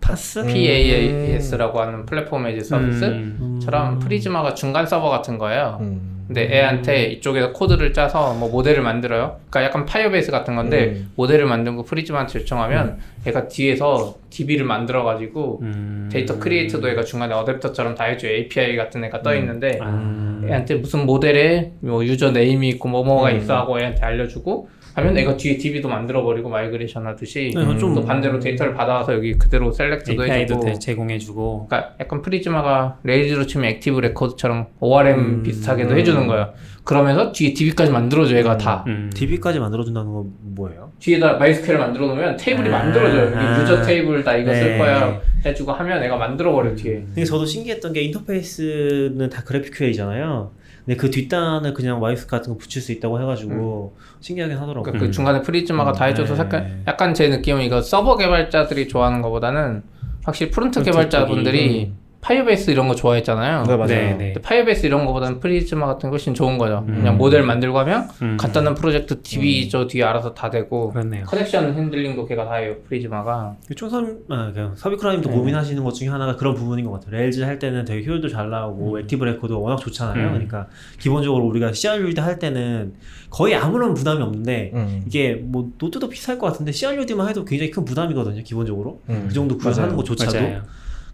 PaaS? 0.00 0.38
음. 0.38 0.46
PaaS라고 0.46 1.80
하는 1.80 2.06
platform 2.06 2.46
as 2.46 2.64
a 2.66 2.74
service처럼 2.74 3.94
음. 3.94 3.98
Prisma가 3.98 4.54
중간 4.54 4.86
서버 4.86 5.10
같은 5.10 5.36
거예요. 5.36 5.78
음. 5.80 6.13
근데 6.26 6.48
애한테 6.50 7.04
이쪽에서 7.12 7.52
코드를 7.52 7.92
짜서 7.92 8.34
뭐 8.34 8.48
모델을 8.48 8.82
만들어요. 8.82 9.36
그러니까 9.50 9.64
약간 9.64 9.84
Firebase 9.84 10.30
같은 10.30 10.56
건데 10.56 10.86
음. 10.86 11.12
모델을 11.16 11.46
만들고 11.46 11.82
Prisma한테 11.84 12.40
요청하면 12.40 12.98
얘가 13.26 13.46
뒤에서 13.46 14.16
DB를 14.30 14.64
만들어 14.64 15.04
가지고 15.04 15.60
음. 15.62 16.08
데이터 16.10 16.38
create도 16.38 16.88
얘가 16.88 17.02
중간에 17.02 17.34
어댑터처럼 17.34 17.94
다 17.94 18.04
해줘요. 18.04 18.32
API 18.32 18.76
같은 18.76 19.04
애가 19.04 19.22
떠 19.22 19.34
있는데 19.36 19.78
아. 19.82 20.40
애한테 20.46 20.76
무슨 20.76 21.06
모델에 21.06 21.72
뭐 21.80 22.04
user 22.04 22.30
name이 22.30 22.68
있고 22.70 22.88
뭐뭐가 22.88 23.30
음. 23.30 23.36
있어 23.36 23.56
하고 23.56 23.78
애한테 23.78 24.02
알려주고 24.04 24.68
하면 24.94 25.16
애가 25.18 25.36
뒤에 25.36 25.56
DB도 25.56 25.88
만들어버리고 25.88 26.48
migration 26.48 27.04
하듯이 27.06 27.50
네, 27.52 27.60
그건 27.60 27.78
좀- 27.78 27.94
또 27.94 28.04
반대로 28.04 28.38
데이터를 28.38 28.74
받아와서 28.74 29.12
여기 29.14 29.34
그대로 29.34 29.72
select도 29.72 30.22
API도 30.24 30.54
해주고 30.54 30.78
제공해주고 30.78 31.66
그러니까 31.68 31.94
약간 32.00 32.22
Prisma가 32.22 32.98
Rails로 33.02 33.46
치면 33.46 33.70
Active 33.70 33.98
Record처럼 34.00 34.66
ORM 34.78 35.18
음. 35.18 35.42
비슷하게도 35.42 35.96
해주는 35.96 36.26
거예요. 36.28 36.52
그러면서 36.84 37.32
뒤에 37.32 37.54
DB까지 37.54 37.90
만들어줘 37.90 38.36
얘가 38.36 38.52
음. 38.52 38.58
다 38.58 38.84
음. 38.86 39.10
DB까지 39.14 39.58
만들어준다는 39.58 40.12
건 40.12 40.32
뭐예요? 40.40 40.92
뒤에다 41.00 41.38
MySQL 41.38 41.78
만들어 41.78 42.06
놓으면 42.06 42.36
테이블이 42.36 42.68
아. 42.68 42.72
만들어져요. 42.78 43.26
여기 43.26 43.36
아. 43.36 43.62
user 43.62 43.82
테이블 43.82 44.22
다 44.22 44.36
이거 44.36 44.54
쓸 44.54 44.72
네. 44.72 44.78
거야 44.78 45.20
해주고 45.44 45.72
하면 45.72 46.02
애가 46.04 46.16
만들어버려 46.16 46.74
뒤에. 46.76 46.94
근데 47.06 47.24
저도 47.24 47.44
신기했던 47.46 47.92
게 47.92 48.02
인터페이스는 48.02 49.28
다 49.28 49.42
GraphQL이잖아요. 49.44 50.52
근데 50.84 50.96
그 50.96 51.10
뒷단을 51.10 51.72
그냥 51.72 52.02
와이프 52.02 52.26
같은 52.26 52.52
거 52.52 52.58
붙일 52.58 52.82
수 52.82 52.92
있다고 52.92 53.20
해가지고 53.20 53.96
신기하긴 54.20 54.56
하더라고요. 54.56 54.82
그러니까 54.82 55.00
그 55.00 55.06
음. 55.06 55.12
중간에 55.12 55.40
Prisma가 55.40 55.92
다 55.92 56.04
해줘서 56.04 56.34
네. 56.34 56.40
약간, 56.40 56.82
약간 56.86 57.14
제 57.14 57.28
느낌은 57.28 57.62
이거 57.62 57.80
서버 57.80 58.16
개발자들이 58.16 58.88
좋아하는 58.88 59.22
것보다는 59.22 59.82
확실히 60.24 60.50
front 60.50 60.80
front 60.80 60.90
개발자분들이 60.90 61.92
Firebase 62.24 62.70
이런 62.70 62.88
거 62.88 62.94
좋아했잖아요. 62.94 63.64
네, 63.64 63.76
맞아요. 63.76 63.86
네, 63.88 64.14
네. 64.16 64.32
Firebase 64.40 64.86
이런 64.86 65.04
거보다는 65.04 65.40
Prisma 65.40 65.86
같은 65.86 66.08
게 66.08 66.10
훨씬 66.10 66.32
좋은 66.32 66.56
거죠. 66.56 66.82
음. 66.88 66.94
그냥 66.94 67.18
모델 67.18 67.42
만들고 67.42 67.78
하면 67.80 68.08
음. 68.22 68.38
간단한 68.38 68.74
프로젝트 68.74 69.20
DB 69.20 69.68
저 69.68 69.86
뒤에 69.86 70.04
알아서 70.04 70.32
다 70.32 70.48
되고 70.48 70.90
그렇네요. 70.90 71.26
connection 71.26 71.74
handling도 71.74 72.24
걔가 72.24 72.46
다 72.46 72.54
해요. 72.54 72.76
Prisma가. 72.88 73.56
총선 73.76 74.20
아, 74.30 74.50
그냥 74.54 74.72
subicura님도 74.74 75.28
네. 75.28 75.36
고민하시는 75.36 75.84
것 75.84 75.92
중에 75.92 76.08
하나가 76.08 76.34
그런 76.36 76.54
부분인 76.54 76.86
것 76.86 76.92
같아요. 76.92 77.10
Rails 77.18 77.42
할 77.42 77.58
때는 77.58 77.84
되게 77.84 78.06
효율도 78.06 78.28
잘 78.28 78.48
나오고 78.48 79.00
Active 79.00 79.22
Record가 79.22 79.58
워낙 79.58 79.76
좋잖아요. 79.76 80.28
음. 80.28 80.32
그러니까 80.32 80.68
기본적으로 80.98 81.44
우리가 81.44 81.72
CRUD 81.74 82.18
할 82.22 82.38
때는 82.38 82.94
거의 83.28 83.54
아무런 83.54 83.92
부담이 83.92 84.22
없는데 84.22 84.70
음. 84.72 85.02
이게 85.06 85.34
뭐 85.34 85.70
Node도 85.78 86.08
비슷할 86.08 86.38
것 86.38 86.46
같은데 86.46 86.72
CRUD만 86.72 87.28
해도 87.28 87.44
굉장히 87.44 87.70
큰 87.70 87.84
부담이거든요. 87.84 88.42
기본적으로 88.42 89.02
음. 89.10 89.26
그 89.28 89.34
정도 89.34 89.58
구현하는. 89.58 89.94
것조차도 89.94 90.40
맞아요. 90.40 90.62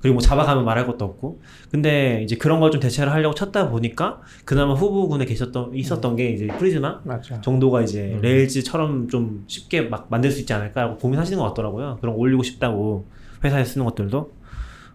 그리고 0.01 0.15
뭐 0.15 0.23
Java 0.23 0.38
가면 0.38 0.65
말할 0.65 0.87
것도 0.87 1.05
없고 1.05 1.41
근데 1.71 2.23
이제 2.23 2.37
그런 2.37 2.59
걸 2.61 2.71
좀 2.71 2.81
대체를 2.81 3.13
하려고 3.13 3.35
찾다 3.35 3.69
보니까 3.69 4.21
그나마 4.45 4.75
후보군에 4.75 5.25
계셨던 5.25 5.75
있었던 5.75 6.17
게 6.17 6.31
이제 6.31 6.47
Prisma 6.47 7.01
맞아. 7.05 7.41
정도가 7.41 7.83
이제 7.83 8.13
음. 8.15 8.21
Rails처럼 8.23 9.09
좀 9.09 9.45
쉽게 9.47 9.83
막 9.83 10.07
만들 10.09 10.31
수 10.31 10.41
있지 10.41 10.53
않을까라고 10.53 10.97
고민하시는 10.99 11.39
것 11.39 11.45
같더라고요. 11.49 11.99
그런 12.01 12.15
거 12.15 12.21
올리고 12.21 12.43
싶다고 12.43 13.07
회사에 13.45 13.65
쓰는 13.65 13.85
것들도 13.87 14.33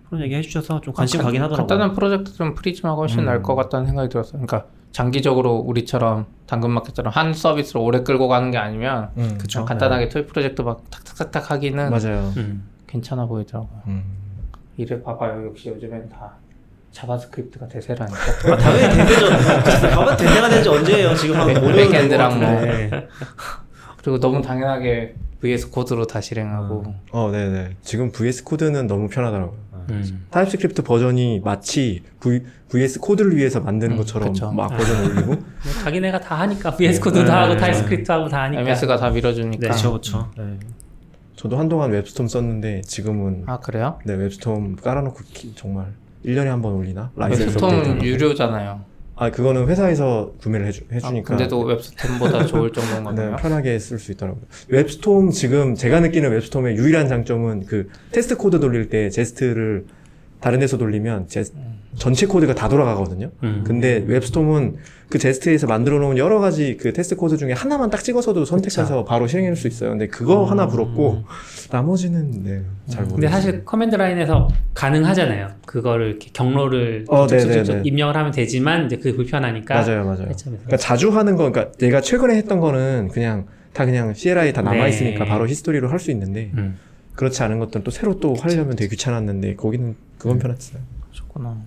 그런 0.08 0.24
얘기 0.24 0.36
해주셔서 0.36 0.82
좀 0.82 0.94
관심 0.94 1.20
간- 1.20 1.26
가긴 1.28 1.42
하더라고요. 1.42 1.68
간단한 1.68 1.96
프로젝트 1.96 2.34
좀 2.34 2.54
Prisma가 2.56 2.96
훨씬 2.96 3.20
음. 3.20 3.26
나을 3.26 3.42
것 3.44 3.56
같다는 3.56 3.86
생각이 3.88 4.10
들었어요. 4.10 4.42
그러니까 4.42 4.66
장기적으로 4.92 5.56
우리처럼 5.58 6.26
당근마켓처럼 6.48 7.12
한 7.12 7.34
서비스를 7.34 7.82
오래 7.82 8.02
끌고 8.04 8.28
가는 8.30 8.50
게 8.52 8.58
아니면 8.58 9.10
음. 9.18 9.38
그쵸. 9.40 9.66
간단하게 9.66 10.08
toy 10.10 10.26
프로젝트 10.28 10.62
막 10.62 10.90
탁탁탁탁 10.90 11.52
하기는 11.52 11.90
맞아요. 11.92 12.32
음. 12.38 12.64
괜찮아 12.88 13.26
보이더라고요. 13.26 13.82
음. 13.88 14.04
이래 14.78 15.02
봐봐요. 15.02 15.48
역시 15.48 15.70
요즘엔 15.70 16.10
다 16.10 16.34
JavaScript가 16.92 17.68
대세라니까. 17.68 18.54
아, 18.54 18.58
당연히 18.58 18.96
대세죠. 18.98 19.90
가만 19.90 20.18
대세가 20.18 20.50
된지 20.50 20.70
언제예요? 20.70 21.16
지금 21.16 21.36
한 21.36 21.48
5년 21.48 21.76
backend랑 21.76 22.40
뭐. 22.40 22.50
네. 22.62 22.90
그리고 24.02 24.20
너무 24.20 24.42
당연하게 24.42 25.16
VS 25.42 25.70
Code로 25.72 26.08
다 26.08 26.22
실행하고 26.22 26.94
어, 27.12 27.32
네네. 27.32 27.78
지금 27.82 28.12
VS 28.12 28.44
Code는 28.44 28.88
너무 28.88 29.10
편하더라고요. 29.10 29.58
음. 29.90 30.26
TypeScript 30.32 30.82
버전이 30.82 31.42
마치 31.44 32.02
v, 32.20 32.42
VS 32.70 33.00
Code를 33.00 33.36
위해서 33.36 33.60
만드는 33.60 33.96
음, 33.96 33.98
것처럼 33.98 34.34
그쵸. 34.34 34.52
막 34.52 34.70
버전 34.70 35.06
올리고 35.06 35.28
뭐 35.36 35.44
자기네가 35.84 36.20
다 36.22 36.40
하니까 36.40 36.76
VS 36.76 37.00
Code도 37.02 37.26
네. 37.26 37.32
하고 37.32 37.56
TypeScript 37.58 38.12
하고 38.12 38.28
다 38.28 38.44
하니까 38.44 38.62
MS가 38.62 38.98
다 38.98 39.10
밀어주니까. 39.10 39.60
네. 39.60 39.68
그렇죠, 39.68 39.90
그렇죠. 39.92 40.32
네. 40.38 40.58
저도 41.36 41.58
한동안 41.58 41.92
WebStorm 41.92 42.28
썼는데 42.28 42.82
지금은 42.82 43.44
아 43.46 43.60
그래요? 43.60 44.00
네 44.06 44.14
WebStorm 44.14 44.78
깔아놓고 44.78 45.20
키- 45.34 45.54
정말 45.56 45.88
1년에 46.26 46.46
한 46.46 46.62
번 46.62 46.74
올리나? 46.74 47.12
라이센스 47.16 47.44
WebStorm은 47.52 47.80
업데이트. 47.92 48.06
유료잖아요. 48.06 48.82
아 49.18 49.32
그거는 49.32 49.68
회사에서 49.68 50.34
구매를 50.42 50.66
해주, 50.68 50.82
아, 50.92 50.96
해주니까 50.96 51.30
근데도 51.36 51.62
WebStorm보다 51.62 52.46
좋을 52.48 52.72
정도인 52.74 52.98
네, 53.16 53.22
거네요. 53.24 53.36
편하게 53.38 53.80
쓸 53.80 54.00
수 54.00 54.12
있더라고요. 54.14 54.42
WebStorm 54.70 55.30
지금 55.32 55.76
제가 55.76 56.00
느끼는 56.02 56.32
WebStorm의 56.32 56.76
유일한 56.78 57.08
장점은 57.08 57.66
그 57.66 57.90
테스트 58.12 58.36
코드 58.38 58.60
돌릴 58.60 58.90
때 58.90 59.10
Jest를 59.10 59.86
다른 60.42 60.60
데서 60.60 60.78
돌리면 60.78 61.28
제, 61.28 61.44
전체 61.96 62.26
코드가 62.26 62.54
다 62.56 62.68
돌아가거든요. 62.70 63.32
음. 63.44 63.64
근데 63.66 64.04
WebStorm은 64.06 64.76
그 65.10 65.18
Jest에서 65.20 65.68
만들어 65.68 66.00
놓은 66.00 66.18
여러 66.18 66.40
가지 66.40 66.78
그 66.78 66.92
테스트 66.92 67.16
코드 67.16 67.38
중에 67.38 67.54
하나만 67.54 67.90
딱 67.90 68.04
찍어서도 68.04 68.44
선택해서 68.46 69.06
바로 69.06 69.28
실행해 69.28 69.50
줄수 69.54 69.68
있어요. 69.68 69.92
근데 69.92 70.08
그거 70.08 70.44
하나 70.46 70.68
부럽고 70.68 71.24
나머지는 71.72 72.32
네, 72.44 72.64
잘 72.88 73.04
모르겠어요. 73.04 73.16
근데 73.16 73.28
사실 73.28 73.64
command 73.66 73.96
line에서 73.96 74.48
가능하잖아요. 74.74 75.48
그거를 75.66 76.10
이렇게 76.10 76.30
경로를 76.34 77.06
어, 77.08 77.28
쭉쭉쭉쭉 77.28 77.68
네네네. 77.68 77.82
입력을 77.86 78.16
하면 78.16 78.32
되지만 78.32 78.88
이제 78.88 78.98
그게 78.98 79.14
불편하니까 79.16 79.76
맞아요, 79.76 80.04
맞아요. 80.06 80.32
그러니까 80.44 80.78
자주 80.78 81.10
하는 81.10 81.36
거, 81.36 81.50
그러니까 81.52 81.72
내가 81.78 82.02
최근에 82.02 82.36
했던 82.36 82.60
거는 82.60 83.10
그냥 83.14 83.46
다 83.74 83.86
그냥 83.86 84.14
CLI 84.14 84.54
다 84.54 84.62
남아 84.62 84.88
있으니까 84.88 85.24
네. 85.26 85.30
바로 85.30 85.48
history로 85.48 85.90
할 85.90 86.00
수 86.00 86.12
있는데 86.12 86.52
음. 86.56 86.78
그렇지 87.14 87.42
않은 87.44 87.60
것들은 87.60 87.84
또 87.84 87.92
새로 87.92 88.20
또 88.20 88.36
하려면 88.36 88.76
되게 88.76 88.90
귀찮았는데 88.90 89.56
거기는 89.56 89.96
그건 90.18 90.40
편했어요. 90.40 90.82
좋구나. 91.12 91.58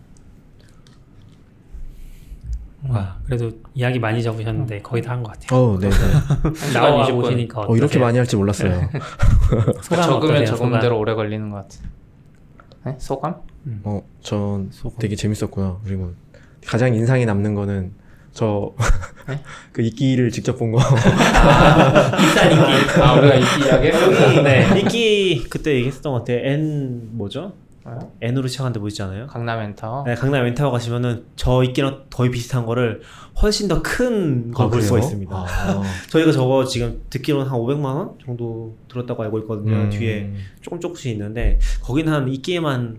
와 2.89 3.17
그래도 3.27 3.51
이야기 3.75 3.99
많이 3.99 4.23
적으셨는데 4.23 4.81
거의 4.83 5.03
다 5.03 5.13
한 5.13 5.23
것 5.23 5.33
같아요. 5.33 5.61
어, 5.61 5.79
네. 5.79 5.91
네. 5.91 6.73
나와 6.73 7.07
20분. 7.07 7.13
보시니까 7.21 7.61
어, 7.69 7.77
이렇게? 7.77 7.99
많이 7.99 8.17
할 8.19 8.27
줄 8.27 8.39
몰랐어요. 8.39 8.89
소감 9.83 10.03
적으면? 10.05 10.45
적은 10.47 10.57
소감? 10.67 10.81
대로 10.81 10.99
오래 10.99 11.15
걸리는 11.15 11.51
것 11.51 11.57
같아. 11.57 11.77
네? 12.87 12.97
소감? 12.99 13.37
어, 13.85 14.03
전 14.21 14.71
되게 14.99 15.15
재밌었고요. 15.17 15.81
그리고 15.85 16.13
가장 16.67 16.95
인상이 16.95 17.27
남는 17.27 17.55
거는 17.55 17.93
저 18.33 18.73
그 19.73 19.81
네? 19.83 19.87
이끼를 19.89 20.31
직접 20.31 20.57
본 20.59 20.73
거. 20.73 20.79
비싼 22.19 22.53
이끼. 22.53 23.01
아 23.03 23.15
우리가 23.15 23.35
이 23.35 23.41
이야기? 23.65 24.43
네. 24.43 24.81
이끼 24.81 25.45
그때 25.51 25.75
얘기했었던 25.75 26.13
것 26.13 26.19
같아요. 26.21 26.39
N 26.47 27.09
뭐죠? 27.13 27.53
뭐요? 27.89 28.13
N으로 28.21 28.49
시작하는데 28.49 28.79
뭐 28.81 28.89
있잖아요. 28.89 29.27
강남 29.27 29.61
N타워. 29.61 30.05
네, 30.07 30.15
강남 30.15 30.45
N타워 30.45 30.71
가시면은 30.73 31.25
저 31.37 31.63
이끼랑 31.63 32.05
거의 32.13 32.31
비슷한 32.31 32.67
거를 32.67 33.03
훨씬 33.43 33.69
더 33.69 33.83
큰 33.83 34.51
걸 34.53 34.71
볼 34.71 34.83
수가 34.83 34.99
있습니다. 34.99 35.35
아, 35.35 35.83
저희가 36.11 36.33
저거 36.33 36.65
지금 36.65 37.01
듣기로는 37.11 37.47
한 37.51 37.59
500만 37.59 37.85
원 37.85 38.11
정도 38.25 38.77
들었다고 38.89 39.23
알고 39.25 39.39
있거든요. 39.41 39.75
음. 39.77 39.91
뒤에 39.91 40.33
조금 40.61 40.81
조금씩 40.81 41.13
있는데 41.13 41.59
거기는 41.83 42.13
한 42.13 42.29
이끼에만 42.29 42.99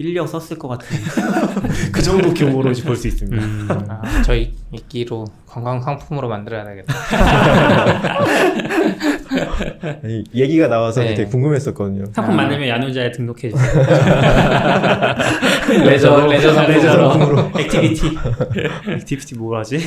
1억 0.00 0.26
썼을 0.26 0.58
것 0.58 0.68
같은 0.68 0.86
그 1.92 2.02
정도 2.02 2.32
규모로 2.32 2.72
볼 2.72 2.96
수 2.96 3.08
있습니다. 3.08 3.44
음. 3.44 3.68
아, 3.88 4.22
저희 4.22 4.54
이끼로 4.72 5.24
관광 5.46 5.80
상품으로 5.82 6.28
만들어야 6.28 6.64
되겠다. 6.64 6.94
아니, 10.02 10.24
얘기가 10.34 10.68
나와서 10.68 11.02
네. 11.02 11.14
되게 11.14 11.28
궁금했었거든요. 11.30 12.04
상품 12.12 12.34
아. 12.34 12.42
만들면 12.42 12.68
야놀자에 12.68 13.12
등록해 13.12 13.50
주세요. 13.50 13.82
레저 15.84 16.26
레저 16.26 16.52
상품으로. 16.54 17.50
Activity. 17.58 18.18
Activity 18.96 19.34
뭐라 19.36 19.60
하지? 19.60 19.78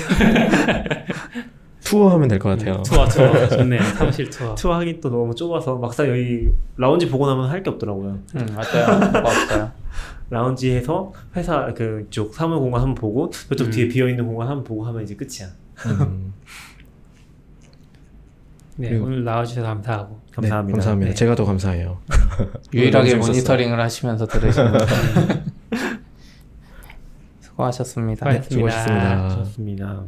투어 1.83 2.09
하면 2.09 2.27
될 2.27 2.37
것 2.39 2.49
같아요. 2.49 2.81
투어 2.83 3.07
투어 3.07 3.47
좋네요. 3.49 3.81
사무실 3.97 4.29
투어. 4.29 4.53
투어 4.55 4.75
하기 4.75 4.99
또 5.01 5.09
너무 5.09 5.33
좁아서 5.33 5.75
막상 5.77 6.07
여기 6.09 6.49
라운지 6.77 7.09
보고 7.09 7.25
나면 7.27 7.49
할 7.49 7.63
게 7.63 7.69
없더라고요. 7.71 8.19
음, 8.35 8.47
맞아요. 8.55 9.23
없어요. 9.25 9.71
라운지에서 10.29 11.11
회사 11.35 11.73
그쪽 11.73 12.35
사무 12.35 12.59
공간 12.59 12.81
한번 12.81 12.95
보고 12.95 13.31
저쪽 13.49 13.67
음. 13.67 13.71
뒤에 13.71 13.87
비어 13.87 14.07
있는 14.07 14.27
공간 14.27 14.47
한번 14.47 14.63
보고 14.63 14.83
하면 14.85 15.01
이제 15.01 15.15
끝이야. 15.15 15.47
음, 15.87 16.33
네, 18.79 18.89
그리고- 18.89 19.05
오늘 19.07 19.25
나와주셔서 19.25 19.67
감사하고. 19.67 20.21
감사합니다. 20.33 20.67
네, 20.67 20.71
감사합니다. 20.71 21.09
네. 21.09 21.15
제가 21.15 21.35
더 21.35 21.43
감사해요. 21.43 21.97
유일하게. 22.73 23.15
모니터링을 23.15 23.77
하시면서 23.79 24.25
들으시는 24.25 24.71
수고하셨습니다. 27.41 28.25
수고하셨습니다. 28.25 28.49
수고하셨습니다. 28.49 29.29
좋습니다. 29.43 30.03